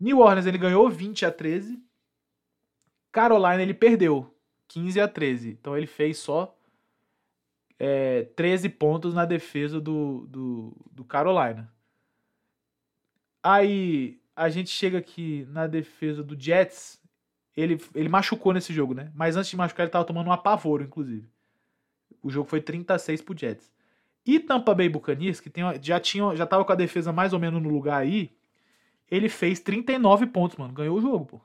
New 0.00 0.18
Orleans 0.18 0.46
ele 0.46 0.58
ganhou 0.58 0.90
20 0.90 1.24
a 1.24 1.30
13. 1.30 1.80
Carolina 3.12 3.62
ele 3.62 3.74
perdeu, 3.74 4.34
15 4.66 5.00
a 5.00 5.06
13. 5.06 5.50
Então 5.50 5.76
ele 5.76 5.86
fez 5.86 6.18
só 6.18 6.58
é, 7.78 8.24
13 8.34 8.68
pontos 8.70 9.14
na 9.14 9.24
defesa 9.24 9.80
do, 9.80 10.26
do, 10.26 10.76
do 10.90 11.04
Carolina. 11.04 11.72
Aí 13.40 14.20
a 14.34 14.48
gente 14.48 14.70
chega 14.70 14.98
aqui 14.98 15.46
na 15.50 15.68
defesa 15.68 16.24
do 16.24 16.36
Jets. 16.36 17.00
Ele, 17.56 17.80
ele 17.94 18.08
machucou 18.08 18.52
nesse 18.52 18.72
jogo, 18.72 18.94
né? 18.94 19.12
Mas 19.14 19.36
antes 19.36 19.50
de 19.50 19.56
machucar, 19.56 19.84
ele 19.84 19.92
tava 19.92 20.04
tomando 20.04 20.26
um 20.26 20.32
apavoro, 20.32 20.82
inclusive. 20.82 21.28
O 22.22 22.30
jogo 22.30 22.48
foi 22.48 22.60
36 22.60 23.22
pro 23.22 23.36
Jets. 23.36 23.72
E 24.26 24.40
Tampa 24.40 24.74
Bay 24.74 24.88
Buccaneers, 24.88 25.40
que 25.40 25.50
tem, 25.50 25.62
já, 25.82 26.00
tinha, 26.00 26.34
já 26.34 26.46
tava 26.46 26.64
com 26.64 26.72
a 26.72 26.76
defesa 26.76 27.12
mais 27.12 27.32
ou 27.32 27.38
menos 27.38 27.62
no 27.62 27.68
lugar 27.68 28.00
aí, 28.00 28.32
ele 29.10 29.28
fez 29.28 29.60
39 29.60 30.26
pontos, 30.26 30.56
mano. 30.56 30.72
Ganhou 30.72 30.96
o 30.96 31.00
jogo, 31.00 31.26
pô. 31.26 31.40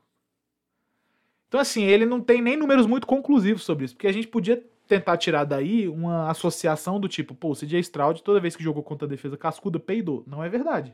Então, 1.47 1.59
assim, 1.59 1.83
ele 1.83 2.05
não 2.05 2.21
tem 2.21 2.41
nem 2.41 2.55
números 2.55 2.85
muito 2.85 3.05
conclusivos 3.05 3.63
sobre 3.63 3.85
isso, 3.85 3.95
porque 3.95 4.07
a 4.07 4.13
gente 4.13 4.27
podia 4.27 4.63
tentar 4.87 5.17
tirar 5.17 5.43
daí 5.43 5.87
uma 5.87 6.29
associação 6.29 6.99
do 6.99 7.07
tipo, 7.07 7.35
pô, 7.35 7.51
o 7.51 7.55
CJ 7.55 7.79
Stroud, 7.79 8.23
toda 8.23 8.39
vez 8.39 8.55
que 8.55 8.63
jogou 8.63 8.81
contra 8.81 9.05
a 9.05 9.09
defesa 9.09 9.37
cascuda, 9.37 9.79
peidou. 9.79 10.23
Não 10.25 10.43
é 10.43 10.49
verdade. 10.49 10.93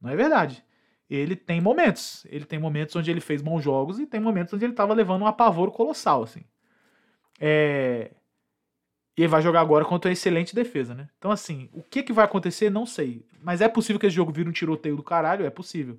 Não 0.00 0.10
é 0.10 0.16
verdade 0.16 0.64
ele 1.16 1.34
tem 1.34 1.60
momentos. 1.60 2.26
Ele 2.28 2.44
tem 2.44 2.58
momentos 2.58 2.94
onde 2.96 3.10
ele 3.10 3.20
fez 3.20 3.40
bons 3.40 3.62
jogos 3.62 3.98
e 3.98 4.06
tem 4.06 4.20
momentos 4.20 4.52
onde 4.52 4.64
ele 4.64 4.72
estava 4.72 4.92
levando 4.92 5.22
um 5.22 5.26
apavoro 5.26 5.72
colossal, 5.72 6.22
assim. 6.22 6.44
É... 7.40 8.10
E 9.16 9.22
ele 9.22 9.28
vai 9.28 9.42
jogar 9.42 9.60
agora 9.60 9.84
contra 9.84 10.08
uma 10.08 10.12
excelente 10.12 10.54
defesa, 10.54 10.94
né? 10.94 11.08
Então, 11.18 11.30
assim, 11.30 11.68
o 11.72 11.82
que, 11.82 12.02
que 12.02 12.12
vai 12.12 12.24
acontecer, 12.24 12.70
não 12.70 12.86
sei. 12.86 13.26
Mas 13.42 13.60
é 13.60 13.68
possível 13.68 13.98
que 13.98 14.06
esse 14.06 14.14
jogo 14.14 14.32
vire 14.32 14.48
um 14.48 14.52
tiroteio 14.52 14.96
do 14.96 15.02
caralho, 15.02 15.44
é 15.44 15.50
possível. 15.50 15.98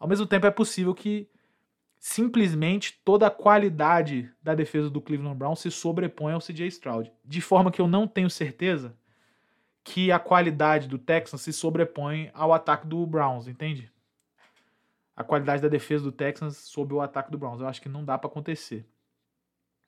Ao 0.00 0.08
mesmo 0.08 0.26
tempo, 0.26 0.46
é 0.46 0.50
possível 0.50 0.92
que 0.94 1.28
simplesmente 1.98 3.00
toda 3.04 3.26
a 3.26 3.30
qualidade 3.30 4.30
da 4.42 4.54
defesa 4.54 4.90
do 4.90 5.00
Cleveland 5.00 5.36
Browns 5.36 5.60
se 5.60 5.70
sobreponha 5.70 6.34
ao 6.34 6.40
CJ 6.40 6.66
Stroud. 6.68 7.12
De 7.24 7.40
forma 7.40 7.70
que 7.70 7.80
eu 7.80 7.86
não 7.86 8.06
tenho 8.06 8.28
certeza 8.28 8.96
que 9.84 10.10
a 10.10 10.18
qualidade 10.18 10.88
do 10.88 10.98
Texans 10.98 11.42
se 11.42 11.52
sobrepõe 11.52 12.30
ao 12.34 12.52
ataque 12.52 12.86
do 12.86 13.06
Browns, 13.06 13.46
entende? 13.46 13.90
A 15.16 15.24
qualidade 15.24 15.62
da 15.62 15.68
defesa 15.68 16.04
do 16.04 16.12
Texans 16.12 16.58
sob 16.58 16.92
o 16.92 17.00
ataque 17.00 17.30
do 17.30 17.38
Browns. 17.38 17.60
Eu 17.60 17.66
acho 17.66 17.80
que 17.80 17.88
não 17.88 18.04
dá 18.04 18.18
para 18.18 18.28
acontecer. 18.28 18.86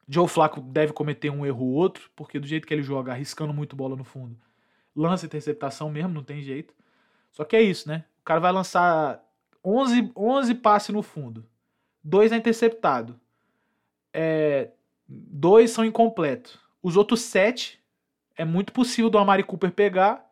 Joe 0.09 0.27
Flacco 0.27 0.61
deve 0.63 0.95
cometer 0.95 1.29
um 1.29 1.45
erro 1.45 1.67
ou 1.67 1.73
outro, 1.73 2.11
porque 2.17 2.41
do 2.41 2.47
jeito 2.47 2.67
que 2.67 2.73
ele 2.73 2.83
joga, 2.83 3.13
arriscando 3.13 3.53
muito 3.53 3.77
bola 3.77 3.95
no 3.95 4.05
fundo, 4.05 4.39
lança 4.97 5.27
interceptação 5.27 5.91
mesmo, 5.91 6.15
não 6.15 6.23
tem 6.23 6.41
jeito. 6.41 6.75
Só 7.31 7.45
que 7.45 7.55
é 7.55 7.61
isso, 7.61 7.87
né? 7.87 8.07
O 8.23 8.25
cara 8.25 8.41
vai 8.41 8.51
lançar 8.51 9.23
11, 9.63 10.11
11 10.17 10.55
passes 10.55 10.95
no 10.95 11.03
fundo, 11.03 11.47
dois 12.03 12.33
é 12.33 12.37
interceptado, 12.37 13.21
é, 14.15 14.71
dois 15.07 15.71
são 15.71 15.85
incompletos. 15.85 16.59
Os 16.83 16.97
outros 16.97 17.21
sete 17.21 17.79
é 18.35 18.47
muito 18.47 18.73
possível 18.73 19.11
do 19.11 19.19
Amari 19.19 19.43
Cooper 19.43 19.73
pegar, 19.73 20.27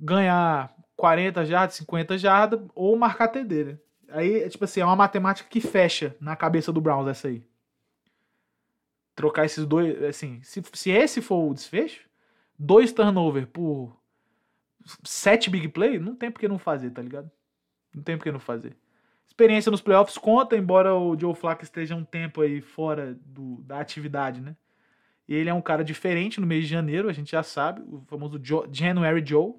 ganhar 0.00 0.74
40 0.96 1.44
jardas, 1.44 1.76
50 1.76 2.16
jardas 2.16 2.60
ou 2.74 2.96
marcar 2.96 3.28
TD, 3.28 3.64
né? 3.64 3.78
Aí, 4.10 4.42
é 4.42 4.48
tipo 4.48 4.64
assim, 4.64 4.80
é 4.80 4.84
uma 4.84 4.96
matemática 4.96 5.48
que 5.48 5.60
fecha 5.60 6.16
na 6.20 6.34
cabeça 6.34 6.72
do 6.72 6.80
Browns 6.80 7.08
essa 7.08 7.28
aí 7.28 7.44
trocar 9.18 9.44
esses 9.44 9.66
dois. 9.66 10.00
Assim, 10.04 10.40
se, 10.44 10.62
se 10.72 10.90
esse 10.90 11.20
for 11.20 11.50
o 11.50 11.52
desfecho, 11.52 12.08
dois 12.56 12.92
turnover 12.92 13.48
por 13.48 14.00
sete 15.02 15.50
big 15.50 15.68
play, 15.68 15.98
não 15.98 16.14
tem 16.14 16.30
por 16.30 16.38
que 16.38 16.46
não 16.46 16.58
fazer, 16.58 16.90
tá 16.90 17.02
ligado? 17.02 17.28
Não 17.92 18.00
tem 18.00 18.16
por 18.16 18.22
que 18.22 18.30
não 18.30 18.38
fazer. 18.38 18.76
Experiência 19.26 19.70
nos 19.70 19.80
playoffs 19.80 20.16
conta, 20.16 20.56
embora 20.56 20.94
o 20.94 21.18
Joe 21.18 21.34
Flacco 21.34 21.64
esteja 21.64 21.96
um 21.96 22.04
tempo 22.04 22.40
aí 22.40 22.60
fora 22.60 23.18
do, 23.26 23.56
da 23.62 23.80
atividade, 23.80 24.40
né? 24.40 24.56
E 25.26 25.34
ele 25.34 25.50
é 25.50 25.54
um 25.54 25.60
cara 25.60 25.82
diferente 25.82 26.40
no 26.40 26.46
mês 26.46 26.64
de 26.64 26.70
janeiro, 26.70 27.08
a 27.08 27.12
gente 27.12 27.32
já 27.32 27.42
sabe, 27.42 27.82
o 27.82 28.00
famoso 28.06 28.40
Joe, 28.40 28.68
January 28.70 29.22
Joe. 29.26 29.52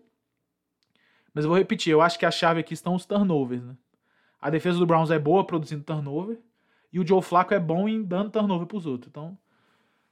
Mas 1.34 1.44
eu 1.44 1.50
vou 1.50 1.58
repetir, 1.58 1.92
eu 1.92 2.02
acho 2.02 2.18
que 2.18 2.26
a 2.26 2.32
chave 2.32 2.62
aqui 2.62 2.74
estão 2.74 2.96
os 2.96 3.06
turnovers, 3.06 3.64
né? 3.64 3.76
A 4.42 4.50
defesa 4.50 4.78
do 4.78 4.86
Browns 4.86 5.12
é 5.12 5.20
boa 5.20 5.46
produzindo 5.46 5.84
turnover, 5.84 6.40
e 6.92 7.00
o 7.00 7.06
Joe 7.06 7.22
Flacco 7.22 7.54
é 7.54 7.60
bom 7.60 7.88
em 7.88 8.04
dando 8.04 8.32
turnover 8.32 8.68
pros 8.68 8.86
outros. 8.86 9.10
Então, 9.10 9.38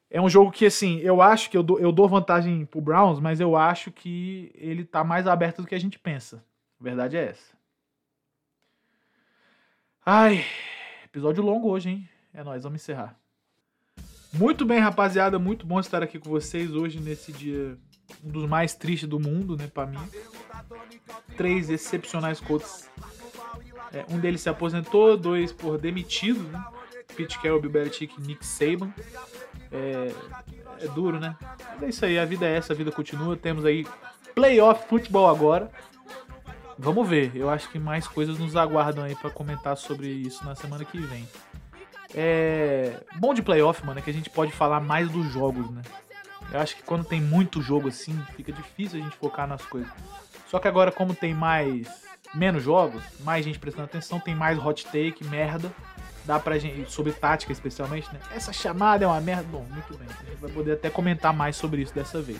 é 0.10 0.22
um 0.22 0.30
jogo 0.30 0.52
que, 0.52 0.66
assim, 0.66 1.00
eu 1.00 1.22
acho 1.22 1.50
que 1.50 1.58
eu 1.58 1.64
dou, 1.64 1.80
eu 1.80 1.92
dou 1.92 2.08
vantagem 2.08 2.66
pro 2.66 2.82
Browns, 2.82 3.20
mas 3.20 3.40
eu 3.40 3.56
acho 3.56 3.92
que 3.92 4.52
ele 4.56 4.86
tá 4.86 5.04
mais 5.04 5.28
aberto 5.28 5.62
do 5.62 5.68
que 5.68 5.76
a 5.76 5.80
gente 5.80 6.00
pensa. 6.00 6.44
A 6.80 6.84
verdade 6.84 7.18
é 7.18 7.30
essa. 7.30 7.58
Ai, 10.06 10.46
episódio 11.04 11.44
longo 11.44 11.70
hoje, 11.70 11.90
hein? 11.90 12.10
É 12.34 12.44
nóis, 12.44 12.64
vamos 12.64 12.82
encerrar. 12.82 13.20
Muito 14.32 14.66
bem, 14.66 14.80
rapaziada, 14.80 15.40
muito 15.40 15.66
bom 15.66 15.80
estar 15.80 16.04
aqui 16.04 16.20
com 16.20 16.30
vocês 16.30 16.72
hoje 16.74 17.00
nesse 17.00 17.32
dia 17.32 17.78
um 18.24 18.30
dos 18.30 18.46
mais 18.46 18.76
tristes 18.76 19.10
do 19.10 19.20
mundo, 19.20 19.58
né, 19.58 19.68
para 19.68 19.88
mim. 19.88 20.00
Três 21.36 21.70
excepcionais 21.70 22.40
coaches. 22.40 22.90
É, 23.94 24.06
um 24.10 24.20
deles 24.20 24.42
se 24.42 24.50
aposentou, 24.50 25.18
dois 25.18 25.52
por 25.52 25.78
demitido, 25.78 26.44
né? 26.50 26.64
Pete 27.16 27.40
Carroll, 27.40 27.62
Bill 27.62 27.72
Belichick 27.72 28.14
e 28.18 28.22
Nick 28.22 28.46
Saban. 28.46 28.94
É, 29.72 30.12
é 30.82 30.88
duro, 30.88 31.20
né? 31.20 31.36
Mas 31.76 31.84
é 31.84 31.90
isso 31.90 32.06
aí, 32.06 32.20
a 32.20 32.26
vida 32.26 32.46
é 32.46 32.56
essa, 32.56 32.74
a 32.74 32.76
vida 32.76 32.92
continua. 32.92 33.36
Temos 33.36 33.66
aí 33.66 33.86
playoff 34.36 34.88
futebol 34.88 35.28
agora. 35.28 35.72
Vamos 36.78 37.10
ver, 37.10 37.32
eu 37.36 37.50
acho 37.50 37.70
que 37.70 37.80
mais 37.80 38.08
coisas 38.08 38.38
nos 38.38 38.56
aguardam 38.56 39.04
aí 39.04 39.16
para 39.16 39.32
comentar 39.32 39.76
sobre 39.76 40.08
isso 40.08 40.46
na 40.46 40.54
semana 40.54 40.86
que 40.86 41.00
vem. 41.00 41.28
É 42.14 43.00
bom 43.16 43.34
de 43.34 43.42
playoff, 43.42 43.84
mano, 43.84 44.00
é 44.00 44.02
que 44.02 44.10
a 44.10 44.14
gente 44.14 44.30
pode 44.30 44.52
falar 44.52 44.80
mais 44.80 45.10
dos 45.10 45.26
jogos, 45.32 45.70
né? 45.72 45.82
Eu 46.52 46.60
acho 46.60 46.76
que 46.76 46.84
quando 46.84 47.04
tem 47.04 47.20
muito 47.20 47.62
jogo 47.62 47.88
assim, 47.88 48.18
fica 48.36 48.52
difícil 48.52 49.00
a 49.00 49.04
gente 49.04 49.18
focar 49.18 49.48
nas 49.48 49.66
coisas. 49.66 49.92
Só 50.48 50.60
que 50.60 50.68
agora, 50.68 50.92
como 50.92 51.16
tem 51.16 51.34
mais 51.34 51.88
menos 52.38 52.64
jogos, 52.64 53.02
mais 53.22 53.44
gente 53.44 53.60
prestando 53.60 53.86
atenção, 53.86 54.20
tem 54.20 54.36
mais 54.36 54.58
hot 54.64 54.86
take, 54.86 55.26
merda 55.26 55.72
dá 56.28 56.38
pra 56.38 56.60
gente, 56.60 56.92
sobre 56.92 57.14
tática 57.14 57.54
especialmente, 57.54 58.14
né? 58.14 58.20
Essa 58.36 58.52
chamada 58.52 59.06
é 59.06 59.08
uma 59.08 59.22
merda. 59.22 59.44
Bom, 59.44 59.66
muito 59.72 59.98
bem. 59.98 60.08
A 60.10 60.30
gente 60.30 60.42
vai 60.42 60.52
poder 60.52 60.74
até 60.74 60.90
comentar 60.90 61.34
mais 61.34 61.56
sobre 61.56 61.82
isso 61.82 61.96
dessa 61.96 62.22
vez. 62.22 62.40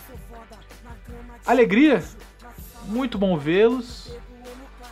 Alegria, 1.46 2.04
muito 2.84 3.16
bom 3.18 3.38
vê-los. 3.38 4.14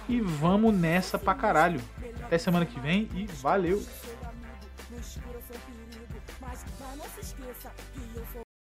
E 0.08 0.20
vamos 0.20 0.74
nessa 0.74 1.18
pra 1.18 1.34
caralho. 1.34 1.80
Até 2.22 2.38
semana 2.38 2.64
que 2.64 2.80
vem 2.80 3.08
e 3.14 3.26
valeu! 3.26 3.84